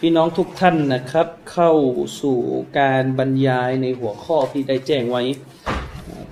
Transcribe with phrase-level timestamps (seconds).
[0.00, 1.72] พี่น้องทุกท่านนะครับ เข้า
[2.22, 2.38] สู่
[2.78, 5.22] การบรรยายในหัวข้อที่ได้แจ้งไว้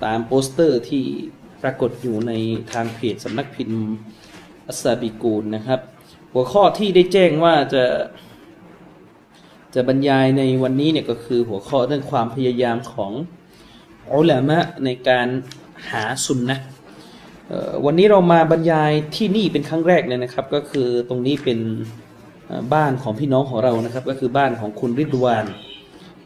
[0.05, 1.03] ตามโปสเตอร์ที่
[1.63, 2.31] ปรากฏอยู่ใน
[2.71, 3.83] ทางเพจสำนักพิมพ์
[4.67, 5.79] อัสซาบิกูลนะครับ
[6.33, 7.83] หัวข้อที่ได้แจ้งว่าจะ
[9.75, 13.11] จะบรรยายในวันนี้เนี่ยก็คือหัวข้อเรื่องความพยายามของ
[14.11, 15.27] อุลามะในการ
[15.89, 16.59] หาสุนนะ
[17.85, 21.59] วันนี้เรามาบรรยายที่นี่เป็นครั้งแรกเลยนะครับ ก็คือตรงนี้เป็น
[22.73, 25.45] บ้านของพี่น้องของเรานะครับ ก็คือบ้านของคุณริดวาน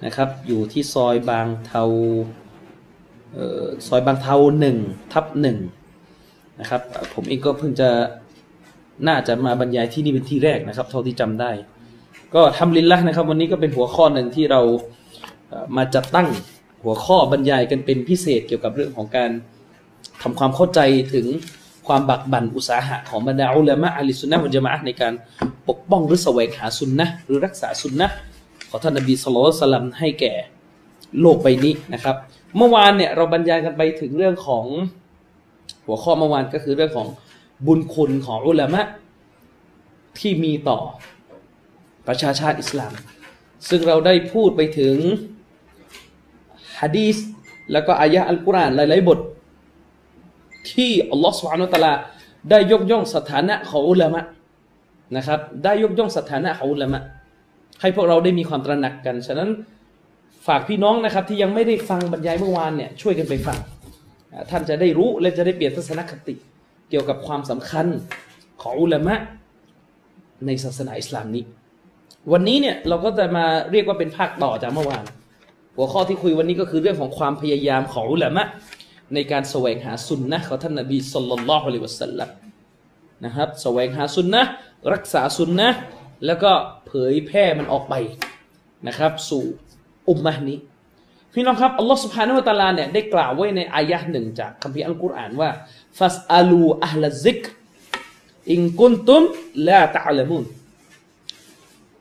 [0.05, 1.83] นะครับ อยู่ที่ซอยบางเทา
[3.87, 4.77] ซอยบางเทาหนึ่ง
[5.13, 5.57] ทับหนึ่ง
[6.59, 6.81] นะครับ
[7.13, 7.89] ผมเองก็เพิ่งจะ
[9.07, 11.51] น่าจะมาบรรยายที่นี่เป็นที่แรกนะครับ เท่าที่จำได้
[12.35, 14.61] ก็ทำลินละนะครับ วันนี้ก็เป็นหัวข้อหนึ่งที่เรา
[15.77, 16.27] มาจัดตั้ง
[16.83, 19.31] หัวข้อบรรยายกันเป็นพิเศษเกี่ยวกับเรื่องของการ
[20.21, 20.79] ทำความเข้าใจ
[21.13, 21.25] ถึง
[21.89, 25.13] ความบักบั่นอุตสาหะของบรรดาอุลามะอัลิสุนนะมุจมะในการ
[25.69, 28.07] ปกป้องหรือแสวงหาสุนนะหรือรักษาสุนนะ
[28.69, 30.33] ของท่านนบีสุลต่านให้แก่
[31.21, 32.15] โลกใบนี้นะครับ
[32.57, 34.65] เมื่อวานเนี่ยเราบรรยายกันไปถึงเรื่องของ
[35.85, 37.07] หัวข้อเมื่อวานก็คือเรื่องของ
[37.65, 38.81] บุญคุณของอุลามะ
[40.19, 40.79] ที่มีต่อ
[42.07, 42.93] ประชาชาติอิสลาม
[43.69, 44.95] ซึ่งเราได้พูดไปถึง
[46.79, 47.17] ฮะดีษ
[47.71, 49.19] แล้วก็อายะอัลกุรอานหลาย ๆ บท
[50.71, 51.93] ที่อัลลอฮฺสุบฮานุตะลา
[52.49, 54.21] ได้ยกย่องสถานะของอุลามะ
[55.17, 57.01] นะครับ ได้ยกย่องสถานะของอุลามะ
[57.81, 59.49] ให้พวกเราได้มีความตระหนักกัน ฉะนั้น
[60.47, 63.57] ฝากพี่น้องนะครับ ที่ยังไม่ได้ฟังบรรยายเมื่อวานเนี่ยช่วยกันไปฟัง
[64.49, 66.35] ท่านจะได้รู้และจะได้เปลี่ยนทัศนคติ
[66.89, 67.85] เกี่ยวกับความสำคัญ
[68.61, 69.15] ของอุลามะ
[70.45, 71.43] ในศาสนาอิสลามนี้
[72.31, 75.03] วันนี้เนี่ยเราก็จะมาเรียกว่าเป็นภาคต่อจากเมื่อวาน
[75.75, 78.45] หัวข้อที่คุยวันนี้ก็คือเรื่องของความพยายามของอุลามะ
[79.13, 82.29] ในการแสวงหาสุนนะของท่านนบีสุลต่านละฮ์อะลัวสัลลัม
[83.25, 84.41] นะครับแสวงหาสุนนะ
[84.93, 85.67] รักษาสุนนะ
[86.25, 86.51] แล้วก็
[86.87, 87.93] เผยแพร่มันออกไป
[88.87, 89.43] นะครับ สู่
[90.09, 90.57] อุมมะนี้
[91.33, 95.49] พี่น้องครับอัลลอฮ์สุภฮานุวะตาลาเนี่ยได้กล่าวไว้ในอายะห์หนึ่งจากคัมภีร์อัลกุรอานว่า
[95.99, 97.41] ฟาสอาลูอัลซิก
[98.51, 99.23] อิงกุนตุม
[99.67, 100.43] ลาตะลามุน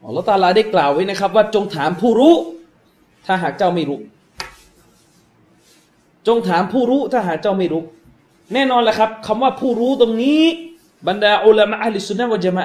[0.06, 2.34] อัลลอฮ์ตาลาได้กล่าวไว้นะครับ ว่าจงถามผู้รู้
[3.26, 4.00] ถ้าหากเจ้าไม่รู้
[6.27, 7.83] จงถามผู้รู้ถ้าหากเจ้าไม่รู้
[8.53, 10.41] แน่นอนแหละครับคำว่าผู้รู้ตรงนี้
[11.07, 12.63] บรรดาอุลามะอัลลิสุนนะวะจามะ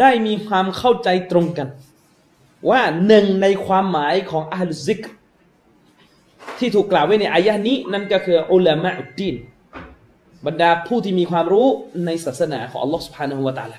[0.00, 1.68] ได้มีความเข้าใจตรงกัน
[2.70, 5.00] ว่าหนึ่งในความหมายของอัลซิก
[6.58, 9.36] ที่ถูกกล่าวไว้ในอายะนี้ นั่นก็คืออุลามะอุดดีน
[10.46, 11.68] บรรดาผู้ที่มีความรู้
[12.06, 13.78] ในศาสนาของอัลลอฮฺ سبحانه และ تعالى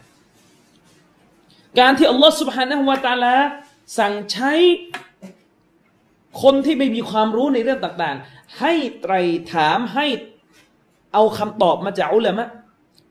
[1.79, 3.35] การที่อัลลอฮฺ سبحانه และ تعالى
[3.99, 4.53] สั่งใช้
[6.42, 9.14] คนที่ไม่มีความรู้ในเรื่องต่างๆ ให้ไตร
[9.52, 10.06] ถามให้
[11.12, 12.48] เอาคำตอบมาจากอุลามะ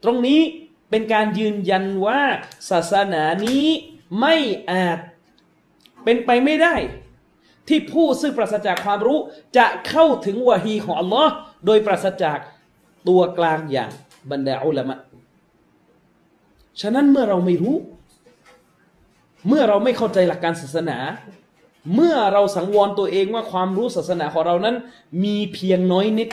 [0.03, 0.40] ตรงนี้
[0.90, 2.22] เป็นการยืนยันว่า
[2.69, 3.66] ศาสนานี้
[4.19, 4.35] ไม่
[4.72, 5.00] อาจ
[6.03, 6.75] เป็นไปไม่ได้
[7.68, 9.19] ที่ผู้ซึ่งปราศจากความรู้
[9.58, 11.31] จะเข้าถึงวะฮีของอัลลอฮ์
[11.66, 12.40] โดยปราศจาก
[13.08, 13.91] ตัวกลางอย่าง
[14.31, 14.96] บรรดาอุลามะ
[16.81, 17.75] ฉะนั้นเมื่อเราไม่รู้
[19.47, 20.97] เมื่อเราไม่เข้าใจหลักการศาสนา
[21.94, 24.75] เมื่อเราสังวรตัวเองว่าความรู้ศาสนาของเรานั้น
[25.23, 26.29] มีเพียงน้อยนิด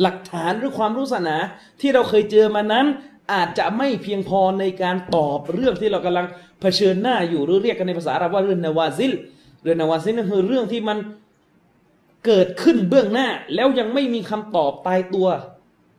[0.00, 1.36] หลักฐานหรือความรู้ศาสนา
[1.80, 2.86] ที่เราเคยเจอมานั้น
[3.32, 6.26] อาจจะไม่เพียงพอในการตอบเรื่องที่เรากำลัง
[6.60, 9.12] เผชิญหน้าอยู่หรือเรียกกันในภาษาอาหรับว่าเรื่องนาวาซิล
[9.62, 10.98] เรื่องนาวาซิลนั่นคือเรื่องที่มัน
[12.26, 15.28] เกิดขึ้นเบื้องหน้า แล้วยังไม่มีคำตอบตายตัว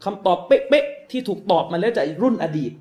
[0.03, 2.71] คำตอบเป๊ะๆที่ถูกตอบมาแล้วจากรุ่นอดีต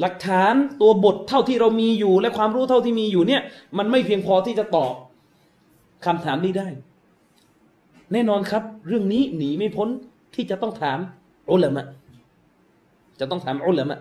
[0.00, 3.42] หลักฐานตัวบทเท่าที่เรามีอยู่ และความรู้เท่าที่มีอยู่เนี่ย
[3.78, 4.92] มันไม่เพียงพอที่จะตอบ
[6.06, 6.68] คำถามนี้ได้
[8.12, 9.88] แน่นอนครับ เรื่องนี้หนีไม่พ้น
[10.34, 10.98] ที่จะต้องถาม
[11.52, 11.84] อุลามะ
[13.20, 13.98] จะต้องถามอุลามะ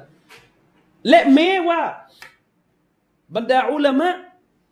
[1.09, 1.81] และแม้ว่า
[3.35, 4.09] บรรดาอุลามะ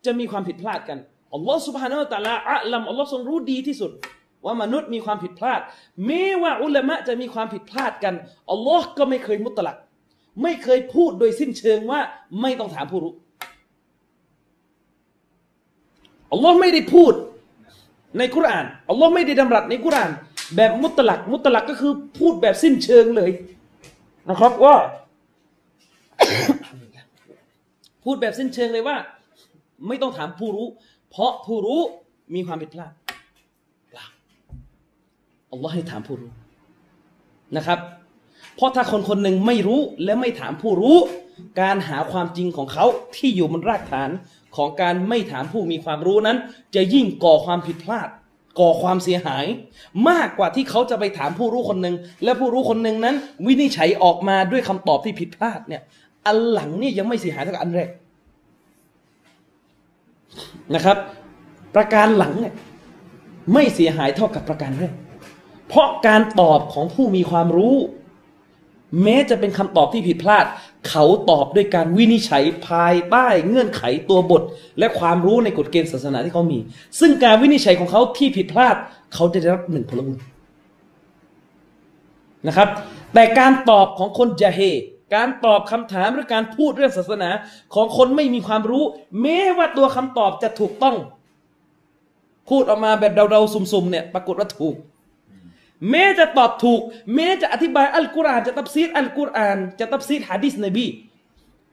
[0.06, 0.98] จะมีความผิดพลาดกัน
[1.34, 3.90] อัลลอฮ์ سبحانه และ تعالى อัลลัมอัลลอฮ์ทรงรู้ดีที่สุด
[4.44, 5.60] ว่ามนุษย์มีความผิดพลาด
[6.06, 8.14] แม้ว่าอุลามะจะมีความผิดพลาดกัน
[8.50, 9.76] อัลลอฮ์ก็ไม่เคยมุตลัก
[10.41, 11.99] ไม่เคยพูดโดยสิ้นเชิงว่า
[12.41, 13.13] ไม่ต้องถามผู้รู้
[16.31, 17.13] อัลลอฮ์ไม่ได้พูด
[18.17, 20.11] ในกุรานอัลลอฮ์ไม่ได้ดำรัสในกุราน
[20.55, 23.31] แบบมุตลัก มุตลักก็คือพูดแบบสิ้นเชิงเลย
[24.29, 24.75] นะครับว่า
[28.03, 28.97] พูดแบบสิ้นเชิงเลยว่า
[29.87, 30.67] ไม่ต้องถามผู้รู้
[31.09, 31.81] เพราะผู้รู้
[32.35, 32.91] มีความผิดพลาด
[33.97, 34.05] ล่า
[35.51, 36.31] อัลลอฮ์ให้ถามผู้รู้
[37.57, 37.79] นะครับ
[38.55, 40.97] เพราะถ้าคนคนหนึ่งไม่รู้และไม่ถามผู้รู้
[41.61, 42.85] การหาความจริงของเขา
[43.15, 44.09] ที่อยู่บนรากฐาน
[44.55, 46.37] ของการไม่ถามผู้มีความรู้นั้น
[46.75, 48.09] จะยิ่งก่อความผิดพลาด
[48.59, 49.45] ก่อความเสียหาย
[50.09, 53.15] มากกว่าที่เขาจะไปถามผู้รู้คนหนึ่งและผู้รู้คนหนึ่งนั้น
[53.45, 55.81] วินิจฉัยออกมาด้วยคำตอบที่ผิดพลาดเนี่ย
[56.25, 57.89] อันหลังเนี่ยยังไม่เสียหายเท่ากับอันแรก
[60.75, 60.97] นะครับ
[61.75, 62.53] ประการหลังเนี่ย
[63.53, 64.93] ไม่เสียหายเท่ากับประการแรก
[65.67, 67.75] เพราะการตอบของผู้มีความรู้
[69.01, 70.45] แม้จะเป็นคำตอบที่ผิดพลาด
[70.89, 74.43] เขาตอบด้วยการวินิจฉัยภายใต้เงื่อนไขตัวบท
[74.79, 76.59] และความรู้ในกฎเกณฑ์ศาสนาที่เขามี
[76.99, 78.75] ซึ่งการวินิจฉัยของเขาที่ผิดพลาด
[79.13, 80.17] เขาจะได้รับหนึ่งผลบุญ
[82.47, 82.69] นะครับ
[83.13, 84.61] แต่การตอบของคนจะเฮ
[85.15, 87.29] การตอบคำถามหรือการพูดเรื่องศาสนา
[87.73, 88.83] ของคนไม่มีความรู้
[89.21, 90.95] แม้ว่าตัวคำตอบจะถูกต้อง
[92.49, 94.75] พูดออกมาแบบเดาๆสุ่มๆเนี่ย ปรากฏว่าถูก
[95.89, 96.81] แม้จะตอบถูก
[97.15, 100.85] แม้จะอธิบายอัลกุรอานจะตับซีดอัลกุรอานจะตับซีดฮะดิษนบี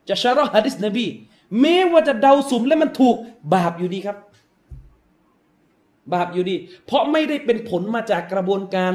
[0.09, 1.05] จะชาร์ฮะดิษนบี
[1.61, 3.15] แม้ว่าจะเดาสุ่มและมันถูก
[3.53, 4.17] บาปอยู่ดีครับ
[6.13, 6.55] บาปอยู่ดี
[6.85, 8.93] เพราะไม่ได้เป็นผลมาจากกระบวนการ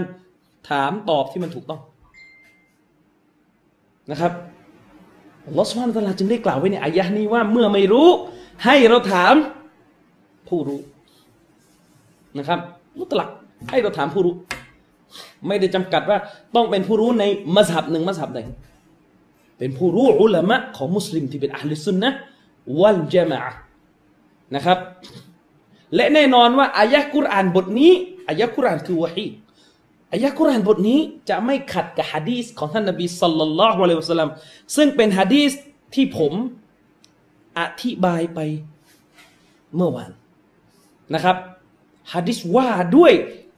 [0.71, 1.81] ถามตอบที่มันถูกต้อง
[4.11, 4.33] นะครับ
[5.59, 8.09] ลอสุบฮานตะลาจึงได้กล่าวไว้ในอายะนี้ว่าเมื่อไม่รู้
[8.65, 9.35] ให้เราถาม
[10.49, 10.81] ผู้รู้
[12.39, 12.61] นะครับ
[12.99, 13.29] มุตลัก
[13.71, 14.35] ให้เราถามผู้รู้
[15.49, 16.19] ไม่ได้จำกัดว่า
[16.55, 17.25] ต้องเป็นผู้รู้ใน
[17.57, 18.41] มัสฮับหนึ่งมัสฮับใด
[19.59, 22.11] เป็นผู้รู้อุลามะของมุสลิมที่เป็นอัลลิสุนนะ
[22.81, 23.41] วัลจามะ
[24.55, 24.79] นะครับ
[25.95, 27.93] และแน่นอนว่าอายะกุรอานบทนี้
[28.29, 29.27] อายะกุรอานคือวะฮี
[30.13, 34.31] อายะกุรอานบทนี้จะไม่ขัดกับฮะดีษของท่านนบีสัลลัลลอฮุอะลัยฮิวะสัลลัม
[34.77, 35.53] ซึ่งเป็นฮะดีษ
[35.95, 36.33] ที่ผม
[37.59, 38.41] อธิบายไป
[39.75, 40.11] เมื่อวาน
[41.15, 41.37] นะครับ
[42.13, 43.13] ฮะดิษว่าด้วย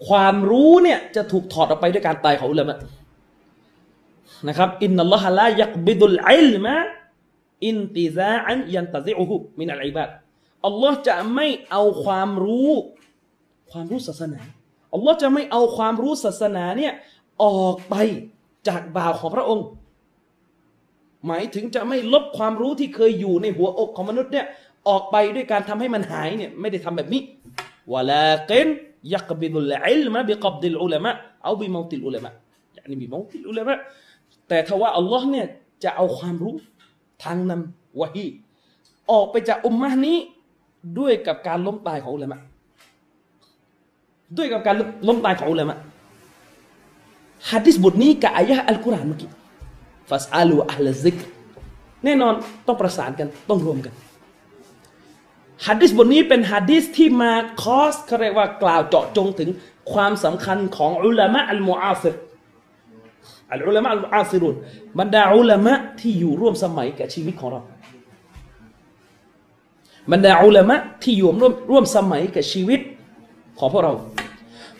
[0.06, 2.76] ความรู้เนี่ยจะถูกถอดออกไปด้วยการตายของอุลามะ
[4.48, 6.74] นะครับอินนัลลอฮะลายักบิดุลอิลมะ
[7.66, 10.08] อินติซาอันยันตะซิอุฮุมินัลอิบาด
[10.66, 12.70] อัลลอฮ์จะไม่เอาความรู้
[13.70, 14.40] ความรู้ศาสนา
[14.94, 16.92] อัลลอฮ์จะไม่เอาความรู้ศาสนาเนี่ย
[17.44, 17.94] ออกไป
[18.68, 19.66] จากบ่าวของพระองค์
[21.26, 24.46] หมายถึงจะไม่ลบความรู้ที่เคยอยู่ในหัวอกของมนุษย์เนี่ย
[24.88, 27.22] ออกไปด้วยการทำให้มันหายเนี่ยไม่ได้ทำแบบนี้
[27.92, 28.87] วะลากินยักบิดุลอิลมะบิกับดิลอุลามะเอาบิมอติลอุลามะอย่างนี้
[33.00, 33.74] บิมอติลอุลามะ
[34.48, 35.46] แต่ถ้าว่าอัลลอฮ์เนี่ย
[35.84, 36.54] จะเอาความรู้
[37.24, 38.26] ทางนำวะฮี
[39.10, 40.16] ออกไปจากอุมมะนี้
[40.98, 42.38] ด้วยกับการล้มตายของอุลามะ
[44.36, 44.76] ด้วยกับการ
[45.08, 45.76] ล้มตายของอุลามะ
[47.50, 49.30] ฮะดิษบทนี้กับอายะอัลกุรอานเมื่อกี้
[50.10, 51.18] ฟาสอาลูอัลซิก
[52.04, 52.34] แน่นอน
[52.66, 53.94] ต้องประสานกันต้องรวมกัน
[55.66, 57.32] ฮะดิษบทนี้เป็นฮะดิษที่มา
[57.62, 59.48] คอสเขาเรียกว่ากล่าวเจาะจงถึง
[59.92, 62.14] ความสำคัญของอุลามะอัลมุอาซิร
[63.52, 64.54] อัลอุลามะอัลมุอาซิรุน
[64.98, 67.60] บรรดาอุลามะที่อยู่ร่วมสมัยกับชีวิตของเรา
[70.12, 72.80] บรรดาอุลามะที่อยู่ร่วมร่วมสมัยกับชีวิต
[73.58, 73.92] ของพวกเรา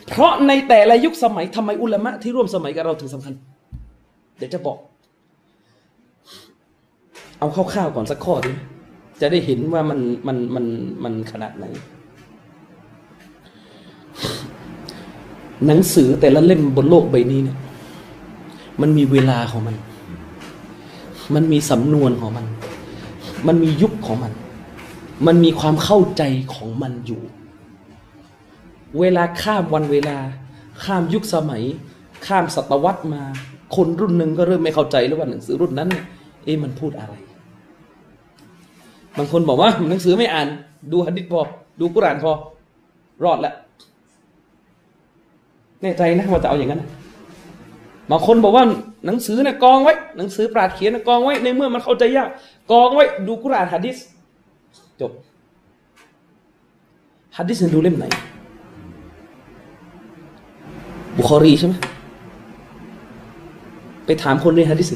[0.09, 3.35] เพราะในแต่ละยุคสมัยทำไมอุลามะที่ร่วมสมัยกับเราถึงสำคัญ
[4.39, 4.79] เดี๋ยวจะบอก
[7.39, 8.53] เอาคร่าวๆก่อนสักข้อดี
[9.21, 10.67] จะได้เห็นว่ามันมันมัน
[11.05, 11.67] มันขนาดไหน
[15.67, 17.59] หนังสือแต่ละเล่มบนโลกใบนี้เนี่ย
[18.81, 19.77] มันมีเวลาของมัน
[21.35, 22.47] มันมีสำนวนของมัน
[23.47, 24.33] มันมียุคของมัน
[25.27, 26.23] มันมีความเข้าใจ
[26.55, 27.23] ของมันอยู่
[29.01, 30.19] เวลาข้ามวันเวลา
[30.85, 31.63] ข้ามยุคสมัย
[32.27, 33.23] ข้ามศตวรรษมา
[33.77, 35.89] คนรุ่นหนึ่งก็เริ่มไม่เข้าใจแล้วว่าหนังสือรุ่นนั้น
[36.45, 37.15] เอ๊ะมันพูดอะไร
[39.19, 40.49] บางคนบอกว่าหนังสือไม่อ่าน
[40.93, 41.41] ดูฮัดดิษพอ
[41.81, 42.33] ดูกุรานพอ
[43.25, 43.55] รอดล้ว
[45.83, 46.83] แน่ใจนะว่าจะเอาอย่างนั้น
[48.11, 48.65] บางคนบอกว่า
[49.07, 52.29] หนังสือนะกองไว้ หนังสือปราดเขียนนะกองไว้ ในเมื่อมันเข้าใจยาก
[52.73, 53.97] กองไว้ ดูกุรานฮัดดิษ
[55.01, 55.13] จบ
[57.37, 58.05] ฮัดดิษดูเล่มไหน
[61.17, 61.75] บุคอรีใช่ไหม
[64.07, 64.91] ไปถามคนในฮัดดิษ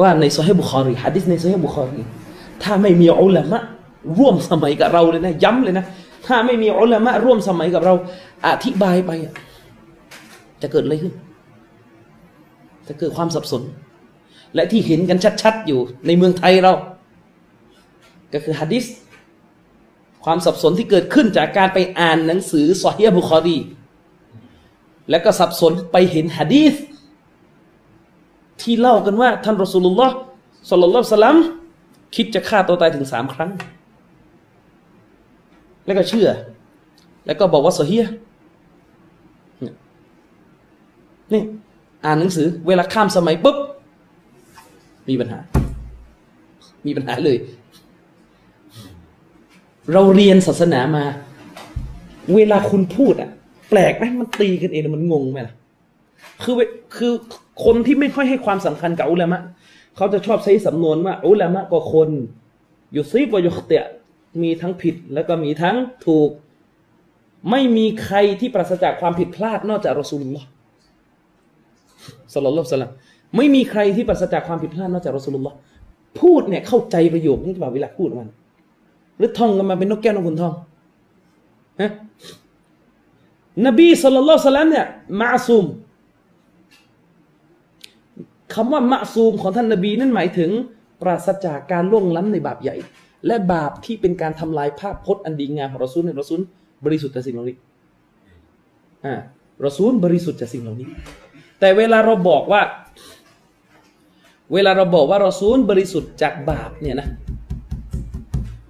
[0.00, 2.00] ว่าในโซฮีบุคอรีฮัดดิษในโซฮีบุคอรี
[2.64, 3.60] ถ้าไม่มีอุลามะ
[4.18, 5.84] ร่วมสมัยกับเราเลยนะย้ำเลยนะ
[6.26, 7.94] ถ้าไม่มีอุลามะร่วมสมัยกับเรา
[8.46, 9.10] อธิบายไป
[10.62, 11.12] จะเกิดอะไรขึ้น
[12.88, 13.62] จะเกิดความสับสน
[14.54, 16.72] และที่เห็นกันชัด ๆ อยู่ในเมืองไทยเรา
[18.32, 18.84] ก็คือฮะดิษ
[20.24, 23.58] ความสับสนที่เกิดขึ้นจากการไปอ่านหนังสือซอฮีบุคอรี
[25.10, 26.74] แล้วก็สับสนไปเห็นฮะดีษ
[28.60, 30.14] ที่เล่ากันว่า ท่านรอสูลุลลอฮ์
[30.70, 31.36] สัลลัลลอฮุซัลลัม
[32.14, 33.50] คิดจะฆ่าตัวตายถึงสามครั้ง
[35.86, 36.28] แล้วก็เชื่อ
[37.26, 38.06] แล้วก็บอกว่าโซเฮีย
[41.32, 41.42] นี่
[42.04, 43.56] อ่านหนังสือ เวลาข้ามสมัยปุ๊บ
[45.08, 45.38] มีปัญหา
[46.86, 47.36] มีปัญหาเลย
[49.92, 51.04] เราเรียนศาสนามา
[52.34, 53.30] เวลาคุณพูดอะ
[53.70, 55.54] แปลกไหมมันตีกันเองมันงงไหมล่ะ
[56.42, 56.54] คือ
[56.96, 57.12] คือ
[57.64, 59.40] คนที่ไม่ค่อยให้ความสำคัญกับอุลามะ
[59.96, 62.10] เขาจะชอบใช้สำนวนว่าอุลามะก็คน
[62.92, 63.86] อยู่ซีบวยุคเตะ
[64.42, 66.30] มีทั้งผิดแล้วก็มีทั้งถูก
[67.50, 70.46] ไม่มีใครที่ปราศจากความผิดพลาดนอกจากรอสูลุลลอฮ์
[72.34, 72.92] สลลัลลอฮุสลัม
[73.36, 75.56] ไม่มีใครที่ปราศจากความผิดพลาดนอกจากรอสูลุลลอฮ์
[76.20, 78.28] พูดเนี่ยเข้าใจประโยคนี้หรือเปล่าเวลาพูดมัน
[79.18, 80.54] หรือท่องกันมาเป็นนกแก้วนกขุนทอง
[81.80, 81.90] ฮะ
[83.66, 84.86] นบีสุลต่านสลัมเนี่ย
[85.20, 85.64] มาซุม
[88.54, 90.50] คำว่ามะซูมของท่านนบีนั่นหมายถึง
[91.02, 92.76] ปราศจากการล่วงล้ำในบาปใหญ่
[93.26, 96.40] และบาปที่เป็นการทำลายภาพพจน์อันดีงามของรอซูลในรอซูล
[96.84, 97.56] บริสุทธิ์จากสิ่งเหล่านี้
[99.04, 99.14] อ่า
[99.64, 100.88] รอซูลบริสุทธิ์จากสิ่งเหล่านี้
[101.60, 102.62] แต่เวลาเราบอกว่า
[104.52, 107.08] เวลาเราบอกว่ารอซูลบริสุทธิ์จากบาปเนี่ยนะ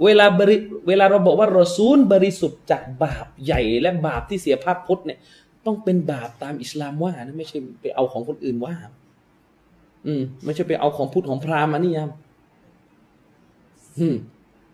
[0.04, 0.56] เวลาบริ
[0.88, 5.18] เวลาเราบอกว่ารอซูลบริสุทธิ์จากบาปใหญ่ และบาปที่เสียภาพพจน์เนี่ย
[5.66, 8.74] ต้องเป็นบาปตามอิสลามว่านะไม่ใช่ไปเอาของคนอื่นว่า
[10.06, 12.10] อืม ไม่ใช่ไปเอาของพุทธของพราหมณ์มานี่ยาม
[13.98, 14.16] อืม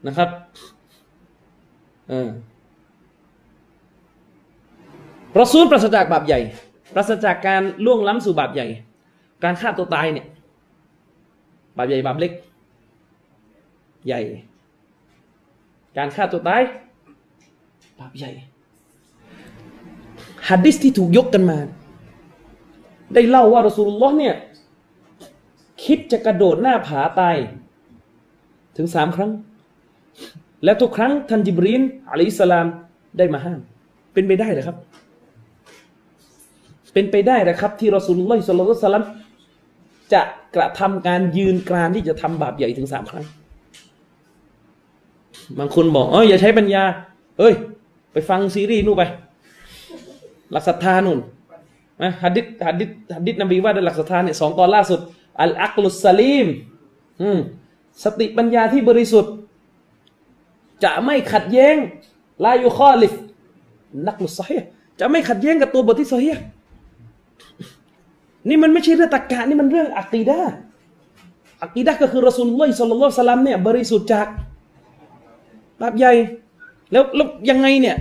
[0.07, 0.29] นะครับ
[2.09, 2.29] เออ
[5.41, 6.41] รอซูลปราศจากบาปใหญ่
[6.95, 8.67] ปราศจากการล่วงล้ำสู่บาปใหญ่
[9.45, 10.27] การฆ่าตัวตายเนี่ย
[11.77, 12.33] บาปใหญ่บาปเล็ก
[14.07, 14.21] ใหญ่
[15.97, 16.63] การฆ่าตัวตาย
[18.01, 18.31] บาปใหญ่
[20.49, 21.59] ฮัดดิสที่ถูกยกกันมา
[23.15, 24.35] ได้เล่าว่ารอสูลุลลอฮ์เนี่ย
[25.85, 27.37] คิดจะกระโดดหน้าผาตาย
[28.77, 29.31] ถึงสามครั้ง
[30.65, 32.67] และทุกครั้งท่านจิบรีนอะลัยฮิสลาม
[33.19, 33.61] ได้มาห้าม
[34.15, 34.77] เป็นไปได้หรอครับ
[36.93, 39.07] เป็นไปได้นะครับ ที่รอสูลุลลอฮ์สุลลัลสลัม
[40.13, 40.23] จะ
[40.57, 43.25] กระทำการยืนกรานที่จะทำบาปใหญ่ถึงสามครั้ง
[45.59, 46.83] บางคนบอกเอออย่าใช้ปัญญา
[47.39, 47.55] เอ้ย
[48.13, 49.03] ไปฟังซีรีส์นู่นไป
[50.53, 51.19] หลักศรัทธานู่น
[52.03, 55.01] นะฮัดดิษฮัดดิษฮัดดิษนบีว่าด้วยหลักศรัทธาเนี่ยสองตอนล่าสุด
[55.42, 56.47] อัลอักลุสซาลีม
[58.04, 59.32] สติปัญญาที่บริสุทธิ์
[60.85, 61.76] จะไม่ขัดแย้ง
[62.44, 63.12] ลายุคอลิฟ
[64.09, 64.62] นักลุสเฮีย
[65.00, 66.37] จะไม่ขัดแย้งกับตัวบทที่ซอฮีย
[68.49, 70.40] นี่มันไม่ใช่เรื่องตรรกะนี่มันเรื่องอักีดะ
[71.64, 74.26] อักีดะก็คือรอสูลุลลอฮิศ็อลลัลลอฮุอะลัยฮิวะซัลลัมเนี่ยบริสุทธิ์จาก
[75.80, 76.12] บาปใหญ่
[76.92, 77.97] แล้วแล้วยังไงเนี่ย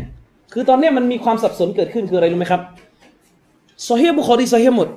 [0.54, 2.62] คือตอนนี้มันมีความสับสนเกิดขึ้นคืออะไรรู้ไหมครับ
[3.90, 4.88] ซอฮีบุคอรีซอฮีหมด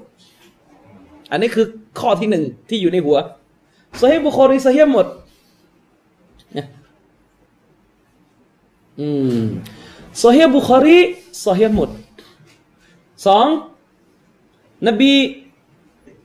[1.31, 1.67] อันนี้คือ
[2.01, 3.19] ข้อที่หนึ่งที่อยู่ในหัว
[4.01, 5.07] ซอฮีบุคอรีซอฮีหมด
[9.01, 9.09] อื
[9.39, 9.43] ม
[10.23, 10.99] ซอฮีบุคอรี
[11.45, 11.91] ซอฮีหมด
[13.27, 13.47] สอง
[14.87, 15.13] นบี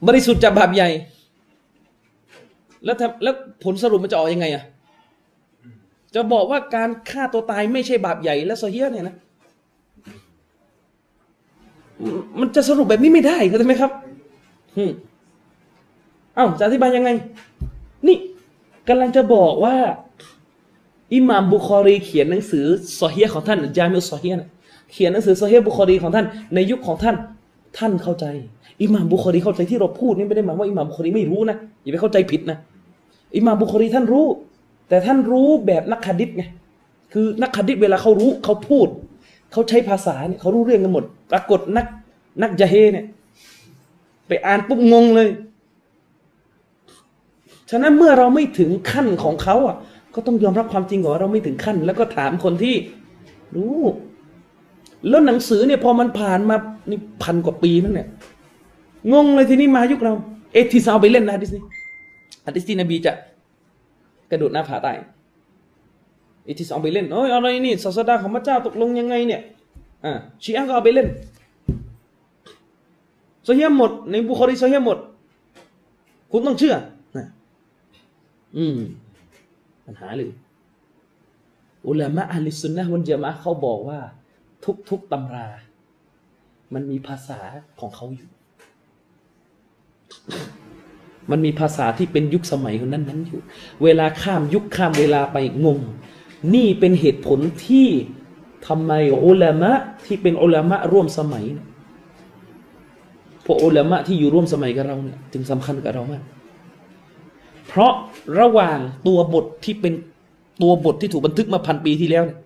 [0.06, 0.88] บริสุทธิ์จากบาปใหญ่
[2.84, 3.34] แล้วแล้ว
[3.64, 4.64] ผลสรุปมันจะออกยังไงอะ
[6.14, 9.16] จะบอกว่าการฆ่าตัวตายไม่ใช่บาปใหญ่ และโซเฮียเนี่ยนะ
[12.40, 13.90] มันจะสรุปแบบนี้ไม่ได้เข้าใจไหมครับ
[16.38, 17.10] อืมเอ้าจะอธิบายยังไง
[18.06, 18.16] นี่
[18.88, 19.76] กำลังจะบอกว่า
[21.14, 22.64] อิหม่ามบุคอรีเขียนหนังสือ
[22.96, 24.34] โซเฮีของท่านจามิลโซเฮีย
[24.92, 27.16] เขียนหนังสือโซเฮีบุคอรีของท่าน ในยุคของท่าน
[27.78, 28.26] ท่านเข้าใจ
[28.82, 32.58] อิหม่ามบุคอรีเข้าใจที่เราพูดนี่ไม่ได้หมายว่าอิหม่ามบุคอรีไม่รู้นะอย่าไปเข้าใจผิดนะ
[33.36, 34.26] อิหม่ามบุคอรีท่านรู้
[34.88, 36.44] แต่ท่านรู้แบบนักคดิษไง
[37.12, 38.88] คือนักคดิษเวลาเขารู้เขาพูด
[39.52, 41.86] เขาใช้ภาษาเนี่ยเขารู้เรื่องกันหมด ปรากฏนัก
[42.42, 43.04] นักยะเฮเนี่ย
[44.28, 45.28] ไปอ่านปุ๊บงงเลย
[47.70, 49.76] ฉะนั้นเมื่อเราไม่ถึงขั้นของเขาอะ
[50.14, 52.74] ก็ต้องยอมรับความจริงก่อนว่าเราไม่ถึงขั้น แล้วก็ถามคนที่
[53.56, 53.76] รู้
[55.08, 56.56] แล้วหนังสือเนี่ยพอมันผ่านมา
[56.90, 58.08] นี่พันกว่าปีนั่นเนี่ย
[59.12, 60.12] งงเลยทีนี้มายุคเรา
[60.52, 61.62] atheist เอาไปเล่นฮะดิษนี่
[62.46, 63.12] ฮะดิษที่นบีจะ
[64.30, 64.96] กระโดดหน้าผาตาย
[66.46, 69.40] atheist เอาไปเล่นโอ้ยอะไรนี่ศาสดาของพระเจ้าตกลงยังไงเนี่ย
[70.04, 71.08] อ่าชีอะก็เอาไปเล่น
[73.44, 74.98] ซอเฮียหมดในบุคอรีซอเฮียหมด
[76.30, 76.74] คุณต้องเชื่อ
[78.56, 78.78] อืม
[79.86, 80.30] ปัญหาเลย
[81.88, 84.00] อุลามะอัลิสุนนะวันเจามะเขาบอกว่า
[84.90, 85.48] ทุกๆตำรา
[86.74, 87.38] มันมีภาษา
[87.80, 88.28] ของเขาอยู่
[91.30, 93.40] มันมีภาษาที่เป็นยุคสมัยคนนั้นนั้นอยู่
[93.84, 95.80] เวลาข้ามยุคข้ามเวลาไปงง
[96.54, 97.88] นี่เป็นเหตุผลที่
[98.66, 98.92] ทำไม
[99.26, 99.72] อุลามะ
[100.06, 101.44] ที่เป็นอุลามะร่วมสมัย
[103.44, 106.22] พวกอุลามะที่อยู่ร่วมสมัยกับเราเนี่ยจึงสำคัญกับเรามาก
[107.68, 107.92] เพราะ
[108.40, 109.92] ระหว่างตัวบทที่เป็น
[110.62, 112.38] ตัวบทที่ถูกบันทึกมาพันปีที่แล้วเนี่ย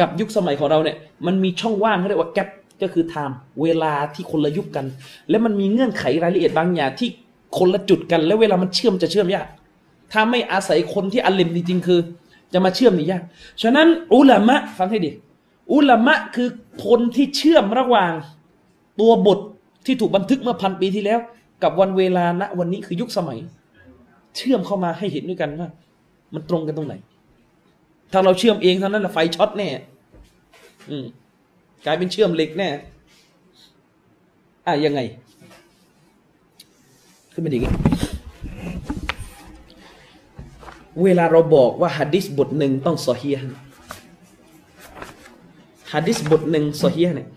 [0.00, 0.96] กับยุคสมัยของเราเนี่ย
[1.26, 2.42] มันมีช่องว่างเขาเรียกว่าแกล
[2.82, 4.86] ก็คือไทม์เวลาที่คนละยุคกัน
[5.30, 7.08] และมันมีเงื่อนไขรายละเอียดบางอย่างที่
[7.58, 9.46] คนละจุดกัน แล้วเวลามันเชื่อมจะเชื่อมยาก
[10.12, 12.00] ถ้าไม่อาศัยคนที่อัลเลมจริงๆคือ
[12.52, 13.22] จะมาเชื่อมนี่ยาก
[13.62, 15.10] ฉะนั้นอุลามะฟังให้ดี
[15.72, 16.48] อุลามะคือ
[16.86, 18.12] คนที่เชื่อมระหว่าง
[19.00, 19.38] ตัวบท
[19.86, 21.18] ที่ถูกบันทึกเมื่อพันปีที่แล้ว
[21.62, 23.38] กับวันเวลาณวันนี้คือยุคสมัย
[24.36, 25.68] เชื่อมเข้ามาให้เห็นด้วยกันว่า
[26.34, 26.94] มันตรงกันตรงไหน
[28.12, 29.68] ถ้าเราเชื่อมเองเท่านั้นแหละไฟช็อตแน่
[30.90, 31.04] อืม
[31.84, 32.68] กลายเป็นเชื่อมเหล็กแน่
[34.66, 35.00] อะยังไง
[37.32, 37.72] ขึ้นมาดีกัน
[41.02, 43.54] เวลาเราบอกว่าฮัดดิสบทหนึ่งต้องซอฮีห์
[45.92, 47.28] ฮัดดิสบทหนึ่งซอฮีห์เนี่ย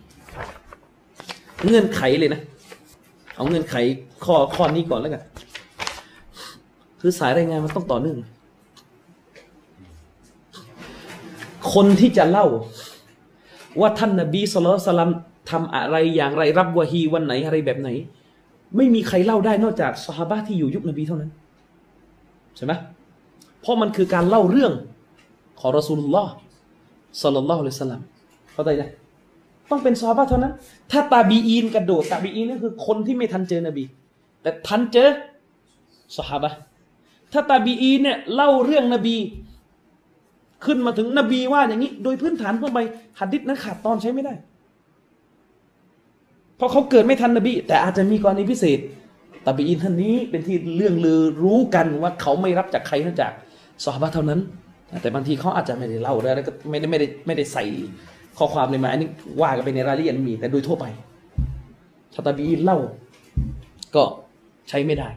[1.66, 2.42] เงื่อนไขเลยนะ
[3.36, 3.76] เอาเงื่อนไข
[4.26, 5.24] ข้อข้อนี้ก่อนแล้วกัน
[7.02, 8.18] คือสายรายงานมันต้องต่อเนื่อง
[11.74, 12.48] คนที่จะเล่า
[13.80, 15.12] ว่าท่านนบีสุลต่าน
[15.52, 17.90] ทำอะไรอย่างไรรับวะฮีวันไหนอะไรแบบไหน
[18.76, 21.32] ไม่มีใครเล่าได้นอกจากสฮาบะที่อยู่ยุคนบีเท่านั้น
[22.56, 22.74] ใช่ไหม
[23.62, 24.74] เพราะมันคือการเล่าเรื่อง
[25.60, 26.32] ของรอสูลุลลอฮ์
[27.22, 28.02] สัลลัลลอฮุอะลัยฮิสสลาม
[28.54, 28.84] เข้าใจไหม
[29.70, 30.54] ต้องเป็นซอฮาบะเท่านั้น
[30.92, 33.84] ถ้าตาบีอีนกระโดดตาบีอีนนี่คือคนที่ไม่ทันเจอนบี
[34.42, 35.10] แต่ทันเจอ
[36.18, 36.50] ซอฮาบะ
[37.38, 39.16] ถ้าตาบีอีนเนี่ยเล่าเรื่องนบี
[40.66, 42.80] ขึ้นมาถึงนบีว่าอย่างนี้ โดยพื้นฐานทั่วไป
[43.20, 44.34] หัดดิษนั้นขาดตอนใช้ไม่ได้
[46.58, 48.80] เพราะเขาเกิดไม่ทันนบี แต่อาจจะมีกรณีพิเศษ
[49.46, 53.32] ตาบีอินท่านนี้เป็นที่เรื่องลือรู้กันว่าเขาไม่รับจากใครนอกจาก
[53.84, 54.40] ซอฮาบะเท่านั้น
[55.02, 57.64] แต่บางทีเขาอาจจะไม่ได้เล่าแล้วก็ไม่ได้ไม่ได้ไม่ได้ใส่
[58.38, 59.10] ข้อความในมาอันนี้
[59.42, 60.86] ว่ากันไปในรายละเอียดมีแต่โดยทั่วไป
[62.14, 62.78] ถ้าตาบีอินเล่า
[63.96, 64.04] ก็
[64.70, 65.10] ใช้ไม่ได้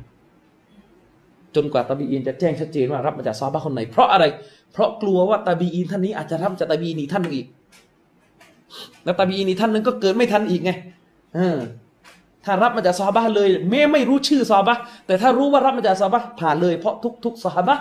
[1.57, 4.25] จนกว่าตาบีอินจะแจ้งชัดเจนว่ารับมาจากซอฮาบะคนไหน เพราะอะไร
[4.73, 7.47] เพราะกลัวว่าตาบีอินท่านนี้อาจจะรับจากตาบีอินอีกท่านหนึ่งอีก
[9.05, 10.71] แล้วตาบีอินอีกท่านหนึ่งก็เกิดไม่ทันอีกไง
[11.35, 11.59] เออ
[12.45, 17.77] ถ้ารับมาจากซอฮาบะเลยแม้ไม่รู้ชื่อซอฮาบะแต่ถ้ารู้ว่ารับมาจากซอฮาบะผ่านเลย เพราะทุกทุกซอฮาบะ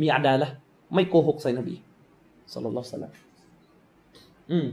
[0.00, 0.48] มีอาดาละ
[0.94, 1.74] ไม่โกหกใส่นบี
[2.52, 3.12] สุลต่านสัลลัม
[4.50, 4.66] อืม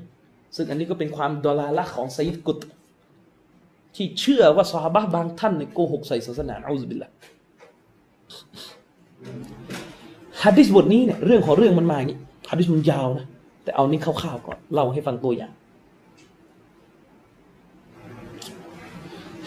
[0.56, 2.60] ซึ่งอันนี้ก็เป็นความดอลาละของไซด์กุต
[3.96, 7.10] ที่เชื่อว่าซอฮาบะบางท่านในโกหกใส่ศาสนาอัลลอฮฺบิลละ
[10.44, 12.20] ฮะดิษบทนี้เนี่ยเรื่องของเรื่องมันมาอย่างนี้
[12.52, 13.26] ฮะดิษมันยาวนะ
[13.64, 15.52] แต่เอานี้คร่าวๆก่อนเล่าให้ฟังตัวอย่าง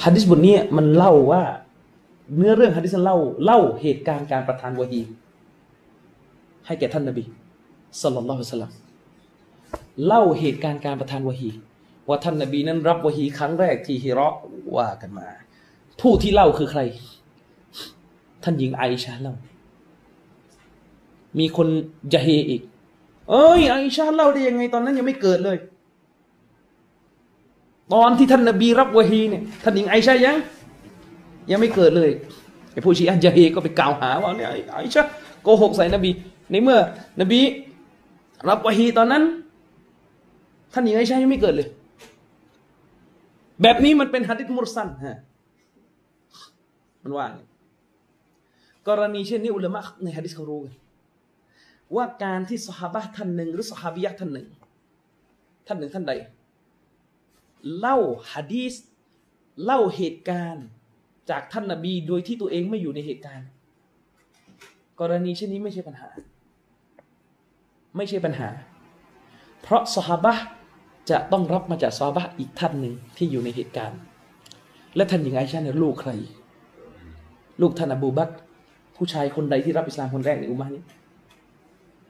[0.04, 1.42] ฮะดิษบทนี้มันเล่าว่า
[2.36, 5.00] เนื้อเรื่องฮะดิษเล่าเล่าเหตุการณ์การประทานวะฮี
[6.66, 7.24] ให้แก่ท่านนบี
[8.02, 8.70] สัลลัลลอฮุอะลัม
[10.06, 11.50] เล่าเหตุการณ์การประทานวะฮี
[12.08, 14.34] ว่าท่านนบีนั้นรับวะฮีครั้งแรกที่ฮิราะ
[14.76, 15.28] ว่ากันมา
[16.00, 19.34] ผู้ที่เล่าคือใครานหญิงไอชาเล่า
[21.38, 21.68] มีคน
[22.12, 22.62] จะเฮอีก
[23.30, 25.58] เอ้ยไอชาเล่าได้ยังไงตอนนั้นยังไม่เกิดเลย
[27.94, 30.36] ตอนที่ท่านนบีรับวะฮีเนี่ยท่านหญิงไอชายัง
[31.50, 32.10] ยังไม่เกิดเลย
[32.72, 35.02] ไอผู้ชีอะจะเฮก็ไปกล่าวหาว่าเนี่ยไอชา
[35.42, 36.10] โกหกใส่นบี
[36.50, 36.78] ในเมื่อ
[37.20, 37.40] นบี
[38.48, 39.22] รับวะฮีตอนนั้น
[40.72, 41.68] ท่านหญิงไอชายังไม่เกิดเลย
[43.62, 45.18] แบบนี้มันเป็นฮะดิษมุรซันฮะ
[47.02, 47.40] มันว่าไง
[48.88, 50.74] กรณีเช่นนี้อุลามะในฮะดิษเขารู้กัน
[51.96, 54.48] ว่าการที่สหาบะท่านหนึ่งหรือสหาบิยะท่านหนึ่ง
[55.66, 56.12] ท่านหนึ่งท่านใด
[57.78, 57.98] เล่า
[58.32, 58.74] ฮะดีษ
[59.64, 60.64] เล่าเหตุการณ์
[61.30, 63.48] จากท่านนบีโดยที่ตัวเองไม่อยู่ในเหตุการณ์
[65.00, 66.08] กรณีเช่นนี้ไม่ใช่ปัญหา
[67.96, 68.48] ไม่ใช่ปัญหา
[69.62, 70.34] เพราะสหาบะ
[71.10, 74.00] จะต้องรับมาจากซอบะอีกท่านหนึ่งที่อยู่ในเหตุการณ์
[74.96, 76.10] และท่านหญิงไอชาเนี่ยลูกใคร
[77.60, 78.30] ลูกท่านอบูบัก
[78.98, 80.82] ผู้ชายคนใดที่รับอิสลามคนแรกในอุมานี้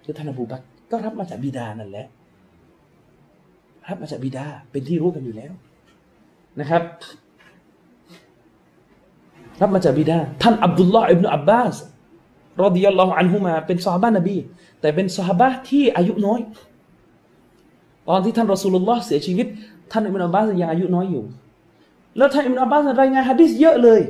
[0.04, 2.06] คือท่านอบูบักก็รับมาจากบิดานั่นแหละ
[3.88, 5.52] รับมาจากบิดาเป็นที่รู้กันอยู่แล้ว
[6.60, 6.82] นะครับ
[9.60, 11.74] รับมาจากบิดาท่านอับดุลลอฮ์อิบนุอับบาส
[12.62, 14.36] รอดิยัลลอฮุอันฮุมาเป็นซอฮาบะนบี
[14.80, 16.40] แต่เป็นซอฮาบะที่อายุน้อย
[18.08, 19.46] ตอนที่ท่านรอสูลุลลอฮ์เสียชีวิต
[19.92, 21.24] ท่านอิบนุอับบาสยังอายุน้อยอยู่
[22.16, 24.00] แล้วท่านอิบนุอับบาสรายงานฮะดิษเยอะเลย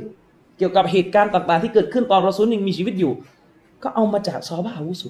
[0.59, 3.11] เกี่ยวกับเหตุการณ์ต่าง ๆ ที่เกิดขึ้นตอนรอซูลยังมีชีวิตอยู่
[3.83, 5.03] ก็เอามาจากซอฮาอาวุโส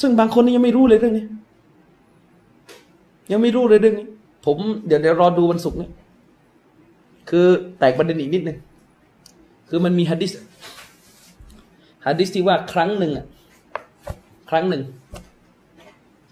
[0.00, 1.26] ซึ่งบางคนนี่ยังไม่รู้เลยเรื่องนี้
[3.32, 4.06] ยังไม่รู้เลยเรื่องนี้
[4.46, 5.88] ผมเดี๋ยวเดี๋ยวรอดูวันศุกร์นี้
[7.30, 7.46] คือ
[7.78, 8.58] แตกประเด็นอีกนิดนึง
[9.68, 10.32] คือมันมีฮะดิษ
[12.06, 13.26] ฮะดิษที่ว่าครั้งหนึ่งอะ
[14.50, 14.82] ครั้งหนึ่ง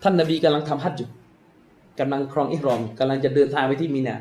[0.02, 1.08] ท่านนบีกำลังทำฮัจญ์อยู่
[2.00, 4.16] กำลังครองอิหรอมกำลังจะเดินทางไปที่มีนา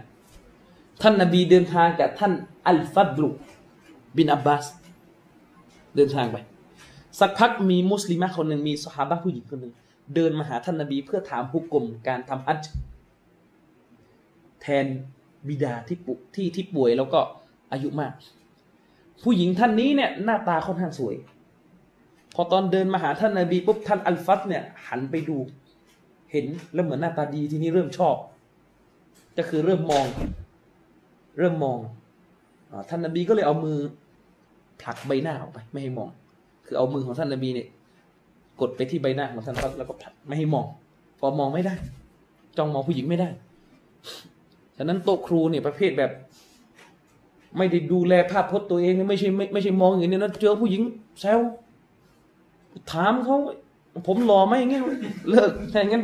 [1.01, 2.33] ท่านนบีเดินทางกับท่าน
[2.67, 3.29] อัลฟัดลุ
[4.17, 4.65] บินอับบาส
[5.95, 6.37] เดินทางไป
[7.19, 9.73] สักพักมีมุสลิมคนหนึ่งมีสหาบะผู้หญิงคนหนึ่ง
[10.15, 12.71] เดินมาหาท่านนบีเพื่อถามฮุกกลมการทำฮัจญ์
[14.61, 14.85] แทน
[15.47, 17.19] บิดาที่ปุที่ที่ป่วยแล้วก็
[17.71, 18.13] อายุมาก
[19.23, 21.15] ผู้หญิงท่านนี้เนี่ยหน้าตาค่อนข้างสวย
[22.35, 25.37] พอตอนเดินมาหาท่านนบีปุ๊บท่านอัลฟัตเนี่ย หันไปดู
[26.31, 28.15] เห็นแล้วเหมือนหน้าตาดีที่นี้เริ่มชอบ
[29.37, 30.05] ก็คือเริ่มมอง
[31.37, 31.77] เริ่มมอง
[32.89, 33.77] ท่านนบีก็เลยเอามือ
[34.81, 36.09] ผลักใบหน้าออกไป ไม่ให้มอง
[36.65, 37.67] คือเอามือของท่านนบีเนี่ย
[38.61, 40.65] กดไปที่ใบหน้าของท่านแล้วก็ผลักไม่ให้มอง
[41.19, 41.75] พอมองไม่ได้
[42.57, 43.29] จ้องมองผู้หญิงไม่ได้
[44.77, 46.11] ฉะนั้นโต๊ะครูเนี่ยประเภทแบบ
[47.57, 50.81] ไม่ได้ดูแลภาพพจน์ตัวเองไม่ใช่ไม่ไม่ใช่มองอย่างนี้นะเจอผู้หญิง
[51.19, 51.39] แซว
[52.91, 53.37] ถามเขา
[54.07, 54.83] ผมหล่อไหมอย่างเงี้ย
[55.29, 56.03] เลิกแค่งั้น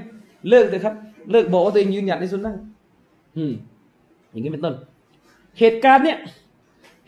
[0.49, 0.93] เลิกเลยครับ
[1.31, 2.55] เลิกบอกว่าตัวเองยืนหยัดในสุนนะ
[3.37, 3.53] อืม
[4.31, 4.73] อย่างนี้เป็นต้น
[5.59, 6.17] เหตุการณ์เนี่ย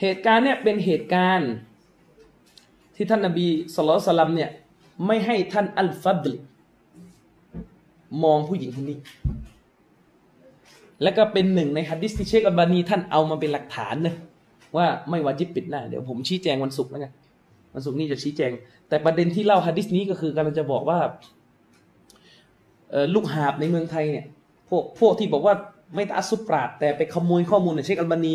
[0.02, 1.52] เหตุการณ์เนี่ยเป็นเหตุการณ์
[2.96, 4.52] ที่ท่านนบีสุลต่านเนี่ย
[5.08, 6.34] ไม่ให้ท่านอัลฟัดล
[8.24, 8.98] มองผู้หญิงคนนี้
[11.04, 14.16] แล้วก็เป็นหนึ่งในฮัดดิสที่เชคอัลบานีท่านเอามาเป็นหลักฐานนะ
[14.78, 17.12] ว่าไม่วาจิบปิดหน้า เดี๋ยวผมชี้แจงวันศุกร์แล้วกัน
[17.74, 18.52] วันศุกร์นี้จะชี้แจง
[18.90, 21.00] แต่ประเด็นที่เล่าฮัดดิสนี้ก็คือกำลังจะบอกว่า
[23.14, 24.26] ลูกหาบในเมืองไทยเนี่ย
[24.70, 25.56] พวกพวกที่บอกว่า
[25.94, 28.34] ไม่ตาสุปราดแต่ไปขโมยข้อมูลในเชคอัลบานี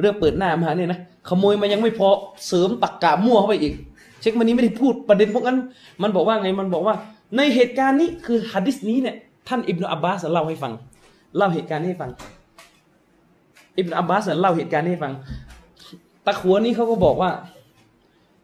[0.00, 2.08] เรื่องเปิดหน้ามาเนี่ยนะขโมยมายังไม่พอ
[2.46, 3.74] เสริมตักกะมั่วเข้าไปอีก
[4.20, 5.58] เชคมันนี้ไม่ได้พูดประเด็นพวกนั้น
[6.02, 6.94] มันบอกว่าไงมันบอกว่า
[7.36, 9.16] ในเหตุการณ์นี้คือฮัดดิสนี้เนี่ย
[9.48, 10.72] ท่านอิบนาอับบาสเล่าให้ฟัง
[11.36, 12.10] เล่าเหตุการณ์ให้ฟัง
[13.78, 15.12] อิบนาอับบาสเล่าเหตุการณ์ให้ฟัง
[16.26, 17.30] ตะขัวนี้เขาก็บอกว่า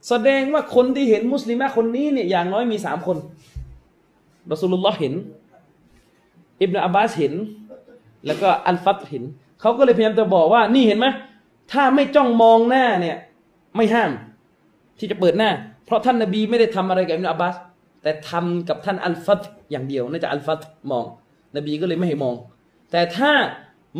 [0.09, 3.17] แสดงว่าคนที่เห็นมุสลิมะคนนี้เนี่ยอย่างน้อยมีสามคน
[4.51, 5.15] รอสูลุลลอฮ์เห็น
[6.63, 7.35] อิบนาอับบาสเห็น
[8.27, 9.25] แล้วก็อัลฟัฎล์เห็น
[9.61, 11.07] เขาก็เลยพยายามจะบอกว่านี่เห็นไหม
[11.73, 13.17] ถ้าไม่จ้องมองหน้าเนี่ย
[13.77, 14.11] ไม่ห้าม
[14.99, 15.51] ที่จะเปิดหน้า
[15.87, 17.55] เพราะท่านนบีไม่ได้ทำอะไรกับอิบนาอับบาส
[18.03, 21.05] แต่ทำกับท่านอัลฟัฎล์อย่างเดียวน่าจะอัลฟัฎล์มอง
[21.57, 22.35] นบีก็เลยไม่ให้มอง
[22.93, 23.33] แต่ถ้า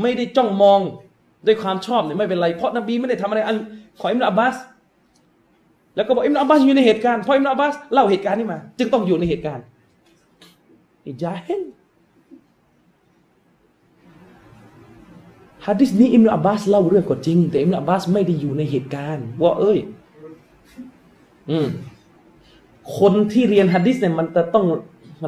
[0.03, 0.81] ไม่ได้จ้องมอง
[1.47, 3.57] ด้วยความชอบเนี่ยไม่เป็นไร เพราะนบีไม่ได้ทำอะไรอัน
[4.01, 4.57] ขออิบนาอับบาส
[5.97, 9.65] แล้วก็บอกอิบนาอับบาสอยู่ในเหตุการณ์เพราะอิบนาอับบาสเล่าเหตุการณ์นี้มา จึงต้องอยู่ในเหตุการณ์
[11.07, 11.63] อิจาเฮน
[15.67, 19.79] ฮะดิษนี้อิมนุอับบาสเล่าเรื่องก็จริง แต่อิมนุอับบาสไม่ได้อยู่ในเหตุการณ์ ว่า เอ้ย
[21.51, 21.67] อืม
[22.99, 24.65] คนที่เรียนฮะดิษเนี่ยมันจะต้อง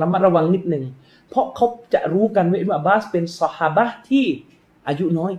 [0.03, 0.85] ระมัดระวังนิดหนึ่ง
[1.29, 4.25] เพราะเขาจะรู้กันว่าอิมนุอับบาสเป็นสหาบะที่
[4.87, 5.33] อายุน้อย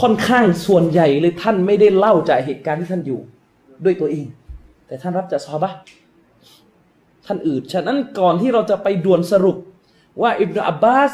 [0.00, 3.20] ค่อนข้างส่วนใหญ่เลยท่านไม่ได้เล่าจากเหตุการณ์ที่ท่านอยู่
[3.84, 4.26] ด้วยตัวเอง
[4.86, 5.70] แต่ท่านรับจากซอฮาบะ
[7.26, 9.56] ท่านอื่นฉะนั้นก่อนที่เราจะไปด่วนสรุป
[10.22, 11.10] ว่าอิบนาอับบาส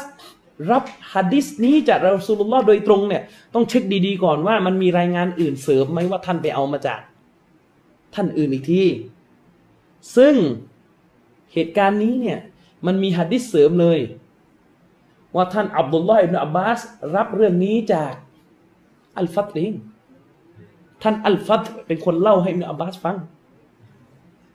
[0.71, 7.01] รับฮะดิษนี้จากเราสุลลอฮ์โดยตรงเนี่ยต้องเช็คดีๆก่อนว่ามันมีรายงานอื่นเสริมไหมว่าท่านไปเอามาจาก
[8.15, 8.83] ท่านอื่นอีกที
[10.15, 10.35] ซึ่ง
[11.53, 12.39] เหตุการณ์นี้เนี่ย
[12.85, 13.99] มันมีฮะดิษเสริมเลย
[15.35, 16.79] ว่าท่านอับดุลลอฮ์อิบนาอับบาส
[17.15, 18.13] รับเรื่องนี้จาก
[19.17, 19.73] อัลฟัตเอง
[21.01, 23.17] ท่านอัลฟัตเป็นคนเล่าให้อิบนาอับบาสฟัง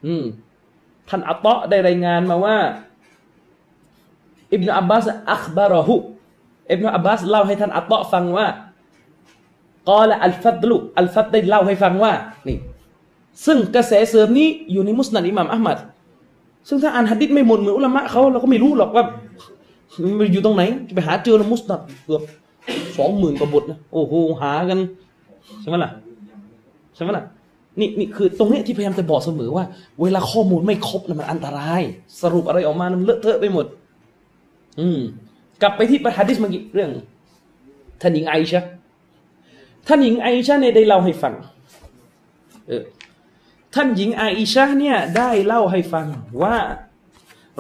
[0.07, 0.25] อืม
[1.09, 2.57] ท่านอัตตะได้รายงานมาว่า
[4.53, 5.97] อิบนาอับบาสอัคบารหุ
[6.73, 8.47] อิบนาอับบาสเล่าให้ท่านอัตตะฟังว่า
[9.89, 12.13] กอละอัลฟัดลุอัลฟัดได้เล่าให้ฟังว่า
[12.49, 12.59] นี่
[13.47, 15.79] ซึ่งกระแสเสริมนี้อยู่ในมุสนัดอิหม่ามอัลมัด
[16.69, 19.05] ซึ่งถ้าอ่านฮะดิษไม่หมดเหมือนอุลามะเขาเราก็ไม่รู้หรอกว่า
[20.19, 22.23] มันอยู่ตรงไหนจะไปหาเจอในมุสนัดเกือบ
[22.99, 24.79] สองหมื่นกว่าบทนะโอ้โหหากัน
[25.61, 25.91] ใช่ไหมล่ะ
[26.95, 27.25] ใช่ไหมล่ะ
[27.81, 29.65] นี่นี่คือตรงนี้ที่พยายามจะบอกเสมอว่า
[30.03, 31.83] เวลาข้อมูลไม่ครบนะมันอันตราย
[32.23, 33.67] สรุปอะไรออกมามันเลอะเทอะไปหมด
[34.79, 35.01] อืม
[35.63, 36.91] กลับไปที่ประดิษเมื่อกี้เรื่อง
[38.01, 38.61] ท่านหญิงไอชะ
[39.87, 41.35] ท่านหญิงไอชะเนี่ยได้เล่าให้ฟัง
[42.69, 42.83] เออ
[43.75, 46.07] ท่านหญิงไอชะเนี่ยได้เล่าให้ฟัง
[46.43, 46.57] ว่า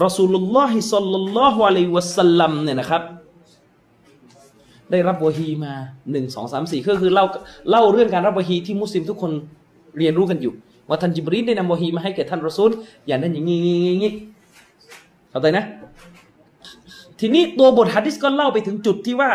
[0.04, 3.02] รอสูลุลลอฮิสัลลัลลอฮุอะลัยวะสัลลัมเนี่ยนะครับ
[4.90, 5.72] ได้รับวะฮีมา
[6.10, 7.24] หนึ่งสองสามสี่ก็คือเล่า
[7.70, 9.32] เล่าเรื่องการรับวะฮีที่มุสลิมทุกคน
[9.98, 10.52] เรียนรู้กันอยู่
[10.88, 12.70] ว่าท่านจิบรีนได้นำวะฮีมาให้แก่ท่านรอซูล
[13.06, 14.12] อย่างนั้นอย่างนี้อย่างนี้
[15.30, 15.64] เข้าใจนะ
[17.20, 19.30] ทีนี้ตัวบทฮะดิษก็เล่าไปถึงจุดที่ว่า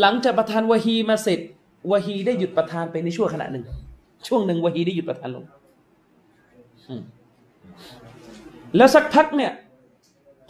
[0.00, 1.40] หลังจากประทานวะฮีมาเสร็จ
[1.90, 3.64] วะฮีได้หยุดประทานไปในช่วงขณะหนึ่ง
[4.26, 5.44] ช่วงหนึ่งวะฮีได้หยุดประทานลง
[8.76, 9.52] แล้วสักพักเนี่ย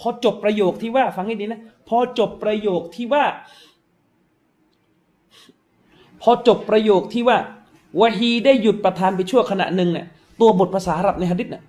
[0.01, 3.25] พอจบประโยคที่ว่า ฟังให้ดีนะ พอจบประโยคที่ว่า
[6.23, 7.39] พอจบประโยคที่ว่า
[8.01, 10.07] วะฮีได้หยุดประทานไปชั่วขณะหนึ่งเนี่ย
[10.41, 11.65] ตัวบทภาษาอาหรับในฮะดิษเนี่ย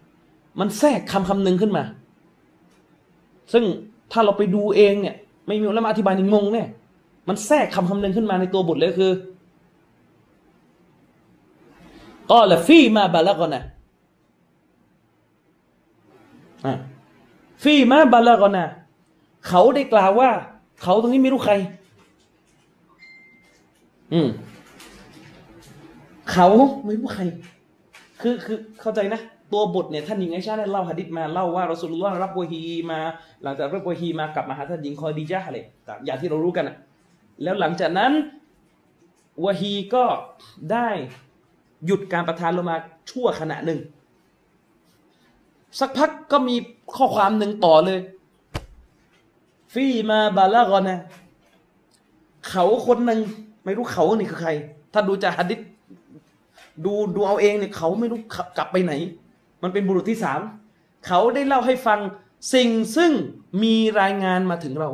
[0.60, 1.84] มันแทรกคำคำหนึ่งขึ้นมา
[3.54, 3.64] ซึ่ง
[4.12, 5.16] ถ้าเราไปดูเองเนี่ย
[5.48, 6.68] ไม่มีแล้วมาอธิบายงงเนี่ย
[7.28, 9.12] มันแทรกคำคำหนึ่งขึ้นมาในตัวบทเลยคือ
[12.32, 13.64] ก็ละฟีมาบาละกอนะ
[17.64, 18.66] ฟีมาบาลากอนา
[19.48, 20.30] เขาได้กล่าวว่า
[20.82, 21.54] เขาตรงนี้ไม่รู้ใคร
[24.14, 24.28] อืม
[26.32, 26.48] เขา
[26.86, 27.24] ไม่รู้ใคร
[28.22, 29.22] คือคือเข้าใจนะ
[29.54, 33.00] ตัวบทเนี่ยท่านหญิงไอชาเนี่ยเล่าหะดิษมาเล่าว่ารอสูลุลลอฮ์รับวะฮีมา
[33.44, 36.76] หลังจากรับวะฮีมากลับมาหาท่านหญิงคอยดีจ้าเลยตามอย่างที่เรารู้กันนะ
[37.44, 38.12] แล้วหลังจากนั้น
[39.46, 40.06] วะฮีก็
[40.72, 40.90] ได้
[41.86, 42.78] หยุดการประทานลงมา
[43.10, 43.80] ชั่วขณะหนึ่ง
[45.80, 46.56] สักพักก็มี
[46.96, 48.00] ข้อความหนึ่งต่อเลย
[49.74, 51.00] ฟีมาบาลากอนะ
[52.50, 53.20] เขาคนหนึ่ง
[53.64, 54.52] ไม่รู้เขานี่คือใคร
[54.94, 55.60] ถ้าดูจากหะดิษ
[56.86, 58.20] ดูดูเอาเองเนี่ยเขาไม่รู้
[58.58, 58.94] กลับไปไหน
[59.64, 60.42] มันเป็นบุรุษที่สาม
[61.08, 62.00] เขาได้เล่าให้ฟัง
[62.54, 63.12] สิ่งซึ่ง
[63.64, 64.90] มีรายงานมาถึงเรา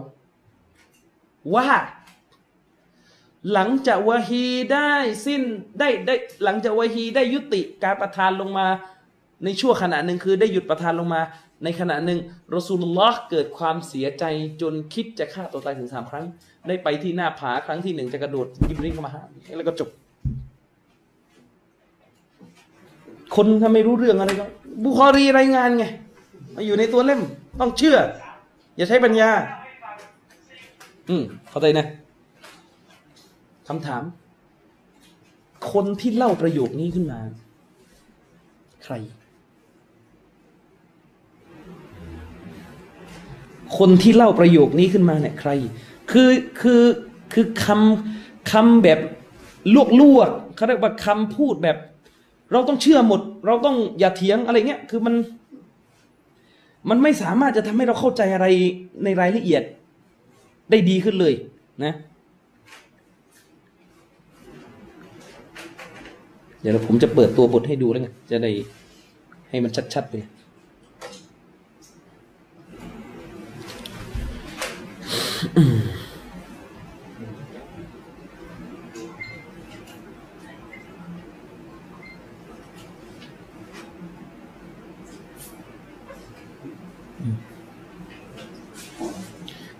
[1.56, 1.68] ว่า
[3.54, 4.94] หลังจากวะฮีได้
[5.26, 5.42] สิ้น
[5.80, 8.68] ได้ได้หลังจากวะฮีได้ยุติการประทานลงมา
[9.44, 11.22] ในชั่วขณะหนึ่งคือได้หยุดประทานลงมา
[11.64, 12.20] ในขณะหนึ่ง
[12.56, 14.24] รอสูลุลลอฮ์เกิดความเสียใจ
[14.62, 16.26] จนคิดจะฆ่าตัวตายถึงสามครั้ง
[16.68, 19.22] ได้ไปที่หน้าผาครั้งที่หนึ่งจะกระโดดยิบริ้งเข้ามาหา
[19.58, 19.90] แล้วก็จบ
[23.36, 24.46] คนถ้าไม่รู้เรื่องอะไรก็
[24.84, 25.86] บุคอรีรายงานไง
[26.56, 27.22] มาอยู่ในตัวเล่ม
[27.60, 27.98] ต้องเชื่อ
[28.78, 29.30] อย่าใช้ปัญญา
[31.10, 31.86] อืมเข้าใจนะ
[33.68, 34.04] คำถาม
[35.72, 37.20] คนที่เล่าประโยคนี้ขึ้นมา
[38.84, 38.94] ใคร
[43.78, 45.52] คนที่เล่าประโยคนี้ขึ้นมาเนี่ยใคร
[46.12, 46.30] คือ
[46.62, 46.84] คือ
[47.34, 49.00] คือคำคำแบบ
[49.74, 51.78] ลวกลวกๆเขาเรียกว่าคำพูดแบบ
[52.52, 55.16] เราต้องเชื่อหมด เราต้องอย่าเถียงอะไรเงี้ยคือมัน
[56.90, 58.48] มันไม่สามารถจะทำให้เราเข้าใจอะไร
[59.04, 59.64] ในรายละเอียด
[60.72, 61.34] ได้ดีขึ้นเลย
[61.84, 61.94] นะ
[66.62, 68.52] เดี๋ยวผมจะเปิดตัวบทให้ดูแล้วไงจะได้
[69.50, 70.16] ให้มันชัดๆไป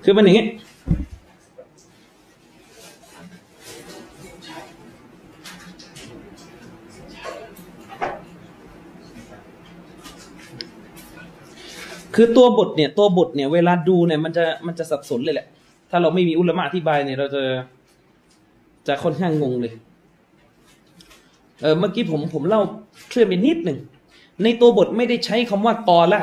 [0.04, 0.46] คือมันอย่างนี้
[12.16, 15.48] คือตัวบทเนี่ยตัวบทเนี่ยเวลาดูเนี่ยมันจะมันจะสับสนเลยแหละ
[15.90, 17.44] ถ้าเราไม่มีอุลมะอธิบายเนี่ยเราจะ
[18.88, 19.74] จะค่อนข้างงงเลย
[21.62, 22.62] เออเมื่อกี้ผมผมเล่า
[23.10, 23.80] เคลื่อนไปนิดหนึ่ง
[24.44, 26.22] ในตัวบทไม่ได้ใช้คำว่ากอล่า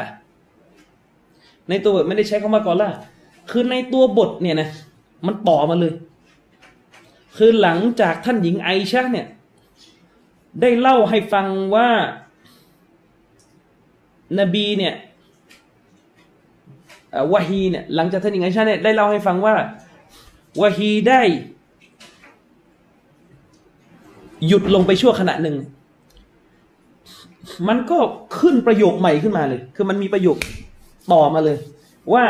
[1.69, 2.90] ในตัวบทไม่ได้ใช้คำว่ากอล่า
[3.51, 4.69] คือในตัวบทเนี่ยนะ
[5.27, 5.93] มันต่อมาเลย
[7.37, 9.27] คือหลังจากท่านหญิงไอชะเนี่ย
[10.61, 11.89] ได้เล่าให้ฟังว่า
[14.39, 14.95] นบีเนี่ย
[17.33, 19.55] วะฮีเนี่ยหลังจากท่านหญิงไอชาเนี่ยได้เล่าให้ฟังว่า
[20.61, 21.23] วะฮีได้
[24.47, 25.57] หยุดลงไปชั่วขณะหนึ่ง
[27.69, 27.99] มันก็
[28.39, 30.37] ขึ้นประโยคใหม่ขึ้นมาเลย คือมันมีประโยค
[31.13, 31.59] ต่อมาเลย
[32.13, 32.25] ว่า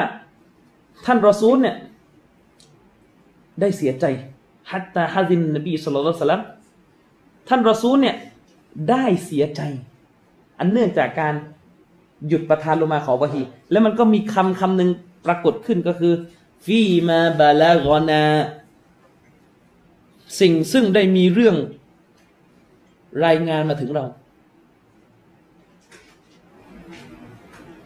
[1.07, 1.77] ท่านรอซูลเนี่ย
[3.61, 4.05] ได้เสียใจ
[4.71, 6.43] ฮัตตาฮะซินนบีสุลต่านลัม
[7.49, 8.17] ท่านรอซูลเนี่ย
[8.91, 9.61] ได้เสียใจ
[10.59, 11.35] อันเนื่องจากการ
[12.29, 14.91] หยุดประทานลงมาของวะฮีแล้วมันก็มีคำคำหนึ่ง
[15.27, 16.15] ปรากฏขึ้นก็คือ
[16.65, 18.23] ฟีมาบาลากอนา
[20.41, 21.57] สิ่งซึ่งได้มีเรื่อง
[23.27, 24.05] รายงานมาถึงเรา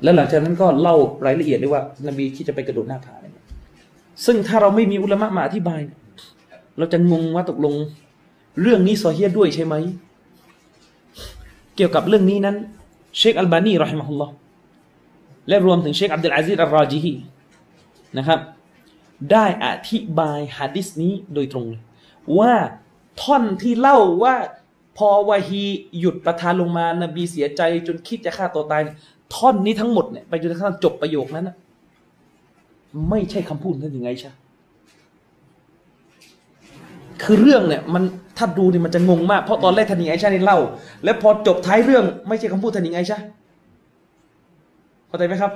[0.05, 3.35] แล้วหลังจากนั้นก็เล่ารายละเอียดด้วยว่านบีคิดจะไปกระโดดหน้าผาเนี่ย
[4.25, 5.81] ซึ่งถ้าเราไม่มีอุลามะมาอธิบาย
[6.79, 7.75] เราจะงงว่าตกลง
[8.63, 9.75] เรื่องนี้ซอเฮียด้วยใช่ไหม
[11.77, 12.57] เกี่ยวกับเรื่องนี้นั้น
[13.19, 14.33] เชคอัลบานีรอฮิมะฮุลลอฮ์
[15.49, 17.13] และรวมถึงเชคอับดุลอาซิซอัลรอจิฮี
[18.19, 18.41] นะครับ
[19.33, 21.83] ได้อธิบายฮะดิษนี้โดยตรงเลย
[22.39, 22.53] ว่า
[23.23, 24.37] ท่อนที่เล่าว่า
[24.97, 25.65] พอวาฮี
[26.01, 28.83] หยุดประทานลงมา นบีเสียใจจนคิดจะฆ่าตัวตาย
[29.35, 31.57] ท่อนนี้ทั้งหมดเนี่ยไปจนกระทั่งจบประโยคนั้นนะ
[33.11, 34.31] ไม่ใช่คำพูดท่านยังไงใช่
[37.23, 38.03] คือเรื่องเนี่ยมัน
[38.39, 40.59] ถ้าดูเนี่ยมันจะงงมากเพราะตอนแรกท่านหญิงไอชาเนี่ยเล่า
[41.05, 43.19] แล้วพอจบท้ายเรื่องไม่ใช่คำพูดท่านหญิงไอชา
[45.09, 45.53] เข้าใจไหมครับ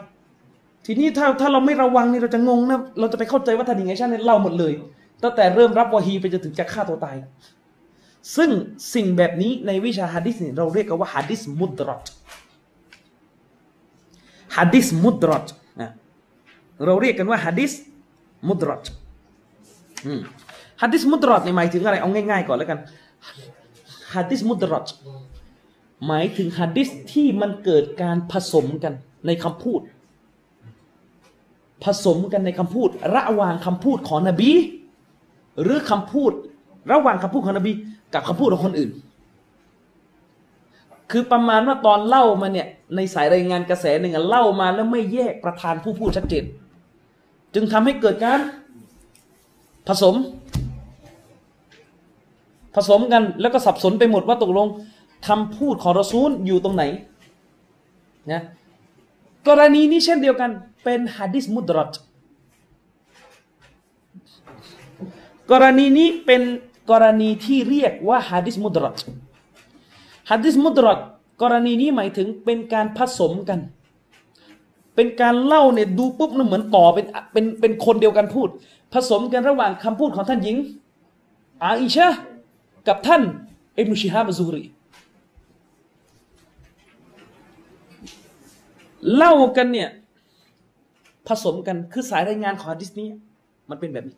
[0.87, 4.72] ทีนี้ถ้าถ้าเราไม่ระวังเนี่ยเราจะงงนะเราจะไปเข้าใจว่าท่านหญิงไอชาเนี่ยเล่าหมดเลย
[5.22, 7.16] ตั้งแต่เริ่มรับวะฮีไปจนถึงจะฆ่าตัวตาย
[8.37, 8.50] ซึ่ง
[8.94, 12.00] สิ่งแบบนี้ในวิชาฮะดิษเนี่ยเราเรียกกันว่าฮะดิษมุดรอด
[14.57, 15.45] ฮะดิษมุดรอด
[15.81, 15.91] นะ
[16.85, 17.73] เราเรียกกันว่าฮะดิษ
[18.49, 18.83] มุดรอด
[20.83, 22.79] ฮะดิษมุดรอดเนี่ยหมายถึงอะไรเอาง่ายๆก่อนแล้วกัน
[24.15, 24.85] ฮะดิษมุดรอด
[26.07, 28.95] หมายถึงฮะดิษที่มันเกิดการผสมกัน
[29.27, 29.81] ในคำพูด
[31.85, 34.51] ผสมกันในคำพูด ระหว่างคำพูดของนบี
[35.63, 36.33] หรือคำพูด
[36.93, 37.73] ระหว่างคำพูดของนบี
[38.15, 38.91] กับคำพูดของคนอื่น
[41.11, 46.44] คือประมาณว่าตอนเล่ามาเนี่ย ในสายรายงานกระแสหนึ่งเล่ามาแล้วไม่แยกประธานผู้พูดชัดเจน
[47.55, 48.40] จึงทำให้เกิดการ
[49.88, 50.14] ผสม
[52.75, 54.68] ผสมกันแล้วก็สับสนไปหมดว่าตกลง
[55.29, 56.85] คำพูดของรอซูลอยู่ตรงไหน
[58.33, 58.42] นะ
[59.49, 60.51] กรณีนี้เช่นเดียวกัน
[60.85, 61.94] เป็นฮะดิษมุดรัต
[65.51, 66.42] กรณีนี้เป็น
[66.90, 68.99] กรณีที่เรียกว่าฮะดิษมุดรัต
[70.31, 70.99] ฮะดิษมุดรัต
[71.43, 73.61] กรณีนี้หมายถึงเป็นการผสมกัน
[74.95, 78.49] เป็นการเล่าเนี่ยดูปุ๊บมันเหมือนต่อเป็นเป็นเป็นคนเดียวกันพูด
[78.95, 80.57] ผสมกันระหว่างคำพูดของท่านหญิง
[81.62, 82.09] อาอิชะ
[82.88, 83.23] กับท่าน
[83.79, 84.64] อิบนุชิฮาบซุฮรี
[89.17, 89.88] เล่ากันเนี่ย
[91.29, 93.09] ผสมกันคือสายรายงานของฮะดิษนี้
[93.71, 94.17] มันเป็นแบบนี้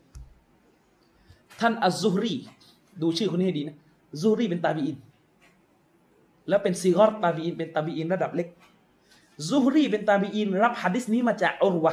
[1.61, 2.35] ท่านอัซซุฮรี
[3.03, 3.77] ดูชื่อคนนี้ให้ดีนะ
[4.21, 4.97] ซุฮรีเป็นตาบีอิน
[6.51, 8.49] แล้วเป็นซีกอรตาบีอินเป็นตาบีอินระดับเล็ก
[9.49, 11.93] ซุฮรีเป็นตาบีอินรับฮะดิษนี้มาจากอุรวะ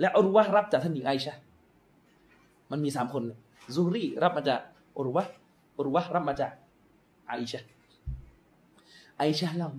[0.00, 1.34] และอุรวะรับจากท่านหญิงไอชะ
[2.70, 3.22] มันมีสามคน
[3.74, 4.60] ซูฮรีรับมาจาก
[4.96, 5.24] อุรวะ
[5.78, 6.52] อุรวะรับมาจาก
[7.28, 7.62] ไอชะ
[9.18, 9.70] ไอชะเล่า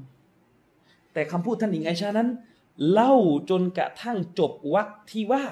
[1.13, 2.29] แต่คำพูดท่านหญิงไอชานั้น
[2.91, 3.13] เล่า
[3.49, 5.43] จนกระทั่งจบวรรคที่ว่า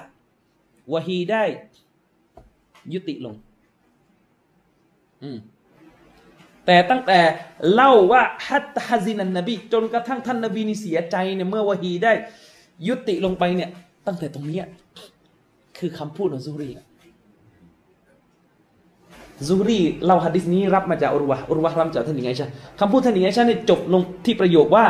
[0.92, 1.44] วะฮีได้
[2.92, 3.34] ยุติลง
[5.22, 5.38] อืม
[6.66, 7.18] แต่ตั้งแต่
[7.72, 12.12] เล่าว่าฮัตฮะซินันนบีจนกระทั่งท่านนบีนี่เสียใจเนี่ยเมื่อวะฮีได้
[12.88, 13.70] ยุติลงไปเนี่ย
[14.06, 14.60] ตั้งแต่ตรงนี้
[15.78, 16.70] คือคำพูดของซูรี
[19.48, 22.48] ซูรีเล่าฮะดิษนี้รับมาจากอุรวะอุรวะรับจากท่านหญิงไอชา
[22.80, 24.86] คำพูดท่านหญิงไอชาเนี่ยจบลงที่ประโยคว่า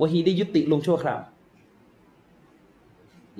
[0.00, 1.20] วะฮีได้ยุติลงชั่วคราว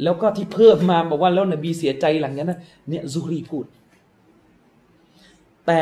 [0.02, 2.52] แล้วก็ที่เพิ่มมาบอกว่าแล้วนบีเสียใจหลังนั้น
[2.88, 3.64] เนี่ยซูรีพูด
[5.66, 5.80] แต่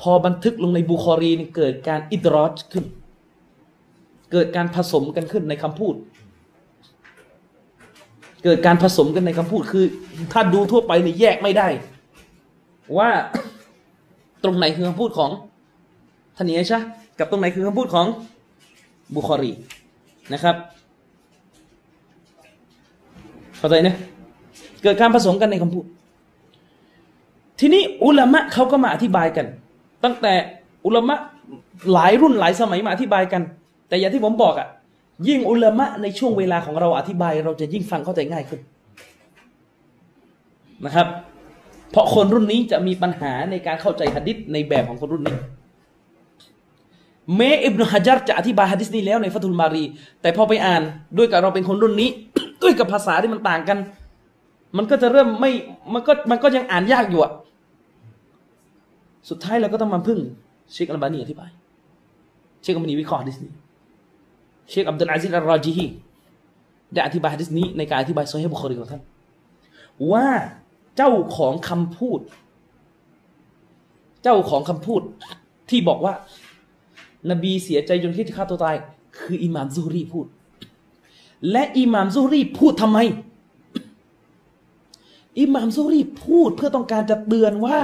[0.00, 2.84] พอบันทึกลงในบุคอรีนี่เกิดการอิดรอชขึ้น
[4.32, 5.94] เกิดการผสมกันขึ้นในคำพูด
[8.44, 9.84] เกิดการผสมกันในคำพูดคือ
[10.32, 11.68] ถ้าดูทั่วไปนี่แยกไม่ได้
[12.98, 13.10] ว่า
[14.44, 15.30] ตรงไหนคือคำพูดของ
[16.36, 16.80] ท่านนี้ใช่
[17.18, 18.06] กับตรงไหนคือคำพูดของ
[19.14, 19.52] บุคอรี
[20.32, 20.56] นะครับ
[23.58, 23.96] เข้าใจนะ
[24.82, 25.84] เกิดการผสมกันในคำพูด
[27.60, 29.46] ทีนี้อุลามะเขาก็มาอธิบายกัน
[30.04, 30.34] ตั้งแต่
[30.86, 31.14] อุลามะ
[31.92, 33.42] หลายรุ่นหลายสมัยมาอธิบายกัน
[33.88, 34.68] แต่อย่างที่ผมบอกอะ่ะ
[35.28, 38.60] ยิ่งอุลามะในช่วงเวลาของเราอธิบาย เราจะยิ่งฟังเข้าใจง่ายขึ้น
[40.84, 41.08] นะครับ
[41.90, 45.36] เพราะคนรุ่นนี้จะมีปัญหาในการเข้าใจหะดิษในแบบของคนรุ่นนี้
[47.36, 49.84] เมอิบนุฮะจัรจะอธิบายฮะดิษนี้แล้วในฟัตุลมารี
[50.22, 50.82] แต่พอไปอ่าน
[51.18, 52.08] ด้วยกับเราเป็นคนรุ่นนี้
[52.62, 53.78] ด้วยกับภาษาที่มันต่างกัน
[54.76, 55.50] มันก็จะเริ่มไม่
[55.94, 57.32] มันก็มันก็ยังอ่านยากอยู่อะ
[59.28, 60.18] สุดท้ายเราก็ต้องมาพึ่ง
[60.72, 61.50] เชคอัลบานีอธิบาย
[62.62, 63.52] เชคอัลบานีวิเคราะห์ฮะดิษนี้
[64.70, 65.86] เชคอับดุลอาซิซอัลรอจีฮี
[66.92, 69.02] ได้อธิบายฮะดิษนี้ในการอธิบายซอฮีบุคอรีของท่าน
[70.12, 70.28] ว่า
[70.96, 72.20] เจ้าของคำพูด
[74.22, 75.02] เจ้าของคำพูด
[75.70, 76.14] ที่บอกว่า
[77.30, 78.76] นบีเสียใจจนคิดจะฆ่าตัวตาย
[79.18, 80.26] คืออิหม่ามซุฮรีพูด
[81.50, 82.98] และอิหม่ามซูรีพูดทำไม
[85.40, 87.78] อิหม่ามซูรีพูดเพื่อต้องการจะเตือนว่า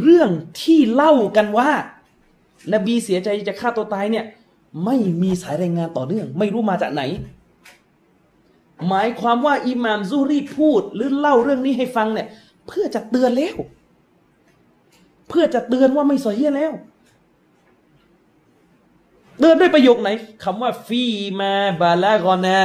[0.00, 1.70] เรื่องที่เล่ากันว่า
[2.72, 4.24] นบีเสียใจจะฆ่าตัวตายเนี่ย
[4.84, 7.02] ไม่มีสายรายงานต่อเนื่อง ไม่รู้มาจากไหน
[8.88, 12.26] หมายความว่าอิหม่ามซูรีพูด หรือเล่าเรื่องนี้ให้ฟังเนี่ย
[12.66, 13.56] เพื่อจะเตือนแล้ว
[15.28, 16.72] เพื่อจะเตือนว่าไม่สอยเฮียแล้ว
[19.40, 20.08] เดินด้วยประโยคไหน
[20.44, 21.02] คำว่าฟี
[21.40, 22.58] มาบาลากอนา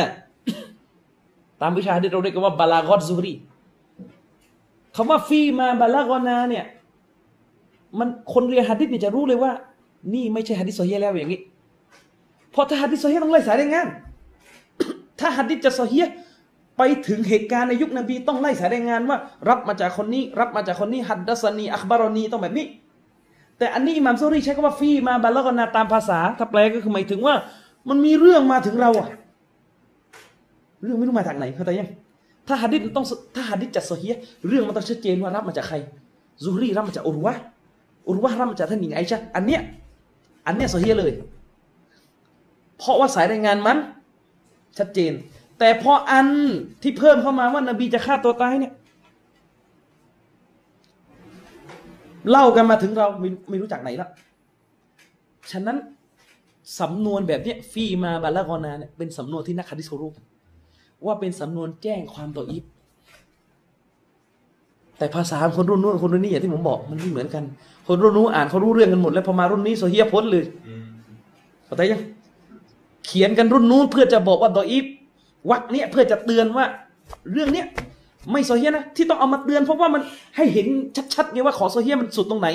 [1.62, 3.34] ตามวิชาที่เราเรียกว่าบาลากอซูรี
[4.96, 6.66] คำว่าฟีมาบาลากอนาเนี่ย
[8.00, 9.52] มันคนเรียนฮะดิษเนี่ยจะรู้เลยว่า
[10.14, 11.42] นี่ไม่ใช่ฮะดิษโซเฮียแล้วอย่างนี้
[12.52, 13.88] เพราะถ้าฮะดิษโซเฮียต้องไล่สายรายงาน
[15.20, 16.08] ถ้าฮะดิษจะโซเฮีย
[16.78, 19.18] ไปถึงเหตุการณ์ในยุคนบีต้องไล่สายรายงานว่า
[19.50, 22.66] รับมาจากคนนี้ รับมาจากคนนี้ฮัดดัสนีอัคบารอนีต้องแบบนี้
[23.58, 27.36] แต่อันนี้อิหม่ามซุรีใช้คำว่าฟีมาบาลกนาตามภาษา ถ้าแปลก็คือหมายถึงว่า
[27.90, 29.08] มันมีเรื่องมาถึงเราอะ
[30.84, 31.90] เรื่องไม่รู้มาจากไหนเข้าใจยัง
[32.48, 34.16] ถ้าฮัดดิษต้องถ้าฮัดดิษจะโซเฮีย
[34.48, 35.76] เรื่องมันต้องชัดเจนว่ารับมาจากใคร
[36.44, 37.34] ซูรีรับมาจากอุรวะ
[38.08, 39.62] อุรวะรับมาจากท่านหญิงไอชะอันเนี้ย
[40.46, 41.12] อันเนี้ยโซเฮียเลย
[42.78, 43.78] เพราะว่าสายรายงานมัน
[44.78, 45.14] ชัดเจน
[45.60, 46.28] แต่พออัน
[46.82, 48.74] ที่เพิ่มเข้ามาว่านบีจะฆ่าตัวตายเนี่ย
[52.30, 54.10] เล่ากันมาถึงเราไม่ไม่รู้จักไหนละ
[55.52, 55.78] ฉะนั้น
[56.80, 60.12] สำนวนแบบเนี้ยฟีมาบาลากอนาเนี่ยเป็นสำนวนที่นักฮะดิษเขารู้
[61.06, 62.64] ว่าเป็นสำนวนแจ้งความต่ออีฟ
[64.98, 67.44] แต่ภาษาคนรุ่นนู้นคนรุ่นนี้อย่างที่ผมบอกมันไม่เหมือนกัน
[67.94, 70.84] คนรุ่นนู้นอ่านเขารู้เรื่องกันหมด แล้วพอมารุ่นนี้โซเฮียพ้นเลยอืม
[71.66, 72.02] เข้าใจยัง
[73.06, 74.86] เขียนกันรุ่นนู้นเพื่อจะบอกว่าดออีฟ
[75.50, 76.66] วักเนี้ยเพื่อจะเตือนว่า
[77.32, 77.66] เรื่องเนี้ย
[78.32, 80.02] ไม่โซเฮียนะที่ต้องเอามาเตือนเพราะว่ามัน
[80.36, 80.68] ให้เห็น
[81.14, 82.50] ชัดๆไงว่าของโซเฮียมันสุดตรงไหน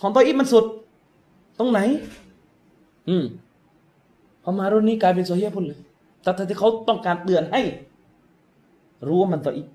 [0.00, 0.64] ของดออีฟมันสุด
[1.58, 1.80] ตรงไหน
[3.08, 3.24] อืม
[4.42, 5.78] พอมารุ่นนี้กลายเป็นโซเฮียพ้นเลย
[6.22, 7.60] แต่ที่เขาต้องการเตือนให้
[9.06, 9.66] รู้ว่ามันดออีฟ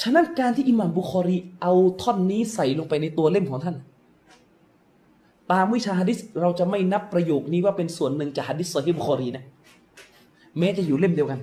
[0.00, 1.72] ฉะนั้นการที่อิหม่ามบุคอรี เอา
[2.02, 3.76] ท่อนนี้ใส่ลงไปในตัวเล่มของท่าน
[5.52, 9.44] ตามวิชาฮะดิษเราจะไม่นับประโยคนี้ว่าเป็นส่วนหนึ่งจากฮะดิษซอฮีบุคอรีนะ
[10.58, 11.40] แม้จะอยู่เล่มเดียวกัน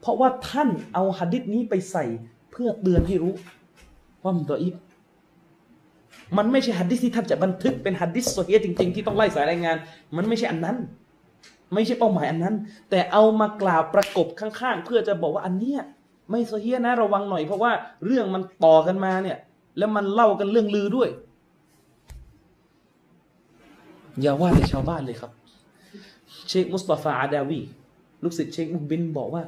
[0.00, 2.04] เพราะว่าท่านเอาฮะดิษนี้ไปใส่
[2.50, 3.32] เพื่อเตือนให้รู้
[4.22, 4.74] ว่ามันตัวอีฟ
[6.36, 9.76] มันไม่ใช่ฮะดิษที่ท่านจะบันทึกเป็นฮะดิษซอฮีฮ์จริง ๆ ที่ต้องไล่สายรายงาน
[10.16, 10.76] มันไม่ใช่อันนั้น
[11.74, 12.54] ไม่ใช่เป้าหมายอันนั้น
[12.90, 15.80] แต่เอามากล่าวประกบข้างๆ เพื่อจะบอกว่าอันเนี้ย
[16.30, 17.72] ไม่ซอฮีฮ์นะระวังหน่อย เพราะว่า
[18.06, 19.38] เรื่องมันต่อกันมาเนี่ย
[19.78, 21.08] แล้วมันเล่ากันเรื่องลือด้วย
[24.20, 25.30] อย่าว่าแต่ชาวบ้านเลยครับ
[26.48, 27.60] เชคมุสตาฟาอาดาวี
[28.22, 29.42] ลูกศิษย์เชคมุกบิลบอกว่า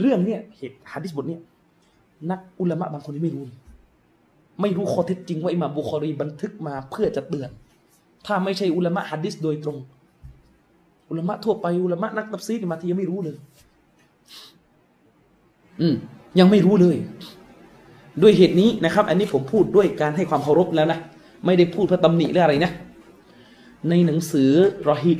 [0.00, 1.40] เรื่องเนี้ยเหตุฮะดิษบทเนี้ย
[2.30, 3.44] นักอุลามะบางคนที่ไม่รู้
[4.60, 7.50] ไม่รู้ข้อเท็จจริงว่าอิหม่ามบุคอรีบันทึกมาเพื่อจะเตือน
[8.26, 9.78] ถ้าไม่ใช่อุลามะฮะดิษโดยตรง
[11.10, 13.36] อุลามะทั่วไปอุลามะนักตัฟซีรมาทียังไม่รู้เลย
[15.80, 15.96] อืม
[16.38, 16.96] ยังไม่รู้เลย
[18.22, 20.98] ด้วยเหตุนี้นะครับ อันนี้ผมพูดด้วยการให้ความเคารพแล้วนะ
[21.44, 22.72] ไม่ได้พูดเพื่อตำหนิหรืออะไรนะ
[23.88, 24.50] ในหนังสือ
[24.90, 25.12] รอฮิ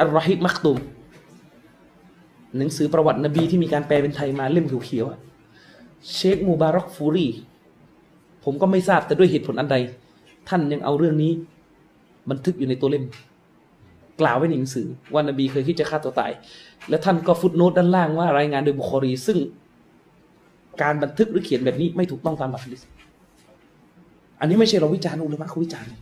[0.00, 0.78] อัลรอฮิมักตุม
[2.58, 7.28] หนังสือประวัตินบีที่มีการแปลเป็นไทยมาเล่มเขียวๆเชคมูบารอกฟูรี
[8.44, 9.76] ผมก็ไม่ทราบแต่ด้วยเหตุผลอันใด
[10.48, 11.32] ท่านยังเอาเรื่องนี้
[12.30, 13.04] บันทึกอยู่ในตัวเล่ม
[14.20, 16.32] กล่าวไว้ในหนังสือว่านบีเคยคิดจะฆ่าตัวตาย
[16.88, 19.38] และท่านก็ฟุตโนตด้านล่างว่ารายงานโดยบุคอรี ซึ่ง
[20.82, 22.82] การบันทึกหรือเขียนแบบนี้ไม่ถูกต้องตามหลักฮะดิษ
[24.40, 25.92] อันนี้ไม่ใช่เราวิจารณ์อุลามะเขาวิจารณ์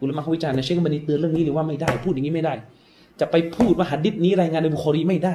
[0.00, 2.54] อุลามะเขาวิจารณ์นะเชคอัลบานีเตือนเรื่องนี้เลยว่าไม่ได้พูดอย่างนี้ไม่ได้
[3.20, 5.34] จะไปพูดว่าฮะดิษนี้รายงานโดยบุคอรีไม่ได้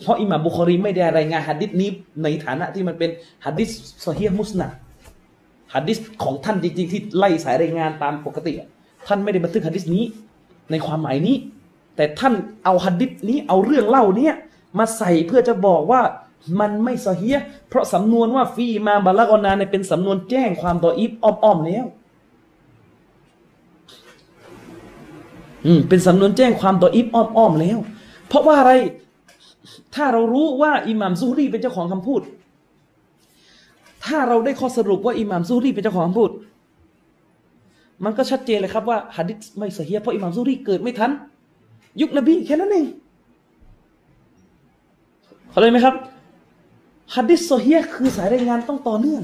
[0.00, 1.90] เพราะอิหม่ามบุคอรีไม่ได้รายงานฮะดิษนี้
[2.22, 3.10] ในฐานะที่มันเป็น
[3.44, 3.70] หัดดิษ
[4.04, 4.70] ซอฮีฮ์มุสนัด
[5.74, 8.52] หัดดิษของท่านจริงๆ ที่ไล่สายรายงานตามปกติ
[9.06, 10.04] ท่านไม่ได้บันทึกฮะดิษนี้
[10.70, 11.36] ในความหมายนี้
[11.96, 12.34] แต่ท่าน
[12.64, 14.34] เอาหัดดิษนี้เอาเรื่องเล่าเนี้ย
[14.78, 16.00] มาใส่เพื่อจะบอกว่า
[16.60, 21.86] มันไม่ซอฮีฮ์เพราะสำนวนว่าฟีมาบาลากอนาเนี่ยเป็นสำนวนแจ้งความต่ออีฟอ้อมๆแล้ว
[25.66, 27.78] อืมเป็นสำนวนแจ้งความต่ออิฟอ้อมๆแล้ว
[28.28, 28.72] เพราะว่าอะไร
[29.94, 32.22] ถ้าเรารู้ว่าอิหม่ามซูรีเป็นเจ้าของคำพูด
[34.04, 36.30] ถ้าเราได้ข้อสรุปว่าอิหม่ามซูรีเป็นเจ้าของคำพูด
[38.04, 41.10] มันก็ชัดเจนเลยครับว่าหะดิษไม่เสียเพราะอิหม่ามซูรีเกิดไม่ทัน
[42.00, 42.86] ยุคนบีแค่นั้นเอง
[45.50, 45.94] เข้าใจไหมครับ
[47.14, 49.22] หะดิษโซเฮียคือสายรายงานต้องต่อเนื่อง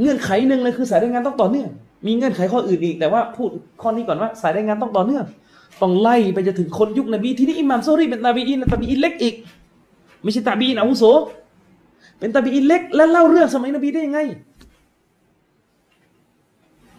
[0.00, 1.68] เงื่อนไขหนึ่งเลยคือสายรายงานต้องต่อเนื่อง
[2.06, 3.50] มีเงื่อนไขข้ออื่นอีกแต่ว่าพูด
[3.82, 5.24] ข้อนี้ก่อนว่าสายรายงานต้องต่อเนื่อง
[5.82, 9.34] ต้องไล่ไปจนถึงคนยุคนบีที่นี่อิหม่ามโซรีเป็นตาบีอินตาบีอินเล็กอีก
[10.22, 11.04] ไม่ใช่ตาบีอินอาวุโส
[12.18, 14.20] เป็นตาบีอินเล็ก และเล่าเรื่องสมัยนบีได้ยังไง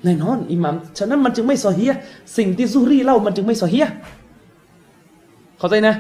[0.04, 1.94] แน่นอนอิหม่ามฉะนั้นมันจึงไม่ซอเฮีย
[2.38, 3.88] สิ่งที่ซุฮรีเล่ามันจึงไม่ซอเฮีย
[5.60, 5.96] เข้าใจนะ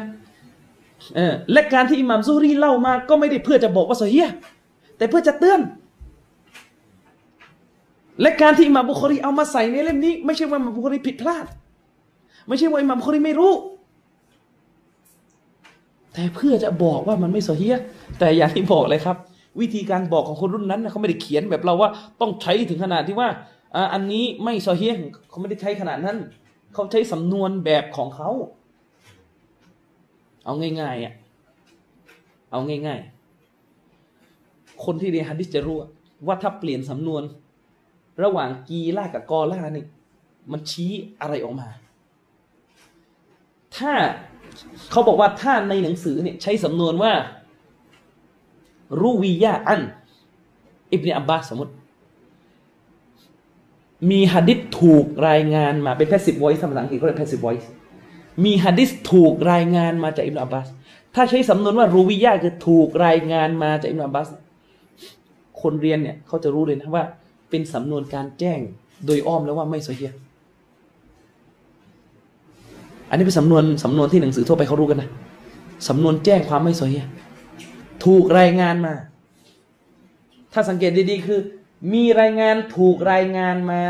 [1.51, 4.29] และการที่อิหม่ามซุฮรีเล่ามาก็ไม่ได้เพื่อจะบอกว่าซอเฮีย
[4.97, 5.59] แต่เพื่อจะเตือน
[8.21, 11.45] และการที่อิหม่ามบุคอรีเอามาใส่ในเล่มนี้ ไม่ใช่ว่าอิหม่ามบุคอรีผิดพลาด
[12.47, 13.53] ไม่ใช่ว่าอิหม่ามบุคอรีไม่รู้
[16.13, 17.77] แต่เพื่อจะบอกว่ามันไม่ซเฮีย
[18.19, 19.17] แต่อย่างที่บอกเลยครับ
[19.59, 21.89] วิธีการบอกของคนรุ่นนั้นเขาไม่ได้เขียนแบบเราว่า
[22.21, 23.29] ต้องใช้ถึงขนาดที่ว่า
[23.75, 24.93] อ่าอันนี้ไม่ซเฮีย
[25.29, 26.17] เขาไม่ได้ใช้ขนาดนั้น
[26.73, 28.29] เขาใช้สำนวนแบบของเขา
[30.47, 31.13] เอาง่ายๆอะ
[32.51, 35.77] เอาง่ายๆ คนที่เรียนฮะดิษจะรู้
[36.27, 37.23] ว่าถ้าเปลี่ยนสำนวน
[38.23, 39.85] ระหว่างกีล่ากับกอล่านี่
[40.51, 40.91] มันชี้
[41.21, 41.67] อะไรออกมา
[43.77, 43.93] ถ้า
[44.91, 47.13] เขาบอกว่าถ้าในหนังสือเนี่ยใช้สำนวนว่า
[48.99, 49.81] รูวียาอัน
[50.91, 51.73] อิบเนอับบาสสมมติ
[54.09, 57.65] มีฮะดิษถูกรายงานมาเป็น passive voice ภาษาอังกฤษเขาเรียก passive voice
[58.43, 60.67] มีฮะดิษถูกรายงานมาจากอิบเนอับบาส
[61.15, 64.27] ถ้าใช้สำนวนว่ารูวียาคือถูกรายงานมาจากอิบเนอับบาส
[65.61, 67.03] คนเรียนเนี่ยเขาจะรู้เลยนะว่า
[67.49, 68.59] เป็นสำนวนการแจ้ง
[69.05, 70.11] โดยอ้อมแล้วว่าไม่โซเฮีย
[73.09, 75.09] อันนี้เป็นสำนวนสำนวนที่หนังสือทั่วไปเขารู้กันนะ
[75.87, 77.05] สำนวนแจ้งความไม่โซเฮีย
[78.05, 78.93] ถูกรายงานมา
[80.53, 81.39] ถ้าสังเกตดีๆคือ
[81.93, 83.83] มีรายงานถูกรายงานมา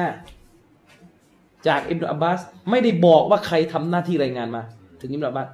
[1.68, 2.40] จากอิบนุอับบาส
[2.70, 4.62] ไม่ได้บอกว่าใครทำหน้าที่รายงานมา
[5.02, 5.48] ถึงอิบนุอับบาส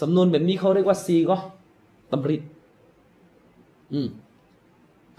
[0.00, 1.36] สำนวนแบบนี้เขาเรียกว่าซีก็
[2.12, 2.42] ตำริด
[3.92, 4.08] อืม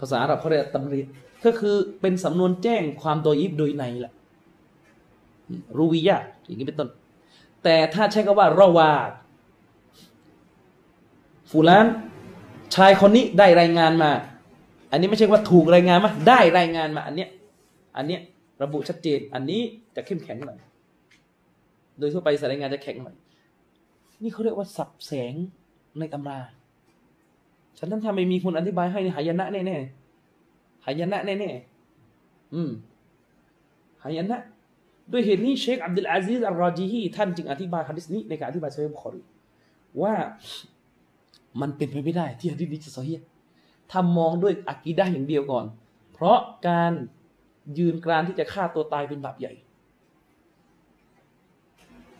[0.00, 1.06] ภาษาอาหรับเขาเรียกตำริด
[1.44, 4.12] ก็คือเป็นสำนวนแจ้งความโดยยิบโดยในแหละ
[5.76, 6.88] รูวิยะอย่างนี้เป็นต้น
[7.64, 9.10] แต่ถ้าใช้คำว่าระวาด
[11.50, 11.86] ฟูลาน
[12.74, 14.10] ชายคนนี้ได้รายงานมา
[14.90, 17.28] อันนี้ไม่ใช่ว่าถูกรายงานมา ได้รายงานมา อันเนี้ย
[17.96, 18.20] อันเนี้ย
[18.62, 19.60] ระบุชัดเจน อันนี้
[19.96, 20.58] จะเข้มแข็งหน่อย
[21.98, 23.16] โดยทั่วไปสายงานจะแข็งหน่อย
[24.22, 25.34] นี่เขาเรียกว่าสับแสง
[25.98, 26.38] ในตำรา
[27.78, 32.70] ฉะนั้นถ้าไม่มีคนอธิบายให้หายนะแน่ๆหายนะแน่ๆอืม
[34.04, 34.38] หายนะ
[35.12, 39.20] ด้วยเหตุนี้เชคอับดุลอาซิสอัลรอจีฮีท่านจึงอธิบายฮะดิษนี้ในการอธิบายซอฮีบุคอรี
[40.02, 40.12] ว่า
[41.60, 43.12] มันเป็นไปไม่ได้ที่ฮะดิษนี้จะซอฮี
[43.90, 45.64] ถ้ามองด้วยอักีดะอย่างเดียวก่อน
[46.12, 46.38] เพราะ
[46.68, 46.92] การ
[47.78, 49.52] ยืนกรานที่จะฆ่าตัวตายเป็นบาปใหญ่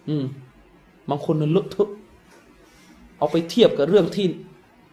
[0.09, 0.24] อืม
[1.11, 1.88] บางคนนั้นลุกทุก
[3.18, 4.26] เอาไปเทียบกับเรื่องที่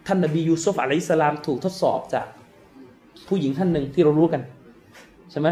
[0.06, 2.26] ท่านนบียูซุฟอะลัยสลามถูกทดสอบจาก
[3.28, 4.42] ผู้หญิงท่านหนึ่งที่เรารู้กัน
[5.30, 5.48] ใช่ไหม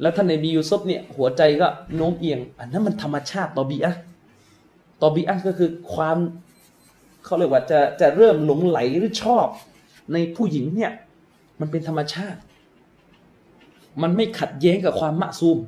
[0.00, 3.94] แล้วท่านนบียูซุฟเนี่ย หัวใจก็โน้มเอียง อันนั้นมันธรรมชาติตอบีอะ
[5.02, 6.18] ตอบีอะก็คือความ
[7.24, 9.46] เขาเรียกว่าจะจะเริ่มหลงไหลหรือชอบ
[10.12, 10.92] ในผู้หญิงเนี่ย
[11.60, 12.38] มันเป็นธรรมชาติ
[14.02, 15.58] มันไม่ขัดแย้งกับความมะซูม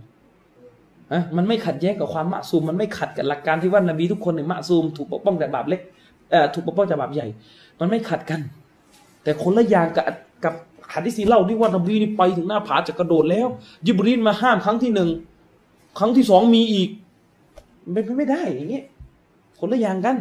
[1.12, 5.81] อะมันไม่ขัดแย้งกับความมะซูม มันไม่ขัดกับหลักการที่ว่านบีทุกคนเนี่ยมะซูม ถูกปกป้องจากบาปเล็ก
[6.31, 7.26] เอ่อถูกปกป้องจากบาปใหญ่
[7.81, 8.41] มันไม่ขัดกัน
[9.22, 10.07] แต่คนละอย่างกับ
[10.45, 10.55] กับ
[10.93, 13.49] หะดิษีเล่าที่ว่านบีนี่ไปถึงหน้าผาจะกระโดดแล้ว
[13.87, 15.09] ยิบรีนมาห้ามครั้งที่หนึ่ง
[15.99, 16.89] ครั้งที่สองมีอีก
[17.93, 18.85] เป็นไปไม่ได้อย่างเงี้ย
[19.59, 20.16] คนละอย่างกัน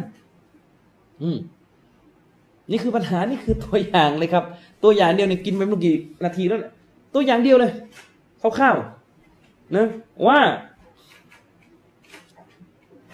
[1.22, 1.38] อืม
[2.70, 4.44] นี่คือปัญหานี่คือตัวอย่างเลยครับ
[4.82, 5.94] ตัวอย่างเดียวเนี่ยกินไปเมื่อกี่
[6.24, 6.72] นาทีแล้วเนี่ย
[7.14, 7.72] ตัวอย่างเดียวเลย
[8.40, 9.86] คร่าวๆนะ
[10.26, 10.38] ว่า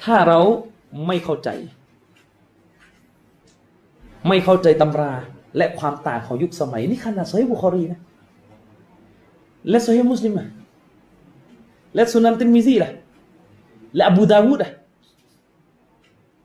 [0.02, 0.38] ถ้าเรา
[1.06, 1.48] ไม่เข้าใจ
[4.28, 5.12] ไม่เข้าใจตำรา
[5.56, 8.00] และความต่างของยุคสมัย นี่ขนาดโซฮีบุคอรีนะ
[9.70, 10.48] และโซฮีมุสลิมอะ
[11.94, 12.90] และสุนันติมิซีล่ะ
[13.94, 14.72] และอบูดาวูดอะ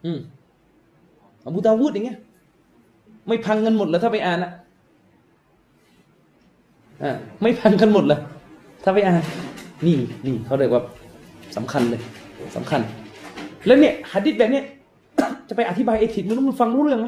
[0.06, 0.20] อืม
[1.48, 2.20] อบูดาวูดอย่างเงี้ย
[3.28, 4.52] ไม่พังกันหมดเลยถ้าไปอ่านอะ
[7.42, 8.20] ไม่พังกันหมดเลย
[8.84, 9.24] ถ้าไปอ่าน
[9.86, 10.82] นี่นี่เขาเรียกว่า
[11.58, 12.02] สำคัญเลย
[12.56, 12.82] สำคัญ
[13.66, 14.64] แล้วเนี่ยฮัดดิษแบบเนี้ย
[15.50, 17.08] จะไปอธิบายเอทิดมันมันฟังรู้เรื่องไหม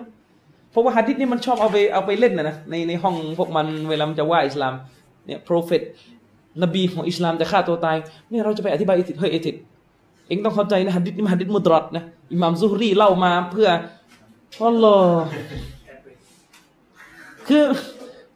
[0.72, 4.74] เพราะว่าฮัดดิษนี่มันชอบเอาไปเอาไปเล่นนะนะในในห้องพวกมันเวลามันจะว่าอิสลาม
[5.26, 5.82] เนี่ย prophet
[6.64, 7.98] นบีของอิสลามจะฆ่าตัวตาย
[8.30, 13.70] เนี่ยเราจะไปอธิบาย atheist เฮ้ย atheist เอ็งต้องเข้าใจนะฮะดิษนี่มันฮะดิษมุดรอจญ์นะอิหม่ามซุฮรีเล่ามาเพื่อ
[14.62, 15.24] อัลลอฮ์
[17.48, 17.64] คือ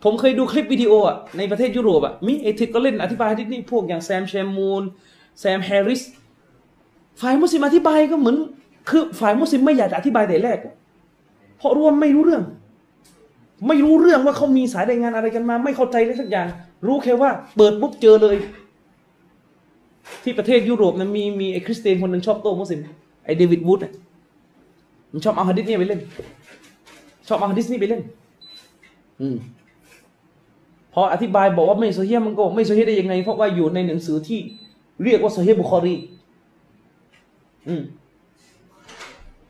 [0.04, 4.84] ผมเคยดูคลิปวิดีโออะในประเทศยุโรปอะมี atheist ก็เล่นอธิบายฮะดิษนี่พวกอย่าง Sam Shamoun
[5.40, 6.02] Sam Harris
[7.22, 8.38] ฝ่ายมุสลิมอธิบายก็เหมือน
[8.90, 10.58] คือฝ่ายมุสลิมไม่อยากจะอธิบายแต่แรก
[11.58, 12.44] เพราะรู้ว่าไม่รู้เรื่อง
[13.68, 16.48] ไม่รู้เรื่องว่าเขามีสายรายงานอะไรกันมา ไม่เข้าใจเลยสักอย่าง
[16.88, 18.36] รู้แค่ว่า เปิดปุ๊บเจอเลย
[20.24, 22.80] ที่ประเทศยุโรปนะมีมีไอ้คริสเตียนคนหนึ่งชอบโต้มุสลิม
[23.26, 23.80] ไอ้เดวิดวูด
[25.12, 26.02] มันชอบเอาฮะดิษนี่ไปเล่น
[27.28, 28.02] ชอบเอาฮะดิษนี่ไปเล่น
[29.22, 29.36] อืม
[30.98, 34.40] พออธิบายบอกว่าไม่โซเฮียมันก็ไม่โซเฮียได้ยังไง เพราะว่าอยู่ในหนังสือที่
[35.04, 35.96] เรียกว่าโซเฮียบุคอรี
[37.68, 37.82] อืม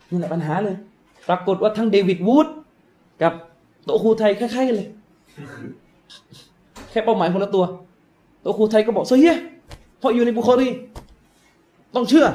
[0.09, 0.75] นี่แหละปัญหาเลย
[1.29, 2.47] ปรากฏว่าทั้งเดวิดวูด
[3.21, 3.33] กับ
[3.85, 4.89] โตคูไทยคล้ายๆกันเลย
[6.89, 7.65] แค่เป้าหมายคนละตัว
[8.41, 9.35] โตคูไทยก็บอกโซเฮีย
[9.99, 10.69] เพราะอยู่ในบุคอรี
[11.95, 12.25] ต้องเชื่อ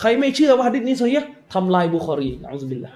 [0.00, 1.22] ใครไม่เชื่อว่าฮะดิษนี้โซเฮีย
[1.54, 2.92] ทำลายบุคอรีนะอัลลอฮฺบิลละ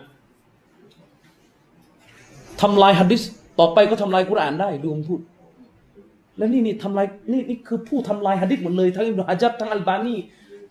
[2.61, 3.23] ทำลายฮะดิษ
[3.59, 5.21] ต่อไปก็ทำลายกุรอานได้ดูมันพูด
[6.39, 10.15] แล้วนี่นี่ทำลายนี่นี่คือผู้ทำลายฮะดิษหมดเลย ทั้งอิบนุฮะจัดทั้งอัลบานี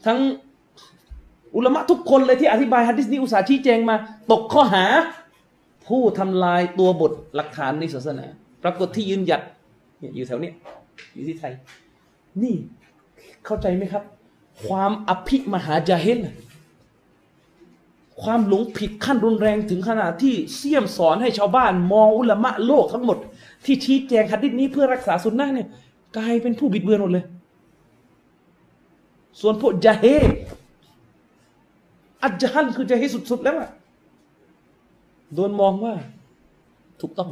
[0.06, 0.20] ทั้ง
[1.56, 3.96] อุลามะทุกคนเลยที่อธิบายฮะดิษนี้อุตสาห์ชี้แจงมา
[4.32, 4.86] ตกข้อหา
[5.88, 8.26] ผู้ทำลายตัวบทหลักฐานในศาสนา
[8.64, 9.42] ปรากฏที่ยืนหยัด
[10.16, 10.54] อยู่แถวเนี้ย
[11.14, 11.54] อยู่ที่ไทย
[12.44, 12.56] นี่
[13.46, 14.04] เข้าใจไหมครับ
[14.68, 16.20] ความอภิมหาจาเฮล
[18.22, 23.18] ความหลงผิดขั้นรุนแรงถึงขนาดที่เสี่ยมสอนให้ชาวบ้าน มองอุลามะโลกทั้งหมด
[23.66, 25.68] ที่ชี้แจงฮะดิษนี้เพื่อรักษาสุนนะเนี่ย
[26.18, 27.26] กลายเป็นผู้บิดเบือนหมดเลย
[29.40, 30.06] ส่วนพวกจาเฮ
[32.24, 33.70] อัจจฮันคือจะให้สุดๆแล้วอะ
[35.34, 35.94] โดนมองว่า
[37.02, 37.30] ถูกต้อง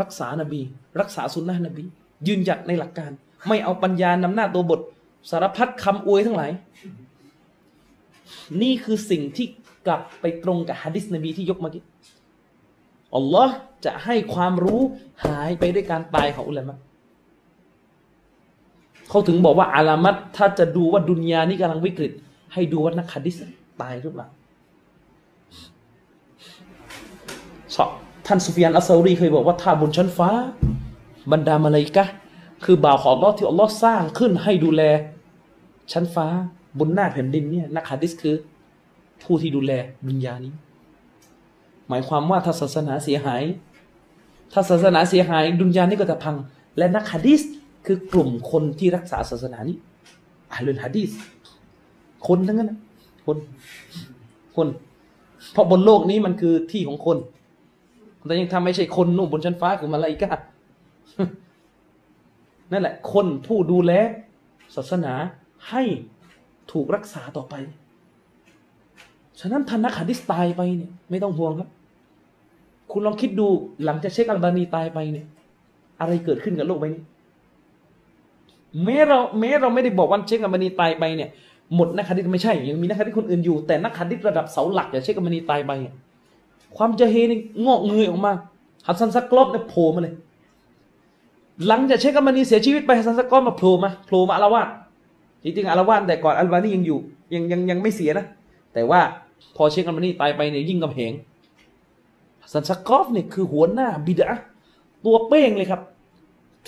[0.00, 0.60] รักษานบี
[1.00, 1.84] รักษาสุนนะนบี
[2.26, 3.10] ยืนหยัดในหลักการ
[3.48, 4.80] ไม่เอาปัญญานำหน้าตัวบท
[5.30, 6.50] สารพัดคำอวยทั้งหลาย
[8.62, 9.46] นี่คือสิ่งที่
[9.86, 11.84] กลับไปตรงกับฮะดิษนบีที่ยกมื่อกี้
[13.16, 14.80] อัลลอฮ์จะให้ความรู้
[15.24, 16.76] หายไปด้วยการตายของอุลามะ
[19.08, 22.12] เขาถึงบอกว่าอาลามัตถ้าจะดูว่าดุนยานี่กำลังวิกฤต
[22.54, 23.36] ให้ดูว่านักฮะดิษ
[23.82, 24.28] ตายหรือเปล่า
[28.26, 30.30] ท่านสุฟยานอัสซารีเคยบอกว่าถ้าบนชั้นฟ้า
[31.32, 32.04] บรรดามาเลยกะ
[32.64, 34.82] คือบ่าวของอัลลอฮ์ที่อัลลอฮ์สร้างขึ้นให้ดูแล
[35.92, 36.26] ชั้นฟ้า
[36.78, 38.34] บนหน้าแผ่นดินเนี่ยนักฮะดิษคือ
[39.22, 39.72] ผู้ที่ดูแล
[40.06, 40.52] ดุนยานี้
[41.88, 43.42] หมายความว่าถ้าศาสนาเสียหาย
[44.52, 46.36] ถ้าศาสนาเสียหาย ดุนยานี้ก็จะพัง
[46.78, 47.42] และนักฮะดิษ
[47.86, 49.76] คือกลุ่มคนที่รักษาศาสนานี้
[50.52, 51.10] อาลุนฮะดีส
[52.26, 52.72] คนทั้งนั้น
[53.26, 53.36] คน
[54.56, 54.68] คน
[55.52, 57.18] เพราะบนโลกนี้มันคือที่ของคน
[58.26, 60.30] แต่ยังทำไม่ใช่คนนู่นบนชั้นฟ้าคือมาลาอิกา
[62.72, 63.92] นั่นแหละ คนผู้ดูแล
[64.76, 65.12] ศาสนา
[65.70, 65.82] ให้
[66.72, 67.54] ถูกรักษาต่อไป
[69.40, 71.68] ฉะนั้นท่านนักฮะดิษตายไปเนี่ยไม่ต้องห่วงครับ
[72.90, 73.46] คุณลองคิดดู
[73.84, 75.26] หลังจากเชคอัลบานีตายไปเนี่ย
[76.00, 77.02] อะไรเกิดขึ้นกับโลกใบนี้
[78.84, 81.30] แม้เราแม้เราไม่ได้บอกว่าเชคอัลบานีตายไปเนี่ย
[81.74, 85.72] หมดนักฮะดิษไม่ใช่ ยังมีนักฮะดิษคนอื่นอยู่ แต่นักฮะดิษระดับเสาหลักอย่างเชคอัลบานีตายไป
[86.76, 88.32] ความญาเฮนี่งอกเงยออกมา
[88.86, 90.14] ฮัสซันซักกอฟเนี่ยโผล่มาเลย
[91.66, 94.68] หลังจากเชคอัลบานีเสียชีวิตไปฮัสซันซักกอฟมาโผล่มาโผล่มาอาละวาด
[95.42, 96.98] จริงๆอาละวาดแต่ก่อนอัลบานียังอยู่
[97.34, 98.26] ยังยังยังไม่เสียนะ
[98.74, 99.00] แต่ว่า
[99.56, 101.12] พอเชคอัลบานีตายไปเนี่ยยิ่งกำแหง
[102.42, 104.30] ฮัสซันซักกอฟเนี่ยคือหัวหน้าบิดอะฮ์
[105.04, 105.80] ตัวเป้งเลยครับ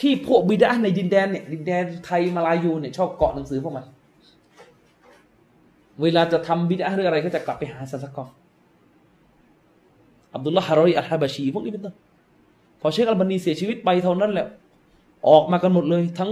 [0.00, 3.84] ที่พวกบิดอะฮ์ในดินแดนเนี่ยดินแดนไทยมาลายูเนี่ยชอบเกาะหนังสือพวกมัน
[6.02, 8.28] เวลาจะทำบิดอะฮ์เรื่องอะไรก็จะกลับไปหาซักกอฟ
[10.34, 11.94] อับดุลลาฮ์ฮารอยอัลฮะบาชีพวกนี้เป็นต้น
[12.80, 14.46] พอเชคอัลบานีเสียชีวิตไปเท่านั้นแหละ
[15.28, 16.30] ออกมากันหมดเลยทั้ง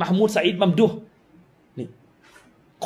[0.00, 0.86] มหมูดซาอิดมัมดู
[1.78, 1.86] นี่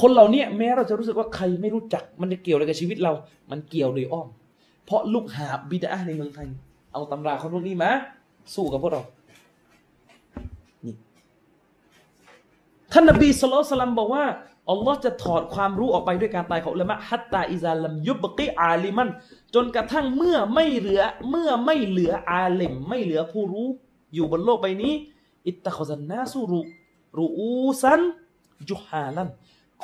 [0.00, 3.12] คนเหล่านี้แม้เราจะรู้สึกว่าใครไม่รู้จัก มันจะเกี่ยวอะไรกับชีวิตเรา
[3.50, 4.28] มันเกี่ยวโดยอ้อม
[4.84, 6.46] เพราะลูกหาบิดาในเมืองไทย
[6.92, 7.90] เอาตำราคนพวกนี้มา
[8.54, 9.02] สู้กับพวกเรา
[10.86, 10.94] นี่
[12.92, 14.24] ท่านนบีสุลต่านบอกว่า
[14.70, 19.08] อัลลอฮ์จะถอดความรู้ออกไปด้วยการตายของอุลามะฮัตตาอิซาลัมยุบกิอาลิมัน
[19.54, 23.68] จนกระทั่งเมื่อไม่เหลือเมื่อไม่เหลืออาเลมไม่เหลือผู้รู้
[24.14, 24.92] อยู่บนโลกใบนี้
[25.48, 26.60] อิตตะคซันนาสุรุ
[27.16, 27.48] รูอู
[27.82, 28.00] ซัน
[28.70, 29.28] จุฮาลัน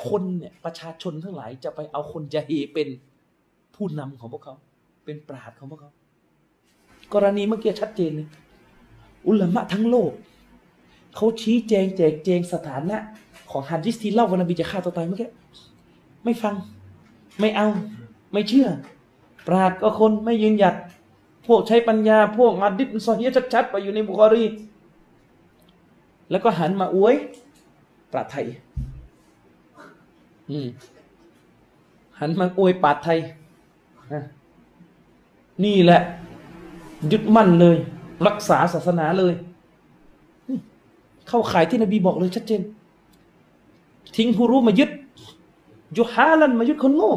[0.07, 2.87] คนเนี่ยประชาชนทั้งหลายจะไปเอาคนจะเฮเป็น
[3.75, 4.55] ผู้นำของพวกเขา
[5.05, 5.91] เป็นปราดของพวกเขา
[7.13, 8.27] กรณีเมื่อกี้ชัดเจนเลย
[9.27, 10.11] อุลามะทั้งโลก
[11.15, 12.97] เขาชี้แจงแจกแจงสถานะ
[13.51, 15.29] ของฮัดดิสที่เล่าว่านบีจะฆ่าตัวตายเมื่อกี้
[16.23, 16.55] ไม่ฟัง
[17.39, 17.67] ไม่เอา
[18.33, 18.67] ไม่เชื่อ
[19.47, 20.75] ปราดก็คนไม่ยืนหยัด
[21.47, 23.23] พวกใช้ปัญญา พวกฮัดดิสซอฮี
[23.53, 24.43] ชัดๆไปอยู่ในบุคอรี
[26.33, 27.15] แล้วก็หันมาอวย
[28.11, 28.45] ปราไทย
[30.49, 30.67] อืม
[32.19, 33.19] หันมาอวยปราไทย
[35.63, 36.01] นี่แหละ
[37.11, 37.77] ยึดมั่นเลย
[38.27, 39.33] รักษาศาสนาเลย
[41.27, 42.61] เข้าข่ายที่นบีบอกเลยชัดเจน
[44.15, 44.91] ทิ้งผู้รู้มายึด
[45.97, 47.13] ยุฮาลันมายึดคนโง่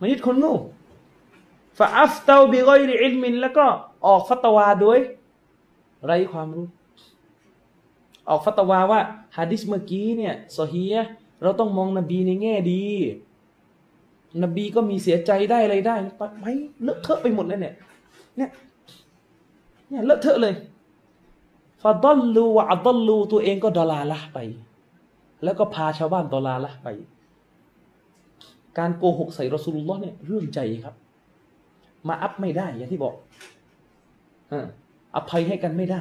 [0.00, 0.54] มายึดคนโง่
[1.78, 3.66] فأفتوا بغير علم แล้วก็
[4.06, 4.98] ออกฟัตวาโดย
[6.06, 6.66] ไร้ความรู้
[8.28, 9.00] ออกฟัตวาว่า
[9.36, 10.84] ฮะดิษเมื่อกี้เนี่ยصحيح
[11.42, 12.84] เราต้องมองนบีในแง่ดี
[14.42, 15.96] นบีก็มีเสียใจได้อะไรได้
[16.40, 16.46] ไป
[16.82, 17.74] เลอะเทอะไปหมดเลยเนี่ย
[18.36, 18.50] เนี่ย
[19.88, 20.54] เนี่ยเลอะเทอะเลย
[21.82, 24.38] ฟาดอลลูวะอัดลลูตัวเองก็ดอลาละไป
[25.44, 26.88] แล้วก็พาชาวบ้านดอลาละไป
[28.78, 30.94] การโกหกใส่รอสูลุลลอฮ์เนี่ยเรื่องใจครับ
[32.08, 33.14] มาอัพไม่ได้อย่างที่บอก
[35.16, 36.00] อภัยให้กันไม่ได้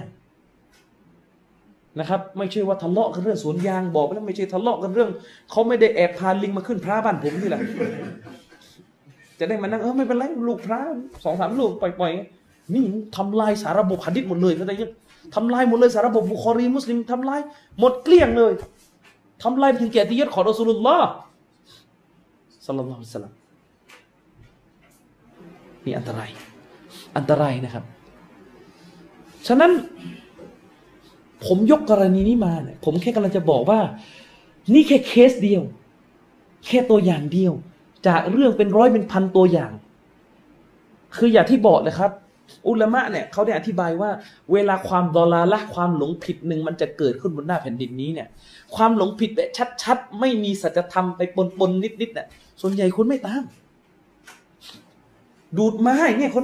[1.99, 5.09] นะครับ ไม่ใช่ว่าทะเลาะกันเรื่องสวนยางบอกไปแล้วไม่ใช่ทะเลาะกันเรื่อง
[5.51, 7.61] เขาไม่ได้แอบพาลิงมาขึ้นพระบ้านผมนี่แหละ
[9.39, 10.79] จะได้มานั่งเออไม่เป็นไรลูกพระ
[11.23, 12.83] สองสามลูกปล่อยๆนี่
[13.17, 14.91] ทำลายสารบบหัดดิษหมดเลยเขาได้ยัง
[15.35, 17.41] ทำลายหมดเลยสารบบบุคอรีมุสลิมทำลาย
[17.79, 18.53] หมดเกลี้ยงเลย
[19.43, 21.09] ทำลายถึงแก่ที่ยศของรอสูลุลลอฮ์
[22.65, 23.31] สัลลัลลอฮุสลัม
[25.85, 26.29] นี่อันตราย
[27.17, 27.83] อันตรายนะครับ
[29.47, 29.71] ฉะนั้น
[31.45, 33.79] ผมยกกรณีนี้มาเนี่ยผมแค่กำลังจะบอกว่า
[34.73, 35.63] นี่แค่เคสเดียว
[36.65, 37.53] แค่ตัวอย่างเดียว
[38.07, 39.71] จากเรื่องเป็นร้อยเป็นพันตัวอย่าง
[41.17, 42.11] คืออย่างที่บอกเลยครับ
[42.67, 44.09] อุลามะเนี่ยเขาได้อธิบายว่า
[44.53, 48.27] เวลาความดอลาละความหลงผิดหนึ่งมันจะเกิดขึ้นบนหน้าแผ่นดินนี้เนี่ย
[48.75, 49.49] ความหลงผิดแบบ
[49.83, 51.21] ชัดๆ ไม่มีสัจธรรมไป
[51.59, 52.27] ปนๆนิดๆเนี่ย
[52.61, 53.43] ส่วนใหญ่คนไม่ตาม
[55.57, 56.43] ดูดมาให้เนี่ยคน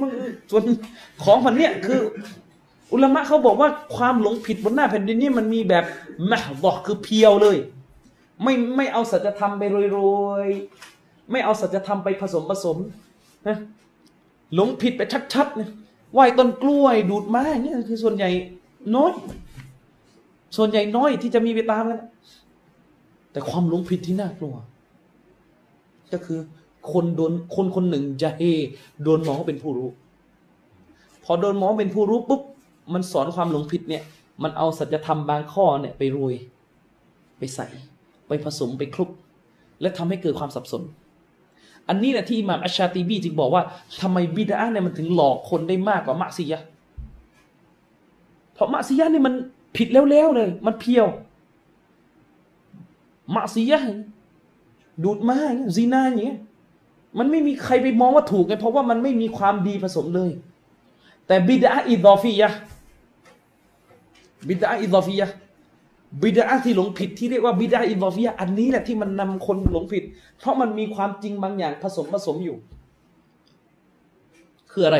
[0.00, 0.10] มัน
[0.50, 0.62] ส่วน
[1.24, 2.00] ของพันเนี่ยคือ
[2.92, 5.84] อุลามะเขาบอกว่าความหลงผิดบนหน้าแผ่นดินนี้มันมีแบบ
[6.30, 7.56] มะบอกคือเพียวเลย
[8.42, 9.62] ไม่ไม่เอาสัจธรรมไป
[9.92, 10.00] โร
[10.44, 12.76] ยๆไม่เอาสัจธรรมไปผสมผสม
[13.48, 13.56] นะ
[14.54, 15.02] หลงผิดไป
[15.34, 15.70] ชัดๆเนี่ย
[16.12, 18.30] ไหวต้นกล้วยดูดไม้เนี่ยคือส่วนใหญ่
[18.96, 19.12] น้อย
[20.56, 22.00] ส่วนใหญ่น้อยที่จะมีไปตามกัน
[23.32, 24.54] แต่ความหลงผิดที่น่ากลัว
[26.12, 26.38] ก็คือ
[26.92, 28.42] คนโดนคนคนหนึ่งจะเฮ
[29.02, 29.88] โดนมองว่าเป็นผู้รู้
[31.24, 32.42] พอโดนมองเป็นผู้รู้ปุ๊บ
[32.92, 34.02] มันสอนความหลงผิดเนี่ย
[34.42, 36.34] มันเอาสัจธรรมบางข้อเนี่ยไปรวย
[37.38, 37.66] ไปใส่
[38.28, 39.10] ไปผสมไปคลุก
[39.80, 40.82] และทำให้เกิดความสับสน
[41.88, 43.62] อันนี้แหละที่มามอัชชาตีบีจึงบอกว่า
[44.00, 46.62] ทำไมบิดาเนี่ยมันถึงหลอกคนได้มากกว่ามะซียะ
[48.54, 49.34] เพราะมะซียะเนี่ยมัน
[49.76, 51.06] ผิดแล้วๆเลย มันเพียว
[53.34, 53.80] มะซียะ
[55.02, 55.36] ดูดมา
[55.76, 56.40] ซีนาอย่างเงี้ย
[57.18, 60.30] มันไม่มีใครไปมองว่าถูกไงเพราะว่ามันไม่มีความดีผสมเลย
[61.26, 62.48] แต่บิดาอิดอฟียะ
[64.48, 65.28] บิดาอิดอฟียะ
[66.22, 70.04] บิดาที่หลงผิดที่เรียกว่าบิดาอิดอฟียะอันนี้แหละที่มันนำคนหลงผิด
[70.38, 72.56] เพราะมันมีความจริงบางอย่างผสมผสมอยู่
[74.72, 74.96] คืออะไร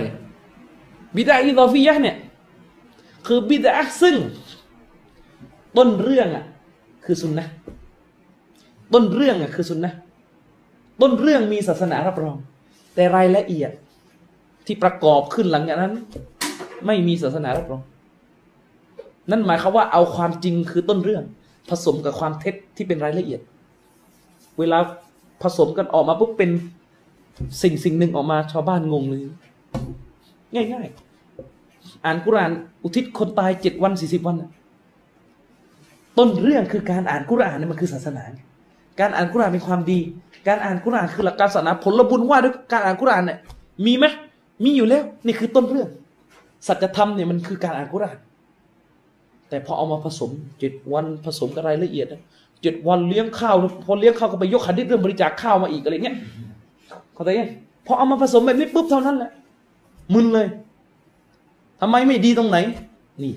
[1.16, 2.16] บิดาอิดอฟียะเนี่ย
[3.26, 3.72] คือบิดา
[4.03, 4.16] ซึ่ง
[5.76, 6.45] ต้นเรื่องอะ
[7.05, 7.47] คือสุนนะ
[8.93, 9.93] ต้นเรื่องอะคือสุนนะ
[11.01, 12.36] ต้นเรื่องมีศาสนารับรอง
[12.95, 13.70] แต่รายละเอียด
[14.66, 15.93] ที่ประกอบขึ้นหลังจากนั้น
[16.86, 17.82] ไม่มีศาสนารับรอง
[19.30, 21.24] นั่นหมายความว่าเอาความจริงคือต้นเรื่อง
[21.70, 23.40] ผสมกับความเท็จที่เป็นรายละเอียด
[24.58, 24.78] เวลา
[25.42, 26.50] ผสมกันออกมาปุ๊บเป็น
[27.62, 29.22] สิ่งสิ่งหนึ่งออกมาชาวบ้านงงเลย
[30.54, 30.86] ง่าย
[31.46, 32.50] ๆ อ่านกุราน
[32.82, 34.36] อุทิศคนตายเจ็ดวันสี่สิบวัน
[36.18, 38.24] ต้นเรื่องคือการอ่านกุรานนี่มันคือศาสนา
[39.00, 40.00] การอ่านกุรานเป็นความดี
[40.48, 43.38] การอ่านกุรานคือหลักการศาสนาผลบุญว่าด้วยการอ่านกุรานเนี่ย
[43.86, 44.04] มีไหม
[44.64, 45.88] มีอยู่แล้ว นี่คือต้นเรื่อง
[46.66, 48.16] สัจธรรมเนี่ยมันคือการอ่านกุราน
[49.53, 52.07] แต่พอเอามาผสมเจ็ดวันผสมกับรายละเอียด
[52.62, 56.16] เจ็ดวันเลี้ยงข้าวพอเลี้ยงข้าวก็ไปยกขันดิษเรื่องบริจาคข้าวมาอีกอะไรเงี้ย
[57.14, 57.50] เข้าใจยัง
[57.86, 59.30] พอเอามาผสมแบบนี้ปุ๊บเท่านั้นแหละ
[60.14, 60.46] มึนเลย
[61.80, 62.59] ทำไมไม่ดีตรงไหน
[63.22, 63.32] นี่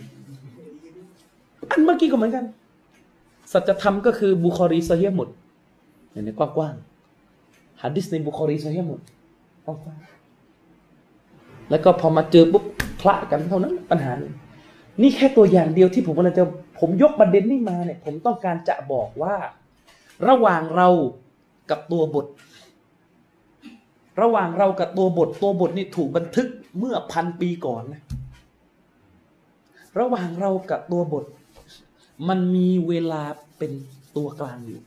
[1.69, 2.45] อันเมื่อกี้ก็เหมือนกัน
[3.51, 5.27] สัจธรรมก็คือบุคอรีซเฮียหมด
[6.25, 8.99] ในกว้างๆฮัดดิสในบุคอรีซเฮียหมด
[9.65, 12.63] กว้างๆแล้วก็พอมาเจอปุ๊บ
[13.01, 14.33] คละกันเท่านั้นปัญหาเลย
[15.01, 16.43] นี่แค่ตัวอย่างเดียวที่ผมกำลังจะ
[16.79, 19.35] ผมยกประเด็นนี้มาเนี่ย ผมต้องการจะบอกว่า
[20.27, 20.89] ระหว่างเรา
[21.69, 22.25] กับตัวบท
[24.21, 26.47] ระหว่างเรากับตัวบท ตัวบทนี่ถูกบันทึก
[26.79, 28.01] เมื่อพันปีก่อนนะ
[29.99, 31.25] ระหว่างเรากับตัวบท
[32.29, 33.23] มันมีเวลา
[33.57, 33.71] เป็น
[34.17, 34.79] ตัวกลางอยู่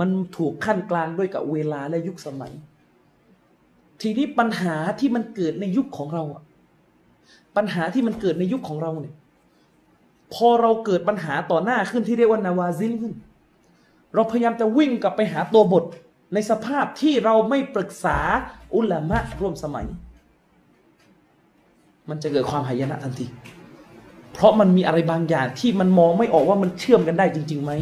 [0.00, 2.52] มันถูกขั้นกลางด้วยกับเวลาและยุคสมัย
[4.00, 6.24] ทีนี้ปัญหาที่มันเกิดในยุคของเรา
[7.56, 9.14] ปัญหาที่มันเกิดในยุคของเราเนี่ย
[10.34, 13.12] พอเราเกิดปัญหาต่อหน้าขึ้นที่เรียกว่านาวาซินขึ้น
[14.14, 15.84] เราพยายามจะวิ่งกลับไปหาตัวบท
[16.34, 18.18] ในสภาพที่เราไม่ปรึกษา
[18.74, 19.86] อุลามะร่วมสมัย
[22.08, 23.26] มันจะเกิดความหายนะทันที
[24.32, 27.72] เพราะมันมีอะไรบางอย่างที่มันมองไม่ออกว่ามันเชื่อมกันได้จริงๆไหม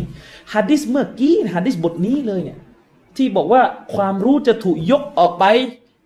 [0.54, 2.58] ฮะดิษเมื่อกี้ฮะดิษบทนี้เลยเนี่ย
[3.16, 3.62] ที่บอกว่า
[3.94, 5.44] ความรู้จะถูกยกออกไป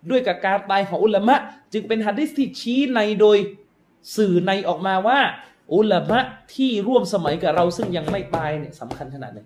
[0.09, 1.35] ด้วยกับการตายของอุลามะ
[1.73, 3.37] จึงเป็นฮะดิษที่ชี้ในโดย
[4.15, 5.19] สื่อในออกมาว่า
[5.73, 6.19] อุลามะ
[6.55, 9.39] ที่ร่วมสมัยกับเราซึ่งยังไม่ตายเนี่ยสำคัญขนาดไหน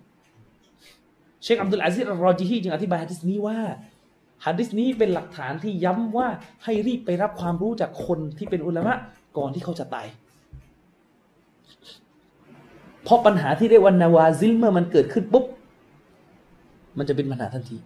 [1.42, 3.58] เชคอับดุลอาซิรรอจิฮีจึงอธิบายฮะดิษนี้ว่า
[4.46, 6.28] ฮะดิษนี้เป็นหลักฐานที่ย้ำว่า
[6.64, 8.94] ให้รีบไปรับความรู้จากคนที่เป็นอุลามะ
[9.38, 10.06] ก่อนที่เขาจะตาย
[13.04, 15.44] เพราะปัญหาที่เรียกว่านาวาซิลเมื่อมันเกิดขึ้นปุ๊บ
[16.98, 17.76] มันจะเป็นปัญหาทันที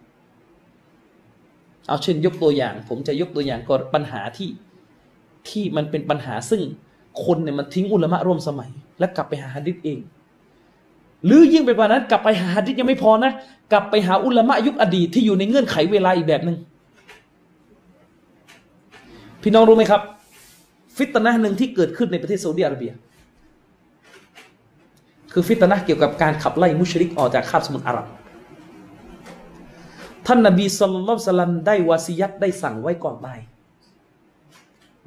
[1.87, 4.49] เอาเช่นยกตัวอย่าง ผมจะยกตัวอย่างก่อนปัญหาที่
[5.49, 6.61] ที่มันเป็นปัญหาซึ่ง
[7.23, 9.99] คนเนี่ยมันทิ้งอุลามะร่วมสมัย แล้วกลับไปหาฮะดิษเอง
[11.25, 13.31] หรือยิ่งไปกว่านั้น กลับไปหาฮะดิษยังไม่พอนะ
[13.71, 16.57] กลับไปหาอุลามะยุคอดีตที่อยู่ในเงื่อนไขเวลาอีกแบบหนึ่ง
[19.41, 20.01] พี่น้องรู้ไหมครับ
[20.97, 22.91] ฟิตนะหนึ่งที่เกิดขึ้นในประเทศซาอุดิอาระเบีย
[25.33, 28.05] คือฟิตนะเกี่ยวกับการขับไล่มุชริกออกจากคาบสมุทรอาหรับ
[30.27, 33.39] ท่านนบีสุลต่านสลัมได้วาสิยัตได้สั่งไว้ก่อนตาย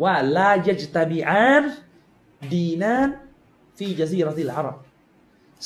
[0.02, 1.64] ว่าลายจตาบีอาน
[2.52, 3.08] ดีนาน
[3.76, 4.76] ฟีจาซีรติลอาหรับ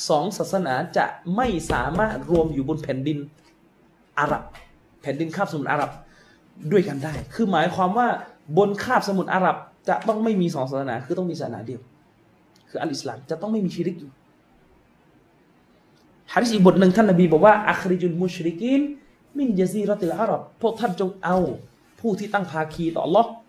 [0.08, 1.06] สองศาสนาจะ
[1.36, 3.18] ไม่สามารถรวมอยู่บนแผ่นดิน
[4.18, 4.42] อาหรับ
[5.02, 5.90] แผ่นดินคาบสมุทรอาหรับ
[6.72, 8.08] ด้วยกันได้ คือหมายความว่า
[8.58, 9.56] บนคาบสมุทรอาหรับ
[9.88, 11.80] จะต้องไม่มีสองศาสนา คือต้องมีศาสนาเดียว
[12.68, 14.10] คืออัลอิสลามจะต้องไม่มีชิริกอยู่
[16.32, 18.82] ฮะดิษอีกบทหนึ่งท่านนบีบอกว่าอัคริจุลมุชริกิน
[19.38, 21.36] มินยาซีรติลอาหรับ พวกท่านจงเอา
[22.00, 23.45] ผู้ที่ตั้งภาคีต่อ Allah อ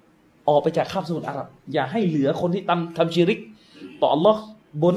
[0.50, 3.40] ออกไปจากคาบสมุทรอาหรับ อย่าให้เหลือคนที่ทำทำชิริก
[4.02, 4.38] ต่อ Allah
[4.84, 4.96] บน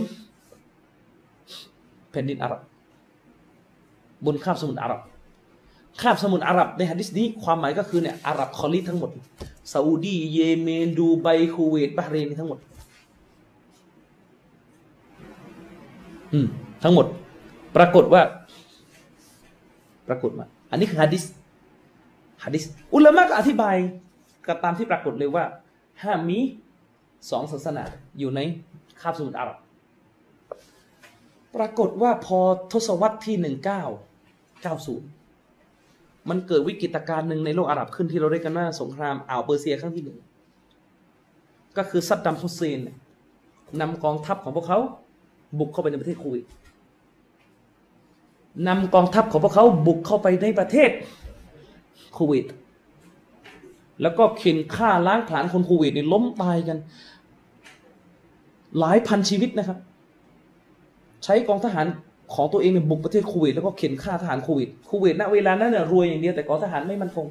[2.11, 2.61] แผ่นดินอาหรับ
[4.26, 5.01] บนคาบสมุทรอาหรับ
[6.03, 9.11] คาบสมุทรอาหรับในฮะดิษนี้ความหมายก็คือเนี่ยอาหรับคอลีทั้งหมด
[9.72, 12.59] ซาอุดีเยเมนดูไบคูเวตบาเรนทั้งหมด
[16.32, 16.46] อืม
[16.82, 17.07] ทั้งหมด
[17.76, 18.22] ปรากฏว่า
[20.09, 21.22] ปรากฏว่าอันนี้คือฮะดิษ
[22.44, 22.62] ฮะดิษ
[22.94, 23.76] อุลามะก็อธิบาย
[24.51, 25.44] ก็ตามที่ปรากฏเลยว่า
[26.03, 26.38] ห้ามมี
[27.30, 27.84] สองศาสนา
[28.18, 28.40] อยู่ใน
[29.01, 29.59] คาบสมุทรอาหรับ
[31.57, 32.38] ปรากฏว่าพอ
[32.72, 33.82] ทศวรรษที่หนึ่งเก้า
[34.62, 35.09] เก้าศูนย์
[36.28, 40.18] มันเกิดวิกฤตการณ์หนึ่งในโลกอาหรับขึ้นที่เราเรียกกันว่าสงครามอ่าวเปอร์เซียครั้งที่หนึ่ง
[41.76, 42.96] ก็คือซัดดัมฮุสเซนเนี่ย
[43.80, 44.78] นำกองทัพของพวกเขา
[45.59, 46.44] บุกเข้าไปในประเทศคูเวต
[48.68, 50.90] นำกองทัพของพวกเขาบุกเข้าไปในประเทศ
[52.16, 52.46] คูเวต
[54.03, 56.78] แล้วก็เข่นฆ่าล้างผลาญคนคูเวตนี่ล้มตายกัน
[58.78, 59.78] หลายพันชีวิตนะครับ
[61.24, 61.86] ใช้กองทหาร
[62.34, 67.26] ของตัวเองเนี่ยบุกประเทศโคูเวตแล้วก็เข็นฆ่าทหารโคูเวตคูเวตณเวลานั้นเนี่ยรวยอย่างเดียวแต่กองทหารไม่มั่นคง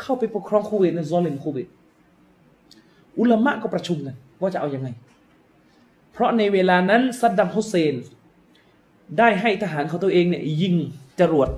[0.00, 1.68] เข้าไปปกครองคูเวตในซอลิมคูเวต
[3.18, 4.88] อุลามะก็ประชุมกันว่าจะเอาอย่างไง
[6.12, 7.94] เพราะในเวลานั้นซัดดัมฮุสเซน
[9.18, 10.74] ได้ให้ทหารของตัวเองเนี่ยยิง
[11.20, 11.48] จรวด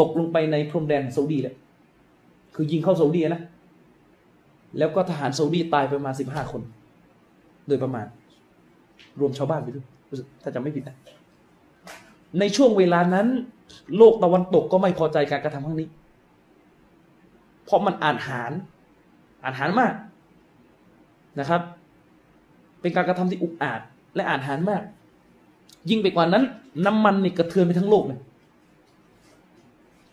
[0.00, 1.56] ตกลงไปในพรมแดนของซาอุดีแล้ว
[2.60, 3.42] คือยิงเข้าซาอุดีนะ
[4.78, 6.62] แล้วก็ทหารซาอุดีตายไปประมาณสิบห้าคน
[7.68, 8.06] โดยประมาณ
[9.20, 9.86] รวมชาวบ้านไปด้วย
[10.42, 10.96] ถ้าจำไม่ผิดนะ
[12.38, 13.26] ในช่วงเวลานั้น
[13.96, 15.88] โลกตะวันตกก็ไม่พอใจการกระทำครั้งนี้
[17.64, 18.52] เพราะมันอ่านหาร
[19.42, 19.94] อ่านหารมาก
[21.40, 21.60] นะครับ
[22.80, 23.80] เป็นการกระทำที่อุกอาจ
[24.14, 24.82] และอ่านหารมาก
[25.90, 26.44] ยิ่งไปกว่านั้น
[26.86, 28.18] น้ำมันนี่กระเทือนไปทั้งโลกเลย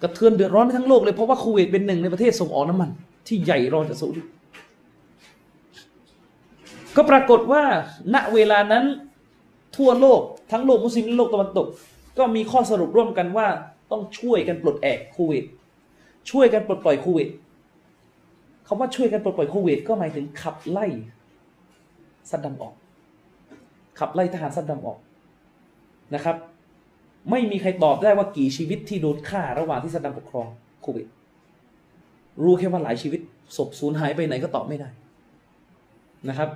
[0.05, 2.89] กระเทือนเดือดร้อนไปทั้งโลกเลยเพราะว่าคูเวตเป็นหนึ่งในประเทศส่งออกน้ำมัน
[3.27, 4.21] ที่ใหญ่รองจากซาอุดี
[6.95, 7.63] ก็ปรากฏว่า
[8.13, 8.83] ณเวลานั้น
[9.77, 11.67] ทั่วโลกทั้งโลกมุสลิมและโลกตะวันตก
[12.17, 13.47] ก็มีข้อสรุปร่วมกันว่า
[13.91, 15.45] ต้องช่วยกันปลดแอกคูเวต
[16.31, 17.29] ช่วยกันปลดปล่อยคูเวต
[18.67, 20.85] คำว่าช่วยกันปลดปล่อยคูเวตก็หมายถึงขับไล่
[22.29, 22.73] ซัดดัมออก
[23.99, 24.97] ขับไล่ทหารซัดดัมออก
[26.15, 26.35] นะครับ
[27.29, 31.07] ไม่มีใครตอบได้ว่ากี่ชีวิตที่โดนฆ่าระหว่างที่ซัดดัมปกครองคูเวต
[32.43, 33.21] รู้แค่ว่าหลายชีวิต
[33.57, 34.89] ศพสูญหายไปไหนก็ตอบไม่ได้
[36.29, 36.49] นะครับ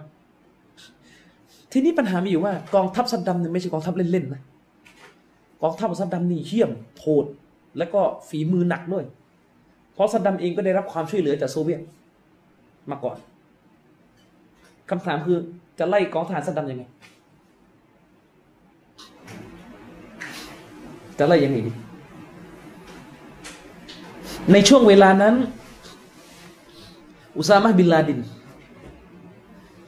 [1.72, 4.42] ทีนี้ปัญหามีอยู่ว่ากองทัพซัดดัมเนี่ยไม่ใช่กองทัพเล่นๆนะ
[5.64, 7.26] กองทัพซัดดัมนี่เหี้ยมโหด
[7.78, 9.06] และก็ฝีมือหนักด้วย
[9.94, 11.82] เพราะซัดดัมเองก็ได้รับความช่วยเหลือจากโซเวียต
[12.92, 13.18] มาก่อน
[14.90, 15.38] คำถามคือ
[15.80, 16.84] จะไล่กองทหารซัดดัมยังไง
[21.20, 21.72] จะไล่ยังไงดี
[24.52, 25.36] ในช่วงเวลานั้น
[27.38, 28.20] อุซามะบินลาดิน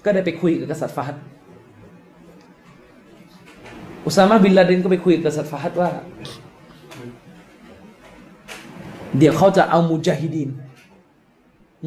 [0.03, 1.17] ก็ได้ไปคุยกับกษัตริย์ฟาฮัด
[4.05, 5.89] อุซามะบินลาดินก็ไปคุยกับกษัตริย์ฟาฮัดว่า
[9.17, 10.49] เดี๋ยวเขาจะเอามุจาฮิดีน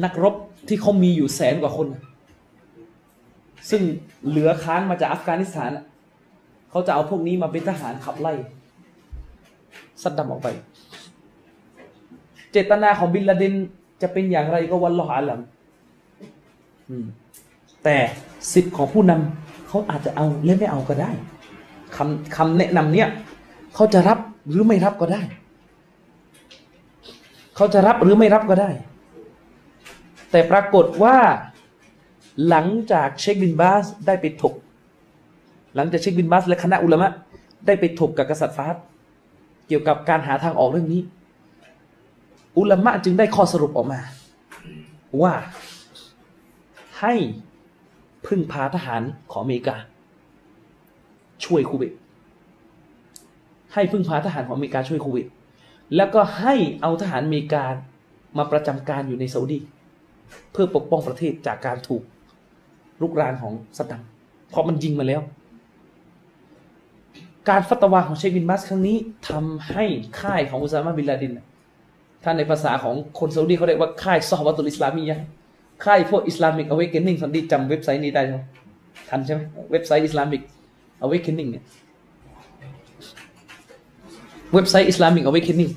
[0.03, 0.35] นักรบ
[0.67, 1.87] ที่เขามีอยู่แสนกว่าคน
[3.69, 3.81] ซึ่ง
[4.27, 5.71] เหลือค้างมาจากอัฟกานิสถาน
[6.69, 8.33] เขาจะเอาพวกนี้มาเป็นทหารขับไล่
[10.01, 10.47] ซัดดัมออกไป
[12.51, 13.53] เจตนาของบินลาดิน
[14.01, 15.39] จะเป็นอย่างไรก็วันลออาลัม
[17.83, 17.97] แต่
[18.53, 21.11] สิทธิ์ของผู้นำเขาอาจจะเอาและไม่เอาก็ได้
[21.95, 23.09] คำคำแนะนำเนี้ย
[23.75, 24.19] เขาจะรับ
[24.49, 25.21] หรือไม่รับก็ได้
[27.55, 28.69] เขาจะรับหรือไม่รับก็ได้
[30.31, 31.17] แต่ปรากฏว่า
[32.49, 34.53] หลังจากเชคบินบาสได้ไปถก
[35.75, 37.11] หลังจากเชคบินบาสและคณะอุลามะ
[37.65, 38.75] ได้ไปถกกับกษัตริย์ฟาส
[39.67, 41.01] เกี่ยวกับการหาทางออกเรื่องนี้
[42.57, 43.99] อุลามะจึงได้ข้อสรุปออกมา
[45.21, 45.33] ว่า
[46.99, 47.13] ให้
[48.27, 49.01] พึ่งพาทหาร
[49.31, 49.75] ของอเมริกา
[51.45, 51.93] ช่วยคูเวต
[53.73, 55.27] ให้พึ่งพาทหารของอเมริกาช่วยคูเวต
[55.95, 57.63] แล้วก็ให้เอาทหารอเมริกา
[58.37, 59.59] มาประจำการอยู่ในซาอุดี
[60.51, 62.03] เพื่อปกป้องประเทศจากการถูก
[63.01, 64.01] รุกรานของซัดดัม
[64.49, 65.21] เพราะมันยิงมาแล้ว
[67.49, 68.97] การฟัตวาของเชคบินบาสครั้งนี้
[69.29, 69.85] ทำให้
[70.21, 71.33] ค่ายของอุซามะบินลาดิน
[72.23, 75.19] ท่านในภาษาของคนซาอุดีเขาเรียกว่าค่ายصحوة الإسلامية
[75.85, 78.41] ค่ายพวก Islamic Awakening สันดีจำเว็บไซต์นี้ได้ใช่ไหม
[79.09, 79.41] ทันใช่ไหม
[79.71, 80.41] เว็บไซต์ Islamic
[81.01, 81.63] Awakening เนี่ย
[84.53, 85.69] เว็บไซต์ Islamic Awakening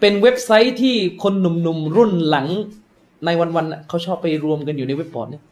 [0.00, 2.46] เป็นเว็บไซต์ที่คนหนุ่มๆรุ่นหลัง
[3.24, 5.42] ในวันๆเขาชอบไปรวมกันอยู่ในเว็บบอร์ดเนี่ย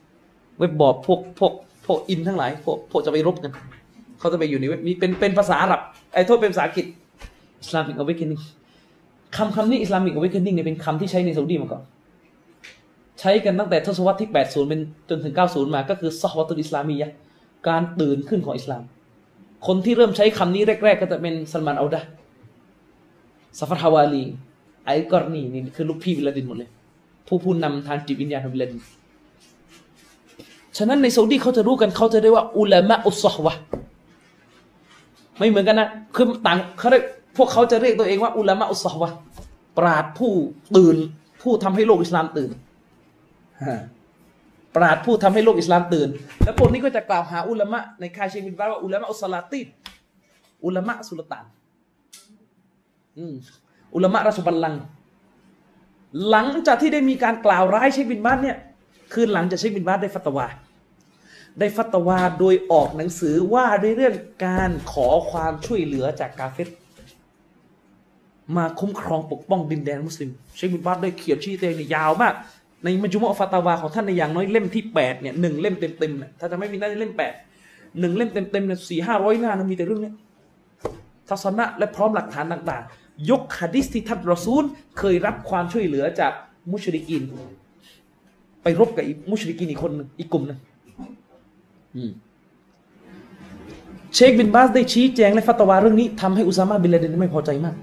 [0.59, 1.53] เว็บบอร์ดพวกพวก
[1.86, 3.53] พวกอินทั้งหลายพวกพวกจะไปรบกัน
[4.19, 5.81] เขาจะไปอยู่ในเว็บนี้เป็นเป็นภาษาอาหรับ
[6.14, 6.87] ขอโทษเป็นภาษาอังกฤษ
[7.61, 8.41] Islamic Awakening
[9.37, 11.83] คำคำนี้ Islamic Awakening เนี่ยเป็นคำที่ใช้ในซาอุดีมาก่อน
[13.21, 17.11] ใช้กันตั้งแต่ทศวรรษที่ 80 เป็นจนถึง 90 มาก็คือصحوة الإسلامية
[17.69, 18.83] การตื่นขึ้นของอิสลาม
[19.66, 22.01] คนที่เริ่มใช้คำนี้แรก ๆ ก็จะเป็นซัลมานอัลเอาดะ
[23.59, 24.25] ซาฟัตฮาวาลี
[24.87, 26.71] ไอกอรนีนี่คือลูกพี่วิลาดินหมดเลย
[27.27, 28.81] ผู้ผู้นำทางจิตวิญญาณของวิลาดิน
[30.79, 33.53] ฉะนั้นในซาอุดีเขาจะรู้กันเขาจะได้ว่าอุลามะอุสซอฮวะ
[35.39, 37.05] ไม่เหมือนกันนะคือต่างเขาเรียก
[37.36, 39.11] พวกเขาจะเรียกตัวเองว่าอุลามะอุสซอฮวะ
[39.78, 40.32] ปราดผู้
[40.76, 40.97] ตื่น
[41.43, 42.51] ผู้ทำให้โลกอิสลามตื่น
[43.64, 43.76] ฮะ
[44.76, 46.09] ปราดผู้ทำให้โลกอิสลามตื่น
[46.45, 49.66] แล้วพวกนี้ก็จะกล่าวหาอุลามะในคาเชมินบาว่าอุลามะอุสลาติน
[50.64, 51.45] อุลามะสุลต่าน
[53.18, 53.34] อืม
[53.95, 54.80] อุลามะราชบัลลังก์
[56.30, 58.57] หลังจากที่ได้มีการกล่าวร้ายเชคบินบาสเนี่ย
[59.12, 60.47] คือหลังจากเชคบินบาสได้ฟัตวา
[61.59, 64.15] ได้ฟัตวาโดยออกหนังสือว่าด้วยเรื่อง
[64.47, 66.68] การขอความช่วยเหลือจากกาเฟร
[68.57, 72.35] มาคุ้มครองปกป้องดินแดนมุสลิมเชคบินบาสได้เขียนชี้แจงเนี่ยยาวมาก
[72.83, 77.33] ในمجموع ฟัตวาของท่านในอย่างน้อยเล่มที่แปดเนี่ยหนึ่งเล่มเต็มๆเนี่ยถ้าจำไม่ผิดน่าจะเล่มแปด
[78.01, 80.15] หนึ่งเล่มเต็มๆเนี่ยสี่ห้าร้อยหน้านะมีแต่เรื่องเนี้ย
[81.29, 84.65] ทัศนะและพร้อมหลักฐานต่างๆ ยกฮะดิษที่ท่านรอซูล
[84.99, 86.33] เคยรับความช่วยเหลือจาก
[86.71, 87.23] มุชริกิน
[88.63, 90.59] ไปรบกับมุชริกินอีกคนหนึ่งอีกกลุ่มหนึ่ง
[94.14, 97.74] เชคบินบาสได้ชี้แจงและฟัตวาเรื่องนี้ทำให้อุซามาบินลาเดนไม่พอใจมาก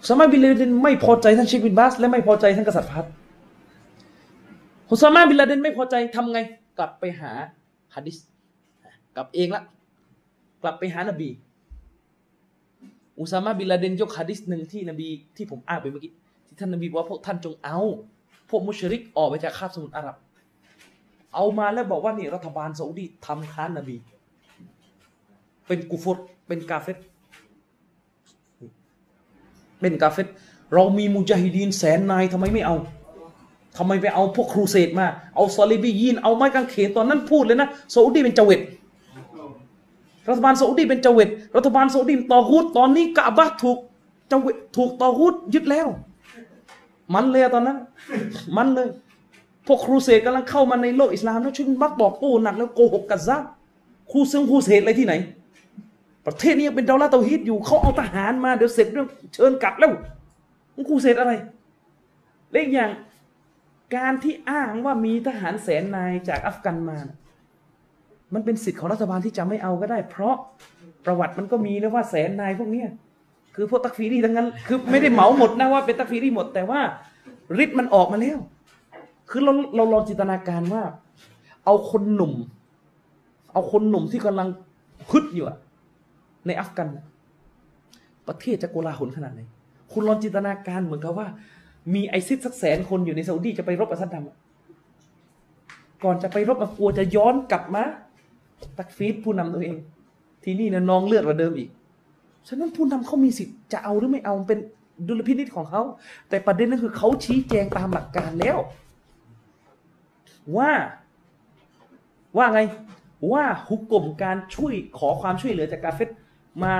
[0.00, 3.04] อุซามาบินลาเดนไม่พอใจท่านเชคบินบาสและไม่พอใจท่านกษัตริย์ฟาฮัด
[4.90, 6.38] อุซามาบินลาเดนไม่พอใจทำไง
[6.78, 7.32] กลับไปหา
[7.94, 8.16] ฮะดิษ
[9.16, 9.62] กลับเองละ
[10.62, 11.28] กลับไปหานบี
[13.18, 16.12] อุซามาบินลาเดนยกฮะดิษหนึ่งที่นบีที่ผมอ่านไปเมื่อกี้
[16.46, 17.78] ที่ท่านนบีบอกว่าพวกท่านจงเอา
[18.50, 20.16] พวกมุชริกออกไปจากคาบสมุทรอาหรับ
[21.34, 23.96] เอามาแล้วบอกว่านี่รัฐบาลซาอุดีทำค้านนบี
[25.66, 26.18] เป็นกุฟร
[26.48, 26.98] เป็นกาเฟต
[29.80, 30.28] เป็นกาเฟต
[30.74, 32.76] เรามีมุจาฮิดีนแสนนายทำไมไม่เอา
[33.76, 38.60] ทำไมไปเอาพวกครูเสดมา เอาซอลิบียีน เอาไม้กางเขนตอนนั้นพูดเลยนะซาอุดีเป็นเจวิต
[40.28, 43.78] รัฐบาลซาอุดีเป็นเจวิตรัฐบาลซาอุดีเป็นตอฮุดตอนนี้กะบะถูก
[44.28, 45.88] เจวิตถูกตอฮุดยึดแล้ว
[47.14, 47.78] มันเลยตอนนั้น
[48.56, 48.88] มันเลย
[49.66, 53.42] พวกครูเสดกำลังเข้ามาในโลกอิสลามแล้วช่วยมักบอกโอ้หนักแล้วโกหกกัซซับ
[54.10, 55.14] ครูซึ่งครูเสดอะไรที่ไหน
[56.26, 59.90] ประเทศนี้ยังเป็นดาวลาเตาฮีดอยู่เขาเอาทหารมาเดี๋ยวเสร็จเรื่องเชิญกลับแล้ว
[60.88, 61.32] ครูเสดอะไร
[62.52, 62.90] เล็กอย่าง
[63.96, 66.98] การที่อ้างว่ามีทหารแสนนายจากอัฟกันมา
[68.34, 70.36] มันเป็นสิทธิ์ของรัฐบาลที่จะไม่เอาก็ได้ เพราะ
[71.04, 72.88] ประวัติมันก็มีนะว่าแสนนายพวกเนี้ย
[73.54, 76.80] คือพวกตักฟีรีทั้งนั้น คือไม่ได้เหมาหมดนะว่าเป็นตักฟีรีหมด แต่ว่า
[77.62, 78.38] ฤทธิ์มันออกมาแล้ว
[79.30, 80.82] คือเราเราลองจินตนาการว่า
[81.64, 82.32] เอาคนหนุ่ม
[83.52, 84.48] เอาคนหนุ่มที่กำลัง
[85.10, 85.46] พึดอยู่
[86.46, 86.88] ในอัฟกัน
[88.28, 89.40] ประเทศจะโกลาหลขนาดไหน
[89.92, 91.26] คุณลองจินตนาการเหมือนกับว่า
[91.94, 94.24] มีไอซิสสักแสนคนอยู่ในซาอุดีจะไปรบกับซัดดัม
[96.04, 97.84] ก่อนจะไปรบกับกลัวจะย้อนกลับมา
[98.78, 99.76] ตักฟีดผู้นำตัวเอง
[100.44, 101.68] ที่นี่นะนองเลือดกว่าเดิมอีก
[102.48, 104.58] ฉะนั้นผู้นำเขามีสิทธิ์จะเอาหรือไม่เอาเป็น
[105.06, 105.82] ดุลพินิจของเขา
[106.28, 108.58] แต่ประเด็นนั้นคือเขาชี้แจงตามหลักการแล้ว
[110.56, 110.70] ว่า
[112.36, 112.60] ว่าไง
[113.32, 116.08] ว่าฮุกกลมการช่วยขอความช่วยเหลือจากกาเฟต
[116.62, 116.72] มา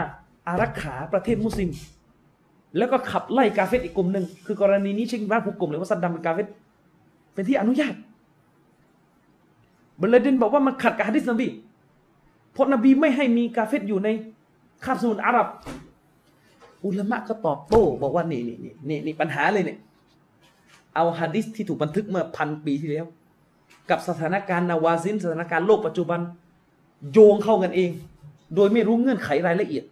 [0.46, 1.70] อารักขาประเทศมุสลิม
[2.76, 6.46] แล้วก็ขับไล่กาเฟตอีกกลุ่มหนึ่งคือกรณีนี้เช่นว่าฮุกกลมหรือว่าซัดดัมเป็นกาเฟต
[7.32, 7.94] เป็นที่อนุญาต
[10.00, 11.48] บัลเดนบอกว่ามันขัดกับฮะดิษนบี
[12.52, 14.08] เพราะนบีไม่ให้มีกาเฟตอยู่ใน
[14.84, 15.48] คาบสมุทรอาหรับ
[16.84, 19.78] อุลามะก็ตอบโต้บอกว่านี่นี่นี่นี่นี่ปัญหาเลยเนี่ย
[20.94, 23.06] เอาฮะดิษที่ถูกบันทึกเมื่อพันปีที่แล้ว
[23.90, 26.20] กับสถานการณ์นาวาซินสถานการณ์โลกปัจจุบัน
[27.12, 27.90] โยงเข้ากันเอง
[28.54, 29.84] โดยไม่รู้เงื่อนไขรายละเอียด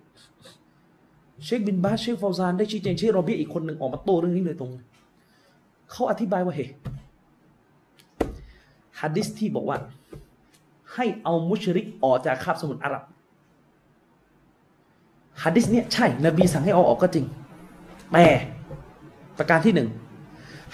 [1.44, 4.70] เชคบินบาสเชคฟาวซานได้ชี้แจงเชคโรเบียอีกคนหนึ่งออกมาโต้เรื่องนี้เลยตรง
[5.90, 6.66] เขาอธิบายว่าเฮ้
[9.00, 9.78] ฮะดิษที่บอกว่า
[10.94, 13.02] ให้เอามุชริกออกจากคาบสมุทรอาหรับ
[15.42, 17.26] ฮะดิษเนี่ยใช่ นบีสั่งให้เอาออกก็จริง
[18.12, 18.26] แต่
[19.38, 19.88] ประการที่หนึ่ง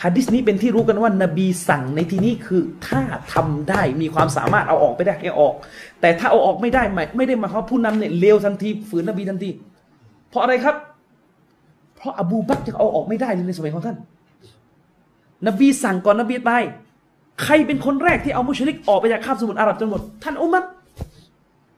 [0.02, 3.00] ฮะดิษนี้เป็นที่รู้กันว่านบีสั่งในที่นี้คือถ้า
[3.32, 5.54] ทำได้มีความสามารถเอาออกไปได้ให้ออก
[6.00, 9.50] แต่ถ้าเอาออกไม่ได้ไม่ไม่ได้มายความว่าผู้นำเนี่ยเลวทันทีฝืนนบีทันที
[10.30, 10.76] เพราะอะไรครับ
[11.96, 13.96] เพราะอบูบักจะเอาออกไม่ได้เลยในสมัยของท่าน
[15.46, 16.62] นบีสั่งก่อนนบีตาย
[17.42, 20.64] ใครเป็นคนแรกที่เอามุชริกออกไปจากคาบสมุทรอาหรับจนหมด ท่านอุมัร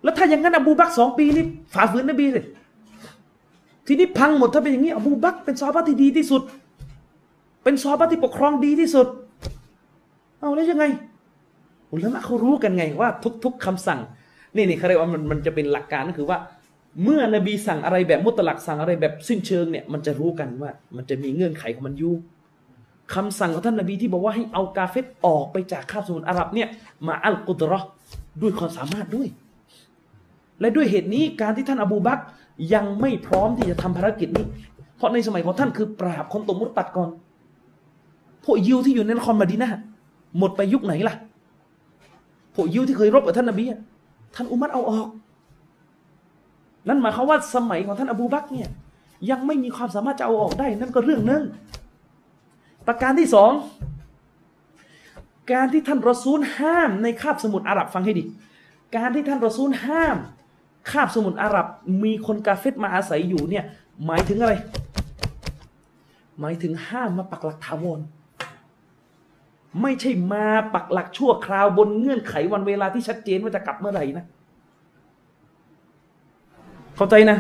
[0.03, 1.45] แล้วถ้าอย่างนั้นอบูบักสองปีนี่
[1.75, 2.41] ฝ่าฝืนนบีสิ
[3.87, 6.43] ทีนี้พังหมดถ้าเป็นอย่างนี้อบูบักเป็นซอฮาบะที่ดีที่สุด
[7.63, 9.07] เป็นซอฮาบะที่ปกครองดีที่สุด
[10.41, 10.85] เอาแล้วยังไง
[11.93, 13.09] อุลามะเขารู้กันไงว่า
[13.45, 14.01] ทุก ๆคำสั่ง
[14.57, 16.39] นี่นี่เขาเรียกว่ามันมันจะเป็นหลักการก็คือว่า
[17.03, 22.15] เมื่อนบีสั่งอะไรแบบมุตลักสั่งอะไรแบบสิ้นเชิงเนี่ยมันจะรู้กันว่า มันจะมีเงื่อนไขของมันอยู่
[23.15, 26.69] คำสั่งของท่านนบีที่บอกว่าให้เอากาเฟตออกไปจากคาบสมุทรอาหรับเนี่ย
[27.07, 27.81] มาอัลกุตรอ
[28.43, 29.29] ด้วยความสามารถด้วย
[30.61, 32.19] และด้วยเหตุนี้การที่ท่านอบูบัก
[32.75, 34.45] ยังไม่พร้อมที่จะทำภารกิจนี้
[34.97, 37.09] เพราะในสมัยของท่านคือปราบคนตกมุตตัดก่อน
[38.45, 39.71] พวกยิวที่อยู่ในนครมาดีนะ
[40.39, 41.15] หมดไปยุคไหนล่ะ
[42.55, 43.65] พวกยิวที่เคยรบกับท่านนบี
[44.35, 45.09] ท่านอุมัรเอาออก
[46.89, 48.69] นั่นหมายความว่าสมัยของท่านอบูบักเนี่ย
[49.31, 51.43] ยังไม่มีความสามารถจะเอาออกได้ นั่นก็เรื่องหนึ่ง
[52.87, 53.53] ประการที่สอง
[55.53, 58.25] การที่ท่านรอซูลห้ามในคาบสมุทรอาหรับฟังให้ดี
[58.97, 60.17] การที่ท่านรอซูลห้าม
[60.91, 61.67] คาบสมุทรอาหรับ
[62.05, 63.65] มีคนกาเฟตมาอาศัยอยู่เนี่ย
[64.07, 64.55] หมายถึงอะไร
[66.41, 68.01] หมายถึงห้ามมาปักหลักถาวร
[69.83, 74.25] ไม่ใช่มาปักหลักชั่วคราวบนเงื่อนไขวันเวลาที่ชัดเจนว่าจะกลับเมื่อไหร่นะ
[76.97, 77.39] เข้าใจนะ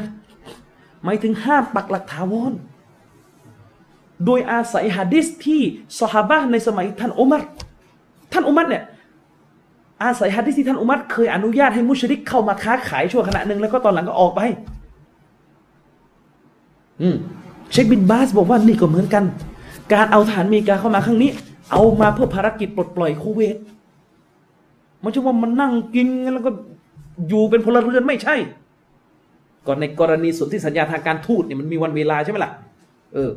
[1.05, 2.53] หมายถึงห้ามปักหลักถาวร
[4.27, 5.61] โดยอาศัยหะดิษที่
[6.01, 7.43] สหาบะในสมัยท่านอุมัร
[8.33, 8.85] ท่านอุมัรเนี่ย
[10.03, 14.41] อาศัยหะดิษที่ท่านอุมัรเคยอนุญาตให้มุชริกเข้ามาค้าขายชั่วขณะหนึ่งแล้วก็ตอนหลังก็ออกไป
[17.01, 17.17] อืม
[17.73, 19.25] เชคบินบาสบอกว่านี่ก็เหมือนกัน
[19.93, 21.31] การเอาทหารอเมริกาเข้ามาครั้งนี้
[21.71, 23.57] เอามาเพื่อภารกิจปลดปล่อยคูเวต
[25.01, 26.51] ไม่ใช่ว่ามันนั่งกินกันแล้วก็
[27.29, 28.37] อยู่เป็นพลเรือนไม่ใช่
[29.67, 32.53] ก่อนในกรณีส่วนธิสัญญาทางการทูตเนี่ยมันมีวันเวลาใช่ไหมล่ะ
[33.15, 33.31] เออ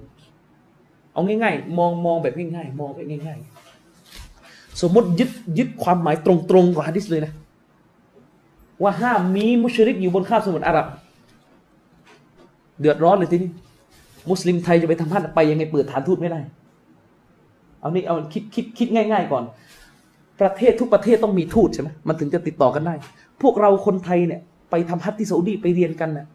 [1.13, 3.39] เอาง่ายๆ มองมองแบบง่ายๆ มองแบบง่าย
[4.09, 7.33] ๆ สมมติยึดยึดความหมายตรงๆของฮะดิษเลยนะ
[8.81, 10.87] ว่าห้ามมีมุชริกอยู่บนคาบสมุทรอาหรับ
[12.79, 13.49] เดือดร้อนเลยทีนี้
[14.29, 16.39] มุสลิมไทยจะไปทำพันไปยังไงเปิดฐานทูตไม่ได้
[17.83, 19.43] เอานี่เอาคิดคิดคิดง่าย ๆ ก่อน
[20.41, 22.95] ประเทศทุกประเทศต้องมีทูตใช่ไหมมันถึงจะติดต่อกันได้
[23.41, 26.27] พวกเราคนไทยเนี่ย ไปทำฮัทที่ซาอุดีไปเรียนกันน่ะ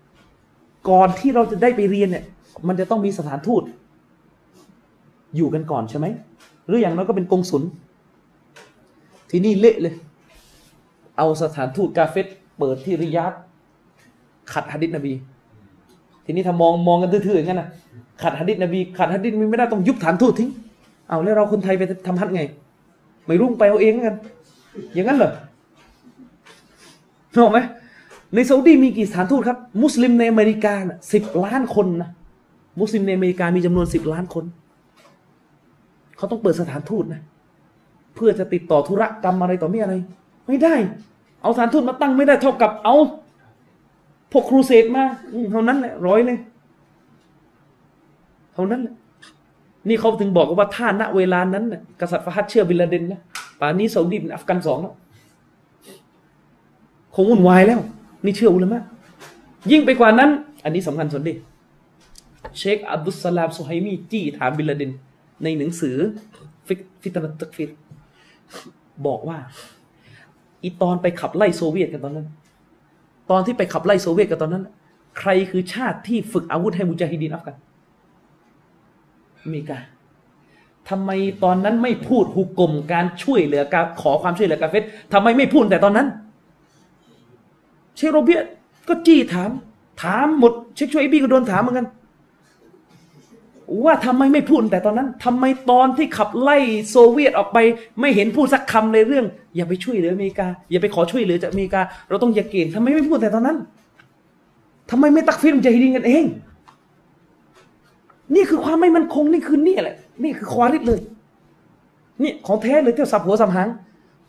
[0.90, 2.24] ก่อนที่เราจะได้ไปเรียนเนี่ย
[2.68, 3.62] มันจะต้องมีสถานทูต
[5.36, 6.06] อยู่กันก่อนใช่ไหม
[6.66, 7.62] หรืออย่างน้อยก็เป็นกงสุล
[9.30, 9.94] ที่นี่เละเลย
[11.18, 12.26] เอาสถานทูตกาเฟต
[12.58, 13.32] เปิดที่ริยาด
[14.52, 15.12] ขัดฮะดิษนบี
[16.24, 17.68] ทีนี้ถ้ามองมองกันทื่อๆอย่างนั้นนะ
[18.22, 20.50] ขัดฮะดิษนบี ขัดฮะดิษมีไม่ได้ต้องยุบฐานทูตทิ้ง
[21.08, 22.42] เอาแล้วเราคนไทยไปทำฮัทไง
[23.26, 24.16] ไม่รุ่งไปเอาเองกัน
[24.94, 25.32] อย่างนั้นเหรอ
[27.34, 27.58] ถูกไหม
[28.34, 30.74] ในซาอุดีมีกี่สถานทูตครับ มุสลิมในอเมริกา
[31.12, 32.10] สิบล้านคนนะ
[32.80, 34.44] มุสลิมในอเมริกามีจำนวนสิบล้านคน
[36.16, 37.22] เขาต้องเปิดสถานทูตนะ
[38.14, 39.94] เพื่อจะติดต่อธุรกรรมอะไรต่อไม่อะไร
[40.46, 40.74] ไม่ได้
[41.42, 42.96] เอาสถานทูตมาตั้งไม่ได้เท่ากับเอา
[44.32, 45.04] พวกครูเสกมา
[45.52, 46.38] เท่านั้นแหละร้อยเลย
[48.54, 48.94] เท่านั้นแหละ
[49.88, 53.20] นี่เขาถึงบอกว่าถ้าณเวลานั้นนะกษัตริย์ฟาฮัดเชื่อบิลาเดนนะ
[53.60, 54.94] ป่านนี้ซาอุดีเป็นอัฟกันสองแล้ว
[57.14, 57.80] คงวุ่นวายแล้ว
[58.24, 58.82] นี่เชื่ออุลามะ
[59.70, 60.30] ยิ่งไปกว่านั้น
[60.64, 61.34] อันนี้สำคัญสุดดิ
[62.58, 64.90] เชคอับดุสสลามสุไฮมีจี้ถามบิลาเดน
[65.42, 65.96] ในหนังสือ
[66.66, 67.70] فتنة التكفير
[69.06, 69.38] บอกว่า
[70.62, 72.26] อีตอนไปขับไล่โซเวียตกันตอนนั้น
[73.30, 74.64] ตอนที่ไปขับไล่โซเวียตกันตอนนั้น
[75.18, 77.56] ใครคือชาติที่ฝึกอาวุธให้มุจาฮิดีนอัฟกัน
[79.42, 79.78] อเมริกา
[80.88, 81.10] ทำไม
[81.44, 84.82] ตอนนั้นไม่พูดฮุกกลมการช่วยเหลือการขอความช่วยเหลือกาเฟต
[85.12, 86.06] ทำไมไม่พูดแต่ตอนนั้น
[87.96, 88.40] เชคโรเบีย
[88.88, 89.50] ก็จี้ถาม
[90.02, 91.86] ถามหมดเชคช่วยบีก็โดนถามเหมือนกัน
[93.84, 96.56] ว่าทำไมไม่พูดแต่ตอนนั้นทำไมตอนที่ขับไล่
[96.90, 97.58] โซเวียตออกไป
[98.00, 99.26] ไม่เห็นพูดสักคำเลยเรื่อง
[99.56, 103.56] อย่าไปช่วยเหลืออเมริกา อย่าไปขอช่วยเหลือจากอเมริกา เราต้องอย่าเกณฑ์ทำไมไม่พูดแต่ตอนนั้น
[104.90, 106.24] ทำไมไม่ตักฟิรมใจดินกันเอง
[108.34, 111.00] นี่คือความไม่มั่นคงนี่คือนี่แหละ นี่คือควาริดเลย
[112.22, 113.68] นี่ของแท้เลยเที่ยวสับหัวสับหาง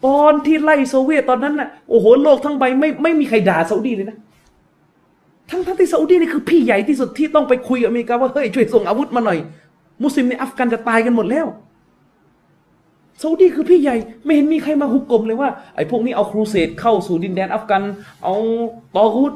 [0.06, 4.18] ตอนที่ไล่โซเวียตตอนนั้นน่ะโอ้โหโลกทั้งใบไม่ไม่มีใครด่าซาอุดีเลยนะ
[5.50, 9.38] ทั้งทั้งที่ซาอุดีนี่คือพี่ใหญ่ที่สุดที่ต้องไปคุยกับอเมริกาว่าเฮ้ยช่วยส่งอาวุธมาหน่อย
[10.04, 11.48] มุสลิมในอัฟกันจะตายกันหมดแล้ว
[13.22, 17.82] ซาอุดีคือพี่ใหญ่ไม่เห็นมีใครมาหุกกลมเลยว่าไอ้พวกนี้เอาครูเสดเข้าสู่ดินแดนอัฟกัน
[18.24, 18.36] เอา
[18.96, 19.34] ตอรุด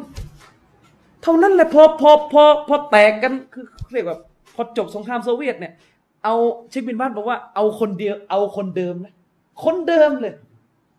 [1.23, 3.64] เท่านั้นแหละพอพอพอพอแตกกันคือ
[3.94, 4.18] เรียกว่า
[4.53, 5.73] พอจบสงครามโซเวียตเนี่ย
[6.23, 6.35] เอา
[6.69, 9.13] เชคบินบ้านบอกว่าเอาคนเดียวเอาคนเดิมนะ
[9.63, 10.35] คนเดิมเลย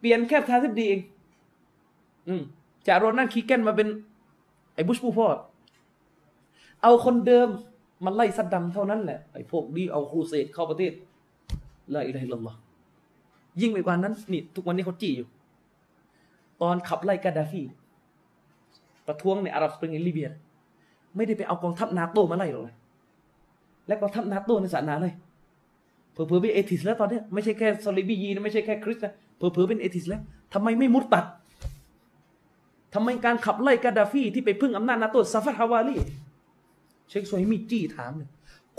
[0.01, 1.01] เปลี่ยนแค่ทาสิบดีเอง
[2.29, 2.43] อืม
[2.89, 3.89] จากโรนัลด์คีแกนมาเป็น
[4.75, 5.27] ไอ้บุชผู้พ่อ
[6.83, 7.49] เอาคนเดิม
[8.05, 10.93] มาไล่ซัดดัมเท่านั้นแหละไอ้พวกนี้เอาครูเสดเข้าประเทศ
[11.95, 12.55] لا إله إلا الله
[13.61, 15.29] ยิ่งไปกว่านั้นนี่ทุกวันนี้เขาจี้อยู่
[16.63, 17.63] ตอนขับไล่กาดาฟี
[19.07, 20.31] ประท้วงในอาหรับสปริงในลิเบีย
[21.17, 22.75] ไม่ได้ไปเอากองทัพนาโตมาไล่หรอกเลย
[23.87, 25.13] และกองทัพนาโตในศาสนาเลย
[26.13, 30.23] เผลอๆเป็น atheist แล้วตอนนี้ไม่ใช่แค่صليبي นะไม่ใช่แค่คริสต์นะเผลอๆเป็น atheist แล้ว
[30.55, 31.25] ทำไมไม่มุรตัด
[32.95, 35.97] ทำไมการขับไล่กาดาฟีที่ไปพึ่งอำนาจนาโตซาฟัรฮาวาลี
[37.09, 38.29] เชคโซฮิมีจี้ถามเลย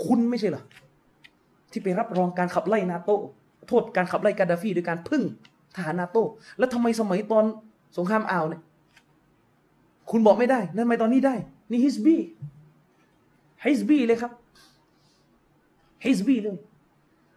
[0.04, 0.62] คุณไม่ใช่เหรอ
[1.70, 3.10] ที่ไปรับรองการขับไล่นาโต
[3.68, 5.22] โทษการขับไล่กาดาฟีโดยการพึ่ง
[5.76, 6.16] ทหารนาโต
[6.58, 7.44] แล้วทำไมสมัยตอน
[7.96, 8.62] สงครามอ่าวเนี่ย
[10.10, 11.34] คุณบอกไม่ได้นั่นทำไมตอนนี้ได้
[11.70, 12.16] นี่ฮิสบี
[13.64, 14.32] ฮิสบีเลยครับ
[16.04, 16.58] ฮิสบีเลย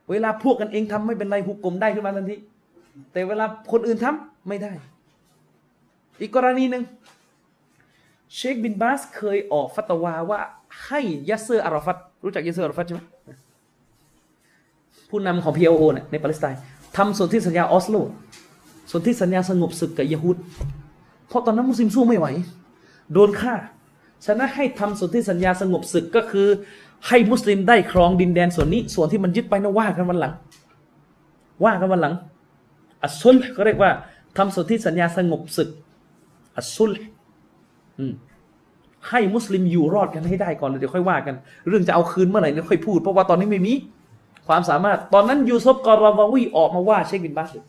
[0.10, 2.36] เวลาพวกกันเองทำไม่เป็นไรหุกกลมได้ขึ้นมาทันที
[3.12, 4.72] แต่เวลาคนอื่นทำไม่ได้
[6.20, 6.84] อีกกรณีหนึ่ง
[8.36, 10.40] เชคบินบาสเคยออกฟัตวาว่า
[10.86, 11.00] ให้
[11.30, 13.02] ยัสเซอร์อาราฟัตรู้จักยัสเซอร์อาราฟัตใช่ไหม
[15.10, 16.60] ผู้นำของ PLO เนี่ยในปาเลสไตน์
[16.98, 17.96] ทำสนธิสัญญาออสโล
[18.92, 20.38] สนธิสัญญาสงบศึกกับยะฮูด
[21.28, 22.28] เพราะตอนนั้นมุสลิมสู้ไม่ไหว
[23.14, 23.56] โดนฆ่า
[24.26, 26.48] ฉะนั้นให้ทำสนธิสัญญาสงบศึกก็คือ
[27.08, 30.34] ให้มุสลิมได้ครองดินแดนส่วนนี้ ส่วนที่มันยึดไปนะว่ากันวันหลัง
[31.66, 32.14] ว่ากันวันหลัง
[33.04, 33.92] อัสซุลก็เรียกว่า
[34.38, 35.70] ทำสนธิสัญญาสงบศึก
[36.58, 36.92] อัสซุล
[39.10, 41.36] ให้มุสลิมอยู่รอดกันให้ได้ก่อนเดี๋ยวค่อยว่ากัน
[41.68, 43.74] เรื่องจะเอาคืนเมื่อไหร่เนี่ยค่อยพูดเพราะว่าตอนนี้ไม่มี
[44.48, 47.66] ความสามารถตอนนั้นยูซุฟกอราวาวีออกมาว่าเชคบินบาสเลย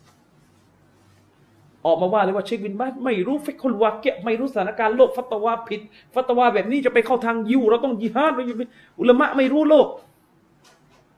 [1.85, 5.81] ออกมาว่าเลยว่าเชคบินบาสไม่รู้فقه الواقعไม่รู้สถานการณ์โลกฟัตวาผิด
[6.13, 8.39] ฟัตวาแบบนี้จะไปเข้าทางยิวเราต้องยิฮาดไป
[8.99, 9.87] อุลามะไม่รู้โลก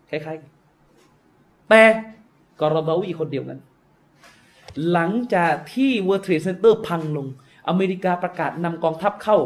[0.10, 1.84] คล้ายๆแต่
[2.60, 3.60] กอราวาวีคนเดียวกัน
[4.92, 7.28] หลังจากที่ World Trade Center พังลง
[7.70, 9.38] อเมริกาประกาศนำกองทัพเข้า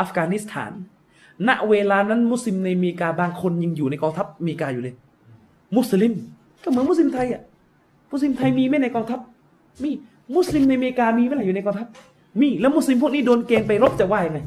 [0.00, 0.72] อัฟกานิสถาน
[1.48, 4.94] ณเวลานั้นมุสลิมในอเมริกาบางคนยังอยู่ในกองทัพอเมริกาอยู่เลย
[5.76, 6.12] มุสลิม
[6.62, 7.42] ก็เหมือนมุสลิมไทยอะ
[8.12, 9.20] มุสลิมไทยมีไหมในกองทัพ
[9.82, 9.90] มี
[10.36, 11.88] มุสลิมในอเมริกามีไหมล่ะอยู่ในกองทัพ
[12.40, 14.40] มีแล้วมุสลิมพวกนี้โดนเกณฑ์ไปรบจะว่ายังไง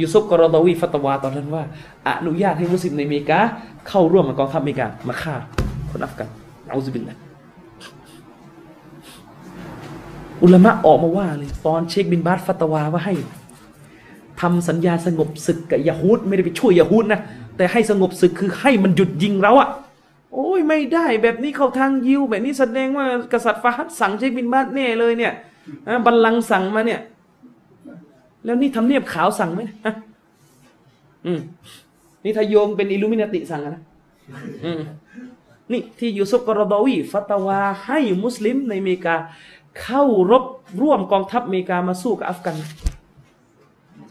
[0.00, 1.62] ยูซุฟกอรอดาวีฟัตวาตอนนั้นว่า
[2.08, 3.38] อนุญาตให้มุสลิมในอเมริกา
[3.88, 5.34] เข้าร่วมกับกองทัพอเมริกามาฆ่า
[5.90, 6.28] คนอัฟกัน
[6.70, 7.18] เอาซิบินละ
[10.42, 13.14] อุลามะออกมาว่าเลยตอนเชคบินบาสฟัตวาว่าให้
[14.40, 17.20] ทำสัญญาสงบศึกกับยะฮูดไม่ได้ไปช่วยยะฮูดนะ
[17.56, 19.68] แต่ให้สงบศึกคือให้มันหยุดยิงเราอะ
[20.34, 25.32] โอ้ยไม่ได้แบบนี้เข้าทางยิว แบบนี้แสดงว่ากษัตริย์ฟาฮัดสั่งเชคบินบาสแน่เลยเนี่ย
[26.06, 27.00] บัลลังก์สั่งมาเนี่ย
[28.44, 29.94] แล้วนี่ทำเนียบขาวสั่งไหมฮะ
[31.26, 31.40] อืม
[32.24, 33.82] นี่ถ้าโยมเป็นอิลูมินาติสั่งนะ
[34.64, 34.80] อืม
[35.72, 39.14] นี่ที่ยูซุฟกอรดอวีฟัตวาให้มุสลิมในอเมริกา
[39.82, 40.44] เข้ารบ
[40.82, 42.56] ร่วมกองทัพอเมริกามาสู้กับอัฟกัน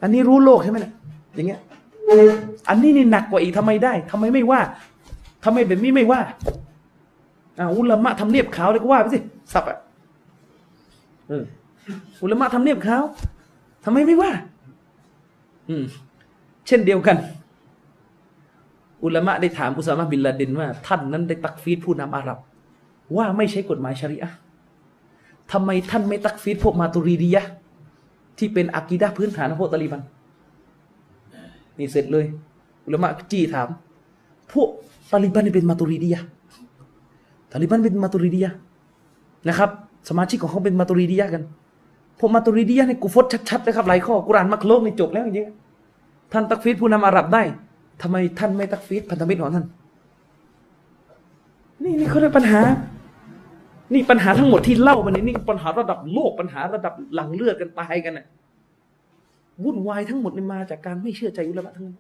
[0.01, 0.93] อันนี้รู้โลกใช่ไหมเนี่ย
[1.35, 1.59] อย่างเงี้ย
[2.69, 4.61] อันนี้นี่หนักกว่าอีกทำไมได้ทำไมไม่ว่า
[5.43, 6.21] ทำไมแบบนี้ไม่ว่า
[7.59, 9.19] อ่าอุลามะทำเนียบขาวเลยก็ว่าไปสิ
[9.53, 9.77] สับอะ
[11.27, 11.43] เออ
[12.23, 13.03] อุลามะทำเนียบขาว
[13.85, 14.31] ทำไมไม่ว่า
[15.69, 15.83] อืม
[16.67, 17.17] เช่นเดียวกัน
[19.03, 22.37] อุลามะได้ถามอุซามะบินลาเดนว่า ท่านนั้นได้ตักฟีดผู้นำอาหรับ
[23.17, 24.31] ว่าไม่ใช้กฎหมายชริอะ
[25.51, 27.45] ทำไมท่านไม่ตักฟีดพวกมาตุรีดียะ
[28.37, 30.01] ที่เป็นอากีดะพื้นฐานของพวกตาลีบัน
[31.77, 32.25] นี่เสร็จเลย
[32.85, 33.67] อุลามะจี้ถาม
[34.53, 34.69] พวก
[35.11, 36.21] ตาลีบันนี่เป็นมาตุรีดียะ
[37.51, 38.51] ตาลีบันเป็นมาตุรีดียะ
[39.47, 39.69] นะครับ
[40.09, 41.43] สมาชิกของเขาเป็นมาตุรีดียะกัน
[42.19, 47.43] พวกมาตุรีดียะในกูฟตชัดๆนะครับหลายข้อกุรานมักโลกในจบแล้วจริงๆท่านตักฟีดผู้นำอาหรับได้
[48.01, 49.65] ทำไมท่านไม่ตักฟีดพันธมิตรของท่าน
[51.83, 52.61] นี่นี่เขาเรียกปัญหา
[53.93, 58.25] นี่ปัญหาทั้งหมดที่เล่ามาเนี่ยนี่ปัญหาระดับโลกปัญหาระดับหลังเลือดกันตายกันน่ะ
[59.63, 61.97] วุ่นวายทั้งหมดนี่มาจากการไม่เชื่อใจอุลามะทั้งนั้น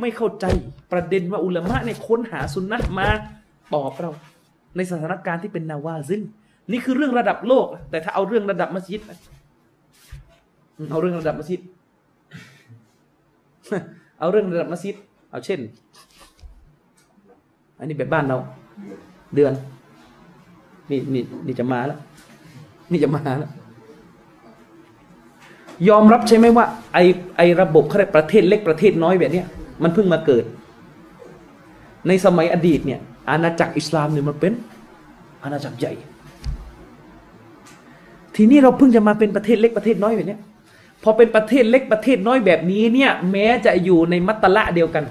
[0.00, 0.46] ไม่เข้าใจ
[0.92, 3.08] ประเด็นว่าอุลามะเนี่ยค้นหาสุนนะมา
[3.74, 4.10] ตอบเรา
[4.76, 6.22] ในสถานการณ์ที่เป็นนาวาซิน
[6.72, 9.00] นี่คือเรื่องระดับโลก แต่ถ้าเอาเรื่องระดับมัสยิด
[10.90, 11.60] เอาเรื่องระดับมัสยิด
[14.18, 14.96] เอาเรื่องระดับมัสยิด
[15.30, 15.60] เอาเช่น
[17.78, 18.36] อันนี้แบบบ้านเรา
[19.34, 19.52] เดือน
[20.90, 21.98] นี่นี่นี่จะมาแล้ว
[22.90, 23.50] นี่จะมาแล้ว
[25.88, 26.98] ยอมรับใช่ไหมว่าไอ
[27.36, 29.46] ไอระบบเขาเรียกประเทศเล็กประเทศน้อยแบบเนี้ย
[29.82, 30.44] มันเพิ่งมาเกิด
[32.08, 33.00] ในสมัยอดีตเนี่ย
[33.30, 34.52] อาณาจักรอิสลามเนี่ยมันเป็น
[35.42, 35.92] อาณาจักรใหญ่
[38.36, 40.38] ทีนี้เราเพิ่งจะมาเป็นประเทศเล็กประเทศน้อยแบบนี้
[41.02, 45.04] พอเป็นประเทศเล็กประเทศน้อยแบบนี้เนี่ยแม้จะอยู่ในมัตตละเดียวกัน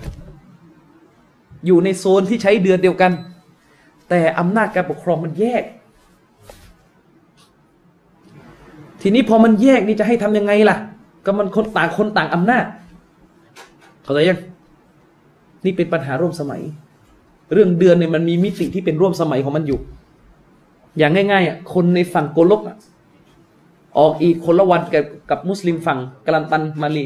[1.65, 3.11] อยู่ในโซนที่ใช้เดือนเดียวกัน
[4.10, 5.64] แต่อำนาจการปกครองมันแยก
[9.02, 10.77] ทีนี้พอมันแยกนี่จะให้ทำยังไงล่ะ
[11.26, 12.65] ก็มันคนต่างคนต่างอำนาจ
[14.03, 14.39] เข้าใจยัง
[15.65, 16.61] นี่เป็นปัญหาร่วมสมัย
[17.53, 19.79] เรื่องเดือนเนี่ยมันมีมิติที่เป็นร่วมสมัยของมันอยู่
[20.97, 22.77] อย่างง่ายๆอะคนในฝั่งโกลกอะ
[23.97, 27.05] ออกอีกคนละวันกับกับมุสลิมฝั่งกลันตันมาลี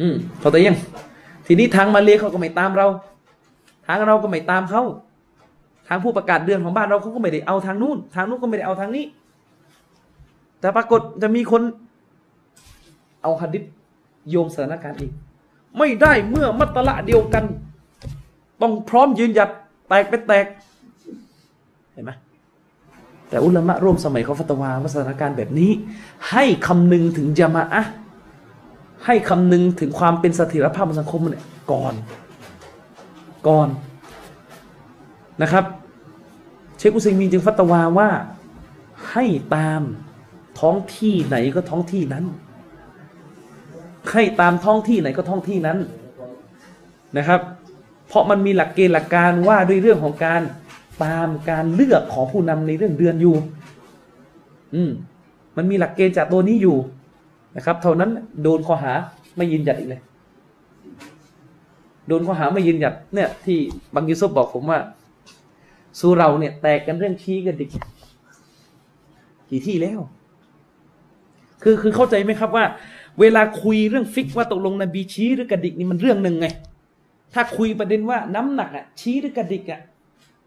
[0.00, 0.78] อืมเข้าใจยัง
[1.46, 2.86] ทีนี้ทางมาเลเขาก็ไม่ตามเรา
[3.86, 4.82] ทางเราก็ไม่ตามเขา
[5.88, 9.04] ทางผู้ประกาศเดือนของบ้านเราเขาก็ไม่ได้เอาทางนู้น ทางนู้นก็ไม่ได้เอาทางนี้
[10.60, 11.62] แต่ปรากฏจะมีคน
[13.22, 13.62] เอาหัดดิษ
[14.30, 15.12] โยงสถานการณ์อีก
[15.78, 17.44] ไม่ได้เมื่อมัตตละเดียวกัน
[18.62, 19.50] ต้องพร้อมยืนหยัด
[19.88, 20.46] แตกเป็นแตก
[21.92, 22.10] เห็นไหม
[23.28, 25.70] แต่อุลามะร่วมสมัยเขาฟัตวาว่าสถานการณ์แบบนี้
[26.30, 27.84] ให้คำนึงถึงจามะอะ
[29.06, 31.94] ให้คำนึงถึงความเป็นเสถียรภาพของสังคมเนี่ยก่อน
[33.48, 33.68] ก่อน
[35.42, 35.64] นะครับ
[36.78, 38.08] เชคอุซัยมีนจึงฟัตวาว่า
[39.10, 39.24] ให้
[39.56, 39.82] ตาม
[40.60, 42.24] ท้องที่ไหนก็ท้องที่นั้น
[44.12, 45.78] ให้ตามท้องที่ไหนก็ท้องที่นั้น
[47.18, 47.40] นะครับ
[48.08, 50.42] เพราะมันมีหลักเกณฑ์หลักการว่าด้วยเรื่องของการ
[51.04, 53.36] ตามการเลือกของผู้นำในเรื่องเดือนอยู่
[54.74, 54.90] อืม
[55.56, 56.76] มันมีหลักเกณฑ์จากตัวนี้อยู่
[57.56, 58.10] นะครับ เท่านั้น
[58.42, 58.92] โดนข้อหา
[59.36, 60.02] ไม่ยืนหยัดอีกเลย
[62.08, 63.58] โดนข้อหาไม่ยืนหยัดเนี่ย ที่
[63.94, 64.78] บางยูซุปบอกผมว่า
[66.00, 67.64] สู้เราเนี่ยแตกกันเรื่องชี้กันดิ
[69.50, 70.00] กี่ที่แล้ว
[71.62, 72.64] คือคือเข้าใจไหมครับว่า
[73.20, 76.46] เวลาคุยเรื่องฟิกว่าตกลงนบีชี้หรือกระดิกนี่มันเรื่องหนึ่งไง
[77.34, 79.80] ถ้าคุยประเด็นว่าน้ำหนักอะชี้หรือกระดิกอะ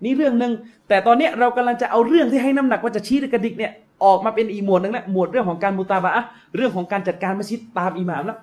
[0.04, 0.52] นี่เรื่องหนึ่ง
[0.88, 3.72] แต่ตอนนี้เรากำลังจะเอาเรื่องที่ให้น้ำหนักว่าจะชี้หรือกระดิกเนี่ย
[4.04, 6.24] ออกมาเป็นอีหมวดหนึ่งแล้วหมวดเรื่องของการมุตาบะอะ
[6.56, 8.40] เรื่องของการจัดการมัสยิดตามอิหมามแล้ว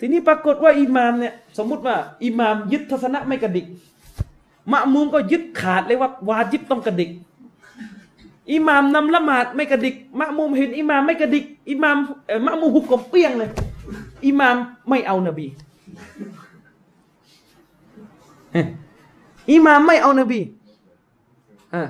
[0.00, 3.66] ทีนี้ปรากฏว่าอิหมามเนี่ยสมมุติว่าอิหมามยึดทัศนะไม่กระดิก
[4.72, 7.10] มะมุมก็ยึดขาดเลยว่าวาจิบต้องกระดิก
[8.52, 11.96] อิหมามนำละหมาดไม่กระดิกมะมุมเห็นอิหมามไม่กระดิกอิหมาม
[12.26, 13.50] เอ่อมะมุมหุกกลมเปี้ยงเลย
[14.26, 14.56] อิหมาม
[14.88, 15.46] ไม่เอานบี
[19.52, 20.40] อิหมามไม่เอานบี
[21.74, 21.88] อ่า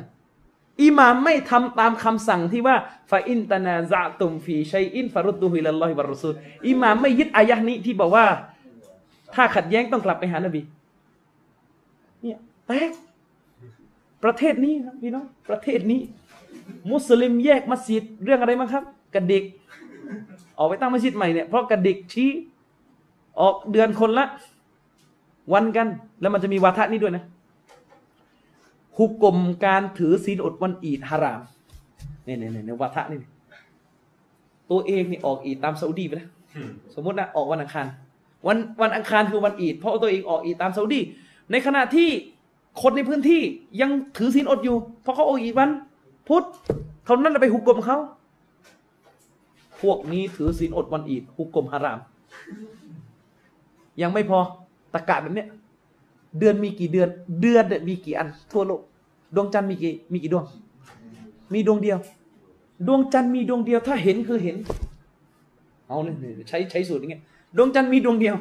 [0.82, 2.76] อิหมามไม่ทำตามคำสั่งที่ว่า
[3.10, 6.34] فإن تنازعتم في شيء فردوه إلى الله والرسول
[6.68, 8.24] อิหมามไม่ยึดอายะนี้ที่บอกว่า
[9.34, 10.60] ถ้าขัดแย้งต้องกลับไปหานบี
[12.22, 12.90] เนี่ยแตก
[14.24, 16.00] ประเทศนี้ครับพี่น้องประเทศนี้
[16.90, 18.84] มุสลิมแยกมัสยิดเรื่องอะไรบ้างครับ
[19.14, 19.44] กระดิก
[20.58, 22.30] ออกไปตั้งมัสยิดใหม่เนี่ยเพราะกระดิกชี้
[23.40, 24.26] ออกเดือนคนละ
[25.52, 25.88] วันกัน
[26.20, 27.24] แล้วมันจะมีวาทะนี้ด้วยนะ
[28.98, 31.40] ฮุกกลมการถือศีลอดวันอีดฮาราม
[32.24, 33.18] เนี่ยเนี่ยเนี่ยวาทะนี่
[34.70, 36.30] ตัวเองนี่ออกอีดตามซาอุดีไปแล้ว
[36.94, 37.86] สมมตินะออกวันอังคาร
[38.46, 41.00] วันวันอังคารคือวันอีดเพราะตัวเองออกอีดตามซาอุดี
[41.50, 42.08] ในขณะที่
[42.82, 43.42] คนในพื้นที่
[43.80, 45.70] ยังถือศีลอดอยู่ เพราะเขาออกอีดวัน
[46.28, 46.44] พุทธ
[47.04, 47.98] เขานั่นไปฮุกกลมเขา
[49.80, 51.98] พวกนี้ถือศีลอดวันอีดฮุกกลมฮาราม
[54.02, 54.38] ยังไม่พอ
[54.94, 55.48] ตะกะแบบเนี้ย
[56.38, 57.08] เดือนมีกี่เดือน
[57.40, 58.80] เดือนเนี่ยมีกี่อัน ทั่วโลก
[59.34, 60.44] ดวงจันทร์มีกี่มีกี่ดวง
[61.52, 61.98] มีดวงเดียว
[62.86, 64.56] ดวงจันทร์มีดวงเดียว ถ้าเห็นคือเห็น
[65.88, 66.14] เอาเลย
[66.48, 67.22] ใช้ใช้สูตรอย่างเงี้ย
[67.56, 68.34] ดวงจันทร์มีดวงเดียว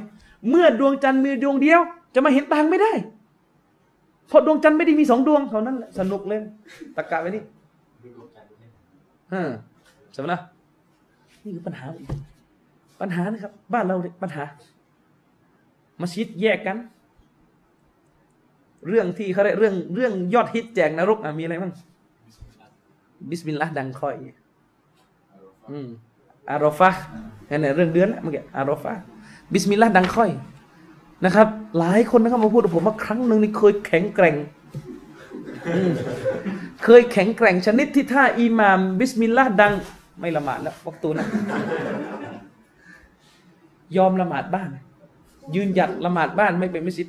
[0.49, 1.79] เมื่อดวงจันทร์มีดวงเดียว
[2.13, 2.91] จะมาเห็นต่างไม่ได้
[4.27, 6.39] เพราะดวงจันทร์ไม่ได้มีสองดวงเท่านั้นแหละสนุกเลย
[6.95, 7.43] ตะกะไว้นี่
[9.33, 9.43] ฮะ
[10.11, 10.39] ใช่ไหมล่ะ
[11.43, 12.07] นี่คือปัญหาอีก
[13.01, 14.43] ปัญหานะครับ บ้านเราเนี่ยปัญหา
[16.01, 16.77] มัสยิดแยกกัน
[18.87, 21.73] เรื่องที่เขาเรียกเรื่องเรื่องยอดฮิตแจกนรกอะมีอะไรบ้าง
[23.29, 24.15] บิสมิลลาห์ดังค่อย
[25.69, 25.87] อืม
[26.49, 26.89] อารอฟะ
[27.49, 28.93] นั่นแหละเรื่องเดือนเมื่อกี้อารอฟะ
[29.53, 30.29] บิสมิลลาห์ดังค่อย
[31.25, 31.47] นะครับ
[31.79, 34.35] หลายคนนะครับมาพูดกับผมว่าครั้งหนึ่งนี่เคยแข็งแกร่ง
[36.83, 39.73] เคยแข็งแกร่งชนิดที่ถ้าอิหมามบิสมิลลาห์ดัง
[40.19, 41.27] ไม่ละหมาดแล้ววักตูนะ
[43.97, 44.69] ยอมละหมาดบ้าน
[45.55, 47.07] ยืนหยัดละหมาดบ้านไม่เป็นมัสยิด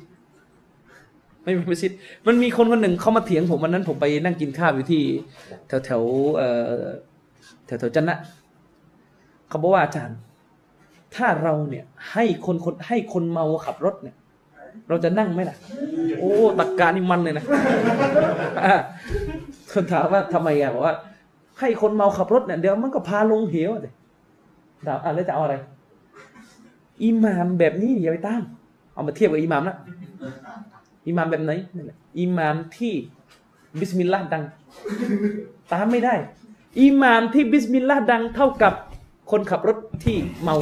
[1.43, 1.91] ไม่เป็นมัสยิด
[2.27, 5.01] มันมีคนคนหนึ่งเขามาเถียงผมวันนั้นผมไปนั่งกินข้าวอยู่ที่
[5.67, 6.03] แถวแถว
[7.65, 8.17] แถวแถวจันนะ
[9.49, 10.17] เขาบอกว่าอาจารย์
[11.15, 14.15] ถ้าเราเนี่ย ให้คนคนให้คนเมาขับรถเนี่ย
[14.89, 15.57] เราจะนั่งไหมล่ะ
[16.19, 17.43] โอ้ตักการนี่มันเลยนะ
[19.75, 20.95] คนถามว่าทำไมอะบอกว่า
[21.59, 23.93] ให้คนเมาขับรถเนี่ยเดี๋ยวมันก็พาลงเหวเลย
[24.87, 25.55] ถามอะแล้วจะเอาอะไร
[27.03, 28.41] อิหมามแบบนี้อย่าไปตาม
[28.93, 29.77] เอามาเทียบกับอิหมามนะ
[31.07, 32.93] อิหมามแบบไหนนั่นแหละอิหมามที่
[33.79, 34.43] บิสมิลลาห์ดัง
[35.73, 36.15] ตามไม่ได้
[36.81, 38.73] อิหมามที่บิสมิลลาห์ดังเท่ากับ
[39.31, 40.55] คนขับรถที่เมา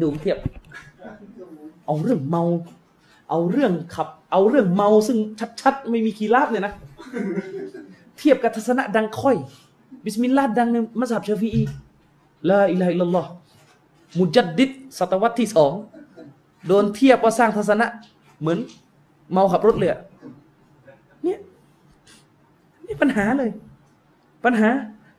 [0.00, 0.38] ดูเทียบ
[1.86, 2.42] เอาเรื่องเมา
[3.30, 5.18] เอาเรื่องขับ เอาเรื่องเมาซึ่ง
[5.60, 6.74] ชัดๆ ไม่มีคิลาฟเนี่ยนะ
[8.18, 9.36] เทียบกับทัศนะดังค่อย
[10.04, 11.62] บิสมิลลาห์ดังในมัสยิดชาฟีอี
[12.48, 13.30] لا إله إلا الله
[14.18, 15.72] มุจัดดิดศตวรรษที่สอง
[16.66, 17.86] โดนเทียบว่าสร้างทัศนะ
[18.40, 18.58] เหมือน
[19.32, 19.96] เมาขับรถเลยอ
[21.24, 21.38] เนี่ย
[22.86, 23.50] นี่ปัญหาเลย
[24.44, 24.68] ปัญหา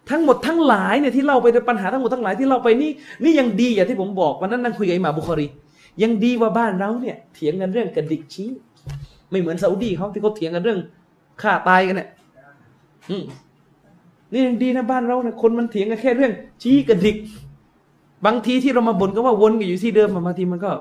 [0.09, 2.91] ทั้งหมดทั้งหลายเนี่ยที่เล่าไปปัญหาทั้งหมดทั้งหลายที่เล่าไปนี่
[3.23, 5.47] นี่ยังดีอย่างที่ผมบอกวันนั้นนั่งคุยกับอิหม่าบุคอรี
[6.03, 8.49] ยังดีว่าบ้านเราเนี่ยเถียงกันเรื่องกระดิกชี้
[9.29, 10.79] ไม่เหมือนซาอุดีเขาที่เขาเถียงกันเรื่อง
[11.41, 12.09] ฆ่าตายกันเนี่ย
[13.09, 13.23] อืม
[14.31, 16.31] นี่ยังดีนะบ้านเราเนี่ยคนมันเถียงกันแค่เรื่อง
[16.61, 17.17] ชี้กระดิก
[18.25, 20.71] บางทีที่เรามาบ่นก็ว่าวนกันอยู่ที่เดิมบางทีมันก็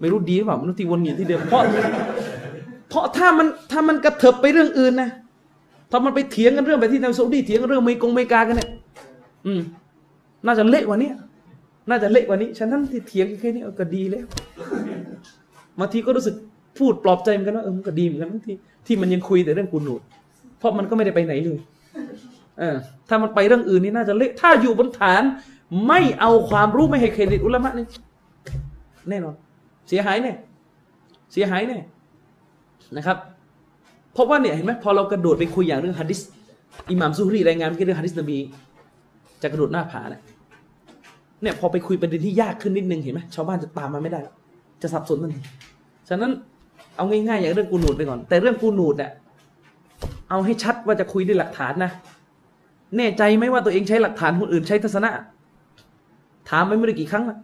[0.00, 1.62] ไม่รู้ดีหรือเปล่าบางทีวนอยู่ที่เดิมเพราะ
[2.88, 5.10] เพราะถ้ามันถ้ามันกระเถิบไปเรื่องอื่นนะ
[5.90, 8.68] ถ้ามันไปเถียงกันเรื่องแบบที่ในซาอุดีเถียงกันเรื่องเมกงเมกากันเนี่ย
[9.46, 9.60] อืม
[10.46, 11.10] น่าจะเละกว่านี้
[11.88, 14.26] น่าจะเละกว่านี้ฉะนั้นที่เถียงแค่นี้ก็ดีแล้ว
[15.78, 16.34] บางทีก็รู้สึก
[16.78, 18.52] พูดปลอบใจเหมือนกันว่าเออมันก็ดีเหมือนกันบางที
[18.86, 20.00] ที่มันยังคุยแต่เรื่องกูนูด
[20.58, 21.58] เพราะมันก็ไม่ได้ไปไหนเลย
[22.58, 22.76] เออ
[23.08, 25.22] ถ้ามันไปเรื่องอื่นนี่น่าจะเละถ้าอยู่บนฐาน
[25.88, 27.86] ไม่เอาความรู้ไม่ให้เครดิตอุลามะนี่
[29.10, 29.34] แน่นอน
[29.88, 30.32] เสียหายแน่
[31.32, 31.78] เสียหายแน่
[32.96, 33.16] นะครับ
[34.12, 36.20] เพราะว่าเนี่ยเห็นไหมพอเรากระโดดไปคุยอย่างเรื่องฮะดิษ
[36.90, 38.38] อิหม่ามซุฮรีรายงานเกี่ยวกับเรื่องฮะดิษนบี
[39.42, 40.22] จะกระโดดหน้าผาเนี่ย
[41.42, 44.20] เนี่ยพอไปคุยประเด็นที่ยากขึ้นนิดนึงเห็นไหมชาวบ้านจะตามมาไม่ได้
[44.82, 45.40] จะสับสนทันที
[46.08, 46.32] ฉะนั้น
[46.96, 49.10] เอาง่ายๆอย่างเรื่องกูนูดไปก่อน แต่เรื่องกูนูดเนี่ย
[50.30, 51.92] เอาให้ชัดว่าจะคุยด้วยหลักฐานนะ
[52.96, 55.10] แน่ใจไหมว่าตัวเองใช้หลักฐานคนอื่นใช้ทัศนะ
[56.48, 57.38] ถามไม่รู้กี่ครั้งละ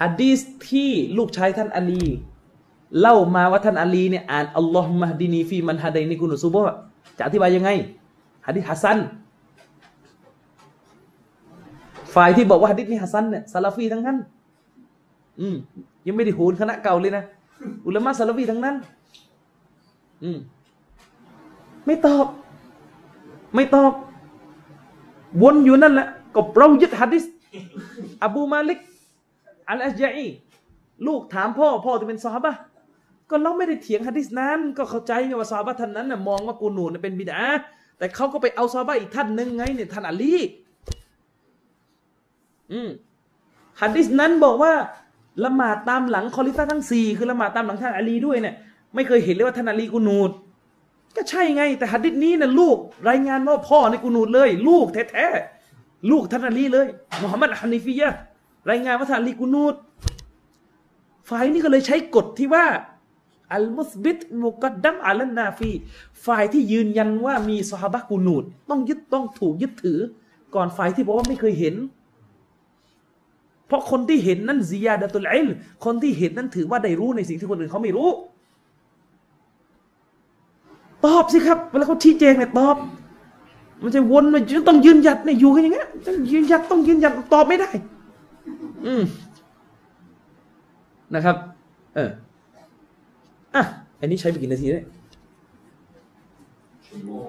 [0.00, 2.04] ฮะดิษที่ลูกชายท่านอาลี
[3.00, 6.76] เล่ามาว่าท่านอาลีเนี่ยอ่านอัลลอฮ์มะดินีฟีมันฮะไดนีกุนุซูบะ
[7.18, 7.70] จะอธิบายยังไง
[8.46, 8.98] ฮะดิษฮัสซัน
[12.14, 14.16] ฝ่ายที่บอกว่าฮะดิษนี้ฮัสซันเนี่ยซาลาฟีทั้งนั้น
[15.40, 15.56] อืม
[16.06, 17.24] ยังไม่ได้โหนคณะเก่าเลยนะ
[17.86, 18.76] อุลามะซาลาฟีทั้งนั้น
[20.22, 20.38] อืม
[21.86, 22.26] ไม่ตอบ
[23.54, 23.92] ไม่ตอบ
[25.42, 27.24] วนอยู่นั่นแหละก็เรายึดฮะดิษ
[28.24, 28.80] อบูมาลิก
[29.68, 30.26] อัลอัจญอี
[31.06, 32.52] ลูกถามพ่อ พ่อจะเป็นซอฮาบะ
[33.30, 37.40] ก็เราไม่ได้เถียงฮะดิษนั้น ก็เข้าใจว่าซอฮาบะท่านนั้นน่ะมองว่ากูนูนเป็นบิดา
[37.98, 40.34] แต่เขาก็ไปเอาซอฮาบะอีกท่านหนึ่งไงเนี่ยท่านอาลี
[42.72, 42.88] อืม
[43.80, 44.72] ฮะดิษนั้นบอกว่า
[45.44, 48.54] ละหมาดตามหลังคอลิฟะห์ทั้งสี่คือละหมาดตามหลังท่านอาลีด้วยเนี่ย
[48.94, 50.30] ไม่เคยเห็นเลยว่าท่านอาลีกูนูด
[51.16, 52.76] ก็ใช่ไง แต่หัดดิษนี้นะลูก
[53.08, 56.86] รายงานว่าพ่อในกูนูดเลย ลูกแท้ๆลูกท่านอาลีเลย
[57.22, 58.08] มุฮัมมัดฮานิฟียะ
[58.70, 59.74] รายงานว่าท่านอาลีกูนูด
[61.28, 62.66] ฝ่ายนี้ก็เลยใช้กฎที่ว่า
[63.52, 65.70] อัลมุสบิตมุกัดดัมอัลนาฟี
[66.26, 69.98] ฝ่ายที่ยืนยันว่ามีซอฮาบะกูนูดต้องยึดต้องถูกยึดถือ
[70.54, 71.74] ก่อนฝ่ายที่บอกว่าไม่เคยเห็น
[73.70, 78.08] เพราะคนที่เห็นนั้นซิยาดะตุลอิลม์คนที่เห็นนั้นถือว่าได้รู้ในสิ่งที่คนอื่นเขาไม่รู้
[81.04, 82.76] ตอบสิครับเวลาเขาชี้แจงเนี่ยตอบ
[83.82, 87.70] มันจะวนมันต้องยืนหยัดเนี่ยอยู่กันอย่างเงี้ยต้องยืนหยัดต้องยืนหยัดตอบไม่ได้
[88.86, 89.02] อืม
[91.14, 91.36] นะครับ
[91.94, 92.10] เออ
[93.54, 93.62] อะ
[94.00, 94.84] อันนี้ใช้ไปกี่นาทีเนี่ย
[96.86, 97.26] ชั่วโมง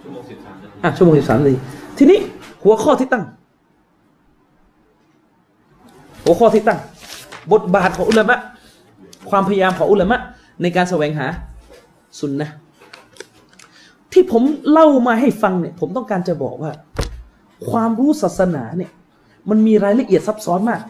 [0.00, 1.56] ชั่วโมงสิบสามนาทีอะชั่วโมงสิบสามนาที
[1.98, 2.18] ทีนี้
[2.62, 3.24] หัวข้อที่ตั้ง
[6.24, 6.80] หัวข้อที่ตั้ง
[7.52, 8.38] บทบาทของอุลามะ
[9.30, 10.18] ความพยายามของอุลามะ
[10.62, 11.26] ในการแสวงหา
[12.18, 12.48] สุนนะ
[14.12, 16.72] ที่ผมเล่ามาให้ฟังเนี่ย ผมต้องการจะบอกว่า
[17.70, 18.90] ความรู้ศาสนาเนี่ย
[19.50, 20.82] มันมีรายละเอียดซับซ้อนมาก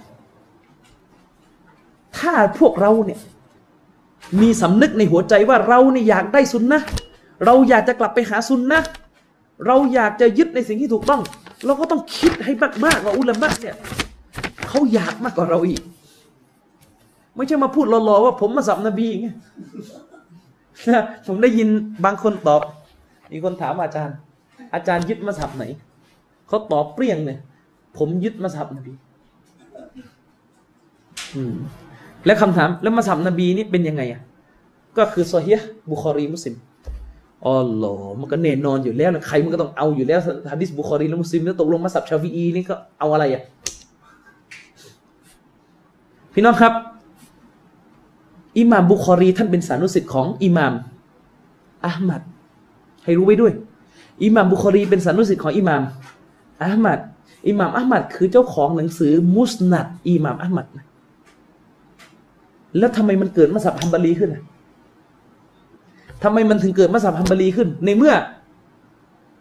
[2.19, 3.21] ถ้าพวกเราเนี่ย
[4.41, 6.81] มีสำนึกในหัวใจว่าเราเนี่ยอยากได้สุนนะ
[7.45, 8.81] เราอยากจะกลับไปหาสุนนะ
[9.67, 11.23] เราอยากจะยึดในสิ่งที่ถูกต้อง
[11.67, 12.53] เราก็ต้องคิดให้
[12.85, 13.75] มากๆว่าอุลามะเนี่ย
[14.69, 15.83] เขาอยากมากกว่าเราอีก
[17.35, 19.25] ไม่ใช่มาพูดลอๆว่าผมมาสับนบีอย่าง
[21.27, 21.69] ผมได้ยิน
[22.05, 22.63] บางคนตอบ
[23.33, 24.17] มีคนถามอาจารย์
[24.75, 25.65] อาจารย์ยึดมาสับไหน
[26.49, 27.39] เขาตอบเปรี้ยงเลย
[27.99, 28.93] ผมยึดมาสับนบี
[31.35, 31.55] อืม
[32.27, 34.21] แล้วคำถาม แล้วมาสับนบีนี่เป็นยังไงอะ
[34.97, 35.61] ก็คือซอเฮียะฮ์
[35.91, 36.55] บุคอรีมุสลิม
[37.45, 40.21] อ๋อหรอมันก็แน่นอนอยู่แล้วนะใครมันก็ต้องเอาอยู่แล้ว
[40.53, 43.43] ฮะดิษบุคอรีและมุสลิมแล้วตกลงมัซฮับชาฟีอีนี่ก็เอาอะไรอะ
[46.39, 46.75] พี่น้องครับ
[48.59, 50.73] อิหม่ามบุคอรีท่านเป็นสานุศิษย์ของอิหม่าม
[51.87, 52.23] อะห์หมัด
[53.05, 53.53] ให้รู้ไว้ด้วย
[54.25, 55.83] อิหม่ามบุคอรีเป็นสานุศิษย์ของอิหม่าม
[56.63, 56.99] อะห์หมัด
[57.49, 60.87] อิหม่ามอะห์หมัดคือเจ้าของหนังสือมุสนัดอิหม่ามอะห์หมัดนะ
[62.79, 64.31] แล้วทำไมมันเกิดมัซฮับฮัมบาลีขึ้น
[66.23, 68.15] ทำไมมันถึงเกิดมัซฮับฮัมบาลีขึ้น ในเมื่อ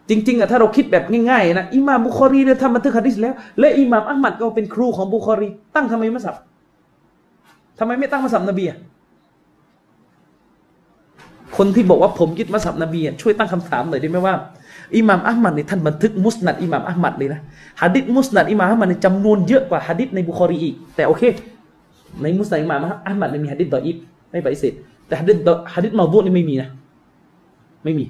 [0.08, 6.36] จริง ๆอะถ้าเราคิดแบบง่ายๆนะอิหม่ามบุคอรีเนี่ยทำบันทึกฮะดิษแล้ว และอิหม่ามอะห์หมัดก็เป็นครูของบุคอรี ตั้งทำไมมัซฮับ
[7.78, 8.78] ทำไมไม่ตั้งมัซฮับนบีอะ
[11.56, 14.34] คนที่บอกว่าผมยึดมัซฮับนบีช่วยตั้งคำถามหน่อยได้ไหมว่า
[14.96, 17.40] อิหม่ามอะห์หมัดเนี่ยท่านบันทึกมุสนัดอิหม่ามอะห์หมัดเลยนะ
[17.80, 21.22] ฮะดิษมุสนัดอิหม่ามอะห์หมัดเนี่ยจำนวนเยอะกว่าฮะดิษในบุคอรีอีก แต่โอเค
[22.22, 23.96] ในมุสนัดอิหม่ามอะห์หมัดเนี่ยมีฮะดิษดออิฟ
[24.30, 24.72] ไม่ปฏิเสธ
[25.06, 25.36] แต่ฮะดิษ
[25.74, 26.68] ฮะดิษเมาดูอ์นี่ไม่มีนะ
[27.84, 28.04] ไม่มี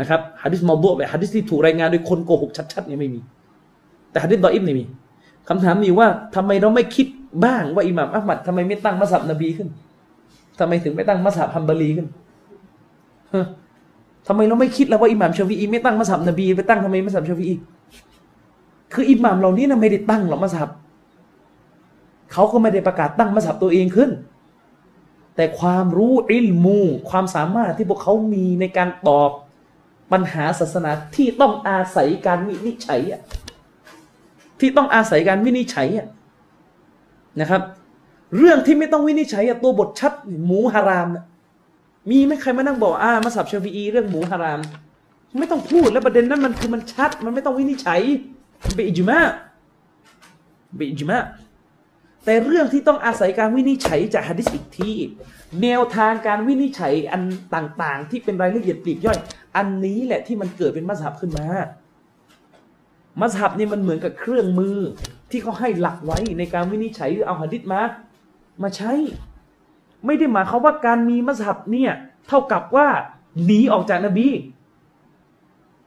[0.00, 3.20] นะครับฮะดิษเมาดูอ์แบบฮะดิษที่ถูกรายงานโดยคนโกหกชัดๆเนี่ยไม่มี
[4.10, 4.84] แต่ฮะดิษดออิฟเนี่ยมี
[5.48, 7.06] คำถามมีว่าทำไมเราไม่คิด
[7.44, 9.68] บ้างว่าอิหม่ามอะห์หมัดทำไมไม่ตั้งมัซฮับนบีขึ้น
[10.58, 12.06] ทำไมถึงไม่ตั้งมัซฮับฮัมบาลีขึ้น
[14.26, 17.54] ทำไมเราไม่คิดแล้วว่าอิหม่ามชาฟีอีไม่ตั้งมัซฮับนบีไปตั้งทำไมมัซฮับชาฟีอี
[18.92, 20.70] คืออิหม่ามเหล่านี้นะไม่ได้ตั้งหรอกมัสยิด
[22.32, 24.10] เขาก็ไม่ได้ประกาศตั้งมัสยิดตัวเองขึ้น
[25.36, 26.80] แต่ความรู้อิลมู
[27.10, 29.30] ความสามารถที่พวกเขามีในการตอบ
[30.12, 33.20] ปัญหาศาสนาที่ต้องอาศัยการวินิจฉัยอะ
[34.60, 36.06] ที่ต้องอาศัยการวินิจฉัยอะ
[37.40, 37.62] นะครับ
[38.36, 40.12] เรื่องที่ไม่ต้องวินิจฉัยตัวบทชัด
[40.46, 41.24] หมูฮารามนะ
[42.10, 44.60] มีไหมใครมานั่งบอกอ่ามาสับเชฟีอีเรื่องหมูฮาราม
[45.40, 48.00] ไม่ต้องพูดแล้วประเด็นนั้นมันคือมันชัด มันไม่ต้องวินิจฉัย
[48.74, 49.18] เป็นอิจมา
[50.76, 51.18] เป็นอิจมา
[52.24, 54.92] แต่เรื่องที่ต้องอาศัยการวินิจฉัยจากฮะดิษอีกที
[55.62, 57.22] แนวทางการวินิจฉัยอัน
[57.54, 59.18] ต่างๆ ที่เป็นรายละเอียดปลีกย่อย
[59.56, 61.46] อันนี้แหละที่มันเกิดเป็นมัสฮับขึ้นมา
[63.20, 64.78] มัสฮับนี่มันเหมือนกับเครื่องมือ
[65.30, 67.80] ที่เขาให้หลักไว้ในการวินิจฉัยหรือเอาหะดิษมา
[68.62, 68.92] มาใช้
[70.06, 71.92] ไม่ได้หมายความว่าการมีมัสฮับเนี่ย
[72.28, 72.88] เท่ากับว่า
[73.44, 74.28] หนีออกจากนบี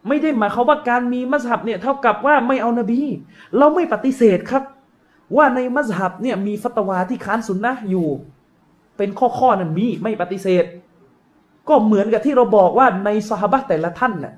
[0.07, 2.99] ไม่ได้หมายความว่าการมีมัสฮับเนี่ยเท่ากับว่าไม่เอานบี
[3.57, 4.63] เราไม่ปฏิเสธครับ
[5.35, 8.07] ว่าในมัสฮับเนี่ยมีฟัตวาที่ค้านสุนนะอยู่
[8.97, 10.65] เป็นข้อข้อนั้นมีไม่ปฏิเสธ
[11.69, 14.33] ก็เหมือนกับที่เราบอกว่าในสหบะแต่ละท่านน่ะ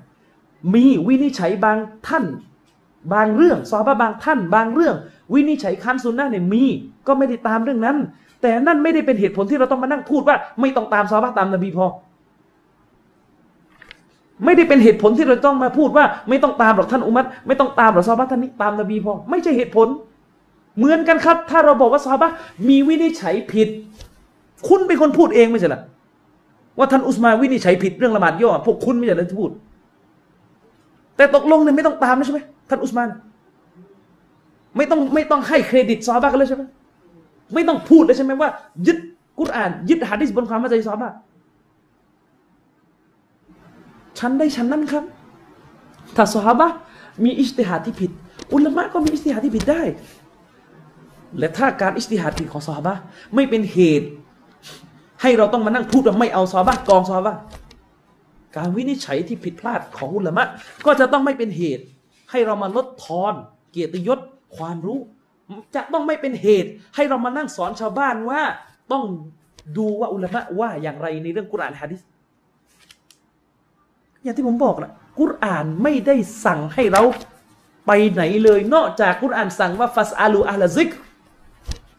[0.74, 1.76] มีวินิจฉัยบาง
[2.08, 2.24] ท่าน
[3.12, 4.94] บางเรื่องสหบะบางท่าน บางเรื่อง
[5.34, 6.64] วินิจฉัยค้านสุนนะเนี่ยมี
[7.06, 7.96] ก็ไม่ได้ตามเรื่องนั้น
[8.42, 11.86] แต่นั่นไม่ได้เป็นเหตุผลที่เราต้องมานั่งพูดว่า ไม่ต้องตามสหบะตามนบีพอ
[14.44, 19.88] ไม่ได้เป็นเหตุผลที่เราต้องมาพูดว่า ไม่ต้องตามหรอกท่านอุมัตไม่ต้องตามหรอกซอฮาบะท่านนี้ตามนบีพอ ไม่ใช่เหตุผล
[20.76, 22.30] เหมือนกันครับ ถ้าเราบอกว่าซอฮาบะ
[22.68, 23.68] มีวินิจฉัยผิด
[24.68, 25.80] คุณเป็นคนพูดเองไม่ใช่หรอ
[26.78, 29.50] ว่าท่านอุสมาวินิจฉัยผิดเรื่องละหมาดย่อพวกคุณไม่ใช่เลยที่พูด
[31.16, 33.08] แต่ตกลงเนี่ยไม่ต้องตามใช่ไหม ท่านอุสมาน
[34.76, 36.62] ไม่ต้องไม่ต้องให้เครดิตซอฮาบะกันเลยใช่ไหม
[37.54, 38.50] ไม่ต้องพูดเลยใช่ไหมว่า
[38.86, 38.98] ยึด
[39.38, 41.12] กุรอาน ยึดฮะดิษบนความเข้าใจซอฮาบะ
[44.18, 45.04] ฉันได้ฉันนั้นครับ
[46.16, 46.68] ถ้าซอฮาบะ
[47.24, 48.10] มีอิสติฮาดที่ผิด
[48.52, 49.82] อุลามะก็มีอิสติฮาดที่ผิดได้
[51.38, 52.94] และถ้าการอิสติฮาดผิดของซอฮาบะ
[53.34, 54.08] ไม่เป็นเหตุ
[55.22, 57.34] ให้เราต้องมานั่งพูดว่าไม่เอาซอฮาบะกองซอฮาบะ
[58.56, 60.44] การวินิจฉัยที่ผิดพลาดของอุลามะ
[60.86, 61.84] ก็จะต้องไม่เป็นเหตุ
[62.30, 63.34] ให้เรามาลดทอน
[63.70, 64.18] เกียรติยศ
[64.56, 64.98] ความรู้
[65.74, 68.42] จะต้องไม่เป็นเหตุ ให้เรามานั่งสอนชาวบ้านว่า
[68.92, 69.04] ต้อง
[69.78, 72.00] ดูว่าอุลามะว่าอย่างไรในเรื่องกุรอานฮะดิษ
[74.22, 77.02] อย่างที่ผมบอกนะกุรอานไม่ได้สั่งให้เรา
[77.86, 80.90] ไปไหนเลย นอกจากกุรอานสั่งว่าฟัสอาลูอาลาซิก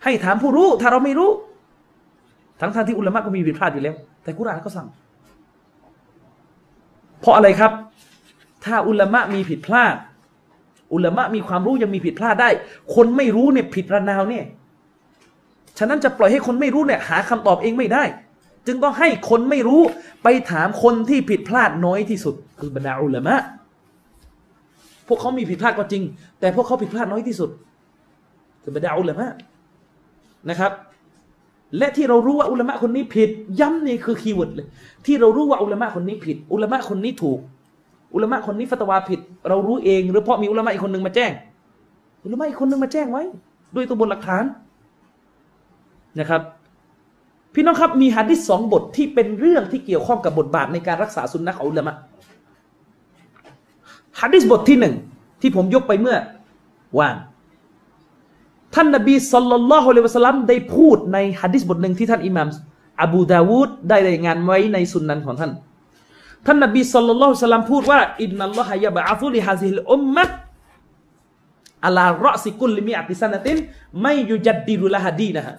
[0.04, 1.32] ให้ถามผู้รู้ ถ้าเราไม่รู้
[2.62, 4.88] ทั้งทางที่อุลามะก็มีผิดพลาดอยู่แล้ว แต่กุรอานก็สั่ง
[7.20, 7.72] เพราะอะไรครับ
[8.66, 9.96] ถ้าอุลามะมีผิดพลาด
[10.94, 12.50] อุลามะมีความรู้ยังมีผิดพลาดได้
[12.96, 14.46] คนไม่รู้เนี่ยผิดระนาวเนี่ย
[15.78, 18.04] ฉะนั้นจะปล่อยให้คนไม่รู้เนี่ยหาคำตอบเองไม่ได้
[18.68, 19.82] จึงต้องให้คนไม่รู้
[20.24, 23.36] ไปถามคนที่ผิดพลาดน้อยที่สุด คือบรรดาอุลามะ
[25.08, 26.04] พวกเขามีผิดพลาดก็จริง
[26.40, 27.50] แต่พวกเขาผิดพลาดน้อยที่สุด
[28.64, 29.28] คือบรรดาอุลามะ
[30.50, 30.72] นะครับ
[31.78, 33.30] และที่เรารู้ว่าอุลามะคนนี้ผิด
[33.60, 34.68] ย้ำนี่คือ keyword เลย
[35.06, 37.40] ที่เรารู้ว่าอุลามะคนนี้ผิด อุลามะคนนี้ถูก
[38.16, 39.20] อุลามะคนนี้ฟัตวาผิด
[39.50, 41.32] เรารู้เอง หรือเพราะมีอุลามะอีกคนหนึ่งมาแจ้ง
[42.24, 43.24] อุลามะอีกคนหนึ่งมาแจ้งไว้
[43.76, 44.44] ด้วยตัวบนหลักฐาน
[46.20, 46.42] นะครับ
[47.54, 51.94] พี่น้องครับมีฮะดิษสองบทที่เป็นเรื่องที่เกี่ยวข้องกับบทบาทในการรักษาสุนนะของอุลามะ
[54.22, 54.96] ฮะดิษบทที่หนึ่ง
[55.42, 56.18] ที่ผมยกไปเมื่อ
[57.00, 57.16] วาน
[58.76, 62.48] ท่านนบีصلى الله عليه وسلمได้พูดในฮะดิษบทหนึ่งที่ท่านอิหม่าม
[63.02, 65.52] อบูดาวูดได้รายงานไว้ในสุนนันของท่าน
[66.47, 70.25] ท่านนบีสัลลัลลอฮุอะลัยฮิวะสัลลัมพูดว่าอินนัลลอฮะยะบะอะซุลิฮาซิฮิลอุมมะ
[71.87, 73.57] อัลารอซิกุลลิมิอัติสนะติน
[74.03, 75.55] ไม่ยุจัดดิรุละฮดีนะฮะ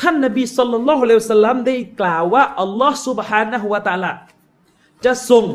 [0.00, 4.12] ท่านนบีสุลต่านละฮ์เลวสลัมได้กล่าวว่าอัลลอฮ์ سبحانه และ تعالى
[5.04, 5.46] จะส่ง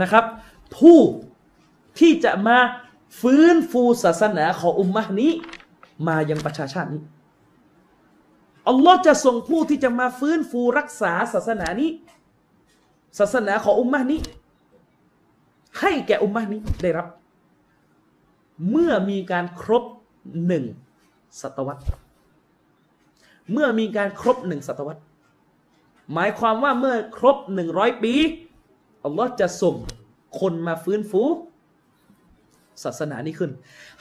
[0.00, 0.24] นะครับ
[0.78, 1.00] ผู้
[1.98, 2.58] ที่จะมา
[3.20, 5.32] ฟื้นฟูศาสนาของอุมมะนี้
[6.06, 7.02] มายังประชาชาตินี้
[8.68, 11.90] อัลลอฮ์จะส่งผู้ที่จะมาฟื้นฟูรักษาศาสนานี้
[13.19, 14.21] ศาสนาของอุมมะนี้
[15.79, 17.07] ให้แก่อุมมะนี้ได้รับ
[18.69, 19.83] เมื่อมีการครบ
[20.45, 20.65] หนึ่ง
[21.41, 21.83] ศตวรรษ
[23.51, 25.01] เมื่อมีการครบหนึ่งศตวรรษ
[26.13, 28.13] หมายความว่าเมื่อครบหนึ่งร้อยปี
[29.03, 29.75] อัลลอฮ์จะส่ง
[30.39, 31.23] คนมาฟื้นฟู
[32.83, 33.51] ศาสนานี้ขึ้น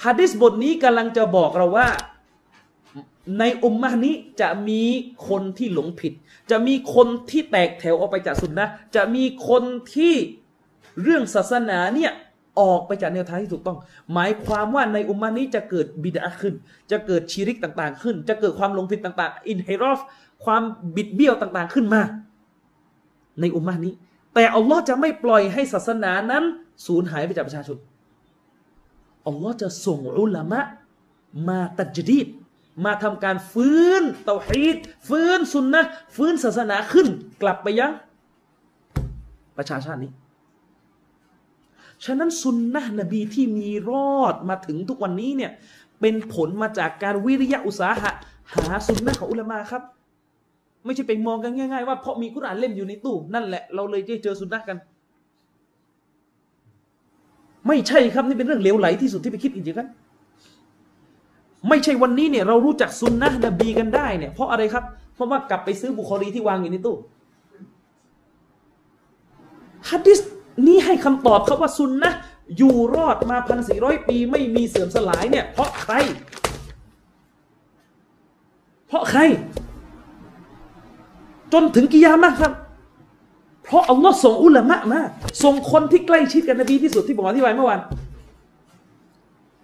[0.05, 1.89] ฮะดิษบทนี้กำลังจะบอกเราว่า
[3.39, 4.83] ในอุมมะนี้จะมี
[5.29, 6.13] คนที่หลงผิด
[6.51, 8.67] จะมีคนที่แตกแถวออกไปจากสุนนะ
[8.97, 9.63] จะมีคน
[9.95, 10.15] ที่
[11.03, 12.13] เรื่องศาสนาเนี่ย
[12.61, 13.79] ออกไปจากแนวทางที่ถูกต้อง
[14.13, 16.55] หมายความว่าในอุมมานี้จะเกิดบิดาขึ้น
[16.91, 20.01] จะเกิดชีริกต่างๆ ขึ้น จะเกิดความหลงผิดต่างๆ อินเฮรอฟ
[20.45, 20.63] ความ
[20.97, 22.03] บิดเบี้ยวต่างๆขึ้นมา
[23.41, 23.95] ในอุมมานี้
[24.35, 26.45] แต่อัลลอฮ์จะไม่ปล่อยให้ศาสนานั้น
[26.87, 27.79] สูญหายไปจากประชาชน
[29.27, 30.61] อัลลอฮ์จะส่งอุลามะ
[31.49, 32.27] มาตัดจดีด
[32.85, 34.77] มาทำการฟื้นเตาฮีด
[35.09, 35.83] ฟื้นสุนนะ
[36.17, 37.07] ฟื้นศาสนาขึ้น
[37.43, 37.93] กลับไปยัง
[39.57, 40.13] ประชาชาตินี้
[42.05, 45.53] ฉะนั้นสุนนะนบีที่มีรอดมาถึงทุกวันนี้เนี่ย
[46.01, 48.11] เป็นผลมาจากการวิริยะอุตสาหะ
[48.55, 49.83] หาสุนนะของอุลามาครับ
[50.85, 54.79] ไม่ใช่ไปมองกันง่ายๆว่าเพราะมีกุรอานเล่มอยู่ในตู้ นั่นแหละเราเลยได้เจอสุนนะกัน
[57.69, 59.89] ไม่ใช่ครับนี่เป็นเรื่องเลวไหลที่สุดที่ไปคิดอีกอย่างนั้น
[61.69, 64.85] ไม่ใช่วันนี้เนี่ยเรารู้จักซุนนะนบีกันได้เนี่ยเพราะอะไรครับ
[65.15, 66.97] เพราะว่ากลับไปซื้อบุคอรีที่วางอยู่ในตู้
[69.91, 70.21] ฮัดดิส
[70.67, 72.11] นี้ให้คำตอบครับว่าซุนนะ
[72.57, 75.95] อยู่รอดมาพันสี่ร้อยปี ไม่มีเสื่อมสลายเนี่ย เพราะใคร
[78.89, 79.21] เพราะใคร
[81.53, 82.53] จนถึงกิยามะครับ
[83.65, 85.01] เพราะอัลลอฮ์ส่งอุลามะมา
[85.43, 87.81] ส่งคนที่ใกล้ชิดกับนบีที่สุดที่ผมอธิบายเมื่อวาน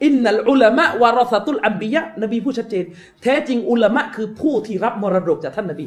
[0.05, 2.85] อินนัลอุลามะวารสตุลอัมบียะนบีพูดชัดเจน
[3.23, 5.87] แท้จริงอุลามะคือผู้ที่รับมรดกจากท่านนบี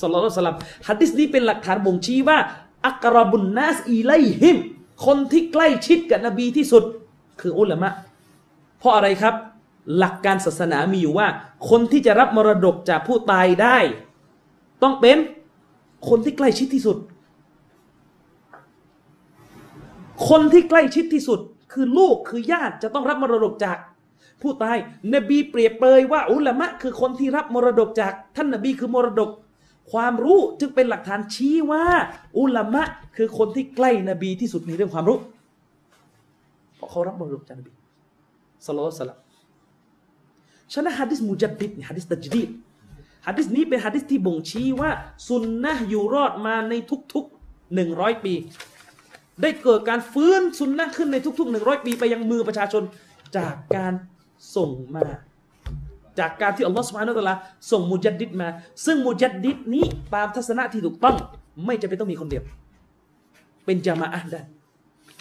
[0.00, 0.58] สุลต่านสลัม
[0.88, 2.38] ฮัดดิสนี้เป็นหลักฐานบ่งชี้ว่า
[2.86, 4.56] อักรบุนนัสอีไลฮิม
[5.06, 6.84] คนที่ใกล้ชิดกับนบีที่สุด
[7.40, 7.88] คืออุลามะ
[8.78, 9.34] เพราะอะไรครับ
[9.98, 11.28] หลักการศาสนามีอยู่ว่า
[11.70, 13.78] คนที่จะรับมรดกจากผู้ตายได้
[14.82, 15.18] ต้องเป็น
[16.08, 16.96] คนที่ใกล้ชิดที่สุด
[20.28, 21.40] คนที่ใกล้ชิดที่สุด
[21.76, 23.78] คือลูกคือญาติจะต้องรับมรดกจาก
[24.42, 24.76] ผู้ตาย
[25.14, 29.30] นบีเปรียบเปรยว่าอุลามะคือคนที่รับมรดกจาก ท่านนบีคือมรดก
[29.92, 31.84] ความรู้จึงเป็นหลักฐานชี้ว่า
[32.38, 32.82] อุลามะ
[33.16, 35.18] คือคนที่ใกล้นบีที่สุดในเรื่องความรู้
[36.76, 37.72] เพราะเขารับมรดกจากนบี
[38.66, 39.18] สโลสลัม
[40.72, 42.48] ฉะนั้นฮะดิษมุจัดดิดฮะดิษตัจดีด
[43.26, 44.90] ฮะดิษนี้เป็นฮะดิษที่บ่งชี้ว่า
[45.26, 46.74] สุนนะอยู่รอดมาใน
[47.14, 48.34] ทุกๆหนึ่งร้อยปี
[49.42, 52.82] ได้เกิดการฟื้นสุนนะขึ้นในทุกๆหนึ่งร้อยปีไปยังมือประชาชน
[53.36, 53.92] จากการ
[54.56, 55.06] ส่งมา
[56.18, 57.38] จากการที่อัลลอฮฺสุบฮานาอัลลอฮฺ
[57.70, 58.48] ส่งมุจัดดิดมา
[58.86, 59.84] ซึ่งมุจัดดิดนี้
[60.14, 61.16] ตามทัศนะที่ถูกต้อง
[61.66, 62.42] ไม่จำเป็นต้องมีคนเดียว
[63.64, 64.40] เป็นจามาอะห์ได้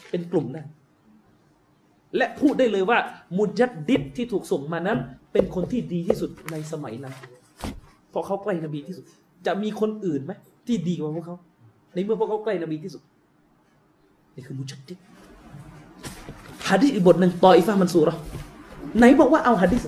[0.09, 0.61] เป็นกลุ่มได้
[2.17, 2.97] และพูดได้เลยว่า
[3.37, 4.97] มุจัดดิดที่ถูกส่งมานั้น
[5.33, 7.13] เป็นคนที่ดีที่สุดในสมัยนั้น
[8.09, 9.05] เพราะเขาใกล้นบีที่สุด
[9.45, 10.31] จะมีคนอื่นไหม
[10.67, 11.37] ที่ดีกว่าพวกเขา
[11.93, 13.01] ในเมื่อพวกเขาใกล้นบีที่สุด
[14.35, 14.97] นี่คือมุจัดดิด
[16.69, 18.15] ฮะดิษอีกบทหนึ่งต่ออิฟามันซูเรา
[18.97, 19.81] ไหนบอกว่าเอาฮะดิษ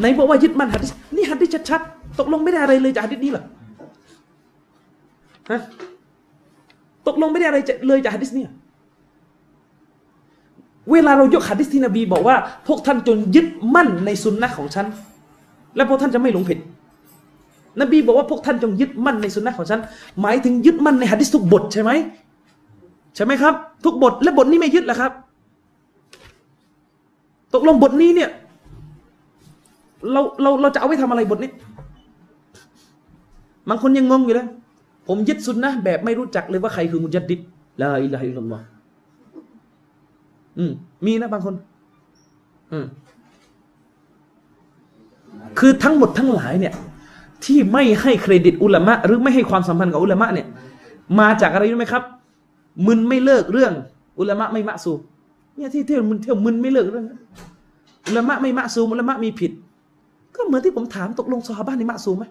[0.00, 3.44] ไหนบอกว่ายึดมั่นฮะดิษนี่ฮะดิษชัดๆตกลงไม่ได้อะไรเลยจากฮะดิษนี้หรอ
[5.50, 5.60] ฮะ
[7.06, 8.44] ตกลงไม่ได้อะไรเลยจากฮะดิษนี้
[10.92, 12.36] เวลาเรายกฮะดิษที่นบีบอกว่า
[12.66, 14.86] พวกท่านจนยึดมั่นในสุนนะของฉัน
[15.76, 16.58] และพวกท่านจะไม่หลงผิด
[17.80, 19.80] นบีบอกว่าพวกท่านจงยึดมั่นในสุนนะของฉัน
[20.20, 21.90] หมายถึงยึดมั่นในฮะดิษทุกบทใช่ไหม
[23.14, 23.54] ใช่ไหมครับ
[23.84, 25.12] ทุกบทและบทนี้ไม่ยึดแล้วครับ
[27.54, 28.30] ตกลงบทนี้เนี่ย
[30.12, 31.50] เราเราเราจะเอาไว้ทำอะไรบทนี้
[33.68, 34.48] บางคนยังงงอยู่เลย
[35.08, 37.40] ผมยึดสุนนะแบบไม่รู้จักเลยว่าใครคือมุจัดดิด
[37.82, 38.64] ลาอิลาฮิลลัลลอฮ์
[40.58, 40.72] อืม
[41.06, 41.54] มีนะบางคน
[42.72, 42.86] อืม
[45.58, 46.74] คือทั้งหมดทั้งหลายเนี่ย
[47.44, 50.46] ที่ไม่ให้เครดิตอุลามะหรือไม่ให้ความสัมพันธ์กับอุลามะเนี่ย
[51.20, 52.02] มาจากอะไรรู้ไหมครับ
[52.86, 53.72] มึนไม่เลิกเรื่อง
[54.18, 54.92] อุลามะไม่มะซู
[55.56, 57.06] เนี่ยที่เที่ยวมึนเที่ยวมึนไม่เลิกเรื่อง
[58.08, 59.52] อุลามะไม่มะซูอุลามะมีผิด
[60.34, 62.24] ก็เหมือนที่ผมถามตกลงซอฮาบะนี่มะซูไหม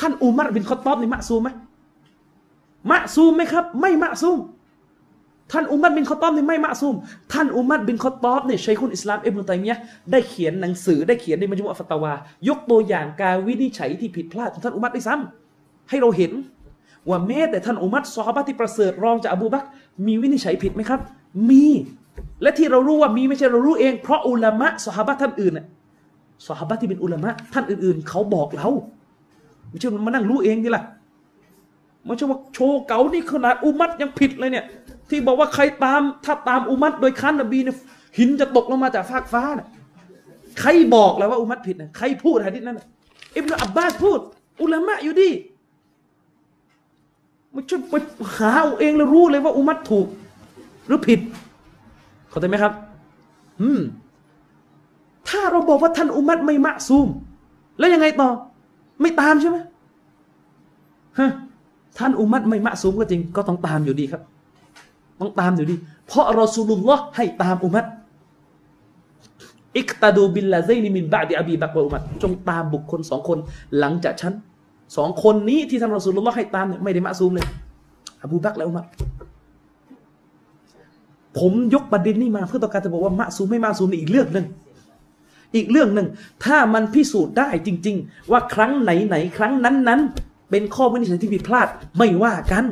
[0.00, 1.48] ท่านอุมัรบินคอตตอบนี่มะซูไหม
[2.90, 4.38] มะซูไหมครับ ไม่มะซูม
[5.52, 6.96] ท่านอุมัรบินคอตอบนี่ไม่มะซูม
[7.32, 9.78] ท่านอุมัรบินคอตอบเนี่ยชัยคุนอิสลามอิบนุตัยมียะ
[10.10, 12.12] ได้เขียนหนังสือได้เขียนในมัจมุอะฟัตวา
[12.48, 16.32] ยกตัวอย่างการวินิจฉัยที่ผิดพลาดของท่านอุมัรได้ซ้ำให้เราเห็น
[17.08, 19.64] ว่าแม้แต่ท่านอุมัรซอฮาบะที่ประเสริฐรองจากอบูบัก
[20.06, 21.00] มีวินิจฉัยผิดไหมครับ
[21.50, 21.66] มี
[22.42, 25.66] และที่เรารู้ว่ามีไม่ใช่เรารู้เอง เพราะอุลามะซอฮาบะท่านอื่นน่ะ
[26.46, 28.68] ซอฮาบะที่เป็นอุลามะท่านอื่นๆ เขาบอกเรา
[29.68, 30.84] ไม่ใช่มานั่งรู้เองนี่ล่ะ
[32.04, 34.64] ไม่ใช่ว่าโชว์เก๋านี่ขนาดอุมัดยังผิดเลยเนี่ย
[35.10, 37.76] ที่บอกว่าใครตามถ้าตามอุมัดโดยคันนบีเนี่ย
[38.18, 39.68] หินจะตกลงมาจากฟากฟ้าน่ะ
[40.60, 42.86] ใครบอกแล้วว่าอุมัดผิดนะใครพูดฮะดิษนั้นน่ะ
[43.36, 44.20] อิบนาอับบาสพูด
[44.62, 45.28] อุลามะอยู่ดี
[47.54, 47.94] ไม่ช่วยไป
[48.36, 50.06] หาเอาเองแล้วรู้เลยว่าอุมัดถูก
[50.86, 51.20] หรือผิด
[52.28, 52.72] เข้าใจไหมครับ
[53.60, 53.80] อืม
[55.28, 57.08] ถ้าเราบอกว่าท่านอุมัดไม่มะซูม
[57.78, 58.28] แล้วยังไงต่อ
[59.00, 59.58] ไม่ตามใช่ไหม
[61.18, 61.30] ฮะ
[61.98, 64.22] ท่านอุมัรไม่มะซูมก็จริง ก็ต้องตามอยู่ดีครับ
[65.20, 65.74] ต้องตามอยู่ดี
[66.06, 67.84] เพราะรอสูลุลลอฮ์ให้ตามอุมัร
[69.78, 73.38] اقتدوا باللذين من بعدي أبي بكر وعمرจงตามบุคคลสองคน
[73.78, 74.32] หลังจากฉัน
[74.96, 77.46] สองคนนี้ที่ท่านรอสูลุลลอฮ์ให้ตามเนี่ยไม่ได้มะซูมเลย
[78.22, 78.86] อบูบักและอุมัร
[81.38, 84.46] ผมยกประเด็นนี้มาเพื่อต้องการจะบอกว่ามะซูมไม่มะซูมนี่อีกเรื่องหนึ่ง
[85.56, 86.08] อีกเรื่องหนึ่ง
[86.44, 90.00] ถ้ามันพิสูจน์ได้จริง ๆ ว่าครั้งไหนไหนครั้งนั้นนั้น
[90.50, 92.64] เป็นข้อวินิจฉัยที่ผิดพลาดไม่ว่ากัน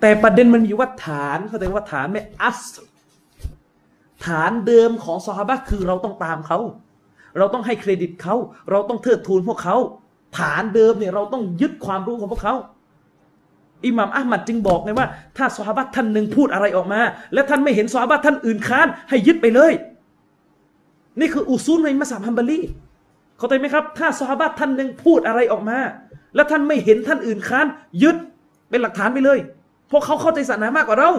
[0.00, 2.60] แต่ประเด็นมันอยู่ว่าฐานเข้าใจว่าฐานไม่อัส
[4.26, 6.58] ฐานเดิมของซอฮาบะคือเราต้องตามเขา
[7.38, 8.34] เราต้องให้เครดิตเขา
[8.70, 9.76] เราต้องเทิดทูนพวกเขา
[10.38, 12.54] ฐานเดิมเนี่ยเราต้องยึดความรู้ของพวกเขา
[13.86, 15.06] อิหม่ามอัลมัดจึงบอกไงว่า
[15.36, 17.00] ถ้าซอฮาบะท่านหนึ่งพูดอะไรออกมา
[17.34, 19.72] และท่านไม่เห็นซอฮาบะท่านอื่นค้าน ให้ยึดไปเลย
[21.20, 22.60] นี่คืออุซูลในมัสยิดฮัมบารี
[23.38, 25.78] เข้าใจไหมครับ ถ้าซอฮาบะท่านหนึ่งพูดอะไรออกมา
[26.34, 27.66] แล้วท่านไม่เห็นท่านอื่นค้าน
[28.02, 28.16] ยึด
[28.70, 29.38] เป็นหลักฐานไปเลย
[29.88, 31.10] เพราะเขาเข้าใจศาสนามากกว่าเรา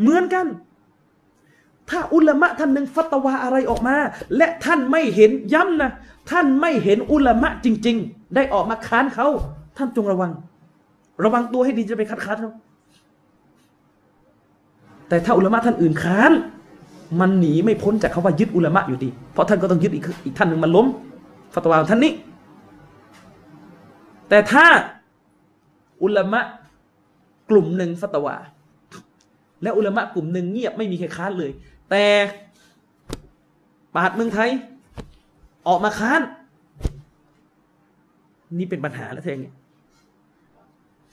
[0.00, 0.46] เหมือนกัน
[1.90, 3.96] ถ้าอุลามะท่านหนึ่งฟัตวาอะไรออกมา
[4.36, 5.90] และท่านไม่เห็นย้ำนะ
[6.30, 9.26] ท่านไม่เห็นอุลามะจริง ๆ ได้ออกมาค้านเขา
[9.76, 10.32] ท่านจงระวัง
[11.24, 12.52] ระวังตัวให้ดีจะไปคัดค้านเขา
[15.08, 16.32] แต่ถ้าอุลามะท่านอื่นค้าน
[17.20, 20.86] มันหนีไม่พ้นจากคาว่ายึดอุลามะอยู่ดี เพราะท่านก็ต้องยึดอีกอีกท่านหนึ่งมันล้ม
[21.54, 22.12] ฟัตวาของท่านนี้
[24.28, 24.66] แต่ถ้า
[26.02, 26.40] อุลามะ
[27.50, 28.36] กลุ่มหนึ่งฟัตวา
[29.62, 31.50] และอุลามะกลุ่มหนึ่งเงียบไม่มีใครค้านเลย
[31.92, 32.06] แต่
[33.94, 34.50] ปาดเมืองไทย
[35.68, 36.22] ออกมาค้าน
[38.58, 39.54] นี่เป็นปัญหาแล้วเองเนี่ย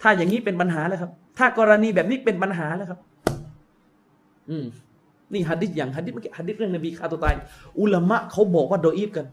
[0.01, 2.99] ถ้าอย่างนี้เป็นปัญหาแล้วครับ ถ้ากรณีแบบนี้เป็นปัญหาแล้วครับ
[4.49, 4.65] อืม
[5.33, 7.35] นี่ฮัดดิษอย่างฮัดดิษเมื่อกี้ฮัดดิษเรื่องนบีฆ่าตัวตาย
[7.79, 9.25] อุลามะเขาบอกว่าโดอีฟกัน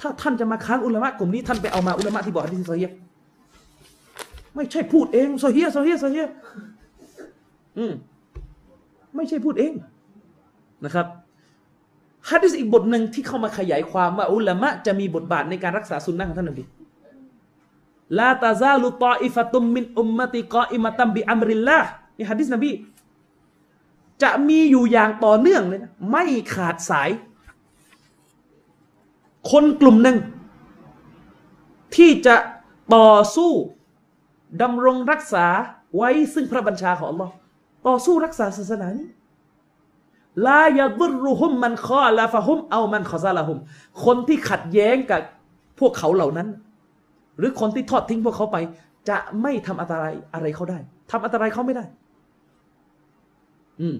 [0.00, 2.92] ถ้าท่านจะมาค้านอุลามะกลุ่มนี้ท่านไปเอามาอุลามะที่บอกฮัดดิษโซเฮีย
[4.54, 6.26] ไม่ใช่พูดเองโซเฮียโซเฮียโซเฮีย
[7.78, 7.92] อืม
[9.16, 9.72] ไม่ใช่พูดเอง
[10.84, 11.06] นะครับ
[12.30, 16.64] ฮัดดิษอีกบทหนึ่งที่เข้ามาขยายความว่าอุลามะจะมีบทบาทในการรักษาสุนนะของท่านนบี
[18.18, 21.88] ลาตาซาลุตออิฟตุมมินอุมมติกออิมตัมบิอัมริลลาห์
[22.18, 22.70] นี่ฮัดดิษนบี
[24.22, 26.24] จะมีอยู่อย่างต่อเนื่องเลยนะไม่
[26.54, 27.10] ขาดสาย
[29.50, 30.16] คนกลุ่มหนึ่ง
[31.96, 32.36] ที่จะ
[32.94, 33.52] ต่อสู้
[34.62, 35.46] ดำรงรักษา
[35.96, 37.30] ไว้ซึ่งพระบัญชาของ Allah
[37.86, 39.08] ต่อสู้รักษาศาสนานี้
[40.46, 43.58] ลายาดุรุฮุมมันคอลาฟะฮุมเอามันขอซาลาฮุม
[44.04, 45.20] คนที่ขัดแย้งกับ
[45.80, 46.48] พวกเขาเหล่านั้น
[47.38, 48.56] หรือคนที่ทอดทิ้งพวกเขาไป
[49.08, 50.78] จะไม่ทำอันตรายอะไรเขาได้
[51.10, 51.84] ทำอันตรายเขาไม่ได้
[53.80, 53.96] อืม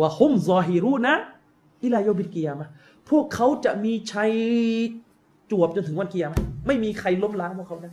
[0.00, 1.14] ว่าฮุมซอฮิรูนะ
[1.82, 2.68] อิลายบินกิยามะ
[3.10, 4.32] พวกเขาจะมีชัย
[5.50, 7.90] จวบจนถึงวันกิยามะไม่มีใครล้มล้างพวกเขาได้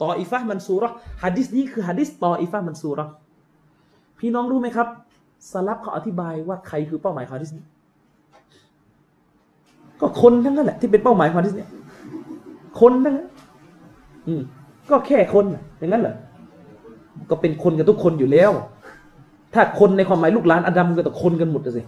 [0.00, 0.88] ต่ออิฟะมันซูรอ
[1.22, 3.04] ฮะดิษนี้คือฮะดิษต่ออิฟะมันซูรอ
[4.20, 4.88] พี่น้องรู้ไหมครับ
[5.52, 7.64] สลับเขาอธิบายว่าใครคือเป้าหมายของฮะดิษนี้
[10.00, 11.66] ก็คนทั้งนั้นแหละที่เป็นเป้าหมายของฮะดิษนี้
[12.80, 13.28] คนทั้งนั้น
[14.26, 14.42] อืม
[14.90, 15.44] ก็แค่คน
[15.78, 16.14] อย่างนั้นเหรอ
[17.30, 18.50] ก็เป็นคนกันทุกคนอยู่แล้ว
[19.54, 21.82] ถ้าคนในความหมายลูกหลานอดัมก็ต้องคนกันหมดเลยสิ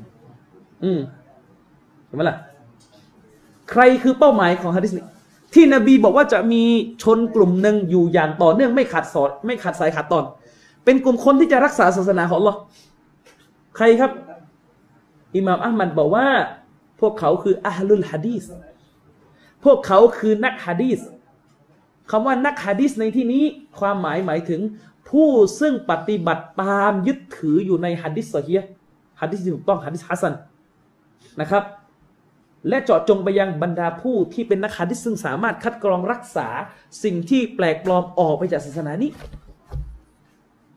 [0.85, 0.99] อืม
[2.07, 2.37] เห็นไหมล่ะ
[3.71, 5.05] ใครคือเป้าหมายของฮะดิษนี้
[5.55, 6.63] ที่นบีบอกว่าจะมี
[7.03, 10.25] ชนกลุ่มหนึ่งอยู่อย่างต่อเนื่องไม่ขาดสอดไม่ขาดสายขาดตอน
[10.85, 12.55] เป็นกลุ่มคนที่จะรักษาศาสนาของเรา
[13.77, 14.13] ใครครับ
[15.37, 16.27] อิหม่ามอัลมัดบอกว่า
[17.01, 18.45] พวกเขาคืออัลลุลฮะดีส
[19.65, 21.01] พวกเขาคือนักฮะดีส
[22.11, 23.45] คำว่านักฮะดีสในที่นี้
[23.79, 24.61] ความหมายหมายถึง
[25.09, 25.29] ผู้
[25.61, 28.55] ซึ่งปฏิบัติตามยึดถืออยู่ในฮะดิษซฮี
[29.21, 30.35] ฮะดิษที่ถูกต้องฮะดิษฮัสซัน
[31.41, 31.65] นะครับ
[32.69, 36.49] และเจาะจงไปยังบรรดาผู้ที่เป็นนักฮะดิษซึ่งสามารถคัดกรองรักษา
[37.05, 39.11] สิ่งที่แปลกปลอมออกไปจากศาสนานี้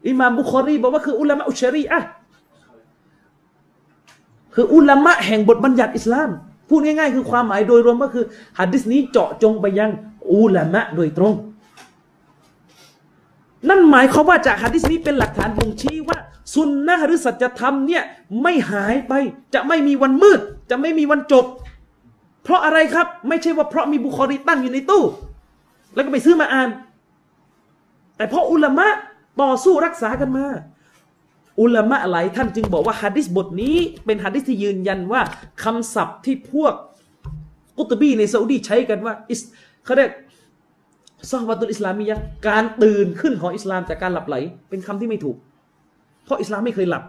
[0.07, 2.02] อิหม่ามบุคอรีบอกว่าคืออุลามะอุชรีอะ
[4.56, 6.30] คืออุลามะแห่งบทบัญญัติอิสลาม
[6.69, 8.26] พูดง่ายๆ คือความหมายโดยรวมก็คือ
[8.60, 9.91] ฮะดิษนี้เจาะจงไปยัง
[10.32, 11.34] อุลามะโดยตรง
[13.69, 16.18] นั่นหมายความว่าจากฮะดิษนี้เป็นหลักฐานบ่งชี้ว่า
[16.53, 18.03] สุนนะหรือสัจธรรมเนี่ย
[18.41, 19.14] ไม่หายไป
[19.53, 21.45] จะไม่มีวันมืด จะไม่มีวันจบ
[22.44, 25.03] เพราะอะไรครับ ไม่ใช่ว่าเพราะมีบุคอรีตั้งอยู่ในตู้
[25.94, 26.69] แล้วก็ไปซื้อมาอ่าน
[28.18, 28.88] แต่เพราะอุลามะ
[29.41, 30.47] ต่อสู้รักษากันมา
[31.61, 33.75] อุลามะหลายท่านจึงบอกว่าฮะดิษบทนี้
[34.05, 35.21] เป็นฮะดิษที่ยืนยันว่า
[35.63, 36.73] คำศัพท์ที่พวก
[37.77, 39.41] กุตบีในซาอุดีใช้กันว่าอิส
[39.85, 40.11] เขาเรียก
[41.31, 42.17] ซอฮวัตุลอิสลามียะ
[42.47, 44.35] การตื่นขึ้นของอิสลามจากการหลับไหล
[44.69, 45.37] เป็นคำที่ไม่ถูก
[46.23, 47.03] เพราะอิสลามไม่เคยหลับ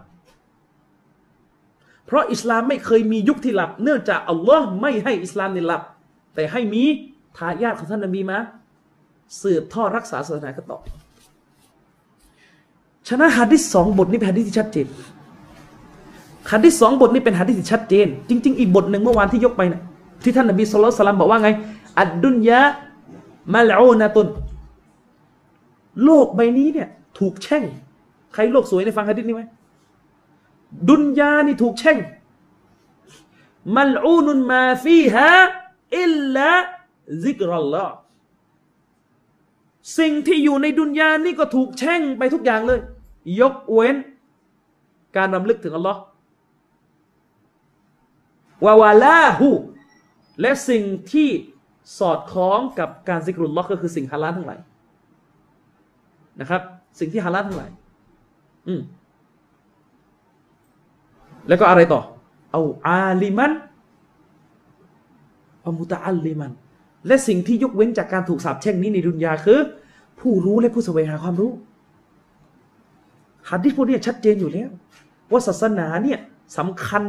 [2.07, 5.83] เพราะอิสลามไม่เคยมียุคที่หลับ เนื่องจากอัลลอฮ์ไม่ให้อิสลามในหลับ
[6.35, 6.83] แต่ให้มี
[7.37, 8.39] ทายาทของท่านนบีมา
[9.43, 10.79] สืบทอดรักษาศาสนากันต่อ
[13.09, 14.87] ฉะนั้นฮะดิษสองบทนี้เป็นฮะดิษที่ชัดเจน
[16.53, 19.81] ฮะดิษสองบทนี้เป็นฮะดิษที่ชัดเจน จริง ๆ อีกบทหนึ่งเมื่อวานที่ยกไปนะ
[20.23, 21.51] ที่ท่านนบีสุลต่านบอกว่าไง
[22.01, 22.61] อัดดุนยะ
[23.55, 24.29] มาลอูนาตุน
[26.05, 26.89] โลกใบนี้เนี่ย
[27.19, 27.65] ถูกแช่ง
[28.35, 29.43] ใครโลกสวยในฟังฮะดิษนี้ไหม
[30.89, 31.99] ดุนยานี่ถูกแช่ง
[33.77, 35.31] มัลอูนุนมาฟีฮะ
[36.01, 36.53] อิลละ
[37.25, 37.87] ซิกรัลลอ
[39.99, 42.81] สิ่งที่อยู่ในดุนยานี่ก็ถูกแช่งไปทุกอย่างเลย
[43.41, 43.97] ยกเว้น
[45.17, 46.01] การรำลึกถึงอัลลอฮ์
[48.65, 49.51] วาวาลาหู
[50.41, 51.29] และสิ่งที่
[51.99, 54.59] สอดคล้องกับการซิกรุลลอฮ์ก็คือสิ่งฮาลาลทั้งหลาย
[56.41, 56.63] นะครับ
[56.99, 57.71] สิ่งที่ฮาลาลทั้งหลาย
[58.69, 58.81] อืม
[61.49, 62.01] แล้วก็อะไรต่อ
[62.53, 63.53] เอาอาลิมัน
[65.67, 66.53] อามุตะอัลลิมัน
[67.07, 69.59] และสิ่งที่ยกเว้นจากการถูกสาปแช่งนี้ในดุนยาคือ
[70.21, 71.53] ผู้รู้และผู้แสวงหาความรู้
[73.49, 74.71] หัดที่พวกนี้ชัดเจนอยู่แล้ว
[75.31, 76.19] ว่าศาสนาเนี่ย
[76.59, 77.03] สำคัญ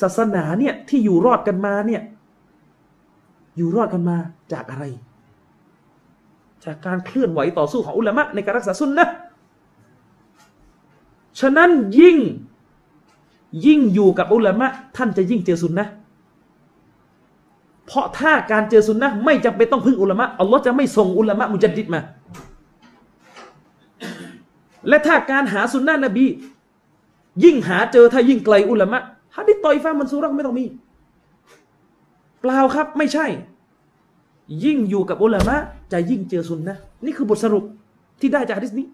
[0.00, 2.02] ศาสนาเนี่ยที่อยู่รอดกันมาเนี่ย
[3.56, 4.16] อยู่รอดกันมา
[4.52, 4.84] จากอะไร
[6.64, 9.06] จากการเคลื่อนไหวต่อสู้ของอุลามะในการรักษาสุนนะ
[11.40, 11.70] ฉะนั้น
[12.00, 12.16] ยิ่ง
[13.66, 14.66] ยิ่งอยู่กับอุลามะ
[14.96, 15.86] ท่านจะยิ่งเจอสุนนะ
[17.86, 22.00] เพราะถ้าการเจอสุนนะไม่จำเป็นต้องพึ่งอุลามะอัลลอฮ์จะไม่ส่งอุลามะมุจัดดิดมา
[24.88, 26.26] และถ้าการหาสุนนะนบี
[27.44, 28.98] ยิ่งหาเจอถ้ายิ่งไกลอุลามะ
[29.36, 30.64] ฮะดิษตอยฟ้ามันซูรักไม่ต้องมี
[32.40, 33.26] เปล่าครับไม่ใช่
[34.64, 35.56] ยิ่งอยู่กับอุลามะ
[35.92, 37.64] จะยิ่งเจอสุนนะนี่คือบทสรุป
[38.20, 38.86] ที่ได้จากฮะดิษนี้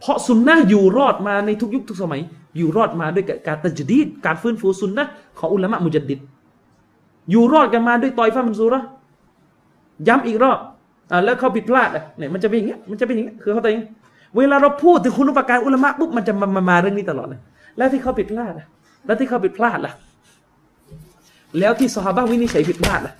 [0.00, 2.20] เพราะสุนนะอยู่รอดมาในทุกยุคทุกสมัย
[2.56, 5.04] อยู่รอดมาด้วยการตัจดีดการฟื้นฟูสุนนะ
[5.38, 6.20] ของอุลามะมุจดิด
[7.30, 8.80] อยู่รอดกันมาด้วยตอยฟ้ามันซูระ
[10.08, 10.58] ย้ำอีกรอบ
[11.10, 13.82] อ่าแล้วเขาผิดพลาดอะเนี่ยมันจะเป็นอย่างเงี้ยมันจะเป็นอย่างเงี้ยคือเขาตัวเอง
[14.36, 17.40] เวลาเราพูดถึงคุณอุปการอุลามะปุ๊บมันจะมามามาเรื่องนี้ตลอดเลย
[17.76, 18.66] แล้วที่เขาผิดพลาดอะ
[19.06, 19.92] แล้วที่เขาผิดพลาดล่ะ
[21.58, 23.14] แล้วที่สฮาบะวินิจฉัยผิดพลาดล่ะ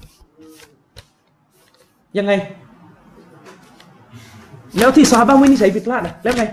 [2.18, 2.32] ยังไง
[4.78, 6.44] แล้วที่สฮาบะวินิจฉัยผิดพลาดล่ะแล้วไง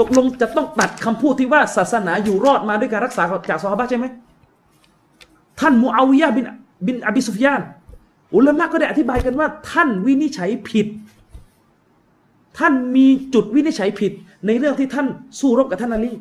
[0.00, 4.06] ตกลงจะต้องตัดคำพูดที่ว่าศาสนาอยู่รอดมาด้วยการรักษาจากสฮาบะใช่ไหม
[5.60, 6.44] ท่านมูอาวิยะบิน
[6.86, 7.60] บินอบิสุฟยาน
[8.34, 10.86] อุลามะก็ได้อธิบายกันว่า ท่านวินิจฉัยผิด
[12.58, 14.12] ท่านมีจุดวินิจฉัยผิด
[14.46, 15.06] ในเรื่องที่ท่าน
[15.40, 16.12] สู้รบกับท่านอาลี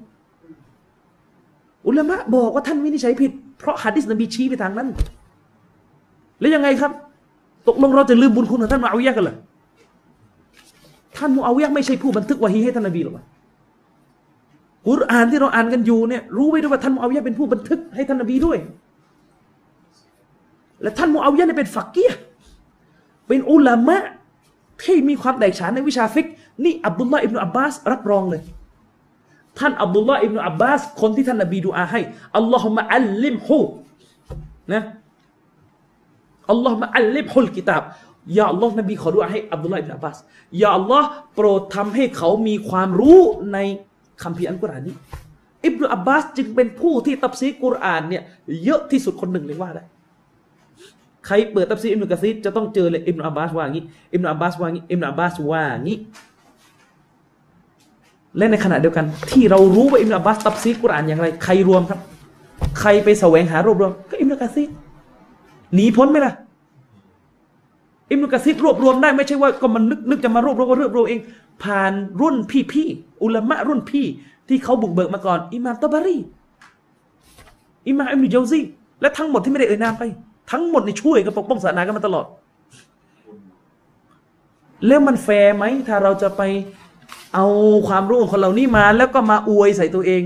[1.87, 4.87] อุลามะบอกว่าท่านวินิจฉัยผิด เพราะฮะดิษนบีชี้ไปทางนั้น
[6.39, 6.91] แล้วยังไงครับ
[7.67, 9.35] ตกลงเราจะลืมบุญคุณของท่านมูอาวิยะกันเหรอ
[11.17, 13.15] ท่านมูเอาวิยะไม่ใช่ผู้บันทึกวะฮีให้ท่านนบีหรอก
[14.87, 18.57] กุรอานที่เราอ่านกันอยู่เนี่ยรู้ไว้ด้วยว่าท่านมูอาวิยะเป็นผู้บันทึกให้ท่านนบีด้วย
[20.83, 22.11] และท่านมูอาวิยะเนี่ยเป็นฟะกีฮ์
[23.27, 23.97] เป็นอุลามะ
[24.83, 26.25] ที่มีความแตกฉานในวิชาฟิก
[26.63, 28.41] นี่อับดุลลาห์อิบนุอับบาสรับรองเลย
[29.59, 32.01] ท่านอับดุลลาห์อิบนุอับบาสคนที่ท่านนบีดูอาให้
[32.37, 33.59] اللهم علمه
[34.73, 34.81] นะ
[36.51, 37.83] اللهم علمه الكتاب
[38.37, 40.17] ยาอัลลอฮ์นบีขอดูอาให้อับดุลลาห์อิบนุอับบาส
[40.61, 43.19] ยาอัลลอฮ์โปรดทำให้เขามีความรู้
[43.53, 43.57] ใน
[44.23, 44.95] คัมภีร์อัลกุรอานนี้
[45.65, 48.23] อิบนุอับบาสจึงเป็นผู้ที่ตับซีกุรอานเนี่ย
[48.63, 49.83] เยอะที่สุดคนหนึ่งเลยว่าได้
[51.25, 53.83] ใครเปิดตับซีอิบนุกะซีจะต้องเจอเลยอิบนุอับบาสว่างี้
[54.13, 55.97] อิบนุอับบาสว่างี้อิบนุอับบาสว่างี้
[58.37, 61.99] และในขณะเดียวกัน ที่เรารู้ว่าอิบนุอับบาสตับซีกุรอานอย่างไร ใครรวมครับ
[62.79, 64.63] ใครไปแสวงหารวบรวมก็อิบนุกะซี
[65.75, 66.33] หนีพ้นไหมล่ะ
[68.11, 71.19] อิบนุกะซีรวบรวมได้ไม่ใช่ว่าก็มันนึกนึกจะมารวบรวมก็รวบรวมเอง
[71.63, 72.35] ผ่านรุ่น
[72.73, 74.05] พี่ๆอุลามะรุ่นพี่
[74.47, 76.17] ที่เขาบุกเบิกมาก่อนอิมามตบารี
[77.87, 78.59] อิมามอิบนุเจาซี
[79.01, 80.03] และทั้งหมดที่ไม่ได้เอ่ยนามไป
[80.51, 82.25] ทั้งหมดในช่วยกันปกป้องศาสนากันมาตลอด
[84.87, 86.41] แล้วมันแฟร์ไหมถ้าเราจะไป
[87.33, 87.45] เอา
[87.87, 90.23] ความรู้ของคนเหล่านี้มา แล้วก็มาอวยใส่ตัวเอง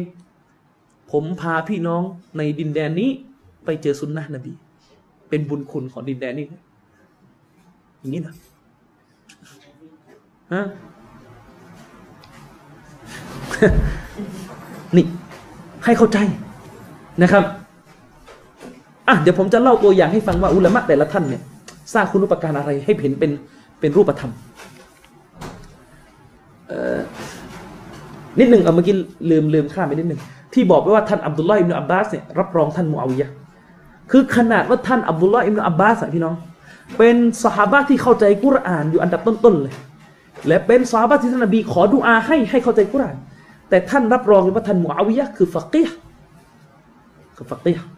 [1.11, 2.01] ผมพาพี่น้อง
[2.37, 3.09] ในดินแดนนี้
[3.65, 4.51] ไปเจอสุนนะนบี
[5.29, 6.45] เป็นบุญคุณของดินแดนนี้
[7.99, 8.35] อย่างนี้นะ
[10.53, 10.63] ฮะ
[14.95, 15.05] นี่
[15.83, 16.17] ให้เข้าใจ
[17.21, 17.43] นะครับ
[19.07, 21.41] อะเดี๋ยวผมจะเล่าตัวอย่างให้ฟังว่าอุลามะแต่ละท่านเนี่ย
[21.93, 23.31] สร้างคุณุปการอะไรให้เห็นเป็น
[23.79, 24.31] เป็นรูปธรรม
[28.39, 28.95] นิดหนึ่งเอาเมื่อกี้
[29.29, 30.21] ลืมลืมข้ามไปนิดหนึ่ง
[30.53, 33.29] ที่บอกไว้ว่าท่านอับดุลลาห์อิบนุอับบาสเนี่ยรับรองท่านมูอาวิยะ
[34.11, 36.35] คือขนาดว่าท่านอับดุลลาห์อิบนุอับบาสพี่น้อง
[36.97, 39.73] เป็นสหายที่เข้าใจกุรอานอยู่อันดับต้นๆเลย
[40.47, 43.17] และเป็นสหายที่ท่านนบีขอดุอาให้ให้เข้าใจกุรอาน
[43.69, 45.97] แต่ท่านรับรองว่าท่านมูอาวิยะคือฟะกีฮ์
[47.35, 47.96] คือฟะกีฮ์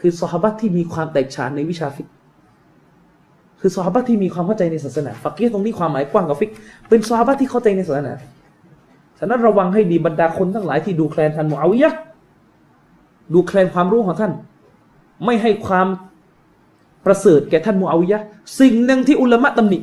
[0.00, 2.08] คือสหบัตที่มีความแตกฉานในวิชาฟิก
[3.60, 6.50] คือสหบัตที่มีความเข้าใจในศาสนาฟะกีฮ์ตรงนี้ความหมายกว้างกว่าฟิก
[6.88, 8.12] เป็นสหบัตที่เข้าใจในศาสนา
[9.18, 11.90] ฉะนั้นระวังให้ดีบรรดาคนทั้งหลายที่ดูแคลนท่านมูอาวิยะ
[13.34, 14.32] ดูแคลนความรู้ของท่าน
[15.24, 15.86] ไม่ให้ความ
[17.06, 18.18] ประเสริฐแก่ท่านมูอาวิยะ
[18.60, 19.78] สิ่งหนึ่งที่อุลามะตำหนิ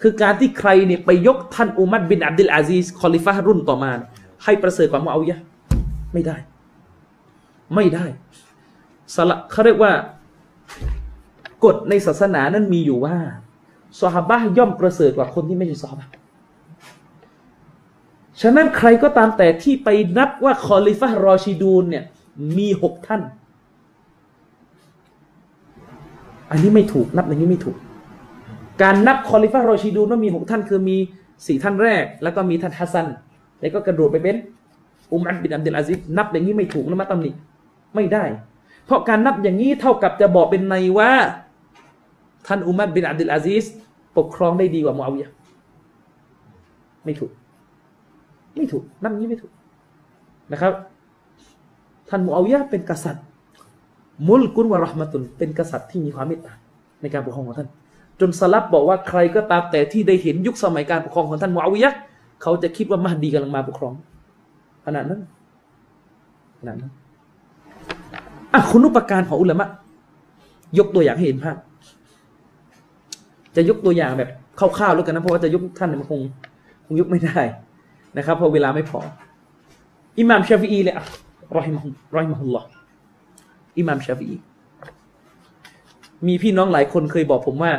[0.00, 3.90] คือการที่ใครเนี่ยไปยกท่านอุมัรบินอับดุลอาซีซคอลิฟะรุ่นต่อมา
[4.44, 5.38] ให้ประเสริฐกว่ามูอาวิยะ
[6.12, 6.36] ไม่ได้
[7.74, 8.04] ไม่ได้
[9.14, 9.92] สละเขาเรียกว่า
[11.64, 13.16] กฎในศาสนานั้นมีอยู่ว่า
[14.00, 16.06] สฮาบะย่อมประเสริฐกว่าคนที่ไม่ใช่สฮาบะ
[18.42, 22.04] ฉะนั้นใครก็ตามแต่ที่ไปนับว่าคอลิฟะรอชิดูนเนี่ย
[22.58, 23.22] มีหกท่าน
[26.50, 27.76] อันนี้ไม่ถูกนับอย่างนี้ไม่ถูก
[28.82, 30.96] การนับคอลิฟะรอชิดูนว่ามีหกท่านคือมี
[31.46, 33.06] สี่ท่านแรก แล้วก็มีท่านฮัสซัน
[33.60, 34.36] แล้วก็กระโดดไปเป็น
[35.12, 37.30] อุมัรบินอับดุลอาซิซนับอย่างนี้ไม่ถูกนะมาตำหนิ
[37.94, 38.24] ไม่ได้
[38.86, 41.10] เพราะการนับอย่างนี้เท่ากับจะบอกเป็นในว่า
[42.46, 43.64] ท่านอุมัรบินอับดุลอาซิซ
[44.16, 45.30] ปกครองได้ดีกว่ามูอาวิยะ
[47.04, 47.30] ไม่ถูก
[48.56, 49.52] ไม่ถูกนับอย่างนี้ไม่ถูก
[50.52, 50.72] นะครับ
[52.08, 53.24] ท่านมูอาวิยะเป็นกษัตริย์
[54.28, 56.52] มุลกุนวะรห์มตุนเป็นกษัตริย์ที่มีความเมตตา
[57.00, 57.68] ในการปกครองของท่าน
[58.20, 61.92] จนสลับบอกว่าใครก็ตามแต่ที่ได้เห็นยุคสมัยการปกครองของท่านมูอาวิยะ
[62.42, 63.92] เขาจะคิดว่ามหดีกำลังมาปกครอง
[64.86, 65.20] ขนาดนั้น
[66.60, 66.92] ขนาดนั้น
[68.54, 69.68] อะคุณุปการของอุลามะ
[70.78, 71.56] ยกตัวอย่างให้เห็นภาพ
[73.56, 76.20] จะยกตัวอย่างแบบคร่าวๆแล้วกันนะเพราะว่าจะยกท่านเนี่ยมันคง
[76.86, 77.40] คงยกไม่ได้
[78.16, 79.00] นะครับเพราะเวลาไม่พอ
[80.18, 81.04] อิหม่ามชาฟีอีเลยอะ
[81.56, 82.66] รอฮิมะฮุรอฮิมะฮุลลอฮ์
[83.78, 84.36] อิหม่ามชาฟีอี
[86.26, 87.72] มีพี่น้องหลายคนเคยบอกผมว่า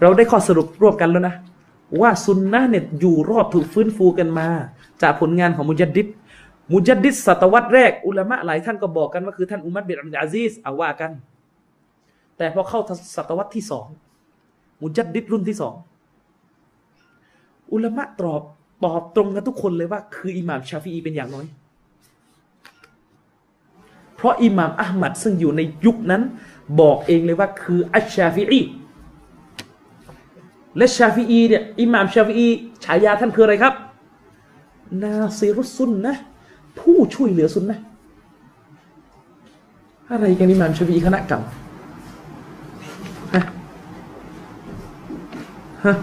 [0.00, 1.34] เราได้ข้อสรุปร่วมกันแล้วนะ
[2.00, 4.48] ว่าซุนนะเนี่ยอยู่รอดถูกฟื้นฟูกันมา
[5.02, 6.06] จากผลงานของมุจัดดิด
[6.72, 11.10] มุจัดดิดศตวรรษแรก อุลามะหลายท่านก็บอกกันว่าคือท่านอุมัรบินอับดุลอาซีซเอาว่ากัน
[12.36, 12.80] แต่พอเข้า
[13.16, 13.86] ศตวรรษที่สอง
[14.80, 15.74] มุจัดดิดรุ่นที่สอง
[17.72, 18.42] อุลามะตอบ
[18.84, 21.46] ตอบตรงกันทุกคนเลยว่า คืออิหม่ามชาฟีอีเป็นอย่างน้อย
[24.16, 26.22] เพราะอิหม่ามอัลมัดซึ่งอยู่ในยุคนั้น
[26.80, 28.60] บอกเองเลยว่าคืออัชชาฟีอี
[30.76, 32.46] และชาฟีอีเนี่ยอิหม่ามชาฟีอี
[32.84, 33.74] ฉายาท่านคืออะไรครับ
[35.02, 36.14] นาซีรุสซุนนะ
[36.78, 37.78] ผู้ช่วยเหลือซุนนะ
[40.10, 41.40] อะไรกันอิหม่ามชาฟีอีคณะเก่า
[43.34, 43.42] ฮะ
[45.84, 45.94] ฮะ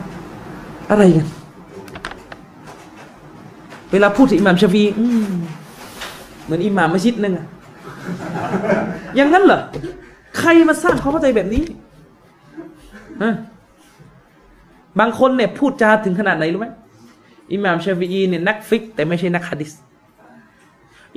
[0.91, 1.27] อะไรกัน
[3.91, 5.07] เวลาพูดถึงอิหม่ามชาฟีอี
[6.45, 7.45] เหมือนอิหม่ามมัสยิดนึงอะ
[9.15, 9.59] อย่างนั้นเหรอ
[10.39, 11.63] ใครมาสร้างความเข้าใจแบบนี้
[13.21, 13.33] ฮะ
[14.99, 16.67] บางคนเนี่ยพูดจาถึงขนาดไหนรู้ไหม
[17.53, 19.71] อิหม่ามชาฟีอีเนี่ยนักฟิก แต่ไม่ใช่นักฮะดิษ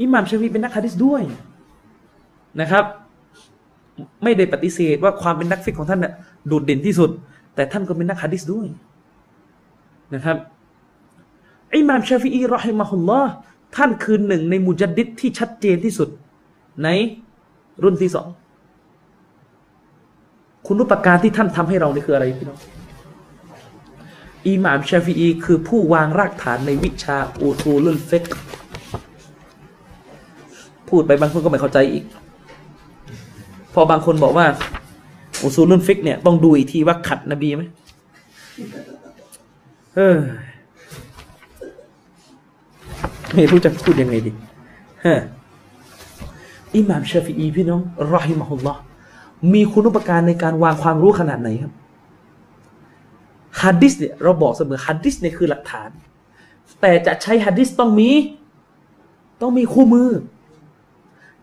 [0.01, 1.23] อิหม่ามชาฟีเป็นนักฮะดิษด้วย
[2.61, 2.85] นะครับ
[4.23, 6.13] ไม่ได้ปฏิเสธว่าความเป็นนักฟิกของท่านน่ะ
[6.47, 7.11] โดดเด่นที่สุด
[7.55, 8.67] แต่ท่านก็เป็นนักฮะดิษด้วย
[10.15, 10.37] นะครับ
[11.77, 13.33] อิหม่ามชาฟีอีرحمه الله
[13.77, 16.09] ท่านคือหนึ่งในมุจัดดิดที่ชัดเจนที่สุด
[16.85, 16.89] ใน
[17.83, 18.29] รุ่นที่สอง
[20.67, 22.59] คุณูปการที่ท่านทำให้เรานี่คืออะไรพี่น้อง
[24.49, 28.25] อิหม่ามชาฟีอีคือผู้วางรากฐานในวิชาอูซูลุลฟิก
[30.89, 32.05] พูดไปบางคนก็ไม่เข้าใจอีก
[33.75, 34.47] พอบางคนบอกว่า
[35.43, 37.63] อูซูลุลฟิกเนี่ยต้องดูอีกทีว่าขัดนบีไหม
[39.97, 40.19] เออ
[43.35, 44.33] ไม่รู้จะพูดยังไงดี
[45.05, 45.15] ฮะ
[46.77, 47.81] อิหม่ามชาฟีอีพี่น้อง
[48.13, 48.81] رحمه الله
[49.53, 51.73] มีคุณูปการในการวางความรู้ขนาดไหนครับ
[53.63, 55.91] ฮะดิษเนี่ยเราบอกเสมอฮะดิษเนี่ยคือหลักฐาน
[56.81, 58.11] แต่จะใช้ฮัดดิสต้องมี
[59.41, 60.09] ต้องมีคู่มือ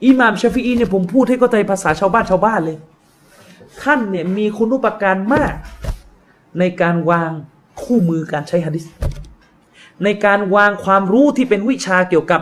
[0.06, 2.78] อิหม่ามชาฟีอีเนี่ยผมพูดให้เข้าใจภาษาชาวบ้านชาวบ้านเลย
[3.82, 5.54] ท่านเนี่ยมีคุณุปการมาก
[6.60, 7.32] ในการวาง
[7.84, 8.86] คู่มือการใช้ฮัดดิส
[10.04, 12.42] ในการวางความรู้ที่เป็นวิชาเกี่ยวกับ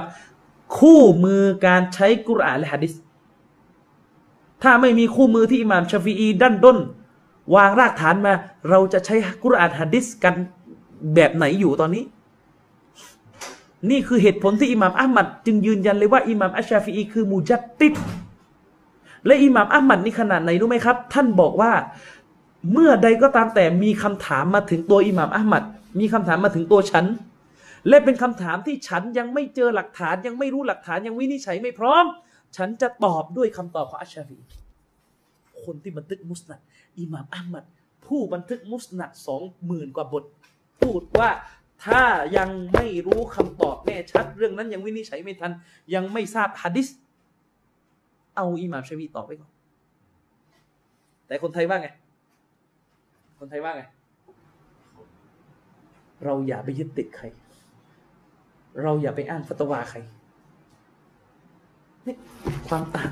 [0.78, 2.94] คู่มือการใช้กุรอานและฮะดิษ
[4.64, 6.78] ถ้าไม่มีคู่มือที่อิหม่ามชาฟีอีดันด้น
[7.56, 8.34] วางรากฐานมา
[8.70, 10.36] เราจะใช้กุรอานฮะดิษกัน
[11.16, 12.04] แบบไหนอยู่ตอนนี้
[13.90, 17.94] นี่คือเหตุผลที่อิหม่ามอัลมัดจึงยืนยันเลยว่าอิหม่ามอัชชาฟีอีคือมูจัดติด
[19.26, 21.72] และอิหม่ามอัลมัดนี่ขนาดไหนรู้ไหมครับ ท่านบอกว่า
[22.72, 25.64] เมื่อใดก็ตามแต่มีคำถามมาถึงตัวอิหม่ามอัลมัด
[26.00, 27.06] มีคำถามมาถึงตัวฉัน
[27.90, 32.06] และเป็นคำถามที่ฉันยังไม่เจอหลักฐานยังไม่รู้หลักฐานยังวินิจฉัยไม่พร้อม
[32.58, 34.38] ฉันจะตอบด้วยคำตอบของอัชชาฟี
[35.64, 36.60] คนที่บันทึกมุสนัด
[37.00, 37.66] อิหม่ามอัลมัด
[38.06, 40.24] ผู้บันทึกมุสนัดสองหมื่นกว่าบท
[40.82, 41.30] พูดว่า
[41.86, 42.04] ถ้า
[42.38, 45.52] ยังไม่รู้คำตอบแน่ชัด เรื่องนั้นยังวินิจฉัยไม่ทัน
[45.94, 46.88] ยังไม่ทราบฮะดิษ
[48.36, 49.52] เอาอิหม่ามชาฟีตอบไปก่อน
[51.28, 51.90] แต่คนไทยว่าไง
[53.40, 53.84] คนไทยว่าไง
[56.24, 57.26] เราอย่าไปยึดติดใคร
[58.84, 59.98] เราอย่าไปอ้างฟัตวาใคร
[62.08, 62.16] นี่
[62.68, 63.12] ความต่าง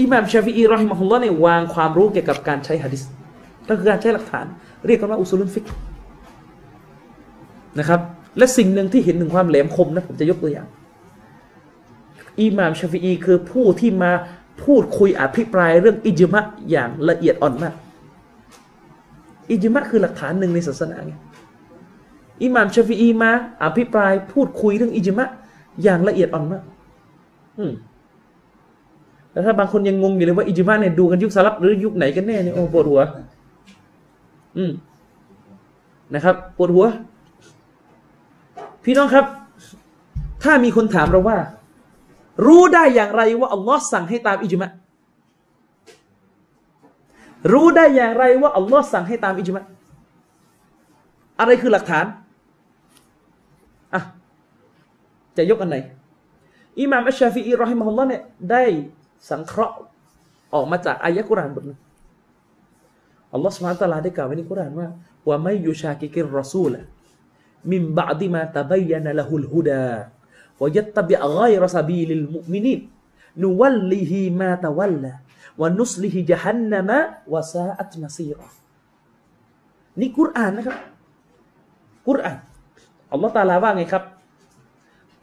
[0.00, 3.02] อิหม่ามชาฟีอีรอฮิมะฮุลลอฮ์เนี่ยวางความรู้เกี่ยวกับการใช้หะดิษ
[3.68, 4.46] ก็คือการใช้หลักฐาน
[4.86, 5.72] เรียกกันว่าอุซูลุนฟิกห์
[7.78, 8.00] นะครับ
[8.38, 10.68] และสิ่งหนึ่งที่เห็นถึงความแหลมคมนะผมจะยกตัวอย่าง
[12.40, 14.12] อิหม่ามชาฟีอีคือผู้ที่มา
[14.62, 16.40] พูดคุยอภิปรายเรื่องอิจมะ
[16.70, 17.74] อย่างละเอียดอ่อนมาก
[19.50, 21.14] อิจมะคือหลักฐานหนึ่งในศาสนาไง
[22.42, 23.30] อิหม่ามชฟีอีมา
[23.64, 25.28] อภิปรายพูดคุยเรื่องอิจมะ
[25.82, 26.62] อย่างละเอียดอ่อนมาก
[27.58, 27.72] อืม
[29.32, 33.00] แต่ถ้าบางคนยังงงอยู่เลยว่าอิจมะเนี่ยดูกันยุคสลับหรือยุคไหนกันแน่เนี่ยโอ้ปวดหัว
[34.56, 34.72] อืม
[36.14, 36.86] นะครับปวดหัว
[38.84, 39.24] พี่น้องครับ
[40.42, 41.38] ถ้ามีคนถามเราว่า
[42.46, 44.70] รู้ได้อย่างไรว่าอัลลอฮ์สั่งให้ตามอิจมะ
[47.52, 49.64] รู้ได้อย่างไรว่าอัลลอฮ์สั่งให้ตามอิจมะ
[51.40, 52.04] อะไรคือหลักฐาน
[53.94, 54.00] อะ
[55.36, 55.76] จะยกอันไหน
[56.80, 58.64] อิหม่ามอัชชาฟีอีรอฮิมะฮุลลอฮ์เนี่ยได้
[59.30, 59.76] สังเคราะห์
[60.54, 61.78] ออกมาจากอายะกุรานบทนึง
[63.32, 64.88] อัลลอฮ์สุบฮานตะลาได้กล่าวไว้ในกุรานว่า
[65.28, 66.74] ว่าไม่ยุชากิกิรรอซูล
[67.70, 69.86] มิมบาดีมาตะบยนนละฮุลฮุดา
[70.60, 72.80] วยัตตบิอักรสบีลิลมุมินิน
[73.42, 75.12] นุวัลลิฮิมาตะวัลลา
[75.60, 76.98] วนุสลิฮิจฮันนามะ
[77.32, 78.38] วะซาอัตมาซีร
[80.00, 80.76] นี่กุรานนะครับ
[82.08, 82.38] กุราน
[83.12, 84.04] อัลลอฮ์ตาลาว่าไงครับ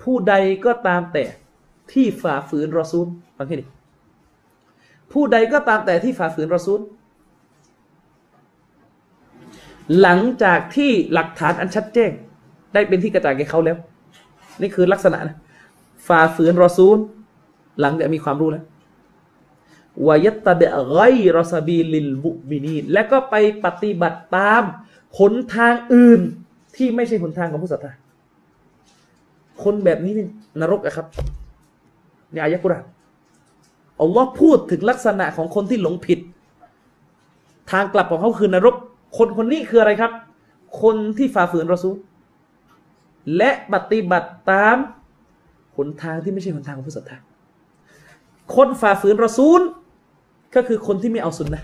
[0.04, 0.34] ผู้ใด
[0.66, 1.24] ก็ตามแต่
[1.92, 3.08] ที่ฝ่าฝืนรอซูล
[3.38, 3.66] ฟังให้ดี
[5.14, 6.80] ผู้ใดก็ตามแต่ที่ฝ่าฝืนรอซูล
[10.02, 12.12] หลังจากที่หลักฐานอันชัดแจ้ง
[12.74, 13.78] ได้เป็นที่กระจ่างแก่เขาแล้ว
[14.62, 15.38] นี่คือลักษณะนะ
[16.08, 16.98] ฝ่าฝืนรอซูล
[17.82, 18.66] หลังจากมีความรู้แล้ว
[20.08, 21.02] วายัตตะเบะไก
[21.38, 23.36] รอซาบีลิลมุมินีและก็ไป
[23.66, 24.64] ปฏิบัติตาม
[25.20, 26.22] หนทางอื่น
[26.78, 27.92] ที่ไม่ใช่หนทางของผู้ศรัทธา
[29.64, 30.28] คนแบบนี้นี่
[30.62, 31.08] นรกอะครับ
[32.32, 32.86] ในอายะกุราน
[34.02, 36.20] อัลลอฮ์พูดถึงลักษณะของคนที่หลงผิด
[37.72, 38.76] ทางกลับของเขาคือนรก
[39.18, 40.12] คนคนนี้คืออะไรครับ
[40.82, 41.96] คนที่ฝ่าฝืนรอซูล
[43.38, 44.78] และปฏิบัติตาม
[45.78, 47.18] หนทางที่ไม่ใช่หนทางของผู้ศรัทธา
[48.56, 49.62] คนฝ่าฝืนรอซูล
[50.56, 51.64] ก็คือคนที่ไม่เอาสุนนะ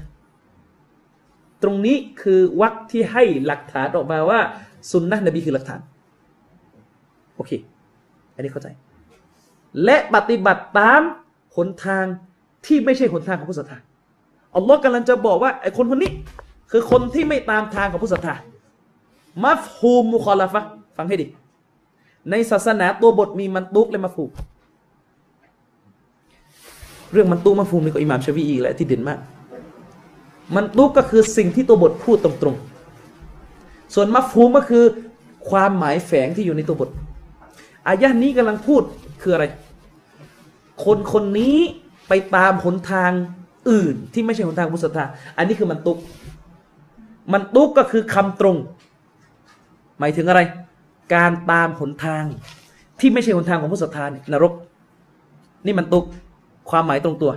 [1.64, 4.40] ตรงนี้คือวักที่ให้หลักฐานออกมาว่า
[4.92, 5.80] สุนนะนบีคือหลักฐาน
[7.36, 7.52] โอเค
[8.36, 8.68] อันนี้เข้าใจ
[9.84, 11.02] และปฏิบัติตาม
[11.56, 12.06] หนทาง
[12.66, 13.78] ที่ไม่ใช่หนทางของผู้ศรัทธา
[14.56, 16.12] อัลลอฮ์กำลังจะบอกว่าไอ้คนคนนี้
[16.72, 18.34] คือคนที่ไม่ตามทางของผู้ศรัทธา
[19.44, 20.62] มัฟฮูมมุคอลาฟะ
[20.98, 21.28] ฟังให้ดี
[22.32, 24.30] ในศาสนาตัวบทมีมันตุกและมาฟูม
[27.12, 29.20] เรื่องมันตุกมาฟูมนี่ก็อิหม่ามชาวีอีกแหละที่เด่นมาก
[30.56, 32.73] มันตุกก็คือสิ่งที่ตัวบทพูดตรงๆ
[33.94, 34.84] ส่วนมาฟูมก็คือ
[35.50, 36.90] ความหมายแฝงที่อยู่ในตัวบท
[37.88, 38.82] อายะนี้กำลังพูด
[39.22, 39.46] คืออะไร
[40.86, 41.58] คนคนนี้
[42.08, 43.12] ไปตามหนทาง
[43.70, 45.06] อื่น ที่ไม่ใช่หนทางมุสตา
[45.38, 45.98] อันนี้คือมันตุก
[47.34, 48.56] มันตุกก็คือคำตรง
[50.00, 50.42] หมายถึงอะไร
[51.16, 52.24] การตามหนทาง
[53.00, 54.54] ที่ไม่ใช่หนทางของผู้ศรัทธาเนี่ยนรก
[55.66, 56.06] นี่มันตุก
[56.70, 57.32] ความหมายตรงตัว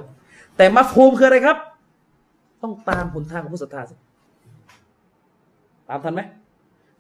[0.56, 1.56] แต่มัฟฮูมคืออะไรครับ
[2.62, 3.94] ต้องตามหนทางของผู้ศรัทธาสิ
[5.88, 6.22] ตามทันไหม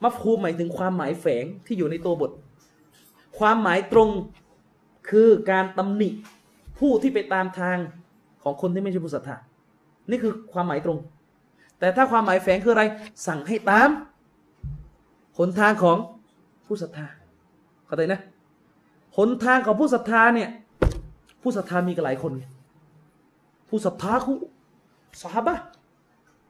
[0.02, 2.30] มัฟฮูมหมายถึงความหมายแฝงที่อยู่ในตัวบท
[3.38, 4.08] ความหมายตรง
[5.10, 6.08] คือการตำหนิ
[6.78, 7.78] ผู้ที่ไปตามทาง
[8.42, 9.36] ของคนที่ไม่ใช่ผู้ศรัทธา
[10.10, 10.98] นี่คือความหมายตรง
[11.78, 12.84] แต่ถ้าความหมายแฝงคืออะไร
[13.26, 13.88] สั่งให้ตาม
[15.38, 15.96] หนทางของ
[16.66, 17.06] ผู้ศรัทธา
[17.86, 18.20] เข้าใจนะ
[19.18, 20.50] หนทางของผู้ศรัทธาเนี่ย
[21.42, 22.32] ผู้ศรัทธามีกันหลายคน
[23.68, 24.36] ผู้ศรัทธาคู่
[25.22, 25.56] สาบะ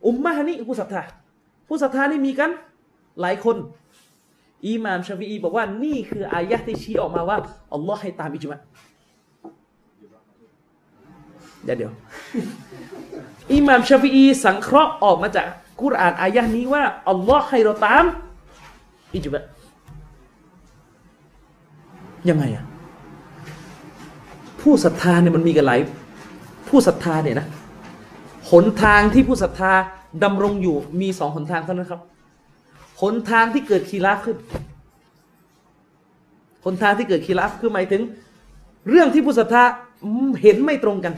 [0.07, 1.03] อุมมะฮ์นี่ผู้ศรัทธา
[1.69, 2.51] ผู้ศรัทธานี่มีกัน
[3.21, 3.57] หลายคน
[4.69, 7.39] อิหม่ามชาฟีอีบอกว่านี่คืออายะที่ชี้ออกมาว่า
[7.75, 8.61] อัลลอฮ์ให้ตามอิจมะ
[11.65, 11.93] เดี๋ยวเดี๋ยว
[13.55, 15.47] อิหม่ามชาฟีอีสังเคราะห์ออกมาจาก
[15.83, 18.05] กุรอานอายะนี้ว่าอัลลอฮ์ให้เราตาม
[19.15, 19.43] อิจมะ
[22.29, 22.65] ยังไงอะ
[24.61, 25.81] ผู้ศรัทธาเนี่ยมันมีกันหลาย
[26.69, 27.47] ผู้ศรัทธาเนี่ยนะ
[28.51, 29.73] หนทางที่ผู้ศรัทธา
[30.25, 32.01] ดำรงอยู่มีสองหนทางเท่านั้นครับ
[33.03, 34.37] หนทางที่เกิดคีราฟขึ้น
[36.65, 38.03] หนทางที่เกิดคีราฟคือหมายถึง
[38.89, 39.63] เรื่องที่ผู้ศรัทธา
[40.43, 41.15] เห็นไม่ตรงกัน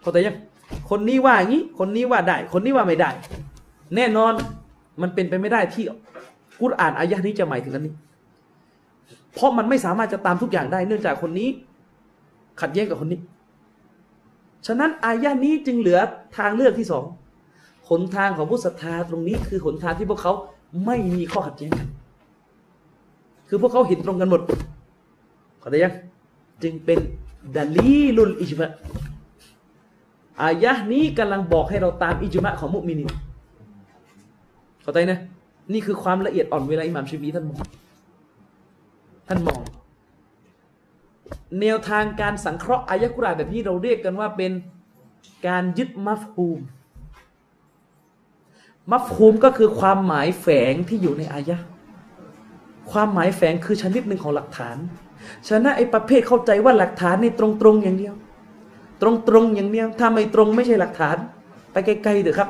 [0.00, 0.36] เข้าใจยัง
[0.90, 3.10] คนนี้ว่าอย่างนี้ คนนี้ว่าได้ คนนี้ว่าไม่ได้
[3.96, 4.32] แน่นอน
[5.02, 5.84] มันเป็นไปไม่ได้ที่
[6.60, 7.94] กุรอานอายะนี้จะหมายถึงอันนี้
[9.34, 11.48] เพราะมันไม่สามารถจะตามทุกอย่างได้ เนื่องจากคนนี้
[12.60, 13.20] ขัดแย้งกับคนนี้
[14.66, 15.98] ฉะนั้นอายะนี้จึงเหลือ
[16.36, 17.04] ทางเลือกที่สอง
[17.90, 20.32] หนทางของผู้ศรัทธาตรงนี้คือหนทางที่พวกเขา
[20.86, 21.88] ไม่มีข้อขัดแย้งกัน
[23.48, 24.42] คือพวกเขาเห็นตรงกันหมด
[25.60, 25.94] เข้าใจยัง
[26.62, 26.98] จึงเป็น
[27.56, 28.70] ดาลีลุลอิจมะ
[30.42, 33.10] อายะนี้กำลังบอกให้เราตามอิจมะของมุมินิน
[34.82, 35.18] เข้าใจนะ
[35.72, 37.58] นี่คือความละเอียดอ่อนเวลาอิหม่ามชีบีท่านมอง
[39.28, 39.60] ท่านมอง
[41.60, 44.52] แนวทางการสังเคราะห์อายะกุรอานแบบนี้เราเรียกกันว่าเป็น
[45.46, 46.58] การยึดมัฟฮูม
[48.90, 51.56] มัฟฮูมก็คือความหมายแฝงที่อยู่ในอายะ
[52.90, 54.76] ความหมายแฝงคือชนิดหนึ่งของหลักฐาน
[55.46, 58.14] ฉะนั้นไอ้ประเภทเข้าใจว่าหลักฐานนี่ตรงๆอย่างเดียว
[59.02, 61.16] ตรงๆอย่างเดียว ถ้าไม่ตรงไม่ใช่หลักฐาน
[61.72, 62.48] ไปไกลๆเถอะครับ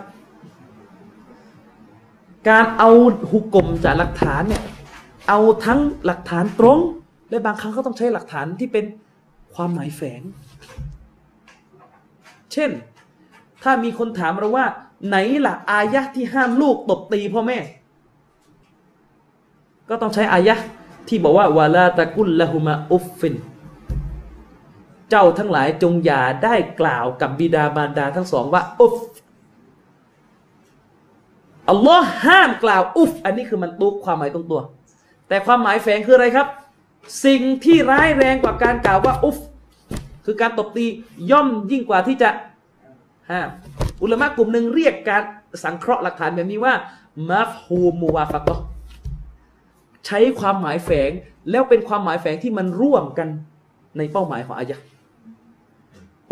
[2.48, 2.90] การเอา
[3.30, 4.62] หุกกลมจากหลักฐานเนี่ย
[5.28, 6.78] เอาทั้งหลักฐานตรง
[7.30, 8.84] และบางครั้งก็ต้องใช้หลักฐานที่เป็น
[9.54, 10.22] ความหมายแฝง
[12.52, 12.70] เช่น
[13.62, 14.66] ถ้ามีคนถามเราว่า
[15.08, 15.16] ไหน
[15.46, 17.58] ล่ะ อายะที่ห้ามลูกตบตีพ่อแม่
[19.88, 20.54] ก็ต้องใช้อายะ
[21.08, 23.34] ที่บอกว่าวาลาตะกุลละหุมาอุฟฟิน
[25.10, 28.96] เจ้าทั้งหลายจงอย่าได้กล่าวกับบิดามารดาทั้งสองว่าอุฟ
[31.68, 34.60] อัลลอฮ์ห้ามกล่าวอุฟอันนี้คือมันตุกความหมายตรงตัว
[35.28, 36.46] แต่ความหมายแฝงคืออะไรครับ
[37.24, 39.38] สิ่งที่ร้ายแรงกว่าการกล่าวว่าอุฟ
[40.24, 40.86] คือการตบตี
[41.30, 42.30] ย่อมยิ่งกว่าที่จะ
[43.30, 43.48] ห้าม
[44.02, 45.22] อุลามะกลุ่มหนึ่งเรียกการ
[45.64, 46.74] สังเคราะห์หลักฐานแบบนี้ว่า
[47.28, 48.60] มัฟฮูมูวาฟักะ
[50.06, 51.10] ใช้ความหมายแฝง
[51.50, 53.28] แล้วเป็นความหมายแฝงที่มันร่วมกัน
[53.98, 54.78] ในเป้าหมายของอายะ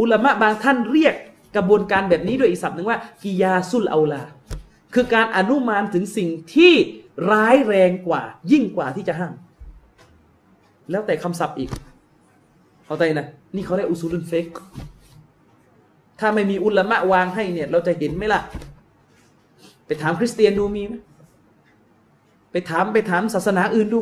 [0.01, 1.15] อุลามะบางท่านเรียก
[1.57, 4.23] กระบวนการแบบนี้ด้วยอีกศัพท์หนึ่งว่ากิยาซุลเอาลา
[4.95, 6.73] คือการอนุมานถึงสิ่งที่
[7.31, 8.23] ร้ายแรงกว่า
[8.53, 9.35] ยิ่งกว่าที่จะห้าม
[10.91, 11.71] แล้วแต่คำศัพท์อีก
[12.85, 14.47] เข้าใจนะ นี่เขาเรียกอุซูลุนเฟก
[16.23, 18.41] ถ้าไม่มีอุลามะวางให้เนี่ย เราจะเห็นไหมล่ะ
[19.87, 20.95] ไปถามคริสเตียนดูมีไหม
[22.53, 24.01] ไปถามไปถามศาสนาอื่นดู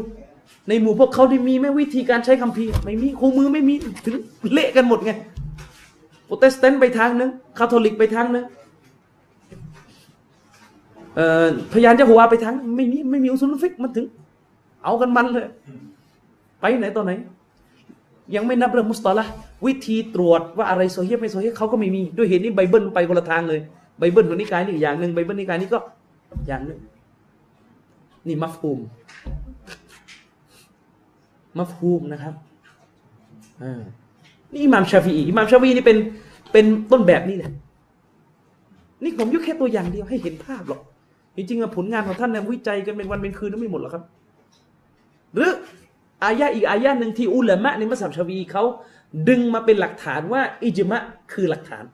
[0.68, 3.74] ในหมู่พวกเขาได้มีไหมวิธีการใช้คัมภีร์ ไม่มีคู่มือไม่มี
[4.04, 4.14] ถึง
[4.52, 5.12] เละกันหมดไง
[6.26, 8.44] โปรเตสแตนต์ไปทางนึงคาทอลิกไปทางนึง
[11.72, 14.06] พยานยะโฮวาไปทางไม่มีไม่มีอุซูลุลฟิกมันถึง
[14.84, 15.46] เอากันมันเลย
[16.60, 17.12] ไปไหนตอนไหน
[18.34, 19.26] ยังไม่นับเรื่องมุสตอละ
[19.66, 23.60] วิธีตรวจว่าอะไรซอเฮียะไม่ซอเฮียะเขาก็ไม่มีด้วยเหตุนี้ไบเบิลไปคนละทางเลย
[23.98, 25.78] ไบเบิลของนิกายนี่อย่างหนึ่งไบเบิลนิกายนี่ก็
[26.46, 26.80] อย่างหนึ่ง
[28.26, 28.80] นี่มัฟฮูม
[31.58, 32.34] มัฟฮูมนะครับ
[33.62, 33.80] อ่า
[34.52, 35.96] นี่อิหม่ามชาฟีอีอิหม่ามชาฟีนี่เป็น
[36.52, 37.50] เป็นต้นแบบนี่แหละ
[39.04, 40.80] นี่ผมยกแค่ตัวอย่างเดียวให้เห็นภาพหรอก
[41.36, 44.04] จริงๆผลงานของท่านเนี่ยวิจัยกันเป็นวันเป็นคืนไม่หมดหรอกครับ
[45.34, 45.52] หรือ
[46.24, 48.64] อายะอีกอายะหนึ่งที่อุลามะในมัสยิดชาวีเขา
[49.28, 51.84] ดึงมาเป็นหลักฐานว่าอิจมะคือหลักฐาน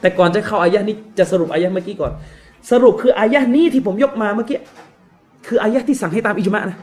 [0.00, 2.12] แต่ก่อนจะเข้าอายะนี้จะสรุปอายะเมื่อกี้ก่อน
[2.70, 4.58] สรุปคืออายะนี้ที่ผมยกมาเมื่อกี้
[5.46, 6.78] คืออายะที่สั่งให้ตามอิจมะนะ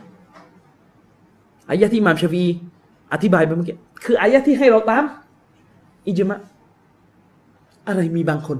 [1.69, 2.43] อายะที่มามชาวี
[3.13, 5.03] อธิบายไปเมื่อกี้คืออายะที่ให้เราตาม
[6.07, 6.39] อิจมะ
[7.87, 8.57] อะไรมีบางคน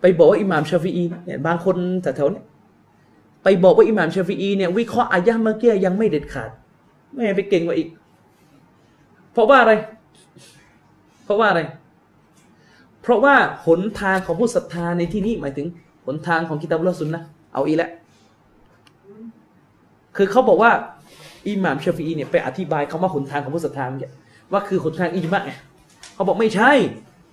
[0.00, 2.44] ไปบอกว่าอิหม่ามชาฟีอีเนี่ยบางคนแถวๆเนี่ย
[3.42, 6.50] ไปบอกว่าอิหม่ามชาฟีอีเนี่ยวิเคราะห์อายะห์เมื่อกี้ยังไม่เด็ดขาด
[7.14, 7.88] ไม่ไปเก่งกว่าอีก
[9.32, 9.72] เพราะว่าอะไร
[11.24, 11.62] เพราะว่าอะไร
[13.02, 13.34] เพราะว่า
[13.66, 15.66] หนทางของผู้ศรัทธาในที่นี้หมายถึง
[16.06, 17.22] หนทางของกิตาบุลสุนนะ
[17.54, 17.90] เอาอีแล้ว
[20.16, 20.70] คือเขาบอกว่า
[21.46, 24.12] อิหม่ามชาฟีเนี่ยไปอธิบายคาว่าหนทางของผู้ศรัทธาเนี่ย
[24.52, 25.52] ว่าคือหนทางอิจมะไง
[26.14, 26.72] เขาบอกไม่ใช่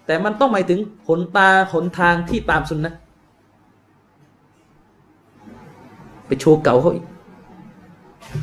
[0.05, 2.93] แต่มันต้องหมายถึงหนตาหนทางที่ตามสุนนะ
[6.27, 7.05] ไปโชว์เก่าเขาอีก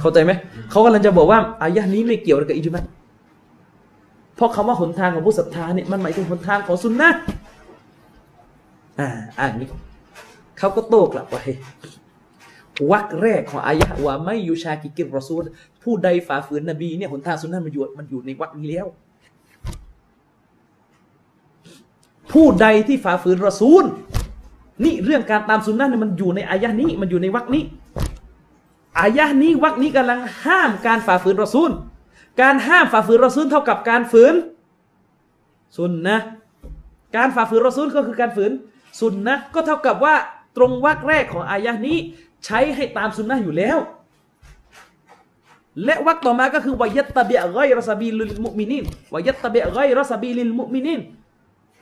[0.01, 0.33] เข้าใจไหม
[0.71, 2.85] เขากำลังจะบอกว่าอายะนี้ไม่เกี่ยวกับอิจมะ
[4.37, 7.11] เพราะคำว่าหนทางของผู้ศรัทธาเนี่ยมันหมายถึงหนทางของสุนนะ
[9.01, 9.69] อ่าอ่านนี้
[10.59, 11.43] เขาก็โต้กลับว่า
[12.91, 15.43] วักแรกของอายะว่าไม่ยูชากิกิรรอซูล
[15.83, 18.87] ผู้ใดฝ่าฝืนนบีเนี่ยหนทางสุนนะมันอยู่มันอยู่ในวักนี้แล้ว
[22.33, 23.85] ผู้ใดที่ฝ่าฝืนรอซูล
[24.85, 27.63] นี่เรื่องการตามสุนนะเนี่ยมันอยู่ในอายะนี้ มันอยู่ในวรรคนี้
[29.01, 31.71] อายะนี้วรรนี้กำลังห้ามการฝ่าฝืนรอซูล
[32.41, 34.35] การห้ามฝ่าฝืนรอซูลเท่ากับการฝืน
[35.77, 36.19] สุนนะ
[37.17, 38.53] การฝ่าฝืนรอซูลก็คือการฝืน
[39.01, 40.15] สุนนะก็เท่ากับว่า
[40.57, 41.97] ตรงวรรคแรกของอายะนี้
[42.45, 43.79] ใช้ให้ตามสุนนะอยู่แล้ว
[45.85, 51.01] และวรรคต่อมาก็คือวายัตตะเบียไกรสบีลิลมุมินินวายัตตะเบียไกรสบีลิลมุมินิน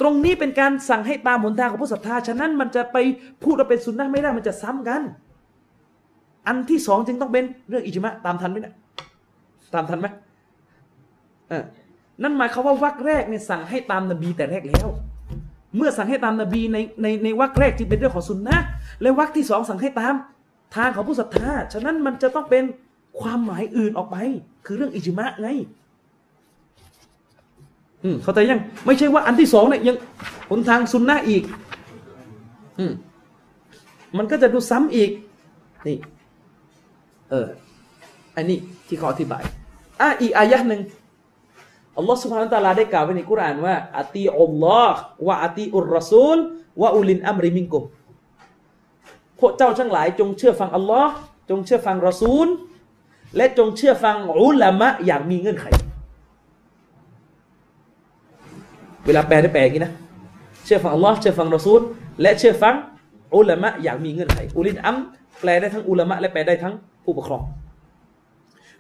[0.01, 2.97] ตรงนี้เป็นการสั่งให้ตามหนทางของผู้ศรัทธา ฉะนั้นมันจะไป
[3.43, 5.03] พูดว่าเป็นสุนนะไม่ได้มันจะซ้ำกัน
[6.47, 8.75] อันที่สองจึงต้องเป็นเรื่องอิจมะตามทันไหมเนะ
[9.75, 10.07] ตามทันไหม
[11.49, 11.65] เออ
[12.23, 14.89] นั่นหมายความว่าวรรคแรกเนี่ยสั่งให้ตามนบีแต่แรกแล้ว
[15.77, 18.57] เมื่อสั่งให้ตามนบีในในในวรรคแรกจึงเป็นเรื่องของสุนนะ
[19.01, 20.15] และวรรคที่สองสั่งให้ตาม
[20.77, 22.65] ทางของผู้ศรัทธา ฉะนั้นมันจะต้องเป็น
[23.21, 24.17] ความหมายอื่นออกไป
[24.67, 25.49] คือเรื่องอิจมะไง
[28.05, 29.97] อืมเข้าใจยัง ไม่ใช่ว่าอันที่สองเนี่ยยัง
[30.51, 31.43] หนทางซุนนะอีก
[32.79, 32.93] อืม
[34.17, 35.11] มันก็จะดูซ้ำอีก
[35.87, 35.97] นี่
[37.31, 37.47] เออ
[38.37, 38.59] อันนี้
[38.89, 39.43] ที่เขาอธิบาย
[40.01, 40.81] อะอีกอายะหนึ่ง
[41.97, 46.39] อัลลอฮฺสุบฮานตะลาได้กล่าวไว้ในกุรอานว่าอัติอัลลอฮ์วะอัติอุรรอซูล
[46.83, 47.85] วะอุลินอัมริมิงกุม
[49.41, 51.13] พวกเจ้าทั้งหลาย จงเชื่อฟังอัลลอฮ์
[51.51, 52.47] จงเชื่อฟังรอซูล
[53.37, 55.67] และจงเชื่อฟังอุลามะอย่างมีเงื่อนไข
[59.07, 59.93] เวลาแปลได้แปลอย่างนี้นะ
[60.65, 61.81] เชื่อฟังอัลลอฮ์เชื่อฟังรอซูล
[62.23, 62.75] และเชื่อฟัง
[63.37, 64.97] อุลามะอย่างมีเงื่อนไข อุลินอัม
[65.41, 66.75] แปลได้ทั้งอุลามะและแปลได้ทั้ง
[67.05, 67.43] ผู้ปกครอง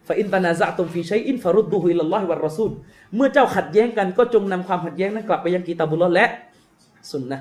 [0.06, 2.70] ฟาอินตานาซะตุมฟีชัยอินฟารุดดูฮุอิลลอฮิวะรอซูล
[3.16, 6.26] เมื่อเจ้าขัดแย้งกันก็จงนำความขัดแย้งนั้นกลับไปยังกีตาบุลลอและ
[7.10, 7.38] สุนนะ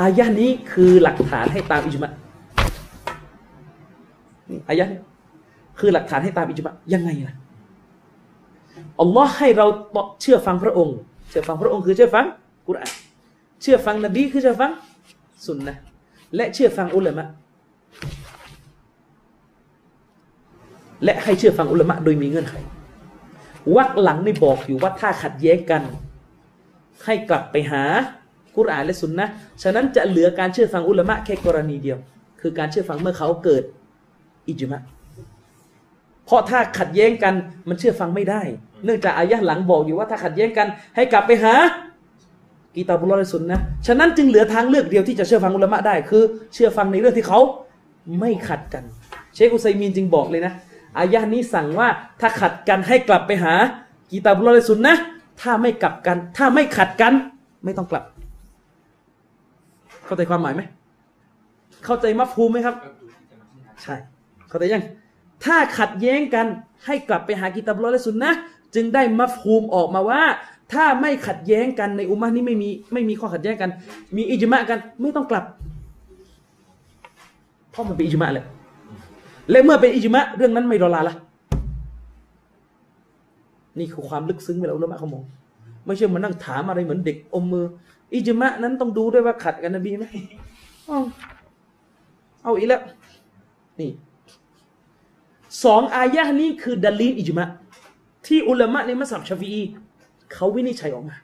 [0.00, 2.10] อายะนี้คือหลักฐานให้ตามอิจมะ
[4.50, 5.00] นี่อายะนี้
[5.78, 7.34] คือหลักฐานให้ตามอิจมะยังไงล่ะ
[9.00, 9.66] อัลลอฮ์ให้เรา
[10.20, 10.96] เชื่อฟังพระองค์
[11.30, 12.26] เชื่อฟังพระองค์คือเชื่อฟัง
[12.68, 12.92] กุรอาน
[13.62, 14.70] เชื่อฟังนบีคือเชื่อฟัง
[15.46, 15.76] สุนนะ
[16.36, 17.24] และเชื่อฟังอุลามะ
[21.04, 22.54] และให้เชื่อฟังอุลามะโดยมีเงื่อนไข
[23.76, 25.82] วักหลังนี่บอกอยู่ว่าถ้าขัดแย้งกัน
[27.04, 27.82] ให้กลับไปหา
[28.56, 29.28] กุรอานและสุนนะ
[29.62, 31.98] ฉะนั้นจะเหลือการเชื่อฟังอุลามะแค่กรณีเดียว
[32.40, 33.62] คือการเชื่อฟังเมื่อเขาเกิด
[34.48, 34.80] อิจมะ
[36.26, 37.34] เพราะถ้าขัดแย้งกัน
[37.68, 38.42] มันเชื่อฟังไม่ได้
[38.84, 40.66] เนื่องจากอายะหลังบอกอยู่ว่าถ้าขัดแย้งกัน
[40.96, 41.54] ให้กลับไปหา
[42.74, 46.22] กีตาบุลและสุนนะฉะนั้นจึงเหลือทางเลือกเดียวที่จะเชื่อฟังอุลามะได้คือ
[46.54, 47.40] เชื่อฟังในเรื่องที่เขา
[48.20, 48.84] ไม่ขัดกัน
[49.34, 50.52] เชคอุซัยมีนจึงบอกเลยนะ
[50.98, 51.88] อายะนี้สั่งว่า
[52.20, 53.54] ถ้าขัดกันให้กลับไปหา
[54.10, 54.94] กีตาบุลแลสุนนะ
[55.40, 57.12] ถ้าไม่กลับกัน ถ้าไม่ขัดกัน
[57.64, 58.04] ไม่ต้องกลับ
[60.06, 60.62] เข้าใจความหมายไหม
[61.84, 62.76] เข้าใจมัฟฮูมไหมครับ
[63.82, 63.94] ใช่
[64.48, 64.84] เข้าใจยัง
[65.44, 66.46] ถ้าขัดแย้งกัน
[66.86, 68.30] ให้กลับไปหากิตาบลอแลสุนนะ
[68.74, 70.22] จึงได้มัฟฮูมออกมาว่า
[70.72, 73.70] ถ้าไม่ขัดแย้งกันในอุมมะนี้ไม่มีไม่มีข้อขัดแย้งกัน
[74.16, 75.44] มีอิจมะกัน ไม่ต้องกลับ
[77.76, 78.44] เพราะมันเป็นอิจมะเลย
[79.50, 81.14] และเมื่อเป็นอิจมะเรื่องนั้นไม่รอลาละ
[83.78, 85.24] นี่คือความลึกซึ้งเวลาอุลามะเขามอง
[85.86, 87.64] ไม่ใช่มานั่งถามอะไรเหมือนเด็กอมมือ
[88.14, 90.04] อิจมะนั้นต้องดูด้วยว่าขัดกันนบีไหม
[92.42, 92.82] เอาอีกแล้ว
[93.80, 93.90] นี่
[95.64, 97.46] สองอายะนี้คือดัลีนอิจมะ
[98.26, 99.62] ที่อุลามะในมัสยิดชาฟี
[100.32, 101.16] เขาวินิจฉัยออกมา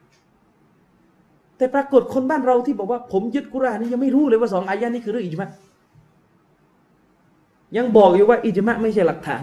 [1.56, 5.48] แต่ปรากฏคนบ้านเราที่บอกว่า ผมยึดกุรานนี่ยังไม่รู้เลยว่าสองอายะนี้คือเรื่องอิจมะ
[7.76, 9.42] ยังบอกอยู่ว่าอิจมะไม่ใช่หลักฐาน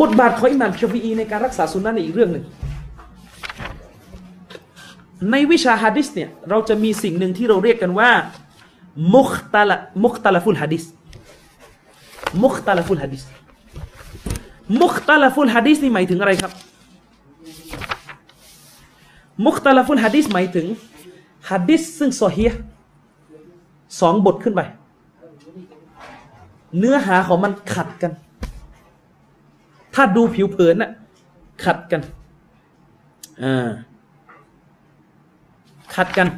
[0.00, 2.44] บทบาทของอิหม่ามชฟีในการรักษาสุนนะในอีกเรื่องหนึ่ง
[5.30, 8.10] ในวิชาฮะดิษเนี่ยเราจะมีสิ่งหนึ่งที่เราเรียกกันว่า
[9.14, 10.84] มุคตาละมุคตาลฟุลฮะดิษ
[12.42, 13.22] มุคตาลฟุลฮะดิษ
[14.80, 16.52] มุคตาลฟุลฮะดิษนี่หมายถึงอะไรครับ
[19.46, 20.66] มุคตาลฟุลฮะดิษหมายถึง
[21.50, 22.52] ฮะดิษซึ่งโซเฮีย
[24.00, 24.60] สองบทขึ้นไป
[26.78, 28.12] เนื้อหาของมันขัดกัน
[29.94, 30.90] ถ้าดูผิวเผินน่ะ
[31.64, 32.00] ขัดกัน
[33.42, 33.68] อ่า
[35.94, 36.28] ขัดกัน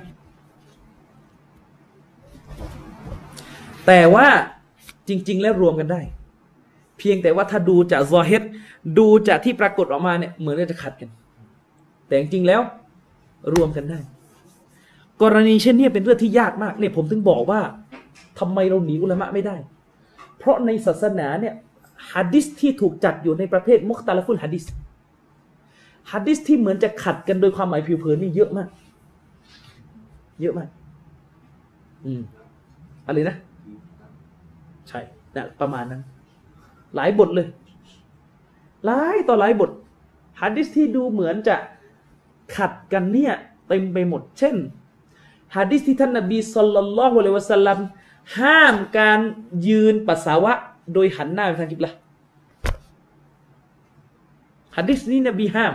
[3.87, 4.27] แต่ว่า
[5.09, 6.01] จริง ๆ แล้วรวมกันได้
[6.99, 8.43] เพียงแต่ว่าถ้าดูจากซอเฮต
[8.99, 11.09] ดูจากที่ปรากฏออกมาเนี่ยเหมือนจะขัดกัน
[12.07, 12.61] แต่จริงๆแล้ว
[13.55, 13.99] รวมกันได้
[15.23, 17.61] กรณีเช่นนี้เป็นเรื่องที่ยากมากเนี่ยผมถึงบอกว่า
[18.39, 19.57] ทำไมเราหนีอุลามะไม่ได้
[20.39, 21.55] เพราะในศาสนาเนี่ย
[22.13, 24.65] ฮัดดิสที่ถูกจัดอยู่ในประเภทมุคตาลฟุลฮัดดิส
[26.13, 28.69] ฮัดดิสที่เหมือนจะขัดกันโดยความหมายผิวเผินนี่เยอะมาก
[30.41, 30.69] เยอะมาก
[32.05, 32.23] อืม
[33.07, 33.37] อะไรนะ
[34.89, 35.01] ใช่
[35.37, 36.03] นะประมาณนั้น
[36.97, 37.47] หลายบทเลย
[38.87, 39.71] หลายต่อหลายบท
[40.41, 41.57] ฮัดดิสที่ดูเหมือนจะ
[42.57, 43.35] ขัดกันเนี่ย
[43.69, 44.57] เต็มไปหมด เช่น
[45.57, 47.79] ฮัดดิสที่ท่านนบีสุลต่านละฮ์วะลัยวะสัลลัม
[48.39, 49.21] ห้ามการ
[49.69, 50.53] ยืนปัสสาวะ
[50.95, 51.93] โดยหันหน้าไปทางกิบละ
[54.77, 55.75] ฮัดดิสนี้นบีห้าม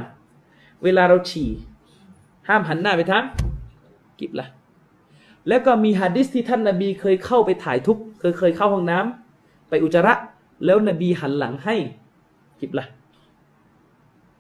[0.84, 1.50] เวลาเราฉี่
[2.48, 3.24] ห้ามหันหน้าไปทาง
[4.20, 4.48] กิบละ
[5.48, 10.14] แล้วก็มีฮะดิษที่ท่านนาบีเคยเข้าไปถ่ายทุกเคยเคยเข้าห้องน้ำไปอุจจาระ
[10.66, 11.76] แล้วนบีหันหลังให้
[12.60, 12.86] กิบละ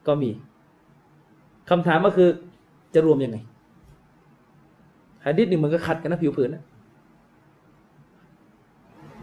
[0.07, 0.29] ก็มี
[1.69, 2.29] คำถามก็คือ
[2.93, 3.37] จะรวมยังไง
[5.25, 6.63] ฮะดิษนี่มันก็ขัดกันนะผิวเผินนะ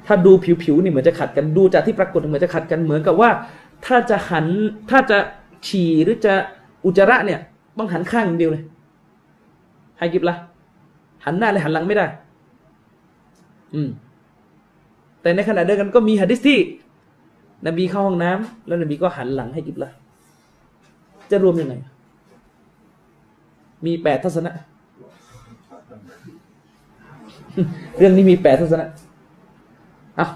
[0.07, 0.33] ถ้าดู
[0.65, 3.31] ผิวๆนี่เหมือนจะขัดกันดูจากที่ปรากฏเหมือนจะขัดกันเหมือนกับว่า
[3.87, 4.47] ถ้าจะหัน
[4.91, 5.19] ถ้าจะ
[5.67, 6.35] ฉี่หรือจะ
[6.85, 7.41] อุจจาระเนี่ย
[7.79, 8.65] ต้องหันข้างอย่างเดียวเลย
[9.99, 10.37] ให้กิบละ
[11.25, 12.07] หันหน้าเลยหันหลังไม่ได้
[13.75, 13.89] อืม
[15.23, 16.59] แต่ในขณะเดียวกันก็มีหะดิษที่
[17.67, 19.91] นบีเข้าห้องน้ำแล้วนบีก็หันหลังให้กิบละ
[21.31, 21.75] จะรวมยังไง
[23.87, 24.53] มีแปดทัศนะ
[27.99, 28.89] เรื่องนี้มีแปดทศนะ
[30.17, 30.27] เอา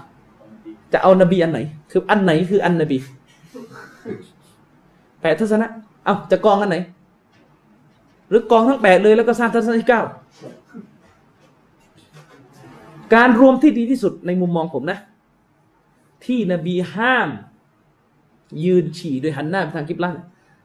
[0.93, 1.59] จะเอานบีอันไหน
[1.91, 2.97] คืออันไหนคืออันนบี
[5.21, 5.67] แปดทัศนะ
[6.05, 6.77] เอาจะกองอันไหน
[8.29, 10.01] หรือกองทั้งแปดเลยแล้วก็สร้างทัศนะที่เก้า
[13.13, 14.99] การรวมที่ดีที่สุดในมุมมองผมนะ
[16.25, 17.29] ที่นบีห้าม
[18.65, 20.15] ยืนฉี่โดยหันหน้าไปทางกิบลัน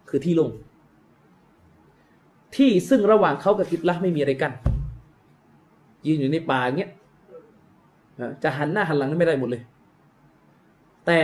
[0.08, 0.50] คือที่ลง
[2.56, 4.52] ที่ซึ่งระหว่างเขากับกิบลัไม่มีอะไรกัน
[6.06, 6.90] ยืนอยู่ในป่าอย่างเงี้ย
[8.42, 9.62] จะหันหน้าหันหลังไม่ได้หมดเลย
[11.06, 11.20] แต่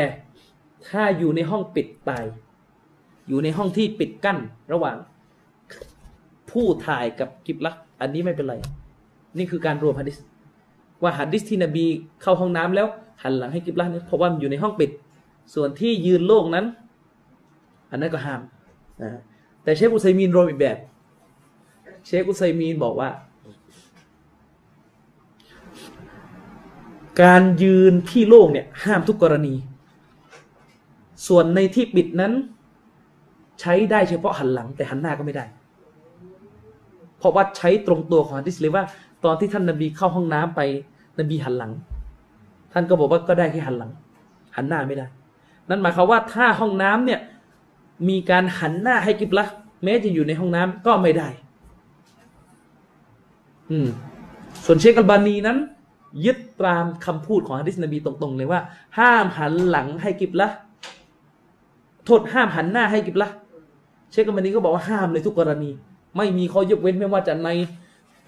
[0.89, 2.25] ถ้าอยู่ในห้องปิดตาย
[3.29, 4.39] อยู่ในห้องที่ปิดกั้น
[4.73, 4.97] ระหว่าง
[6.51, 8.55] ผู้ถ่ายกับกิบลัก อันนี้ไม่เป็นไร
[9.39, 10.17] นี่คือการรวมฮะดิษ
[11.03, 11.85] ว่าหัดดิษที่นบี
[12.23, 12.87] เข้าห้องน้ำแล้ว
[13.23, 14.91] หันหลังให้กิบลาเนี่ยเพราะว่ามันอยู่ในห้องปิด
[15.55, 16.65] ส่วนที่ยืนโล่งนั้น
[17.91, 18.41] อันนั้นก็ห้าม
[19.03, 19.11] นะ
[19.63, 20.79] แต่เชคอุซัยมีนรวมอีกแบบ
[22.07, 23.09] เชคอุซัยมีนบอกว่า
[27.23, 29.55] การยืนที่โล่งเนี่ยห้ามทุกกรณี
[31.27, 32.33] ส่วนในที่ปิดนั้น
[33.61, 35.45] ใช้ได้เฉพาะหันหลัง แต่หันหน้าก็ไม่ได้
[37.19, 38.85] เพราะว่าใช้ตรงตัวของฮัดิษเลยว่า
[39.25, 40.61] ตอนที่ท่านนบีเข้าห้องน้ำไป
[41.19, 41.73] นบีหันหลัง
[42.73, 43.91] ท่านก็บอกว่าก็ได้แค่หันหลัง
[44.57, 45.07] หันหน้าไม่ได้
[45.69, 47.21] นั่นหมายความว่าถ้าห้องน้ำเนี่ย
[48.09, 49.45] มีการหันหน้าให้กิบละ
[49.85, 51.29] แม้จะอยู่ในห้องน้ำก็ไม่ได้
[53.71, 53.89] อืม
[54.65, 55.59] ส่วนเชคอัลบานีนั้น
[56.25, 58.61] ยึดตามคำพูดของฮะดิษนบีตรงๆเลยว่า
[58.99, 60.49] ห้ามหันหลังให้กิบละ
[62.05, 63.29] โทษห้ามหันหน้าให้กิบละ
[64.11, 65.71] เชคอัลบานีก็บอกว่าห้ามเลยทุกกรณี
[66.17, 67.49] ไม่มีข้อยกเว้นไม่ว่าจะใน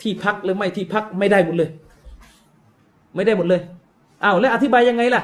[0.03, 1.71] ที่พักหรือไม่ที่พักไม่ได้หมดเลย
[3.15, 3.61] ไม่ได้หมดเลย
[4.25, 5.23] อ้าวแล้วอธิบายยังไงล่ะ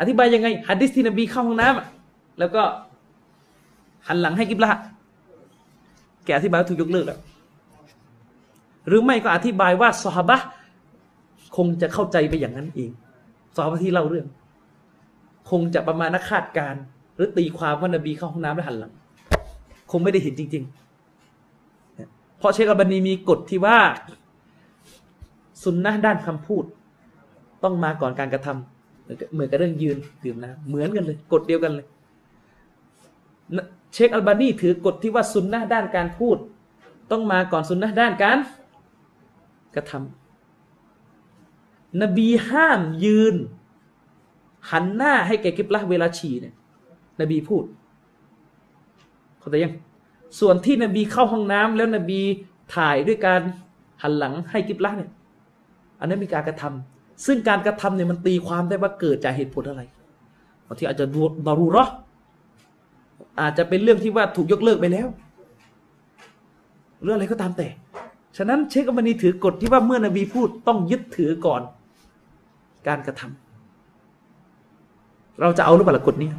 [0.00, 2.62] อธิบายยังไงฮัดดิสที่นบีเข้าห้องน้ำแล้วก็
[4.06, 4.70] หันหลังให้กิบละ
[6.24, 7.18] แกอธิบายถูกยกเลิกแล้ว
[8.88, 10.36] หรือไม่ก็อธิบายว่าสฮาบะ
[11.56, 12.90] คงจะเข้าใจไปอย่างนั้นเอง
[13.56, 14.26] สฮาบะที่เล่าเรื่อง
[15.50, 16.74] คงจะประมาณนักคาดการ
[17.16, 18.92] หรือตีความว่านบีเข้าห้องน้ำแล้วหันหลัง
[19.90, 20.64] คงไม่ได้เห็นจริง
[21.50, 23.78] ๆ เพราะเชคอัลบานีมีกฎที่ว่า
[25.62, 26.64] สุนนะด้านคำพูด
[27.62, 31.86] ต้องมาก่อนการกระทำเหมือนกับเรื่องยืนดื่มน้ำเหมือนกันเลย กฎเดียวกันเลย
[33.94, 36.36] เชคอัลบานีถือกฎที่ว่าสุนนะด้านการพูด
[37.10, 38.38] ต้องมาก่อนสุนนะด้านการ
[39.74, 40.19] กระทำ
[42.02, 43.34] นบีห้ามยืน
[44.70, 46.54] หันหน้าให้แก่กิบละเวลาฉี่เนี่ย
[47.20, 47.64] นบีพูด
[49.38, 49.74] เข้าใจยัง
[50.40, 52.20] ส่วนที่นบีเข้าห้องน้ำแล้วนบี
[52.74, 53.40] ถ่ายด้วยการ
[54.02, 55.10] หันหลังให้กิบละเนี่ย
[56.00, 59.82] อันนั้นมีการกระทำซึ่งการกระทำเนี่ยมันตีความได้ว่าเกิดจากเหตุผลอะไร
[60.66, 61.06] บางทีอาจจะ
[61.46, 61.84] บารูรอ
[63.40, 65.08] อาจจะเป็นเรื่องที่ว่าถูกยกเลิกไปแล้ว
[67.04, 67.68] เรื่องอะไรก็ตามแต่
[68.36, 71.62] ฉะนั้นเชคกัมนีถือกฎที่ว่าเมื่อนบีพูดต้องยึดถือก่อน
[72.86, 76.30] การกระทำเราจะเอาหรือเปล่ากฎนี้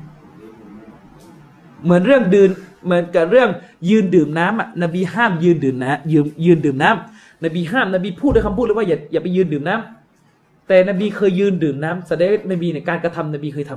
[1.84, 2.50] เหมือนเรื่องดื่น
[2.86, 3.50] เหมือนกับเรื่อง
[3.90, 13.72] ยืนดื่มน้ำอะนบีห้ามยืนดื่มนะยืนยืนดื่มน้ำนบีห้ามนบีพูดด้วยคำพูดเลยว่าอย่าอย่าไปยืนดื่มน้ำแต่นบีเคยยืนดื่มน้ำแสดงนบีในการกระทำนบีเคยท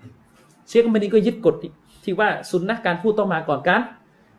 [0.00, 1.54] ำเชคมันนี้ก็ยึดกฎ
[2.04, 3.82] ที่ว่าสุนนะการพูดต้องมาก่อนการ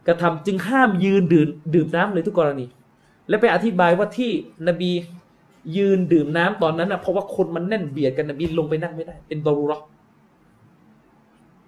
[0.07, 2.65] กระทำจึงห้ามยืนดื่มดื่มน้ำเลยทุกกรณี
[3.29, 4.31] และไปอธิบายว่าที่
[4.67, 4.91] นบี
[5.77, 9.79] ยืนดื่มน้ำตอนนั้นนะเพราะว่าคนมันแน่นเบียดกันนะบีลงไปนั่งไม่ได้ เป็นบารูรอ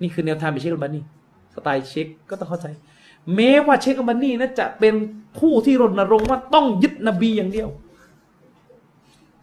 [0.01, 1.03] นี่คือแนวทางไปเชคบันนี่
[1.53, 2.67] สไตล์เช็คก็ต้องเข้าใจ
[3.35, 4.93] แม้ว่าเชคบันนี่นะจะเป็น
[5.39, 7.69] ผู้ที่รณรงค์ว่าต้องยึดนบีอย่างเดียว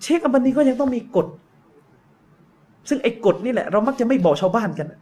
[0.02, 1.26] เชคบันนี่ก็ยังต้องมีกฎ
[2.88, 4.92] ซึ่งไอ้กฎนี่แหละ เรามักจะไม่บอกชาวบ้านกัน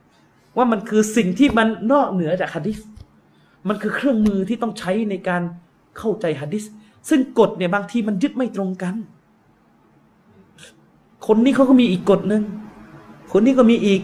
[0.57, 2.79] ว่ามันคือสิ่งที่มันนอกเหนือจากฮะดิษ
[3.69, 5.43] มันคือเครื่องมือที่ต้องใช้ในการ
[5.99, 6.65] เข้าใจฮะดิษ
[7.09, 8.95] ซึ่งกฎเนี่ยบางทีมันยึดไม่ตรงกัน
[11.27, 12.43] คนนี้เขาก็มีอีกกฎหนึ่ง
[13.33, 14.01] คนนี้ก็มีอีก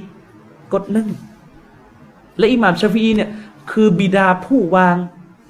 [0.74, 1.08] กฎหนึ่ง
[2.38, 3.30] และอิหม่ามชาฟีเนี่ย
[3.70, 4.96] คือบิดาผู้วาง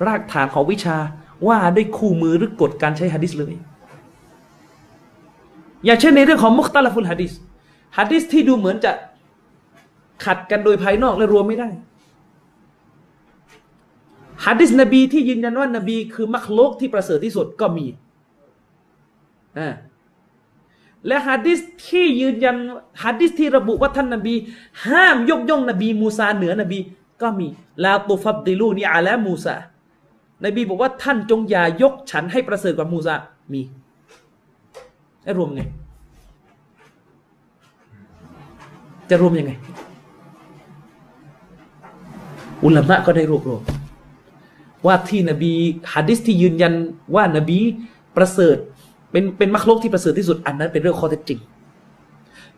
[0.07, 0.97] รากฐานของวิชา
[1.47, 3.55] ว่าด้วยคู่มือหรือกฎการใช้ฮะดิษเลย
[5.85, 7.33] อย่างเช่นในเรื่องของมุคตลฟุลฮะดิษ
[7.99, 8.93] ฮะดิษที่ดูเหมือนจะ
[10.25, 11.69] ขัดกันโดยภายนอกและรวมไม่ได้
[14.47, 17.87] ฮะดิษนบีที่ยืนยันว่านบีคือมักโลกที่ประเสริฐที่สุดก็มี
[19.59, 19.75] อ่า
[21.07, 21.59] และฮะดิษ
[21.89, 22.57] ที่ยืนยัน
[23.05, 24.35] ฮะดิษที่ระบุว่าท่านนบี
[24.87, 26.79] ห้ามยกย่องนบีมูซาเหนือนบี
[27.23, 27.47] ก็มี
[27.85, 29.57] ลาตุฟัดดิลูนีอาและมูซา
[30.45, 33.15] นบีบอกว่าท่านจงอย่ายกฉันให้ประเสริฐกว่ามูซา
[33.53, 33.61] มี
[35.25, 35.63] ไอ้รวมไง
[39.11, 39.53] จะรวมยังไง
[42.65, 43.63] อุลามะก็ได้รวบรวม
[44.87, 45.53] ว่าที่นบี
[45.95, 46.73] ฮะดิษที่ยืนยัน
[47.15, 47.59] ว่านบี
[48.17, 48.57] ประเสริฐ
[49.11, 51.39] เป็นเป็นมักโลกที่ประเสริฐที่สุดอันนั้นเป็นเรื่องข้อเท็จจริง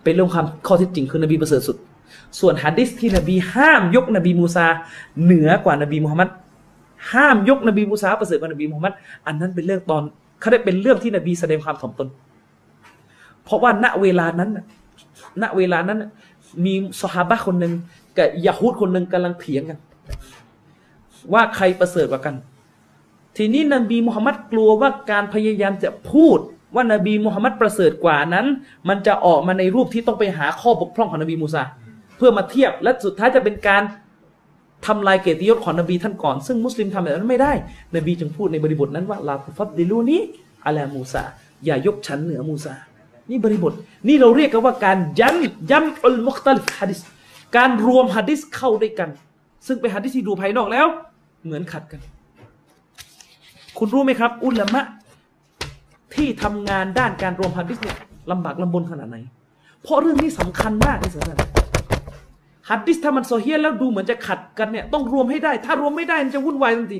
[0.03, 1.77] เป็นเรื่องความข้อเท็จจริง คือนบีประเสริฐสุด
[2.41, 4.67] ส่วนฮะดิษที่นบีห้ามยกนบีมูซา
[5.25, 6.29] เหนือกว่านบีมุฮัมมัด
[7.13, 8.95] ห้ามยกนบีมูซาประเสริฐกว่านบีมุฮัมมัด
[9.27, 10.03] อันนั้นเป็นเรื่องตอน
[10.41, 12.09] เขาได้เป็นเรื่องที่นบีแสดงความถ่อมตน
[13.45, 14.51] เพราะว่าณเวลานั้น
[15.43, 15.99] ณเวลานั้น
[16.65, 17.73] มีสหาบะคนหนึ่ง
[18.19, 19.79] กับยะฮูดคนหนึ่งกำลังเถียงกัน
[21.33, 22.35] ว่าใครประเสริฐกว่ากัน
[23.39, 26.39] ทีนี้นบีมุฮัมมัดกลัวว่าการพยายามจะพูด
[26.75, 28.47] ว่านบีมุฮัมมัดประเสริฐกว่านั้น
[28.89, 31.63] มันจะออกมาในรูปที่ต้องไปหาข้อบกพร่องของนบีมูซา
[32.17, 33.83] เพื่อมาเทียบและสุดท้ายจะเป็นการ
[34.87, 37.53] ทำลายเกียรติยศของนบีท่านก่อน ซึ่งมุสลิมทำแบบนั้นไม่ได้
[37.97, 40.21] นบีจึงพูดในบริบทนั้นว่าลาตุฟัดดิลูนี้
[40.67, 41.23] อะลามูซา
[41.65, 42.75] อย่ายกฉันเหนือมูซา
[43.31, 43.73] นี่บริบท
[44.09, 45.37] นี่เราเรียกกันว่าการยัน
[45.71, 47.01] ยัมอุลมุคตัลฟฮะดิษ
[47.57, 49.09] การรวมฮะดิษเข้าด้วยกัน
[49.67, 50.87] ซึ่งเป็นฮะดิษที่ดูภายนอกแล้ว
[51.45, 52.01] เหมือนขัดกัน
[53.79, 54.81] คุณรู้ไหมครับ อุลามะ
[56.15, 57.97] ที่ทำงานด้านการรวมฮะดิษเนี่ย
[58.31, 59.17] ลำบากลำบนขนาดไหน
[59.83, 61.37] เพราะเรื่องนี้สำคัญมากในศาสนา
[62.71, 66.99] ฮัดดิษถ้ามันโซเฮียแล้วดูเหมือนจะขัดกันเนี่ยต้องรวมให้ได้ ถ้ารวมไม่ได้มันจะวุ่นวายทันที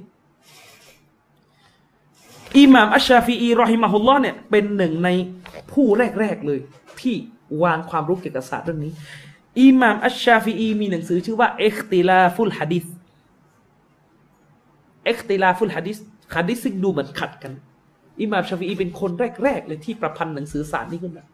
[2.59, 5.09] อิหม่ามอัชชาฟีอีรอฮิมาฮุลลอฮ์เนี่ยเป็นหนึ่งใน
[5.73, 5.87] ผู้
[6.21, 6.61] แรกๆเลย
[7.01, 7.15] ที่
[7.63, 8.93] วางความรู้เกี่ยวกับศาสตร์เรื่องนี้
[9.61, 12.87] อิหม่ามอัชชาฟีอีมีหนังสือชื่อว่าเอคติลาฟุลฮะดิษ
[15.05, 15.99] เอคติลาฟุลฮะดิษ
[16.35, 17.53] ฮะดิษซึ่งดูเหมือนขัดกัน
[18.21, 19.11] อิหม่ามชาฟีอีเป็นคน
[19.45, 21.25] แรก ๆ เลยที่ประพันธ์หนังสือศาสตร์นี้ขึ้นมา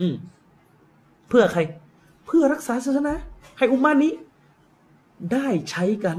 [0.00, 0.14] อืม
[1.28, 1.60] เพื่อใคร
[2.26, 3.14] เพื่อรักษาศาสนา
[3.58, 4.12] ให้อุมมานี้
[5.32, 6.18] ได้ใช้กัน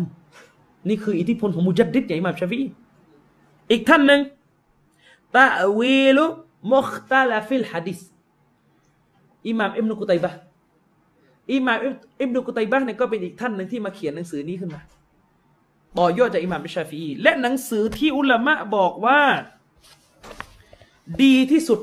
[0.88, 2.68] นี่คืออิทธิพลของมุจัดดิดอย่างอิหม่ามชาฟีอี
[3.72, 4.22] อีกท่านหนึ่ง
[5.36, 5.48] ตะ
[5.80, 6.26] วีลุ
[6.72, 8.00] มุคตาลาฟิลฮะดิษ
[9.48, 10.32] อิหม่ามอิบนุกุตัยบะ
[11.52, 11.78] อิหม่าม
[12.22, 14.82] อิบนุกุตัยบะเนี่ยก็เป็นอีกท่านหนึ่งที่มาเขียนหนังสือนี้ขึ้นมา
[16.00, 19.20] ต่อยอดจากอิหม่ามชาฟีอีและหนังสือที่อุลามะบอกว่า
[21.24, 21.80] ดีที่สุด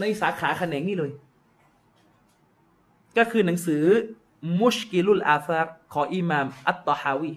[0.00, 1.10] ในสาขาแขนงนี้เลย
[3.16, 3.82] ก็คือหนังสือ
[4.60, 7.32] มุชกิลุลอาซารของอิหม่ามอัตตอฮาวี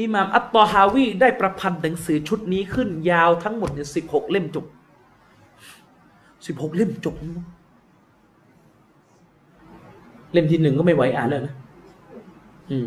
[0.00, 4.66] อิหม่ามอัตตอฮาวีได้ประพันธ์หนังสือชุดนี้ขึ้นยาวทั้งหมดเนี่ยสิบหกเล่มจบ
[6.46, 7.14] สิบหกเล่มจบ
[10.32, 11.54] เล่มที่หนึ่งก็ไม่ไหวอ่านแล้วนะ
[12.70, 12.86] อืม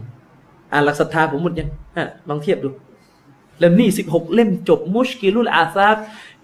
[0.71, 2.69] อ่านหลักศรัทธาผมหมดยังฮะลองเทียบดู
[3.59, 5.97] เล่มนี้สิบหกเล่มจบมุชกิลุลอาซาบ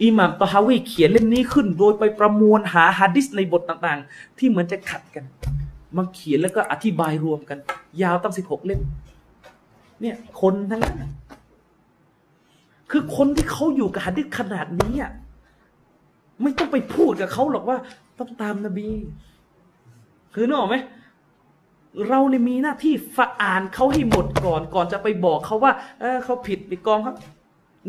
[0.04, 5.24] อิหม่ามตอฮาวีเขียนเล่มนี้ขึ้น โดยไปประมวลหาฮะดิษในบทต่างๆ ที่เหมือนจะขัดกัน
[5.95, 7.58] มาเขียนแล้วก็อธิบายรวมกัน
[8.02, 8.82] ยาวตั้งสิบหกเล่ม
[10.02, 11.12] เนี่ยคนทั้งนั้น
[12.91, 15.12] คือคนที่เขาอยู่กับฮะดิษขนาดนี้อะ
[16.41, 17.78] ไม่ต้องไปพูดกับเขาหรอกว่า
[18.20, 18.88] ต้องตามนบี
[20.34, 20.76] คือนึกออกไหม
[22.07, 27.15] เราเนี่ยมีหน้าที่ฝอ่านเขาให้หมดก่อนก่อนจะไปบอกเขาว่า เออเขาผิดไปกองครับ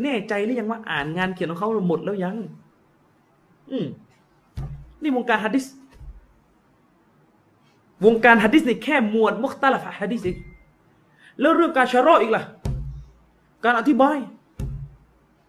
[0.03, 2.37] แน่ใจหรือยังว่าอ่านงานเขียนของเขาหมดแล้วยัง
[3.71, 3.85] อืม
[5.01, 5.65] นี่วงการฮะดิษ
[8.05, 10.21] วงการฮะดิษนี่แค่หมวดมุคตาลฟะฮะดิษ
[11.39, 12.43] แล้วเรื่องการชะรออีกล่ะ
[13.63, 14.17] การอธิบาย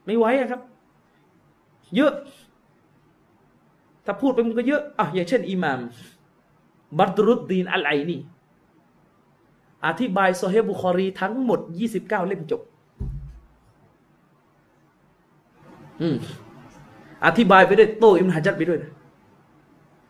[0.04, 0.60] ไม่ไหวอะครับ
[1.96, 2.12] เยอะ
[4.04, 5.80] ถ้าพูดไปมันก็เยอะอะอย่างเช่น อิหมาม
[6.98, 8.20] บัตรุดดีนอัลไอนี่
[9.86, 12.60] อธิบายโซเฮบุคอรีทั้งหมด 29 เล่มจบ
[16.00, 16.16] อืม
[17.26, 18.90] อธิบายไปด้วยโต้อิบนุฮะจัดไปด้วยนะ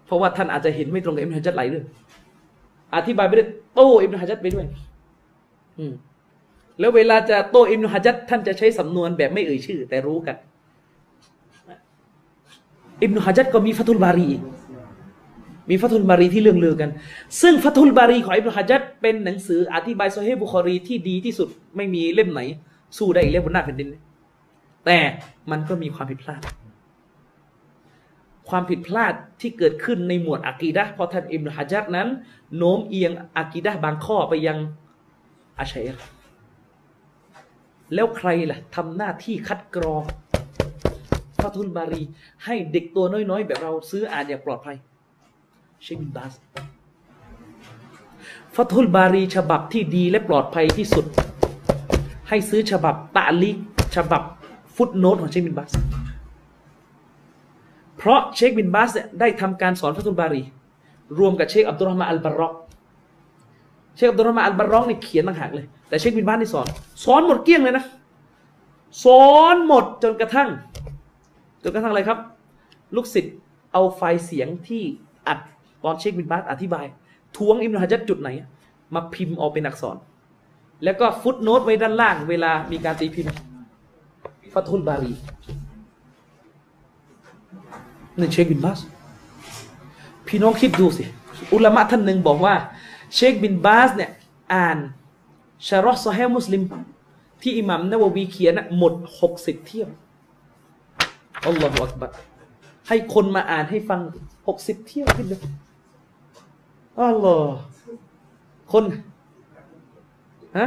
[0.06, 1.84] เพราะว่าท่านอาจจะเห็นไม่ตรงกับอิบนุฮะจัดหลายเรื่อง
[2.96, 4.66] อธิบายไปด้วยโต้อิบนุฮะจัดไปด้วย
[5.78, 5.92] อืม
[6.78, 10.36] แล้วเวลาจะโต้อิบนุฮะจัดท่านจะใช้สำนวนแบบไม่เอ่ยชื่อ แต่รู้กัน
[13.02, 14.42] อิบนุฮะจัดก็มีฟัตฮุลบารีอีก
[15.70, 16.90] มีฟัตฮุลบารีที่เลื่องลือกัน
[17.42, 22.40] ซึ่งฟัตฮุลบารีของอิบนุฮะจัดเป็นหนังสืออธิบายซอเฮียะบุคอรีที่ดีที่สุดไม่มีเล่มไหน
[22.96, 23.88] สู้ได้อีกเล่มบนหน้าแผ่นดิน
[24.86, 24.98] แต่
[25.50, 26.42] มันก็มีความผิดพลาด
[28.48, 32.08] ความผิดพลาดที่เกิดขึ้นในหมวดอากีดะเพราะท่านอิบนุฮะจัดนั้น
[32.56, 34.58] โน้มเอียงอากีดะบางข้อไปยัง
[35.58, 35.96] อาชัยร
[37.94, 40.02] แล้วใครล่ะทำหน้าที่คัดกรอง
[41.40, 42.02] ฟาทุลบารี
[42.44, 44.76] ให้เด็กตัวน้อยๆ แบบเราซื้ออ่านอย่างปลอดภัย
[45.82, 46.32] เชคบินบาส
[48.54, 51.06] ฟัตฮุลบารีฉบับที่ดีและปลอดภัยที่สุด
[52.28, 53.56] ให้ซื้อฉบับตะลิก
[53.96, 54.22] ฉบับ
[54.76, 55.72] footnote ของเชคบินบาส
[57.96, 60.42] เพราะเชคบินบาสเนี่ยได้ทำการสอนฟัตฮุลบารี
[61.18, 62.54] รวมกับเชคอับดุลเราะห์มานอัลบารอก
[63.96, 66.66] เชคอับดุลเราะห์มานอัลบารอกนี่เขียนต่างหากเลย แต่เชคบินบาสนี่สอน
[67.04, 67.84] สอนหมดเกลี้ยงเลยนะ
[69.04, 70.48] สอนหมดจนกระทั่ง
[71.62, 72.18] จนกระทั่งอะไรครับ
[72.94, 73.34] ลูกศิษย์
[73.72, 74.82] เอาไฟล์เสียงที่
[75.28, 75.38] อัด
[75.84, 76.86] ตอนเชคบินบาสอธิบาย
[77.36, 78.28] ท้วงอิบนุฮะจัดจุดไหน
[78.94, 79.96] มาพิมพ์ออกเป็นอักษร
[80.84, 83.32] แล้วก็ footnote ไว้ด้านล่าง เวลามีการตีพิมพ์
[84.52, 85.12] ฟัตุลบารี
[88.18, 88.80] นี่เชคบินบาส
[90.26, 91.04] พี่น้องคิดดูสิ
[91.54, 92.54] อุลามะท่านหนึ่งบอกว่า
[93.14, 94.10] เชคบินบาสเนี่ย
[94.54, 94.78] อ่าน
[95.66, 96.62] ชาเราะฮ์ซอเฮียะมุสลิม
[97.42, 99.88] ที่อิหม่ามนาวาวีเขียนหมดหกสิบเที่ยว
[101.46, 102.10] อัลลอฮฺอักบัร
[102.88, 104.00] ให้คนมาอ่านให้ฟัง
[104.48, 105.40] หกสิบเที่ยวขึ้นเลย
[106.98, 107.56] อัลลอฮ์
[108.72, 108.84] คน
[110.58, 110.66] ฮะ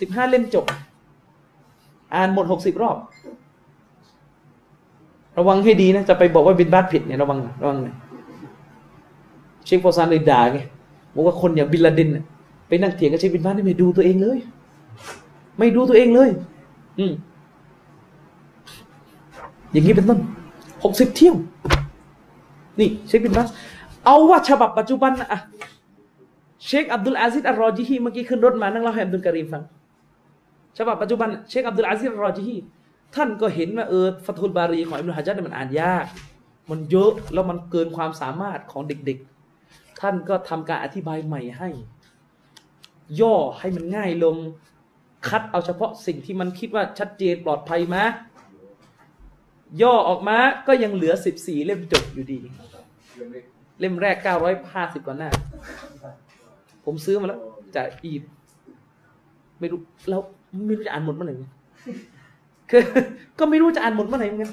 [0.00, 0.64] สิบห้าเล่มจบ
[2.14, 2.96] อ่านหมดหกสิบรอบ
[5.38, 7.94] ระวังให้ดีนะ จะไปบอกว่าบินบาสผิดเนี่ยระวังระวังเลย
[9.64, 10.58] เชคฟอซานเลยด่าไง
[11.14, 12.08] บอกว่าคนอย่างบินลาดิน
[12.68, 14.38] ไปนั่งเถียงกับเชคบินบาสนี่ไม่ดูตัวเองเลย
[15.58, 16.30] ไม่ดูตัวเองเลย
[16.98, 17.12] อืม
[19.72, 20.18] อย่างนี้เป็นต้น
[20.84, 21.34] หกสิบเที่ยว
[22.80, 23.48] นี่เชคบินบาส
[24.04, 25.40] เอาว่าฉบับปัจจุบันนะอะ
[26.66, 29.62] เชคอับดุลอาซีซอัลรอจิฮีเมื่อกี้ขึ้นรถมานั่งเล่าให้อับดุลการีมฟัง
[30.78, 32.56] ฉบับปัจจุบันเชคอับดุลอาซีซอัลรอจิฮี
[33.14, 36.06] ท่านก็เห็นว่าเออฟัตฮุลบารีของอิบนุฮะจัดเนี่ยมันอ่านยาก
[36.70, 41.68] มันเยอะแล้วมันเกินความสามารถของเด็กๆ ท่านก็ทำการอธิบายใหม่ให้
[43.20, 44.36] ย่อให้มันง่ายลง
[45.28, 48.02] คัดเอาเฉพาะสิ่งที่มันคิดว่าชัดเจนปลอดภัยมา
[49.82, 52.40] ย่อออกมาก็ยังเหลือสิบสี่เล่มจบอยู่ดี
[53.80, 55.30] เล่มแรกเก้าร้อยห้าสิบกว่าหน้า
[56.84, 57.40] ผมซื้อมาแล้ว
[57.76, 58.22] จากอีบ
[59.60, 60.20] ไม่รู้แล้ว
[60.66, 61.34] ไม่รู้จะอ่านหมดเมื่อไหร่
[62.70, 62.82] คือ
[63.38, 64.52] ก็ไม่รู้จะอ่านหมดเมื่อไหร่เหมือนกัน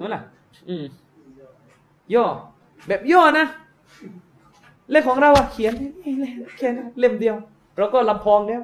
[0.00, 0.22] นั่นแหละ
[0.68, 0.84] อืม
[2.14, 2.24] ย่อ
[2.88, 3.46] แบบย่อนะ
[4.90, 5.72] เล่มของเราอะเขียน
[6.58, 7.36] แค่นั้นเล่มเดียว
[7.76, 8.62] เราก็ลำพองแล้ว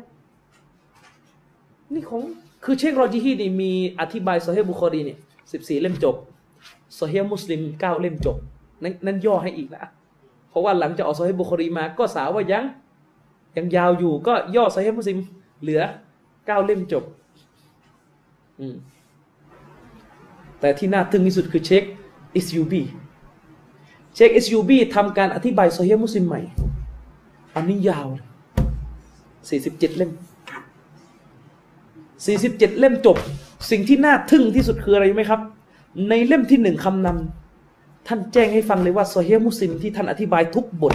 [1.94, 2.22] นี่ของ
[2.64, 5.18] คือเชครอจิฮีนี่มีอธิบายซอเฮียะบุคอรีเนี่ย
[5.52, 6.14] สิบสี่เล่มจบ
[6.94, 8.36] ซอเฮียะมุสลิมเก้าเล่มจบ
[8.82, 9.84] นั้นนั้นย่อให้อีกนะ
[10.50, 12.64] เพราะว่าหลังจากออกซอเฮียะบุคอรีมา ก็สาวว่ายัง
[13.56, 15.18] ยังยาวอยู่ก็ย่อซอเฮียะมุสลิม
[15.62, 15.82] เหลือ
[16.46, 17.04] เก้าเล่มจบ
[18.60, 18.76] อืม
[20.60, 21.82] แต่ที่น่าทึ่งที่สุดคือเช็ค
[22.44, 22.74] SUB
[24.14, 26.40] เช็ค SUB ทำการอธิบายโซเฮียมุสลิมใหม่
[27.54, 28.08] อันนี้ยาว
[29.28, 30.10] 47 เล่ม
[32.26, 33.16] 47 เล่มจบ
[33.70, 35.40] สิ่งที่น่าทึ่งที่สุดคืออะไรไหมครับ
[36.08, 37.47] ในเล่มที่หนึ่งคำนำ
[38.08, 40.94] ท่านแจ้งให้ฟังเลยว่าโซเฮียมุสลิมที่ท่านอธิบายทุกบท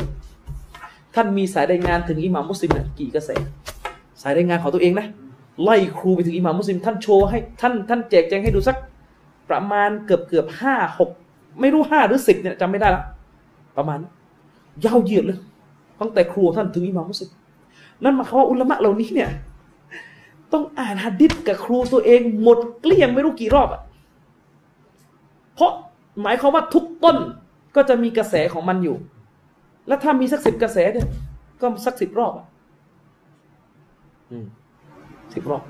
[1.16, 3.30] ท่านมีสายรายงานถึงอิหม่ามมุสลิมนะกี่กระแส
[4.22, 5.08] สายรายงานของตัวเองนะ
[5.64, 8.78] ไล่ครูไปถึงอิหม่ามมุสลิมท่านโชว์ให้ท่านท่านแจกแจงให้ดูสัก
[9.50, 11.10] ประมาณเกือบเกือบห้าหก
[11.62, 13.04] ไม่รู้ห้าหรือสิบเนี่ยจำไม่ได้ละ
[13.78, 14.00] ประมาณ
[14.86, 15.38] ยาวเยียดเลย
[16.00, 17.30] ตั้งแต่ครูท่านถึงอิหม่ามมุสลิม
[18.04, 19.30] นั่นหมายความว่าอุลามะเหล่านี้เนี่ย
[20.54, 23.82] ต้องอ่านฮะดิษกับครูตัวเองหมดเกลี้ยงไม่รู้กี่รอบอะ
[25.56, 25.72] เพราะ
[26.22, 27.18] หมายความว่าทุกต้น
[27.76, 28.96] ก็จะมีกระแสของมันอยู่
[29.88, 31.08] แล้วถ้ามีสักสิบกระแสเนี่ย
[31.62, 32.46] ก็สักสิบรอบอะ
[35.34, 35.64] สิบรอบ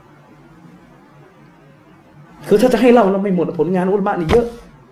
[2.47, 4.45] คือถ้าจะให้เล่าเราไม่หมดผลงานอุลามะนี่เยอะ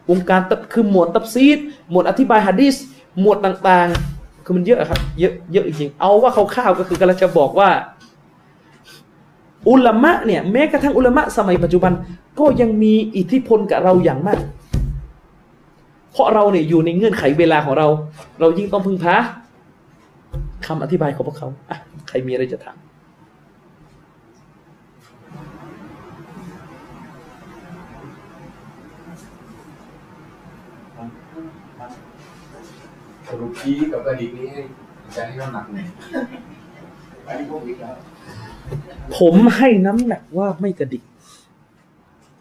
[0.10, 2.76] วงการตับคือหมวดตับซีดหมวดอธิบายฮะดีษ
[3.20, 7.70] หมวดต่าง ๆ คือมันเยอะครับ เยอะเยอะจริงๆเอาว่าคร่าวๆก็คือกำลังจะบอกว่า
[9.70, 11.94] อุลามะเนี่ยแม้กระทั่งอุลามะสมัยปัจจุบัน
[12.40, 14.40] ก็ยังมีอิทธิพลกับเราอย่างมาก
[16.12, 17.88] เพราะเราเนี่ยอยู่ในเงื่อนไขเวลาของเรา
[18.40, 19.16] เรายิ่งต้องพึ่งพา
[20.68, 22.78] คำอธิบายของพวกเขาอะใครมีอะไรจะถาม
[33.28, 34.50] สรุปชี้กับกระดิกนี้
[35.16, 35.78] จะให้น้ำหนักไหน
[37.28, 37.96] อันนี้พวกอีกแล้ว
[39.18, 41.04] ผมให้น้ำหนักว่าไม่กระดิก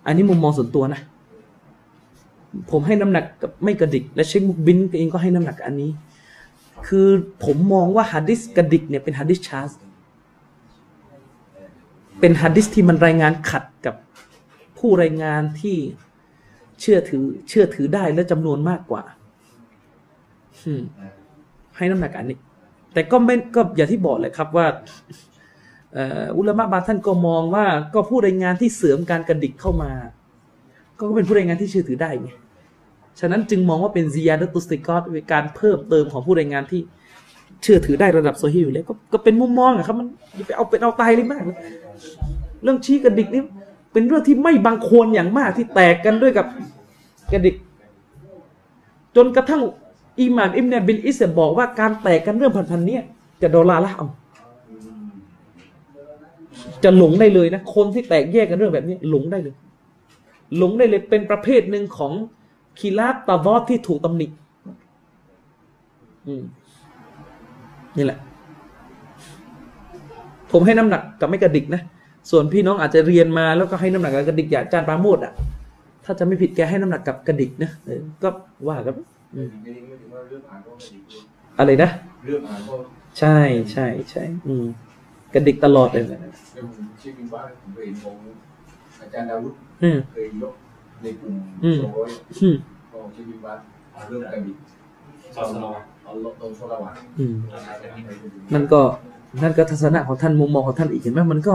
[0.07, 1.01] อันนี้มุมมองส่วนตัวนะ
[2.71, 5.91] ผมให้น้ำหนักกับไม่กระดิก และเชคมุกบินเองก็ให้น้ำหนักอันนี้
[6.87, 7.09] คือ
[7.45, 9.71] ผมมองว่าฮะดิษกระดิกเนี่ยเป็นฮะดิษชาร์ส
[12.21, 13.95] เป็นฮะดิษที่มันรายงานขัดกับ
[14.79, 15.77] ผู้รายงานที่
[16.81, 19.03] เชื่อถือ เชื่อถือได้และจำนวนมากกว่า
[21.77, 22.39] ให้น้ำหนักอันนี้
[22.93, 24.67] แต่ก็ไม่ก็อย่างที่บอกเลยครับว่า
[26.37, 29.93] อุลามะบางท่านก็มองว่าก็ผู้รายงานที่เสริมการกระดิกเข้ามา
[31.01, 32.29] ก็เป็นผู้รายงานที่เชื่อถือได้ไง
[33.21, 36.81] ฉะนั้นจึงมองว่าเป็นซียาดตุสติกอตเป็นการเพิ่มเติมของผู้รายงานที่
[37.63, 41.43] เชื่อถือได้ระดับโซฮีอยู่แล้วก็ก็เป็นมุมมองอะครับมันอย่าไปเอาเป็นเอาตายเลยมาก
[42.63, 43.43] เรื่องชี้กระดิกนี่
[43.93, 46.47] เป็นเรื่องที่ไม่บังควรอย่างมากที่แตกกันด้วยกับ
[47.33, 47.57] กระดิก
[49.17, 49.63] จนกระทั่ง
[50.21, 53.03] อิหม่ามอิมเนบินอิสบอกว่าการแตกกันเรื่องพันๆเนี้ย
[53.43, 54.09] จะดอลลาร์ละเอา
[56.85, 59.55] จะหลงได้เลยนะ คนที่แตกแยกกันเรื่องแบบนี้หลงได้เลย
[60.57, 62.13] หลงได้เลยเป็นประเภทหนึ่งของ
[62.79, 64.27] คีราบตาวอดที่ถูกตำหนิ
[67.97, 68.19] นี่แหละ
[70.53, 71.83] ผมให้น้ำหนักกับไม่กระดิกนะ
[72.31, 75.33] ส่วนพี่น้องอาจจะเรียนมาแล้วก็ให้น้ำหนักกับกระดิกอย่างจารย์ปราโมดอะ
[76.05, 77.71] ถ้าจะไม่ผิดแกให้น้ำหนักกับกระดิกนะ
[78.23, 78.29] ก็
[78.69, 78.95] ว่ากัน
[81.59, 81.91] อะไรนะ
[82.27, 82.75] เรื่องอ่านก็
[83.19, 83.39] ใช่
[83.73, 84.65] ใช่ใช่อืม
[85.35, 86.19] กระดิกตลอดเลยนะ
[89.03, 90.55] องชีวิตบ้านผมเคยเห็นของอาจารย์ดาวุฒิอืม เคยยก
[91.03, 92.09] ในกลุ่มอืม สองร้อย
[92.41, 92.57] อืม
[92.93, 93.59] ของชีวิตบ้าน
[94.09, 94.57] เรื่องการบิด
[95.35, 95.65] ซอสโล
[96.05, 97.35] เอาลดตรงโซลาวัตอืม
[98.53, 98.81] นั่นก็
[99.43, 101.55] นั่นก็ทัศนะของท่านมุมมองของท่านอีกเห็นไหมมันก็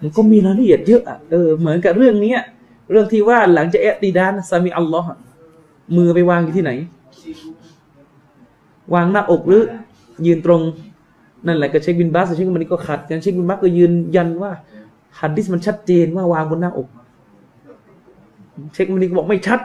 [0.00, 2.40] มันก็มีรายละเอียดเยอะอะเออเหมือนกับเรื่องเนี้ย
[2.90, 5.18] เรื่องที่ว่าหลังจากเอติดานซามีอัลลอฮ์อะ
[5.96, 6.72] มือไปวางอยู่ที่ไหน
[8.94, 9.64] วางหน้าอกหรือ
[10.26, 10.62] ยืนตรง
[11.46, 14.52] นั่นแหละก็เช็คบินบัสเช็คบินมันก็ขัดกันเช็คบินบัสก็ยืนยันว่า
[15.20, 16.88] ฮัดดิสมันชัดเจนว่าวางบนหน้าอก
[18.72, 19.60] เช็คบินนี่ก็บอกไม่ชัด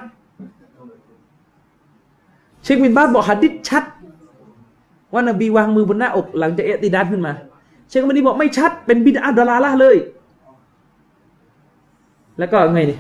[2.63, 3.83] เช็คบินบัสบอกฮัดดิสชัด
[5.13, 7.33] ว่านบีวางมือบนหน้าอก หลังจากเอติดานขึ้นมา
[7.89, 9.95] เชคมันนีบอกไม่ชัด เป็นบิดาดลาละเลย
[12.39, 12.99] แล้วก็ไงเนี่ย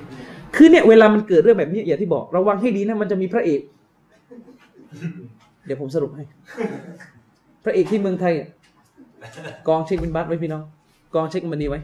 [0.55, 3.61] คือเนี่ยเวลามันเกิดเรื่องแบบนี้อย่างที่บอกระวังให้ดีนะมันจะมีพระเอก
[5.65, 6.23] เดี๋ยวผมสรุปให้
[7.63, 8.33] พระเอกที่เมืองไทย
[9.67, 10.63] กองเช็คบินบัตไว้พี่น้อง
[11.15, 11.79] กองเช็คมันนีไว้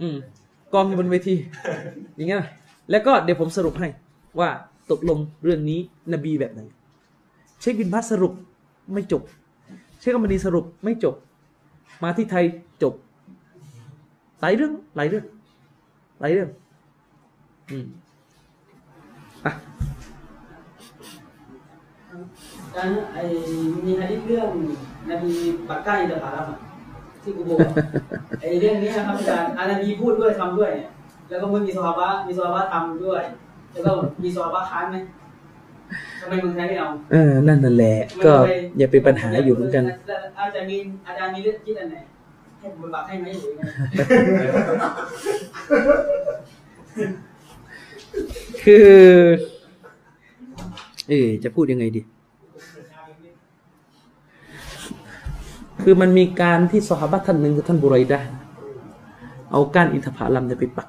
[0.00, 0.16] อืม
[0.74, 1.34] กองอยู่บนเวที
[2.16, 2.48] อย่างเงี้ยนะ
[2.90, 3.88] แล้วก็เดี๋ยวผมสรุปให้
[4.40, 4.48] ว่า
[4.90, 5.80] ตกลงเรื่องนี้
[6.12, 6.60] นบีแบบไหน
[7.60, 8.32] เชคบินบัสสรุป
[8.92, 9.22] ไม่จบ
[10.00, 11.14] เชคมันดีสรุปไม่จบ
[12.02, 12.44] มาที่ไทย
[12.82, 12.94] จบ
[14.40, 15.24] หลายเรื่องหลายเรื่อง
[16.20, 16.48] หลายเรื่อง
[17.70, 17.86] อืม
[19.44, 19.52] อะ
[22.76, 23.22] การไอ้
[23.84, 24.50] มีฮะดิษเรื่อง
[25.10, 25.32] นบี
[25.68, 26.58] ปักใกล้จะผ่ารับอะ
[27.22, 27.74] ที่กูบอกอะ
[28.40, 30.90] ไอ้เรื่องนี้นะครับอาจารย์อานาบีพูดด้วยทำด้วยเนี่ย
[31.28, 33.22] แล้วก็มันมีสฮาบะมีสฮาบะทำด้วย
[33.72, 33.90] แล้วก็
[34.22, 34.96] มีสฮาบะค้านไหม
[36.20, 38.32] ทำไมเมืองไทยไม่เอาเออนั่นนั่นแหละ ก็
[38.78, 39.84] อย่าเป็นปัญหาอยู่เหมือนกัน
[40.38, 40.76] อาจารย์มี
[41.06, 41.96] อาจารย์มีเรื่องคิดอันไหน
[42.58, 43.62] ให้ผมบักให้ไหมหรือยังไง
[48.64, 48.88] คือ
[51.08, 52.00] เออจะพูดยังไงดี
[55.82, 58.20] คือมันมีการที่สหบัตท่านหนึ่งคือท่านบุไรดา
[59.50, 60.88] เอาก้านอินทผลัมเนี่ยไปปัก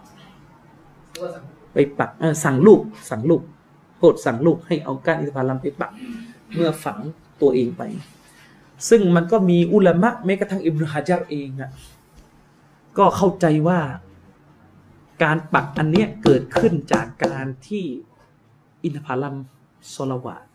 [1.74, 3.42] ไปปักเออสั่งลูก สั่งลูก
[3.98, 5.92] โปรดสั่งลูกให้เอาก้านอินทผลัมไปปัก
[6.54, 7.00] เมื่อฝัง
[7.42, 7.82] ตัวเองไป
[8.90, 11.72] ซึ่งมันก็มีอุลามะแม้กระทั่งอิบนุฮะจัรเองอะ
[12.98, 13.80] ก็เข้าใจว่า
[15.24, 17.86] การปักอันเนี้ยเกิดขึ้นจากการที่
[18.84, 19.36] อินทผลัม
[19.94, 20.46] สลวาต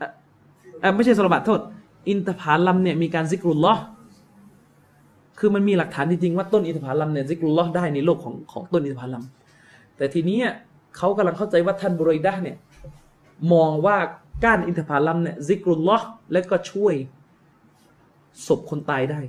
[0.00, 0.10] อะ
[0.82, 1.60] อะไม่ใช่สลวาโทษ
[2.08, 3.74] อินทผลัมเนี่ยมีการซิกรุลลอ
[5.38, 9.22] คือมันมีหลักฐานจริงๆว่าต้นอินทผลัมเนี่ยซิกรุลลอได้ในโลกของของต้นอินทผลัม
[9.96, 10.38] แต่ทีนี้
[10.96, 12.56] เขากำลังเข้าใจว่าท่านบรอยดะห์เนี่ย
[13.52, 13.96] มองว่า
[14.44, 16.94] ก้านอินทผลัมเนี่ยซิกรุลลอฮ์และก็ช่วย
[18.46, 19.20] ศพคนตายได้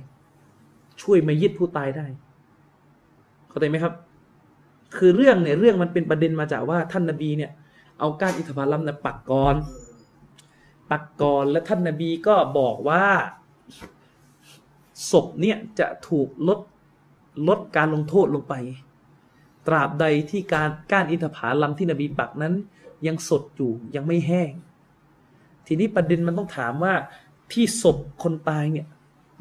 [1.02, 2.06] ช่วยมายิดผู้ตายได้
[3.48, 3.94] เข้าใจไหมครับ
[4.96, 7.50] คือเรื่องเนี่ยเรื่องมันเป็นประเด็นมาจากว่าท่านนบีเนี่ย
[8.00, 9.54] เอาก้านอินทผลัมเนี่ยปักก่อน
[10.90, 13.04] ปักก่อนและท่านนบีก็บอกว่า
[15.10, 16.60] ศพเนี่ยจะถูกลด
[17.48, 18.54] ลดการลงโทษลงไป
[19.66, 22.54] ตราบใดที่การก้านอินทผลัมที่นบีปักนั้น
[23.06, 24.52] ยังสดอยู่ยังไม่แห้ง
[25.66, 26.94] ทีนี้ประเด็นมันต้องถามว่า
[27.52, 28.86] ที่ศพคนตายเนี่ย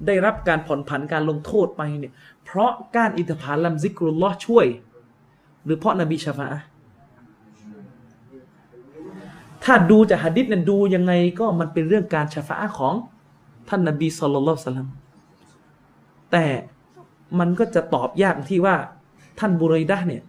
[0.07, 2.13] ได้รับการผ่อนผันการลงโทษไปเนี่ย
[2.43, 4.67] เพราะก้านอินทผลัมซิกรุลลอช่วย
[5.63, 6.65] หรือเพราะนบีชาฟาอะห์
[9.63, 12.93] ถ้าดูจากหะดิษนั้นดูยังไงก็มันเป็นเรื่องการชาฟาของ
[13.69, 14.89] ท่านนบีสุลต่านสลัม
[16.31, 16.45] แต่
[17.39, 18.75] มันก็จะตอบยากที่ว่า
[19.39, 20.21] ท่านบุรอยดะเนี่ย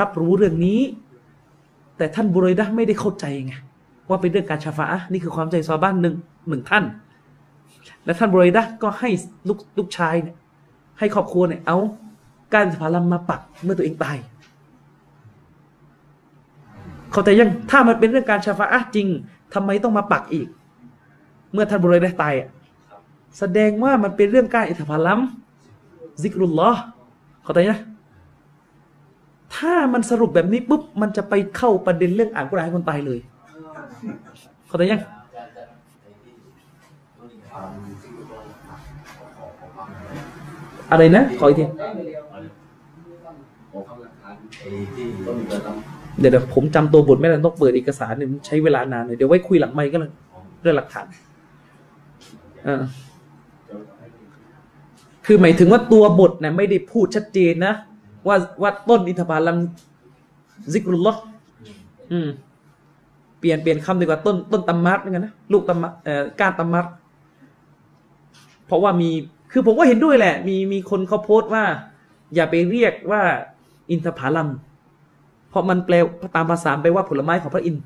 [0.00, 0.80] รับรู้เรื่องนี้
[1.96, 3.54] แต่ท่านบุรอยดะไม่ได้เข้าใจไง
[4.08, 6.14] ว่าเป็นเรื่องการชาฟาะนี่คือความใจซอบ้านหนึ่ง
[6.48, 6.84] หนึ่งท่าน
[8.04, 9.10] และท่านบุรอยดะก็ให้
[9.48, 10.36] ลูกลูกชายเนี่ย
[10.98, 11.78] ให้ครอบครัวเนี่ยเอา
[12.54, 14.18] การผาลัมมาปักเมื่อตัวเองตาย
[17.12, 19.06] เขาแต่ยังถ้ามันเป็นเรื่องการชาฟาอะจริง
[19.54, 20.48] ทำไมต้องมาปักอีก
[21.52, 22.48] เมื่อท่านบุรอยได้ตายอะ
[23.38, 25.20] แสดงว่ามันเป็นเรื่องการอิทธิพลัม
[26.22, 26.80] ซิกรุลลอฮ์
[27.42, 27.80] เขาแต่ยัง
[29.56, 33.18] ถ้ามันสรุปแบบนี้ปุ๊บมันจะไปเข้าประเด็นเรื่องอ่านกุรอานให้คนตายเลย
[34.66, 35.00] เขาแต่ยัง
[40.90, 41.64] อะไรนะ ขออีกที
[46.18, 50.10] เดี๋ยวเดี๋ยวผมจำตัวบทไม่ได้ต้องเปิดเอกสารเนี่ยมันใช้เวลานานเลยเดี๋ยวไว้คุยหลังไมค์ก็เลย
[50.62, 51.06] เรื่องหลักฐาน
[52.64, 52.82] เออ
[55.26, 57.74] คือหมายถึงว่าตัวบทเนี่ยไม่ได้พูดชัดเจนนะ
[58.26, 59.56] ว่าว่าต้นอินทผลัม
[60.72, 61.20] ซิกรุลลอฮ์
[62.12, 62.28] อืม
[63.38, 66.86] เปลี่ยนเปลี่ยนคำดีกว่าต้นต้นตำมัดเหมือนกันนะลูกตำมัดเอ่อกานตำมัด
[68.66, 69.10] เพราะว่ามี
[69.52, 71.64] คือผมก็เห็นด้วยแหละ มีมีคนเขาโพสต์ว่า
[72.34, 73.22] อย่าไปเรียกว่า
[73.90, 74.48] อินทผลัม
[75.52, 75.94] เพราะมันแปล
[76.36, 77.82] ตามภาษาแปลว่าผลไม้ของพระอินทร์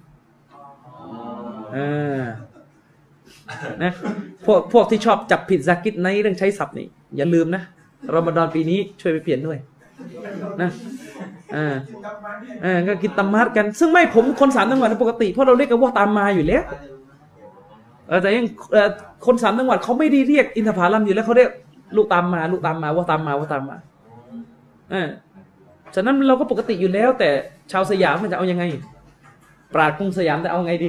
[1.77, 2.25] อ่า
[3.83, 3.93] นะ
[4.47, 6.87] พวกพวกที่ชอบจับผิดซากิดในเรื่องใช้ศัพท์นี่
[7.17, 7.63] อย่าลืมนะ
[8.15, 9.59] รอมฎอนปีนี้ช่วยไปเปลี่ยนด้วย
[10.61, 10.71] นะ
[11.57, 11.75] อ่า
[12.65, 16.63] อ่าก็กินตามมัดกัน ซึ่งไม่ผมคนสามจังหวัดปกติเพราะเราเรียกกันว่าตามมาอยู่แล้ว
[18.09, 18.89] เออแต่ยังเอ่อ
[19.27, 21.51] คนสามจังหวัดเขาไม่ได้เรียกอินทผลัมอยู่แล้วเขาเรียก
[21.97, 23.77] ลูกตามมา ลูกตามมาว่าตามมาว่าตามมา
[24.93, 25.09] อ่า
[25.95, 27.29] ฉะนั้นเราก็ปกติอยู่แล้ว แต่
[27.73, 28.65] ชาวสยามมันจะเอายังไง
[29.75, 30.89] ปราดกรุงสยามจะเอาไงดี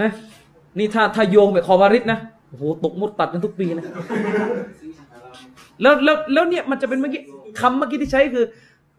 [0.00, 0.10] ฮะ
[0.78, 2.18] นี่ถ้าถ้าโยงแบบคอวาริสนะ
[2.48, 3.84] โอ้โหตกมุดตัดกันทุกปีนะ
[5.82, 7.22] แล้วแล้วแล้วเนี่ยมันจะเป็นเมื่อกี้
[7.60, 8.44] คำเมื่อกี้ที่ใช้คือ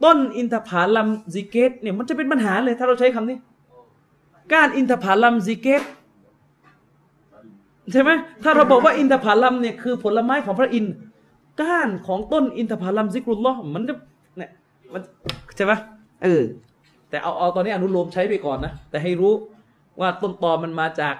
[0.04, 3.38] ต้นอินทผาลัมซิเกตเนี่ยมันจะเป็นปัญหาเลย ถ้าเราใช้คำนี้
[4.52, 5.82] ก้านอินทผาลัมซิเกต
[7.92, 8.10] ใช่ไหม
[8.44, 10.94] ถ้าเราบอกว่าอินทผาลัมเนี่ยคือผลไม้ของพระอินทร์
[11.62, 13.94] ก้านของต้นอินทผาลัมซิกรุลลอฮ์มันจะ
[14.94, 15.02] มัน
[15.56, 15.74] ใช่ไหม
[16.24, 16.44] เออ
[17.10, 19.34] แต่เอาเอาตอนนี้อนุโลมใช้ไปก่อนนะ แต่ให้รู้
[20.00, 21.16] ว่าต้นตอมันมาจาก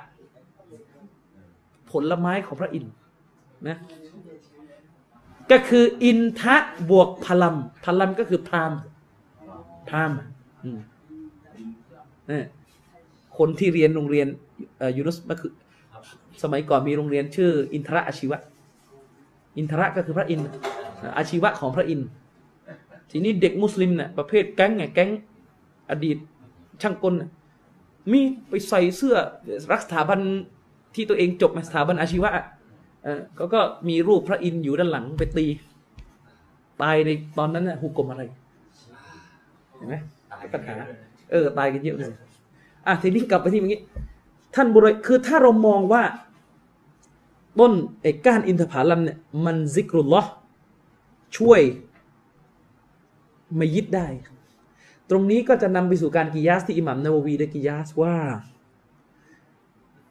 [1.92, 2.94] ผลไม้ของพระอินทร์
[3.68, 3.78] นะ
[5.52, 6.56] ก็คืออินทะ
[6.90, 8.74] บวกพลัมพลัมก็คือพราม
[9.88, 10.12] พราม
[10.64, 10.80] อืม
[12.28, 12.46] เนี่ย
[13.38, 14.28] คนที่เรียนโรงเรียน
[14.78, 15.52] เอ่อยูนุสก็คือ
[16.44, 18.38] สมัยก่อนมีโรงเรียนชื่อ อินทระอาชีวะ
[19.58, 20.48] อินทระก็คือพระอินทร์
[21.18, 22.08] อาชีวะของพระอินทร์
[23.12, 25.10] ทีนี้เด็กมุสลิมเนี่ยประเภทแก๊งไงแก๊ง
[25.90, 26.18] อดีต
[26.82, 27.30] ช่างกลน่ะ
[28.12, 28.20] มี
[28.50, 29.16] ไปใส่เสื้อ
[29.72, 30.20] รักสถาบัน
[30.96, 32.32] ที่ตัวเองจบมาสถาบันอาชีวะ
[33.04, 35.46] เออเขาก็มีรูปพระอินทร์อยู่ด้านหลังไปตี
[36.82, 38.24] ตายในตอนนั้นน่ะหุกกลมอะไร
[39.76, 39.96] เห็นไหม
[40.54, 40.76] ปัญหา
[41.32, 42.14] เออ ตายกันเยอะเลย
[42.88, 43.82] อะทีนี้กลับไปที่เมื่อกี้
[44.56, 46.04] ท่านบุรคือถ้าเรามองว่า
[47.60, 50.22] ต้นไอ้ก้านอินทผลัมเนี่ย มันซิกรุลลอ
[51.38, 51.62] ช่วย
[53.60, 54.08] มายิดได้
[55.10, 58.16] ตรงนี้ก็จะนำไปสู่การกิยาสที่อิหมัมนาววีได้กิยาสว่า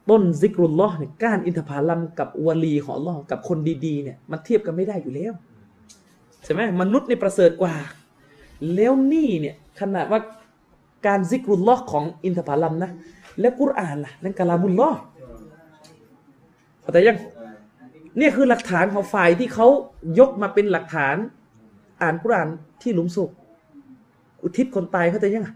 [0.09, 5.33] ต้นซิกรุลลอฮ์เนี่ยก้านอินทผลัมกับวลีของลอกับคนดีๆเนี่ยมันเทียบกันไม่ได้อยู่แล้ว
[6.43, 7.75] ใช่ไหมมนุษย์เนี่ยประเสริฐกว่า
[8.75, 10.19] แล้วนี่เนี่ยขนาดว่า
[11.07, 12.91] การซิกรุลลอฮ์ของอินทผลัมนะ
[13.39, 14.99] แล้วกุรอานล่ะนั่นกะลามุลลอฮ์
[16.81, 17.17] เข้าใจยัง
[18.17, 19.67] เนี่ยคือหลักฐานของฝ่ายที่เขา
[20.19, 21.15] ยกมาเป็นหลักฐาน
[22.01, 22.47] อ่านกุราน
[22.81, 23.29] ที่หลุมศพ
[24.43, 25.47] อุทิศคนตายเขาใจยัง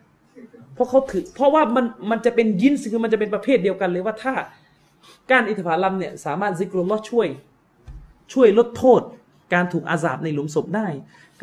[0.74, 4.34] เพราะเขาถือ เพราะว่ามันมันจะเป็นยินส์คือมันจะเป็นประเภทเดียวกันเลยว่าถ้า
[5.32, 7.27] การอิทธิผลัมเนี่ยสามารถซิกรุลลอช่วย
[8.34, 9.01] ช่วยลดโทษ
[9.53, 10.88] การถูกอาสาบในหลุมศพได้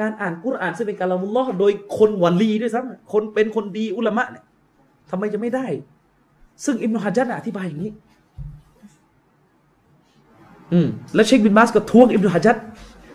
[0.00, 4.44] การอ่านกุรอานซึ่งเป็นการละมุลลอโดยคนวลีด้วยซ้ำคนเป็นคนดีอุลามะเนี่ย
[5.10, 5.66] ทำไมจะไม่ได้
[6.64, 7.92] ซึ่งอิมนุฮะจัดอธิบายอย่างนี้
[10.72, 12.56] อืมและเชคบินบาสก็ทวงอิมนุฮะจัด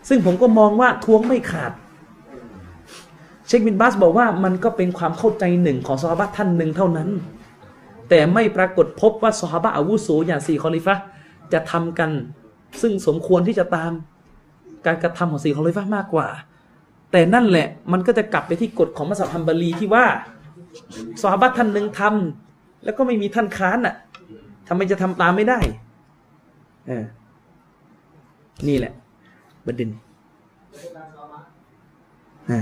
[0.08, 1.72] ซึ่งผมก็มองว่าทวงไม่ขาด
[3.46, 7.08] เชคบินบาสบอกว่ามันก็เป็นความเข้าใจหนึ่งของซอฮาบะท่านหนึ่งเท่านั้น
[8.08, 10.94] แต่ไม่ปรากฏพบว่าซอฮาบะอาวุโสอย่างสี่คอลิฟะ
[11.52, 12.10] จะทำกัน
[12.80, 13.92] ซึ่งสมควรที่จะตาม
[14.86, 16.28] การกระทำของสี่คอลิฟะมากกว่า
[17.12, 20.04] แต่นั่นแหละมันก็จะกลับไปที่กฎของมัสยิดฮัมบารีที่ว่า
[21.22, 23.94] ซอฮาบะท่านหนึ่งทำแล้วก็ไม่มีท่านค้านอะ
[24.68, 25.58] ทำไมจะทำตามไม่ได้
[26.86, 27.04] เออ
[28.68, 28.92] นี่แหละ
[29.66, 29.88] ประเด็น
[32.50, 32.60] อ่า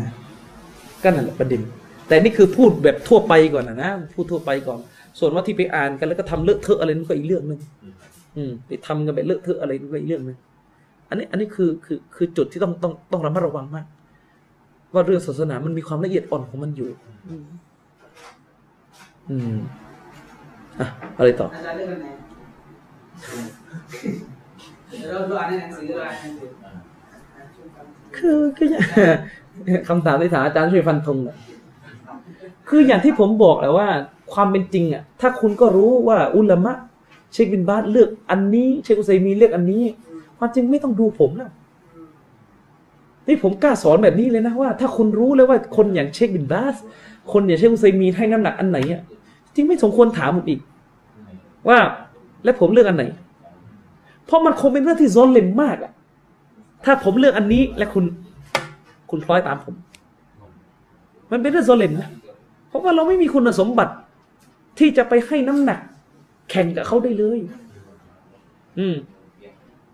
[1.02, 1.60] ก็นั่นแหละประเด็น
[2.08, 4.78] แต่นี่คือพูดแบบทั่วไปก่อนนะนะพูดทั่วไปก่อน
[5.18, 7.60] ส่วนว่าที่ไปอ่านกันแล้วก็ทำเลอะเทอะอะไรนั่นก็อีกเรื่องหนึ่ง
[8.36, 10.36] อืมไปทำกันแบบเลอะเทอะอะไรนั่นก็อีกเรื่องหนึ่ง
[11.08, 13.86] อันนี้อันนี้คือคือคือจุดที่ต้องต้องต้องระมัดระวังมาก
[14.94, 16.88] ว่าเรื่องศาสนามันมีความละเอียดอ่อนของมันอยู่
[17.28, 17.44] อืม
[19.30, 19.58] อืม
[20.80, 20.86] อะ
[21.18, 22.08] อะไรต่ออาจารย์เลือกอันไหน
[24.98, 26.50] เดี๋ยวเราดูอ่านในหนังสือเราอ่านในหนังสือ
[28.16, 28.68] คือคือ
[29.88, 31.38] คำถามที่ถามอาจารย์ช่วยฟันธงหน่อย
[32.68, 33.88] คืออย่างที่ผมบอกแหละว่า
[34.32, 36.72] ความเป็นจริงอะ ถ้าคุณก็รู้ว่าอุลามะ
[37.32, 39.82] เชคบินบาสเลือกอันนี้ เชคอุซัยมีเลือกอันนี้
[40.38, 41.50] ความจริงไม่ต้องดูผมแล้ว
[43.28, 46.76] นี่ผมกล้าสอนแบบนี้เลยนะว่า ถ้าคุณรู้แล้วว่าคนอย่างเชคบินบาส
[47.32, 49.02] คนอย่างเชคอุซัยมีให้น้ำหนักอันไหนอะ
[49.54, 50.60] จริงไม่สมควรถามผมอีก
[51.68, 51.78] ว่า
[52.44, 53.04] แล้วผมเลือกอันไหน
[54.26, 55.92] เพราะมันคงเป็นเรื่องที่ซ้อนเล่มมากอะ
[56.84, 58.04] ถ้าผมเลือกอันนี้และคุณ
[59.10, 59.74] คุณคล้อยตามผม
[61.30, 62.08] มันเป็นเรื่องโซเลมนะ
[62.68, 63.94] เพราะว่าเราไม่มีคุณสมบัติ
[64.78, 65.80] ที่จะไปให้น้ำหนัก
[66.50, 67.38] แข่งกับเขาได้เลย
[68.78, 68.94] อืม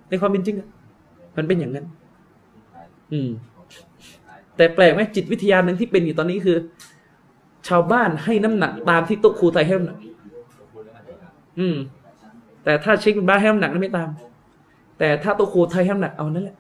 [0.09, 0.57] ในความเป็นจริง
[1.37, 1.87] มันเป็นอย่างนั้น
[3.13, 3.29] อืม
[4.57, 6.57] แต่แปลกไหมจิตวิทยาหนึ่งที่เป็นอยู่ตอนนี้คือ
[7.69, 9.99] ชาวบ้านให้น้ำหนักตามที่โต๊ะครูไทยให้น้ำหนัก
[11.59, 11.77] อืม
[12.65, 14.09] แต่ถ้าเช็คบินบาสให้น้ำหนักนั้นไม่ตาม
[14.99, 16.57] แต่ถ้าโตะครูไทยให้น้ำหนักเอานั่นแหละ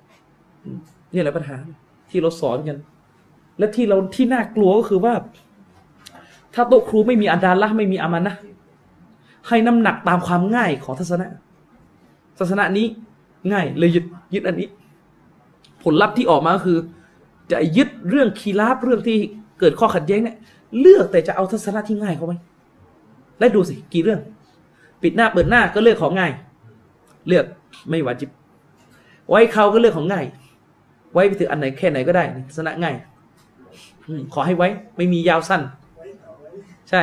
[1.15, 1.57] นี่แหละปัญหา
[2.11, 2.77] ที่เราสอนกัน
[3.59, 5.15] และที่เราที่น่ากลัวก็คือว่า
[6.55, 8.37] ถ้าโต๊ะครูไม่มีอาดาละไม่มีอามันนะ
[9.49, 11.27] ให้น้ำหนักตามความง่ายของทัศนะ
[12.39, 12.87] ทัศนะนี้
[13.53, 14.05] ง่ายเลยยึด
[14.35, 14.69] ยึดอันนี้
[15.83, 16.79] ผลลัพธ์ที่ออกมาก็คือ
[17.53, 19.19] จะยึดเรื่องคีราบเรื่องที่
[19.61, 20.37] เกิดข้อขัดแย้งเนี่ย
[20.81, 22.33] เลือกแต่จะเอาทัศนะที่ง่ายเข้าไป
[23.39, 24.21] และดูสิกี่เรื่อง
[25.03, 26.33] ปิดหน้าเปิดหน้าก็เลือกของง่าย
[27.29, 27.45] เลือก
[27.91, 28.31] ไม่วาจิบ
[29.29, 30.25] ไว้เขาก็เลือกของง่าย
[31.17, 32.95] ไว้ไปถึงอันไหนแค่ไหนก็ได้ทัศนะง่าย
[34.35, 35.63] ขอให้ไว้ ไม่มียาวสั้น
[36.91, 37.03] ใช่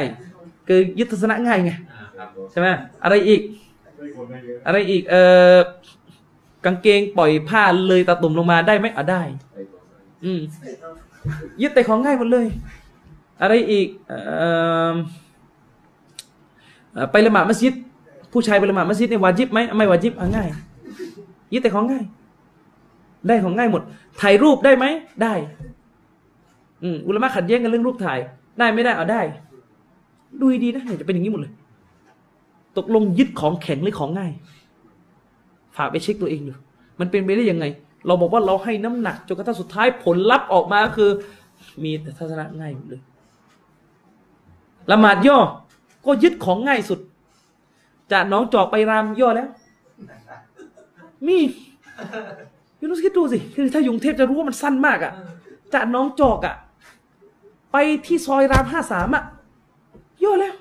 [0.67, 1.71] คือยึดทัศนะง่ายไง
[2.51, 2.67] ใช่ไหม
[3.03, 3.41] อะไรอีก
[4.65, 5.15] อะไรอีก เอ
[5.55, 5.57] อ
[6.65, 9.21] กางเกงปล่อยผ้าเลยตาตุ่มลงมาได้ไหมอะได้
[10.23, 10.39] อืม
[11.61, 12.47] ยึดแต่ของง่ายหมดเลย
[13.41, 14.13] อะไรอีก เอ
[14.91, 14.93] อ
[17.11, 17.73] ไปละหมาดมัสยิด
[18.31, 20.47] ผู้ชายไปละหมาดมัสยิดเนี่ยวาจิบไหมไม่วาจิบอะง่าย
[21.53, 22.03] ยึดแต่ของง่าย
[23.27, 23.81] ได้ของง่ายหมด
[24.21, 24.85] ถ่ายรูปได้ไหม
[25.23, 25.33] ได้
[26.83, 28.19] อืมอุลมะขัดแย้งกันเรื่องรูปถ่าย
[28.59, 29.21] ได้ไม่ได้เอาได้
[30.39, 31.53] ดูดีนะเนี่ยจะเป็นอย่างนี้หมดเลย
[32.77, 34.31] ตกลงยึดของแข็งหรือของง่าย
[35.77, 36.53] ฝากไปเช็คตัวเองดู
[36.99, 37.65] มันเป็นไปได้ยังไง
[38.07, 41.09] เราบอกว่าเราให้น้ำหนักจนกระทั่งสุดท้ายผลลัพธ์ออกมาคือ
[41.83, 43.01] มีแต่ทัศนะง่ายหมดเลย
[44.91, 45.37] ละหมาดย่อ
[46.05, 46.99] ก็ยึดของง่ายสุด
[48.11, 49.49] จากน้องจอกไปรามย่อแล้ว
[51.27, 51.37] มี
[52.83, 55.13] ยูนุสคิดดูสิคือถ้าอยู่กรุงเทพจะรู้ว่ามันสั้นมากอะ่ะ
[55.73, 56.55] จากหน้องจอกอะ่ะ
[57.71, 59.23] ไปที่ซอยรามห้าสามอะ
[60.23, 60.53] ย่อแล้ว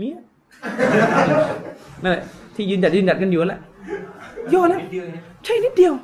[0.00, 0.24] มีอะ
[2.02, 3.60] นั่นแหละที่ยืนหยัดยืนหยัดกันอยู่นั่นแหละ
[4.54, 4.80] ย่อแล้ว
[5.44, 5.94] ใช่นิดเดียว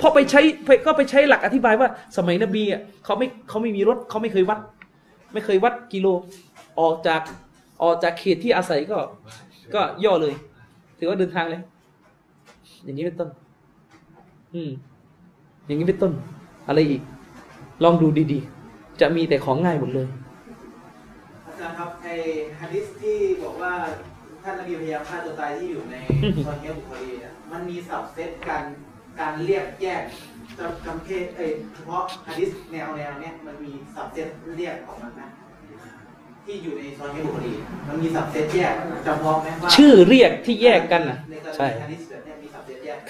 [0.00, 4.58] พอไปใช้ไปก็ไปใช้หลักอธิบายว่า สมัยนบีอะเขาไม่เขาไม่มีรถเขาไม่เคยวัด
[5.32, 6.06] ไม่เคยวัดกิโล
[6.80, 7.20] ออกจาก
[7.82, 8.98] ออกจากเขตที่อาศัยก็
[9.74, 10.34] ก็ย่อเลย
[10.98, 11.62] ถือว่าเดินทางเลย
[12.84, 13.28] อย่างนี้เป็นต้น
[14.54, 14.70] อืม
[15.66, 16.12] อย่างนี้เป็นต้น
[16.68, 17.02] อะไรอีก
[17.84, 20.06] ลองดูดีๆ จะมีแต่ของง่ายหมดเลย
[21.46, 22.06] อาจารย์ครับไอ
[22.60, 23.72] ฮะดิษที่บอกว่า
[24.42, 25.96] ท่านนบีพยายามฆ่าตัวตายที่อยู่ใน
[26.46, 28.64] ซอยเฮียบุคลีเนี่ยมันมีสับเซตการ
[29.20, 30.02] การเรียกแยก
[30.58, 35.28] จำจำเพศเอยเฉพาะฮะดิษแนวแนวเนี้ยมันมีสับเซตเรียกของมันนะ
[36.44, 37.52] ที่อยู่ในซอยเฮียบุคลี
[37.88, 38.74] มันมีสับเซตแยก
[39.06, 42.36] จำเพาะไหมว่าชื่อเรียกที่แยกกันน่ะ ในกรใช่ณีฮะดิษแบบเนี้ย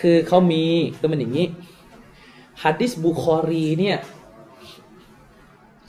[0.01, 0.63] คือเขามี
[1.01, 1.47] ก็มันอย่างนี้
[2.63, 3.97] ฮัดดิสบุคอรีเนี่ย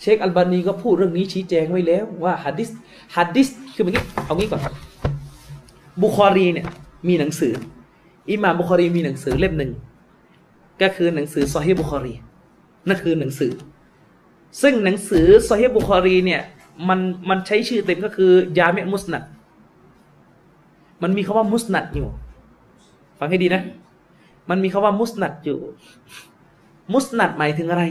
[0.01, 2.69] เชคอัลบานีก็พูดเรื่องนี้ชี้แจงไว้แล้วว่าฮัดดิส
[3.15, 4.61] ฮัดดิสคือแบบนี้เอางี้ก่อน
[6.01, 6.65] บุคอรีเนี่ย
[7.07, 7.53] มีหนังสือ
[8.29, 9.71] อิหม่ามบุคอรีมีหนังสือเล่มหนึ่ง
[10.81, 12.13] ก็คือหนังสือซอฮีบุคอรี
[12.87, 13.51] นั่นคือหนังสือ
[14.61, 16.41] ซึ่งหนังสือซอฮีบุคอรีเนี่ย
[16.89, 19.23] มันมันใช้ชื่อเต็มก็คืออัลญาเมียะมุสนัด
[21.03, 22.07] มันมีคำว่ามุสนัดอยู่
[23.19, 23.61] ฟังให้ดีนะ
[24.49, 25.59] มันมีคำว่ามุสนัดอยู่
[26.93, 27.83] มุสนัดหมายถึงอะไร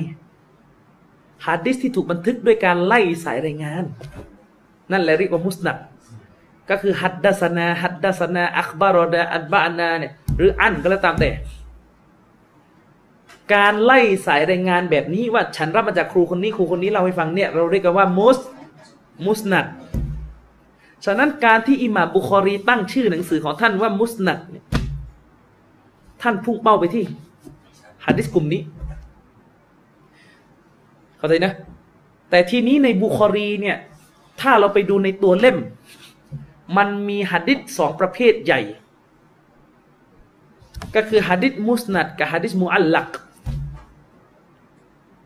[1.46, 3.84] ฮะดิษที่ถูกบันทึกด้วยการไล่สายรายงาน
[4.92, 5.76] นั่นแหละเรียกว่ามุสนัด
[6.70, 11.30] ก็คือฮัดดัสนาฮัดดัสนาอัคบารอดาอัดบานาเนี่ยหรืออันก็แล้วตามแต่
[13.54, 18.38] การไล่สายรายงานแบบนี้ว่าฉันรับมาจากครูคนนี้ครูคนนี้เราให้ฟังเนี่ยเราเรียกกันว่ามุส
[19.26, 19.66] มุสนัด
[21.04, 24.64] ฉะนั้นการที่อิหม่ามบุคอรีตั้งชื่อหนังสือของท่านว่ามุสนัดเนี่ย
[26.22, 27.04] ท่านพุ่งเป้าไปที่
[28.06, 28.60] ฮะดิษกลุ่มนี้
[31.18, 31.52] เข้าใจนะ
[32.30, 33.76] แต่ทีนี้ในบุคอรีเนี่ย
[34.40, 35.58] ถ้าเราไปดูในตัวเล่ม
[36.76, 38.60] มันมีฮะดิษสองประเภทใหญ่
[40.94, 43.10] ก็คือฮะดิษมุสนัดกับฮะดิษมุอัลลัก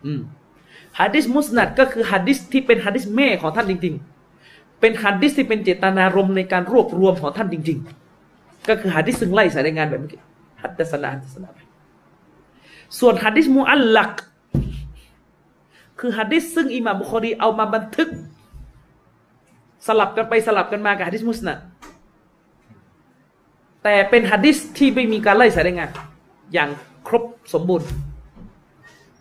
[0.04, 0.20] อืม
[1.00, 3.94] ฮะดิษมุสนัดก็คือฮะดิษที่เป็นฮะดิษแม่ของท่านจริง
[4.38, 7.78] ๆ เป็นฮะดิษที่เป็นเจตนารมณ์ในการรวบรวมของท่านจริง
[8.22, 10.20] ๆ ก็คือฮะดิษซึ่งไล่สายรายงานแบบเมื่อกี้
[10.62, 11.58] حدثنا حدثنا ไป
[12.98, 14.12] ส่วนฮัดดิสมูอัลลัก
[16.00, 18.08] คือฮัดดิสซึ่งอิหม่ามบุคอรีเอามาบันทึก
[19.86, 21.58] สลับกันไปสลับกันมากับฮัดดิสมุสนัด
[23.82, 25.90] แต่เป็นฮัดดิสที่ไม่มีการไล่สายรายงาน
[26.52, 26.70] อย่าง
[27.08, 27.24] ครบ
[27.54, 27.88] สมบูรณ์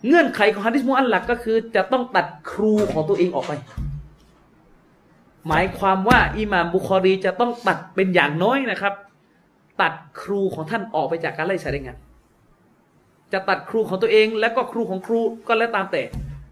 [0.06, 3.52] เงื่อนไขของฮัดดิสมูอัลลักก็คือ จะต้องตัดครูของตัวเองออกไป
[5.48, 8.94] หมายความว่าอิหม่ามบุคอรีจะต้องตัดเป็นอย่างน้อยนะครับ
[9.80, 9.92] ตัด
[10.22, 11.96] ครูของท่านออกไปจากการไล่สายรายงาน
[13.32, 16.02] จะตัดครูของตัวเองแล้วก็ครูของครูก็แล้วตามแต่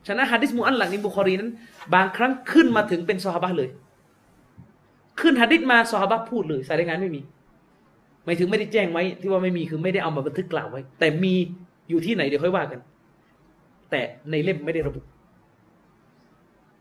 [0.07, 1.51] ฉะนั้นฮะดิษมูอัลลักในบุคอรีนั้น
[1.95, 3.69] บางครั้งขึ้นมาถึงเป็นซอฮาบะเลย
[5.21, 7.21] ขึ้นฮะดิษมาซอฮาบะพูดเลยสายรายงานไม่มี
[8.25, 11.35] หมายถึงไม่ได้แจ้งไว้ ที่ว่าไม่มีคือไม่ได้เอามาบันทึกกล่าวไว้ แต่มี
[11.89, 12.81] อยู่ที่ไหนเดี๋ยวค่อยว่ากัน
[13.91, 14.01] แต่
[14.31, 15.01] ในเล่มไม่ได้ระบุ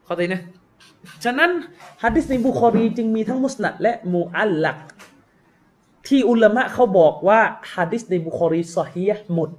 [0.05, 0.41] เข้าใจนะ
[1.23, 1.51] ฉะนั้น
[2.03, 4.77] ฮะดิษในบุคอรีจึงมีทั้งมุสนัดและมูอัลลัก
[6.07, 7.39] ที่อุลามะเขาบอกว่า
[7.73, 9.49] ฮะดิษในบุคอรีซอฮียหมด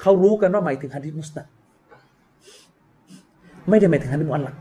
[0.00, 1.46] เขารู้กันว่าหมายถึงฮะดิษมุสนัด
[3.68, 4.54] ไม่ได้หมายถึงฮะดิษมูอัลลัก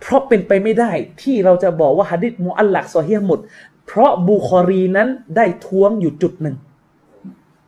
[0.00, 0.92] เพราะเป็นไปไม่ได้
[1.22, 3.38] ที่เราจะบอกว่าฮะดิษมูอัลลักซอฮียหมด
[3.86, 6.56] เพราะบุคอรีนั้นได้ท้วงอยู่จุดหนึ่ง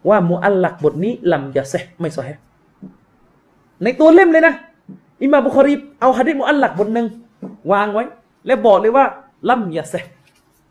[0.09, 2.37] ว่ามูอัลลักบทนี้لم يصح ไม่ซอฮีย
[3.83, 4.55] ในตัวเล่มเลยนะ
[5.23, 7.07] อิมามบุคอรีเอาฮะดิษมุอัลลักบทหนึ่ง
[7.73, 8.05] วางไว้
[8.47, 9.05] แล้วบอกเลยว่า
[9.49, 9.95] ลัมยาเซ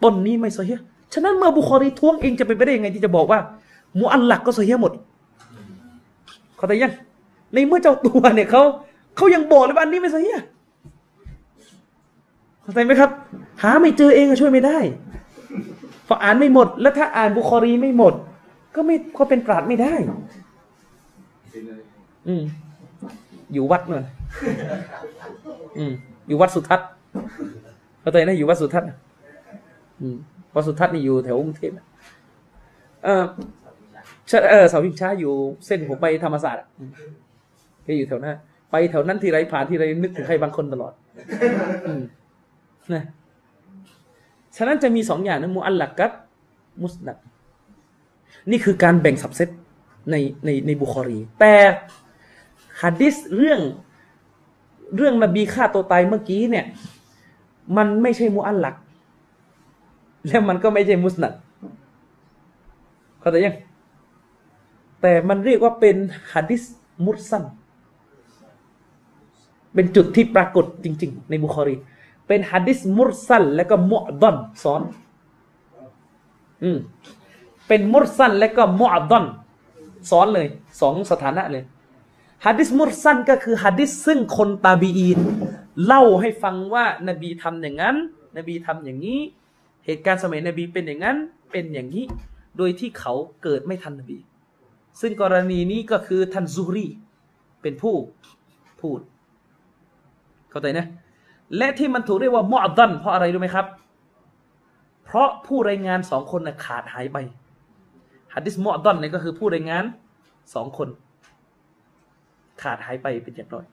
[0.03, 0.80] ต้นนี้ไม่ซอฮีย
[1.14, 3.40] ฉะนั้นเมื่อบุคอรีท้วงเองจะเป็นไปได้ยังไงที่จะบอกว่า
[3.99, 4.91] มุอัลลักก็ซอฮียหมด
[6.57, 6.93] เข้าใจยัง
[7.53, 8.64] ในเมื่อเจ้าตัวเนี่ยเขา
[9.15, 10.40] เขายังบอกเลยว่าอันนี้ไม่ซอฮีย
[12.61, 13.09] เข้าใจไหมครับ
[13.61, 14.77] หาไม่เจอเองอะช่วยไม่ได้
[16.06, 18.14] เพราะอ่านไม่หมด แล้วถ้าอ่านบุคอรีไม่หมด
[18.75, 19.93] ก็ไม่ก็เป็นปราดไม่ได้
[22.27, 22.43] อืม
[23.53, 24.06] อยู่วัดน่น
[25.77, 25.91] อืม
[26.27, 26.88] อยู่วัดสุทัศน์
[28.01, 28.88] เข้าใจนะอยู่วัดสุทัศน์
[30.53, 31.88] วัดสุทัศน์นี่อยู่แถวกรุงเทพน่ะ
[33.03, 33.24] เออ
[34.27, 35.33] ใช่เออเสาชิงช้าอยู่
[35.65, 36.90] เส้นผมไปธรรมศาสตร์อะอืม
[37.85, 38.35] ก็อยู่แถวนั้น
[38.72, 40.93] ไปแถวนั้นทีไรผ่านทีไรนึกถึงใครบางคนตลอด
[41.85, 42.01] อืม
[42.93, 43.03] นะ
[44.57, 46.11] ฉะนั้นจะมีสองอย่างนะมูอัลลักกับ
[46.83, 47.17] มุสนัด
[48.51, 49.49] นี่คือการแบ่งสับเซต
[50.11, 50.15] ใน
[50.45, 51.53] ในในบุคอรี แต่
[52.82, 53.59] ฮัดดิสเรื่อง
[54.95, 56.65] เรื่องนบีฆ่าตัวตายเมื่อกี้เนี่ย
[57.77, 58.75] มันไม่ใช่มุอัลลัก
[60.27, 61.33] และมันก็ไม่ใช่มุสนัด
[63.19, 63.55] เข้าใจยัง
[65.01, 65.95] แต่มันเรียกว่าเป็น
[66.33, 66.63] ฮัดิส
[67.05, 67.43] มุรซัน
[69.73, 71.75] เป็นจุดที่ปรากฏจริง ๆ ในบุคอรี
[72.27, 74.81] เป็นฮัดิสมุรซันและก็มุอดอนซ้อน
[76.63, 76.77] อืม
[77.67, 79.25] เป็นมุรซันและก็มุอดอน
[80.09, 80.47] ซ้อนเลย
[80.81, 81.63] สองสถานะเลย
[82.45, 85.19] ฮัดิสมุรซันก็คือฮัดิสซึ่งคนตาบีอีน
[85.85, 87.95] เล่าให้ฟังว่านบีทำอย่างนั้น
[88.37, 89.19] นบีทำอย่างนี้
[89.85, 91.17] เหตุการณ์สมัยนบีเป็นอย่างนั้น
[91.51, 92.05] เป็นอย่างนี้
[92.57, 94.17] โดยที่เขาเกิดไม่ทันนบี
[95.01, 96.88] ซึ่งกรณีนี้ก็คือท่านซูรี
[97.61, 97.95] เป็นผู้
[98.81, 98.99] พูด
[100.49, 100.85] เข้าใจนะ
[101.57, 103.65] และที่มันถูกเรียกว่ามอดันเพราะอะไรรู้ไหมครับ
[105.05, 107.17] เพราะผู้รายงานสองคนนะขาดหายไป
[108.33, 109.83] ฮัดดิสมอดดันเนี่ยก็คือผู้รายงาน
[110.53, 110.88] สองคน
[112.61, 113.65] ขาดหายไปเป็นอย่างน้อย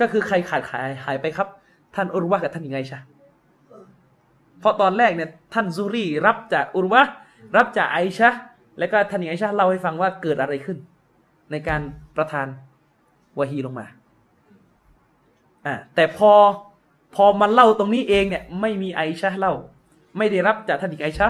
[0.00, 1.48] ก็คือใครขาดหายหายไปครับ
[1.94, 3.00] ท่านอุรวะกับท่านยังไงชะ
[4.60, 7.02] เพราะตอนแรกเนี่ยท่านซูรีรับจากอุรวะ
[7.56, 8.30] รับจากไอชะ
[8.78, 10.78] แล้วก็ท่านยังไงชะเล่าให้ฟังว่าเกิดอะไรขึ้น
[11.50, 11.80] ในการ
[12.16, 12.46] ประทาน
[13.38, 13.86] วะฮีลงมา
[15.66, 16.32] อ่าแต่พอ
[17.14, 19.54] พอมันเล่าตรงนี้เองเนี่ยไม่มีไอชะเล่า
[20.18, 21.28] ไม่ได้รับจากท่านอีกไอชะ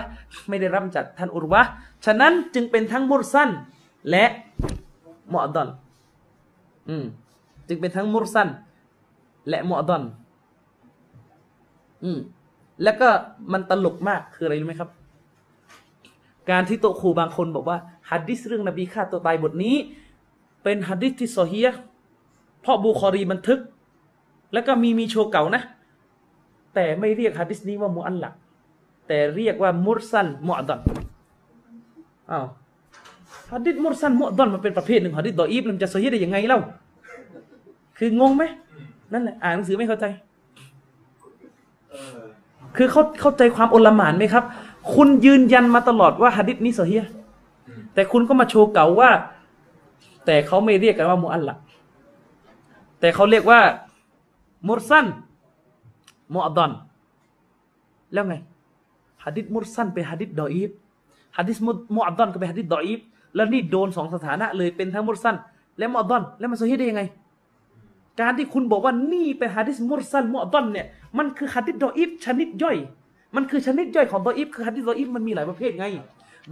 [0.49, 1.63] ไม่ได้รับจากท่านอุรวะ
[2.07, 3.51] ฉะนั้นจึงเป็นทั้งมุรซัน
[4.11, 4.25] และ
[5.33, 5.69] มอดอน
[6.89, 7.05] อืม
[7.69, 8.49] จึงเป็นทั้งมุรซัน
[9.49, 10.03] และมอดอน
[12.05, 12.19] อืม
[12.83, 13.09] แล้วก็
[13.53, 14.91] มันตลกมากคืออะไรรู้ไหมครับ
[16.51, 17.79] การที่โตครูบางคนบอกว่า
[18.11, 19.77] ฮัดดิสเรื่องนบีฆ่าตัวตายบทนี้
[20.65, 21.69] เป็นฮัดดิสที่ซอฮีย
[22.61, 23.61] เพราะบุคอรีบันทึก
[24.53, 25.63] แล้วก็มีมีโชว์เก่านะ
[26.75, 28.33] แต่ไม่เรียกฮัดดิสนี้ว่ามุอัลลัก
[29.09, 30.81] แต่เรียกว่ามุรซันมุอดอน
[32.31, 32.47] อ้าว
[33.53, 36.61] ฮัดดิสมุรซันมุอดอนมันเป็นประเภทหนึ่งฮัดดิสดออีฟมันจะซอฮียได้ยังไงเล่า
[37.99, 38.43] คืองงไหม
[39.13, 40.07] นั่นแหละอ่านหนังสือไม่เข้าใจ
[42.77, 44.45] คือเขาเข้าใจความโอลหมานไหมครับ
[44.95, 47.11] คุณยืนยันมาตลอดว่าหะดิษนี้ซอฮียห์
[47.95, 49.11] แต่คุณก็มาโชว์เก่าว่า
[50.27, 51.59] แต่เขาไม่เรียกกันว่ามุอัลลัก
[53.01, 53.61] แต่เขาเรียกว่า
[54.69, 55.07] มุรซัล
[56.35, 56.71] มุอ์ดอล
[58.13, 58.35] แล้วไง
[59.25, 60.71] หะดิษมุรซัลเป็นหะดิษดออีฟ
[61.37, 63.01] หะดิษมุมุอ์ดอลก็เป็นหะดิษดออีฟ
[63.35, 65.37] แล้วนี่โดนสองสถานะเลยเป็นทั้งมุรซัล
[65.79, 67.03] และมุอ์ดอลแล้วมันซอฮียห์ได้ยังไง
[68.21, 70.87] การที่คุณบอกว่านี่เป็นฮะดิษมุรซัลมุอ์ดอลเนี่ย
[71.19, 72.77] มันคือฮะดิษดออีฟชนิดย่อย
[73.37, 75.87] มันคือชนิดย่อยของดออีฟคือฮะดิษดออีฟมันมีหลายประเภทไง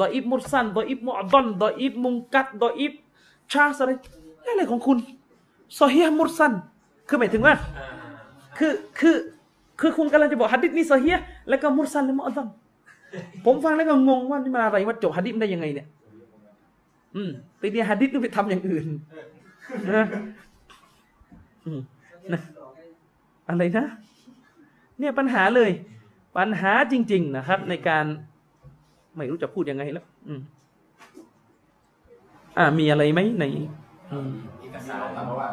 [0.00, 2.92] ดออีฟมุรซัลดออีฟมุอ์ดอลดออีฟมุงกอเตียะดออีฟ
[3.52, 3.90] ชาสอะไร
[4.48, 4.98] อะไรของคุณ
[5.80, 6.52] ซอฮีฮ์มุรซัล
[7.08, 7.54] คือหมายถึงว่า
[8.58, 9.16] คือคือ
[9.80, 12.48] คือคุณกำลังจะบอกฮะดิษนี้ซอฮีฮ์แล้วก็มุรซัลและมุอดอน
[13.44, 15.86] ผมฟังแล้วก็งงว่านี่มาอะไรว่าจบฮะดิษได้ยังไงเนี่ย
[17.16, 18.86] อืมไปเรียนฮะดิษหรือไปทำอย่างอื่น
[19.94, 20.04] นะ
[22.32, 22.42] นะ
[23.48, 23.86] อะไรนะ
[24.98, 25.70] เนี่ยปัญหาเลย
[26.38, 28.04] ปัญหาจริง ๆ นะครับ ในการ
[29.16, 30.40] ไม่รู้จะพูดยังไงแล้ว อืม
[32.58, 33.44] อ่า มีอะไรไหมใน
[34.12, 34.30] อืม
[34.60, 35.48] เอกสารเพราะว่า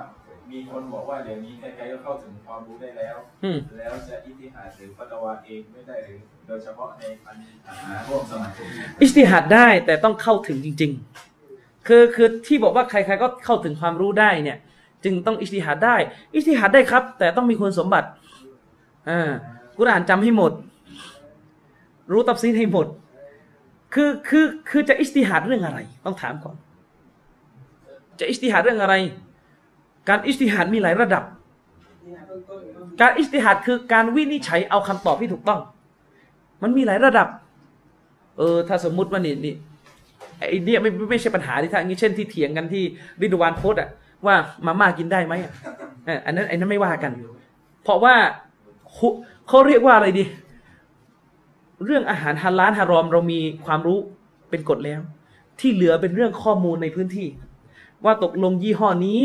[0.51, 6.17] มีคนบอกว่าเดี๋ยวนี้ใครๆก็เข้าถึงความรู้ได้แล้วอืมแล้วจะอิทธิหาดหรือฟัตวาเองไม่ได้หรือ
[6.47, 7.35] โดยเฉพาะในปัญ
[7.83, 8.67] หาร่วมสมัยผม
[9.01, 10.91] อิสติฮัดได้แต่ต้องเข้าถึงจริง
[11.39, 14.57] ๆ คือคือที่บอกว่าใครๆก็เข้าถึงความรู้ได้เนี่ย
[15.03, 15.95] จึงต้องอิสติฮัดได้
[16.35, 18.07] อิสติฮัดได้ครับ แต่ต้องมีคุณสมบัติ
[19.09, 19.31] อ่า
[19.77, 20.51] กุรอานจำให้หมด
[22.11, 22.87] รู้ตัฟซีรให้หมด
[23.93, 26.55] คือคือคือจะอิจติฮาดเรื่องอะไร ต้องถามก่อน
[28.19, 28.95] จะอิจติฮาดเรื่องอะไร
[30.09, 31.23] การอิจติฮาดมีหลายระดับ
[33.01, 35.59] การอิจติฮาดคือการวินิจฉัยเอาคำตอบที่ถูกต้อง
[36.63, 37.27] มันมีหลายระดับ
[38.37, 39.55] เออ ถ้าสมมุติว่านี่นี่
[40.39, 42.83] ไอเนี่ยไม่ไม่ใช่ปัญหาที่ถ้าอย่างนี้เช่นที่เถียงกันที่
[43.21, 43.89] ริดวานโพสอะ
[44.25, 44.35] ว่า
[44.65, 45.51] มาม่ากินได้ไหมอะ
[46.05, 47.11] เอออันนั้นไอ้นั้นไม่ว่ากัน
[47.83, 48.15] เพราะว่า
[49.47, 50.23] เขาเรียกว่าอะไรดี
[51.85, 53.99] เรื่องอาหารฮาลาลฮารอม เรามีความรู้
[54.49, 55.01] เป็นกฎแล้ว
[55.59, 57.27] ที่เหลือเป็นเรื่องข้อมูลในพื้นที่
[58.05, 59.19] ว่าตกลงยี่ห้อนี้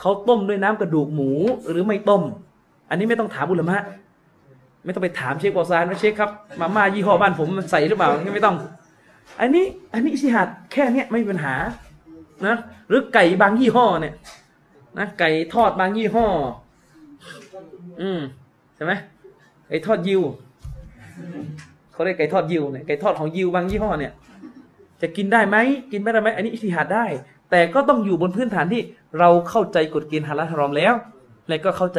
[0.00, 1.30] เขาต้มด้วยน้ำกระดูกหมู
[1.70, 2.22] หรือไม่ต้ม
[2.90, 3.78] อันนี้ไม่ต้องถามอุลามะ
[4.84, 6.30] ไม่ต้องไปถามเชฟบอซานว่าเชฟครับ
[6.60, 8.56] มาม่ายี่ห้อบ้านผมมันใส่หรือเปล่าไม่ต้อง
[9.40, 11.54] อันนี้ อันนี้อิสิฮัดแค่เนี้ยไม่มีปัญหา
[12.46, 12.56] นะ
[12.88, 14.14] หรือไก่บางยี่ห้อเนี่ย
[14.98, 16.26] นะไก่ทอดบางยี่ห้อ
[18.00, 18.20] อืม
[18.76, 18.92] ใช่ไหม
[19.68, 20.22] ไก่ทอดยิว
[21.92, 24.12] เขาเรียกไก่ทอดยิวเนี่ยไก่ทอดของยิวบางยี่ห้อเนี่ย
[25.02, 25.56] จะกินได้ไหม
[25.92, 27.06] กินไม่ได้ไหมอันนี้อิสติฮัดได้
[27.50, 28.82] แต่ก็ต้องอยู่บนพื้นฐานที่
[29.18, 30.94] เราเข้าใจกฎเกณฑ์ฮาลาลฮารอมแล้ว
[31.48, 31.98] และก็เข้าใจ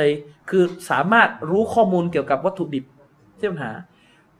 [0.49, 2.85] คือสามารถรู้ข้อมูลเกี่ยวกับวัตถุดิบ
[3.39, 3.71] ที่ปัญหา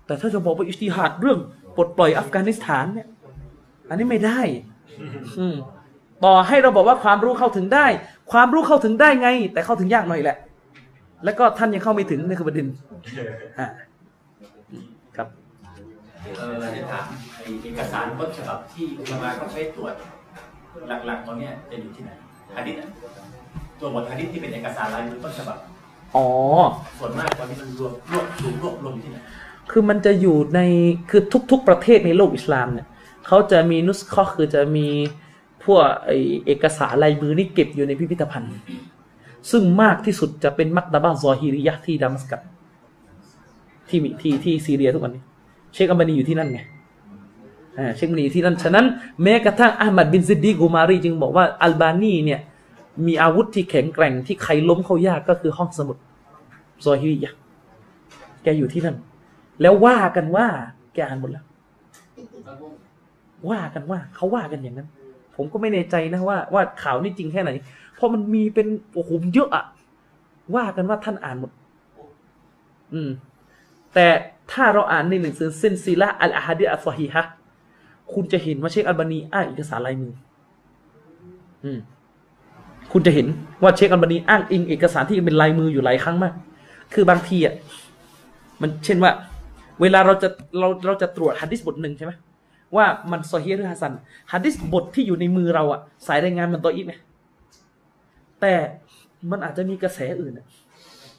[0.05, 1.39] แต่ถ้าจะบอกว่าอิสติฮัดเรื่อง
[1.75, 3.07] ปลดปล่อยอัฟกานิสถานเนี่ย
[3.89, 4.39] อันนี้ไม่ได้
[5.39, 5.55] อืม
[6.23, 7.85] ต่อให้เราบอกว่าความรู้เข้าถึงได้
[8.31, 10.37] ความรู้เข้าถึงได้ไง แต่เข้าถึงยากหน่อยแหละ
[11.25, 12.67] แล้วก็ท่านยังเข้าไม่ถึงนี่คือประเด็น
[13.59, 13.67] อ่า
[15.15, 15.27] ครับ
[16.37, 19.93] เออจะถามไอ้เอกสารต้นฉบับที่อุลามาเขาใช้ตรวจ
[21.05, 22.11] หลักๆตอนเนี้ยจะอยู่ที่ไหน
[22.55, 22.87] ฮะดิษอะ
[23.79, 25.57] ตัวบทฮะดิษที่เป็นเอกสารลายมือต้นฉบับ
[26.15, 26.27] อ๋อ
[26.99, 29.17] ส่วนมากตอนนี้มันรวมรวบรวมรวบรวมอยู่ที่ไหน
[29.71, 30.59] คือมันจะอยู่ใน
[31.09, 31.21] คือ
[31.51, 32.87] ทุก ๆ ประเทศในโลกอิสลามเนี่ย
[33.27, 34.87] เขาจะมีنسخةคือจะมี
[35.65, 36.11] พวกไอ
[36.45, 38.49] เอกสารลายมือนี่เก็บอยู่ในพิพิธภัณฑ์
[39.51, 42.41] ซึ่งมากที่สุดจะเป็นมักตะบ้าซอฮิริยะที่ดามัสกัส
[43.89, 45.23] ที่มีที่ที่ซีเรียทุกวันนี้
[45.73, 46.59] เชคอัลบานีอยู่ที่นั่นไง
[47.77, 48.85] อ่าเชคอัลบานีอยู่ที่นั่น ฉะนั้น
[49.23, 52.39] แม้กระทั่งอามัดบินซิดดีกูมารีจึงบอกว่าอัลบานีเนี่ย
[53.05, 55.97] มีอาวุธที่แข็งแกร่งที่ใครล้มเขายากก็คือห้องสมุด
[56.85, 57.33] ซอฮิริยะ
[58.43, 58.95] แกอยู่ที่นั่น
[59.61, 60.47] แล้วว่ากันว่า
[60.93, 61.45] แกอ่านหมดแล้ว
[63.49, 64.89] ว่ากันว่าเขาว่ากันอย่างนั้น
[65.35, 67.51] ผมก็ไม่แน่ใจนะว่าว่าข่าวนี่จริงแค่ไหน
[67.95, 69.65] เพราะมันมีเป็นโอ้โหเยอะอะ
[70.55, 71.51] ว่ากันว่าท่านอ่านหมด
[72.93, 73.09] อืม
[73.93, 74.07] แต่
[74.51, 77.23] ถ้าเราอ่านในหนังสือเซนซีละอัลอาฮัดีอัลซอฮีฮะ
[78.13, 80.13] คุณจะเห็นว่าเชคอัลบานีอ้างเอกสารลายมือ
[81.63, 81.79] อืม
[82.91, 83.27] คุณจะเห็น
[83.63, 86.33] ว่าเชคอัลบานีอ้างอิงเอกสารที่เป็นลายมืออยู่หลายครั้งมาก
[86.93, 87.55] คือบางทีอะ
[88.61, 89.11] มันเช่นว่า
[89.81, 92.11] เวลาเราจะเราเราจะตรวจฮัดดิสบทหนึ่งใช่ไหม
[92.75, 93.93] ว่ามันซอฮีหรือฮัสซัน
[94.31, 96.93] ฮัดดิสบทที่อยู่ในมือเราอะสายรายงานมันตัวอีกไหม
[98.41, 98.53] แต่
[99.31, 100.45] มันอาจจะมีกระแสอื่นอะ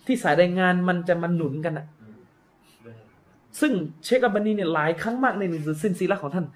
[0.07, 1.87] ที่สายรายงานมันจะมันหนุนกันอะ
[3.61, 3.73] ซึ่ง
[4.05, 6.47] เชคอัลบานีเนี่ยหลายครั้งมากในหนังสือซิลซิละฮ์ของท่าน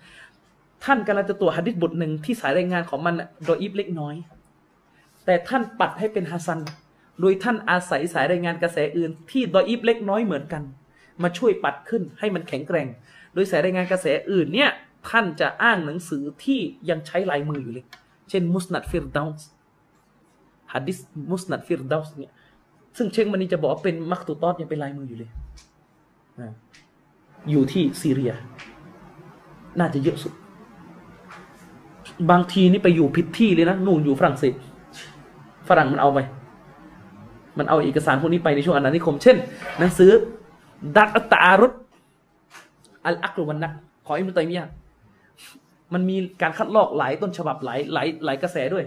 [0.85, 4.15] ท่านกำลังจะตรวจฮัดดิสบทหนึ่งที่สายรายงานของมันضعيف เล็กน้อย
[5.25, 6.61] แต่ท่านปัดให้เป็นحسن
[7.21, 10.63] โดยท่านอาศัยสายรายงานกระแสอื่น ที่ضعيف เล็กน้อยเหมือนกัน
[11.23, 12.89] มาช่วยปัดขึ้นให้มันแข็งแกร่ง
[13.35, 14.71] โดยสายรายงานกระแสอื่นเนี่ย
[15.09, 16.61] ท่านจะอ้างหนังสือที่
[16.91, 17.85] ยังใช้ลายมืออยู่เลย
[18.31, 19.49] เช่นมุสนัดฟิรดาวส์
[20.73, 20.99] ฮัดดิส
[21.31, 22.33] มุสนัดฟิรดาวส์เนี่ย
[22.97, 25.31] ซึ่งเชคมันนี่จะบอกว่าเป็นมักตุตอดยังเป็นลายมืออยู่เลย
[27.51, 28.33] อยู่ที่ซีเรีย
[29.79, 30.33] น่าจะเยอะสุด
[32.31, 34.55] บางทีนี่ไปอยู่ผิดที่เลยนะนู่นอยู่ฝรั่งเศส
[35.69, 36.19] ฝรั่งมันเอาไป
[37.59, 39.37] มันเอาเอกสารพวกนี้ไปในช่วงอาณานิคม เช่น
[39.79, 40.11] หนังสือ
[40.97, 41.73] ดัตอัตาอารุต
[43.05, 43.73] อัลอักลุวันนัก
[44.07, 44.69] ของอิมรุตัยมียะ
[45.95, 48.85] มันมีการคัดลอกหลายต้นฉบับหลายหลายหลายกระแสด้วย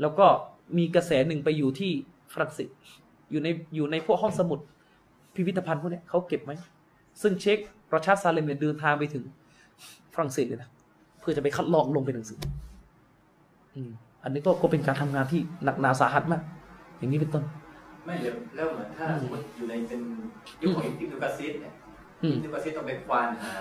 [0.00, 0.26] แล้วก็
[0.78, 1.92] มีกระแสหนึ่งไปอยู่ที่
[2.32, 2.68] ฝรั่งเศส
[3.30, 4.58] อยู่ในอยู่ในพวกห้องสมุด
[5.34, 6.52] พิพิธภัณฑ์พวกนี้เขาเก็บไหม
[7.22, 7.58] ซึ่งเช็ค
[7.90, 9.24] ประชาซาเลมเนี่ยเดินทางไปถึง
[10.14, 10.70] ฝรั่งเศสเลยนะ
[11.20, 12.38] เพื่อจะไปคัดลอกลงเป็นหนังสือ
[13.74, 13.80] อื
[14.22, 16.42] อันนี้ก็ก็เป็นการทำงานที่หนักหนาสาหัสมาก
[16.98, 17.44] อย่างนี้เป็นต้น
[18.06, 20.00] ไม่เดี๋ยวแล้วเหมือนถ้าสมมติอยู่ในเป็น
[20.62, 21.72] ยุคของอิบนุกะซีดเนี่ย
[22.24, 23.52] อืมอิบนุกะซีดต้องไปควานหา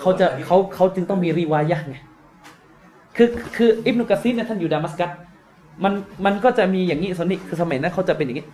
[0.00, 1.96] เขาจะเขาเขาจึงต้องมีรีวายะห์ไง
[3.16, 5.10] คือคืออิบนุกะซีรเนี่ยท่านอยู่ดามัสกัส
[5.84, 5.92] มัน
[6.24, 8.46] มันก็จะมีอย่างนี้สนิคือสมัยนั้นเขาจะเป็นอย่างนี้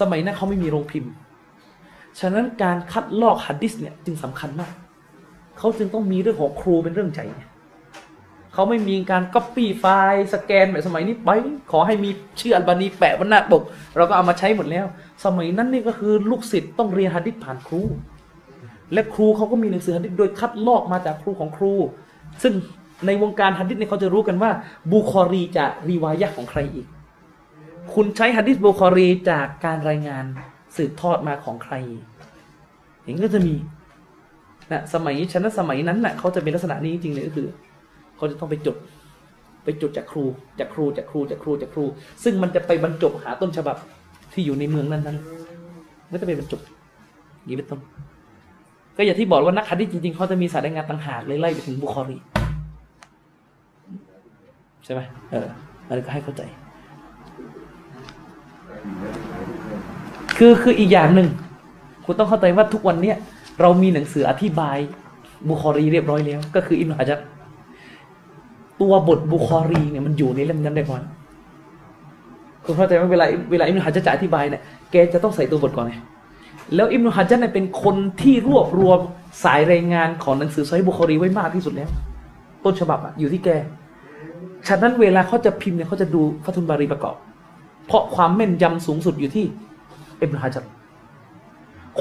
[0.00, 1.12] สมัยนั้นเขาไม่มีโรงพิมพ์
[2.20, 4.72] ฉะนั้นการคัดลอกฮัดดิสเนี่ยจึงสำคัญมาก
[5.58, 7.42] เขาจึงต้องมีเรื่องของครูเป็นเรื่องใหญ่ไง
[8.54, 11.30] เขาไม่มีการก๊อปปี้ไฟล์สแกนแบบสมัยนี้ไป
[11.72, 12.10] ขอให้มี
[12.40, 13.62] ชื่ออัลบานีแปะบนหน้าปก
[13.96, 14.86] เราก็เอามาใช้หมดแล้ว
[15.24, 17.80] สมัยนั้นนี่ก็คือลูกศิษย์ต้องเรียนฮัดดิสผ่านครู
[18.92, 21.74] และครูเขาก็มีหนังสือฮัดดิษโดยคัดลอกมาจากครูของครู
[22.42, 22.52] ซึ่ง
[23.06, 24.50] ในวงการฮัดดิษเนี่ยเขาจะรู้กันว่า
[24.90, 26.86] บูคอรีจะรีวายะของใครอีก
[27.94, 30.24] คุณใช้ฮะดิษบุคอรีจากการรายงาน
[30.76, 31.74] สืบทอดมาของใคร
[33.02, 33.54] อย่างนี้ก็จะมี
[34.72, 37.46] นะสมัยชั้นสมัยนั้นน่ะเขาจะเป็นลักษณะนี้จริงๆเลยก็คือ
[38.16, 38.76] เขาจะต้องไปจด
[39.64, 40.24] ไปจดจากครู
[40.58, 41.84] จากครูจากครูจากครูจากครู
[42.24, 43.76] ซึ่งมันจะไปบรรจบหาต้นฉบับ
[44.32, 46.60] ที่อยู่ในเมืองนั้นนั้นๆก็จะไปบรรจบ
[47.38, 47.80] อย่างนี้เป็นต้น
[49.00, 52.16] ก็อย่างที่บอกว่านักฮะดิจริงๆเขาจะมีสายรายงานต่างหากเลยไล่ไปถึงบุคอรี
[54.84, 55.46] ใช่ไหมเออ
[55.86, 56.42] อันนี้ก็ให้เข้าใจ
[60.38, 61.28] คือคืออีกอย่างหนึ่ง
[62.04, 63.16] คุณต้องเข้าใจว่าทุกวันเนี้ย
[63.60, 64.78] เรามีหนังสืออธิบาย
[65.48, 67.20] บุคอรีเรียบร้อยแล้ว ก็คืออิมนุฮะจัร
[68.80, 71.02] ตัวบทบุคอรีเนี่ยมันอยู่ในเล่มนั้นได้ก่อน
[72.64, 75.96] คุณเข้าใจไหมเวลาเวลาอิมนุฮะจัรจะอธิบายเนี่ยแกจะต้องใส่ตัวบทก่อนไง
[76.74, 78.98] แล้วอิมนุฮะจัรเนี่ยเป็นคนที่รวบรวม
[79.44, 81.90] สายรายงานของหนังสือไซบุคอรีไว้มากที่สุดแล้ว
[82.64, 83.48] ต้นฉบับอะอยู่ที่แก
[84.68, 87.16] ฉะนั้นเวลาเขาจะพิมพ์เนี่ยเขาจะดูฟัตุนบารีประกอบ
[87.86, 89.46] เพราะความแม่นยำสูงสุดอยู่ที่
[90.20, 90.68] อิบนุฮะจัร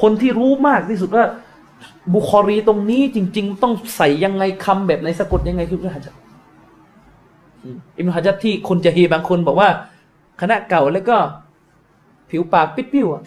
[0.02, 1.26] คนที่รู้มากที่สุดว่า
[2.16, 6.16] บุคอรีตรงนี้จริง ๆ ต้องใส่ยังไงคำแบบไหนสะกดยังไงคืออิบนุฮะจัร
[7.64, 9.70] อืมนุฮะจัรที่คนจะเฮบางคนบอกว่า
[10.42, 11.18] คณะเก่าแล้วก็
[12.30, 13.24] ผิวปากปิดปิ้วอะ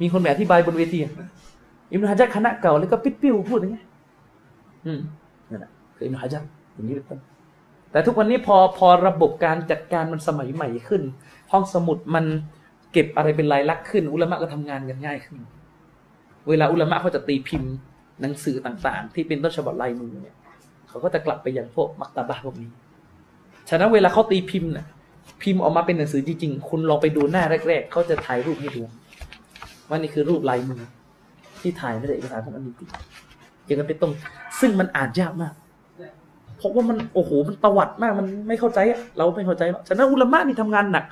[0.00, 1.12] มีคนแบบอธิบายบนเวทีอะ
[1.90, 3.86] อิบนุฮะจัรคณะเก่าแล้วก็ปิดปิ้วพูดอย่างเงี้ย
[4.86, 5.00] อืม
[5.50, 6.42] นั่นแหละคืออิบนุฮะจัร
[6.74, 7.20] อย่างนี้เป็นต้น
[7.92, 11.02] แต่ทุกวันนี้พอพอระบบการจัดการมันสมัยใหม่ขึ้น
[11.52, 12.24] ห้องสมุดมัน
[12.92, 15.38] เก็บอะไรเป็นลายลักษณ์ขึ้น อุลามะก็ทำงานกันง่ายขึ้น
[16.48, 17.72] เวลาอุลามะเขาจะตีพิมพ์
[18.20, 20.36] หนังสือต่างๆ ที่เป็นต้นฉบับลายมือเนี่ย
[20.88, 22.70] เขาก็จะกลับไปยังพวกมักตาบะพวกนี้
[23.68, 24.86] ฉะนั้นเวลาเขาตีพิมพ์น่ะ
[25.42, 28.82] พิมพ์ออกมาเป็นหนังสือจริงๆ คุณลองไปดูหน้าแรก ๆ เขาจะถ่ายรูปให้ดู
[29.90, 30.82] ว่านี่คือรูปลายมือ
[31.60, 32.74] ที่ถ่ายม่ใช่เอกสารของอันนี้
[33.66, 34.10] อย่างนั้นเป็นต้น
[34.60, 35.54] ซึ่งมันอ่านยากมาก
[36.56, 38.78] เพราะว่ามันโอ้โหมันตวัดมากมันไม่เข้าใจ
[39.16, 41.04] เราไม่เข้าใจหรอกฉะนั้นอุลามะนี่ทำงานหนัก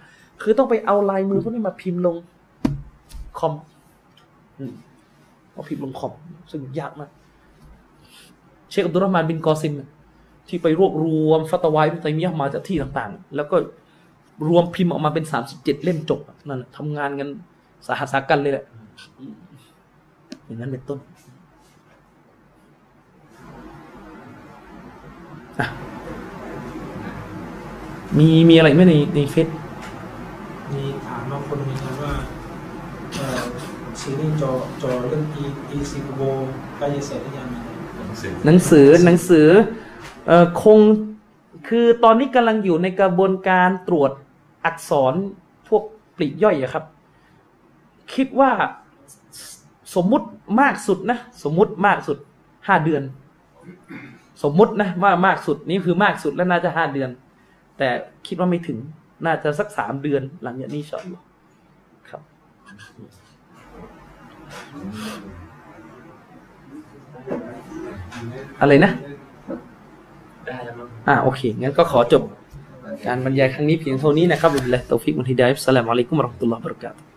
[0.43, 2.17] คือต้องไปเอาลายมือพวกนี้มาพิมพ์ลง
[3.39, 3.55] คอม
[5.53, 6.13] เอาพิมพ์ลงคอม
[6.51, 7.11] ซึ่งยากมาก
[8.71, 9.73] เชคอับดุลรมานบินกอซิม
[10.49, 13.57] ที่ไปรวบรวมฟัตวายพิตัยมียะมาจากที่ต่างๆ แล้วก็
[14.49, 17.29] รวมพิมพ์ออกมาเป็นสามสิบเจ็ดเล่มจบนั่นทำงานกัน
[17.87, 18.65] สาหัสสากันเลยแหละ
[19.19, 19.33] อืม
[20.47, 20.99] อย่างนั้นเป็นต้น
[25.59, 25.67] อะ
[28.19, 29.49] มีมีอะไรไหมในในเฟซ
[30.73, 32.15] มีถามบางคนมีครับว่า
[33.17, 33.41] เอ่อ
[34.01, 34.51] ซีรีส์จอ
[34.83, 36.21] จอเรื่องอีอีซิโบ
[36.77, 37.49] ใกล้จะเสร็จหรือยัง
[38.47, 39.49] หนังสือหนังสือ
[40.27, 40.79] เอ่อคง
[41.69, 44.11] คือตอนนี้กำลังอยู่ในกระบวนการตรวจ
[44.65, 45.15] อักษร
[45.69, 45.83] พวก
[46.17, 46.85] ปลีกย่อยอะครับ
[48.15, 48.51] คิดว่า
[49.95, 50.27] สสมมุติ
[50.61, 52.19] มากสุดนะ สมมุติมากสุด
[52.69, 53.03] ห้าเดือน
[54.43, 57.11] สมมุตินะว่ามากสุดนี่คือมากสุดแล้วน่าจะห้าเดือน
[57.79, 57.89] แต่
[58.27, 58.79] คิดว่าไม่ถึง
[59.27, 61.03] น่าจะสักสามเดือน หลังจากนี้ชอบ
[62.11, 62.23] ครับ
[68.61, 68.93] อะไรนะ
[70.47, 72.23] ได้แล้วมั้งอ่าโอเค งั้นก็ขอจบ
[73.07, 77.08] การบรรยายครั้งนี้เพียงเท่านี้นะครับبالله التوفيق والهداية السلام عليكم ورحمة الله وبركاته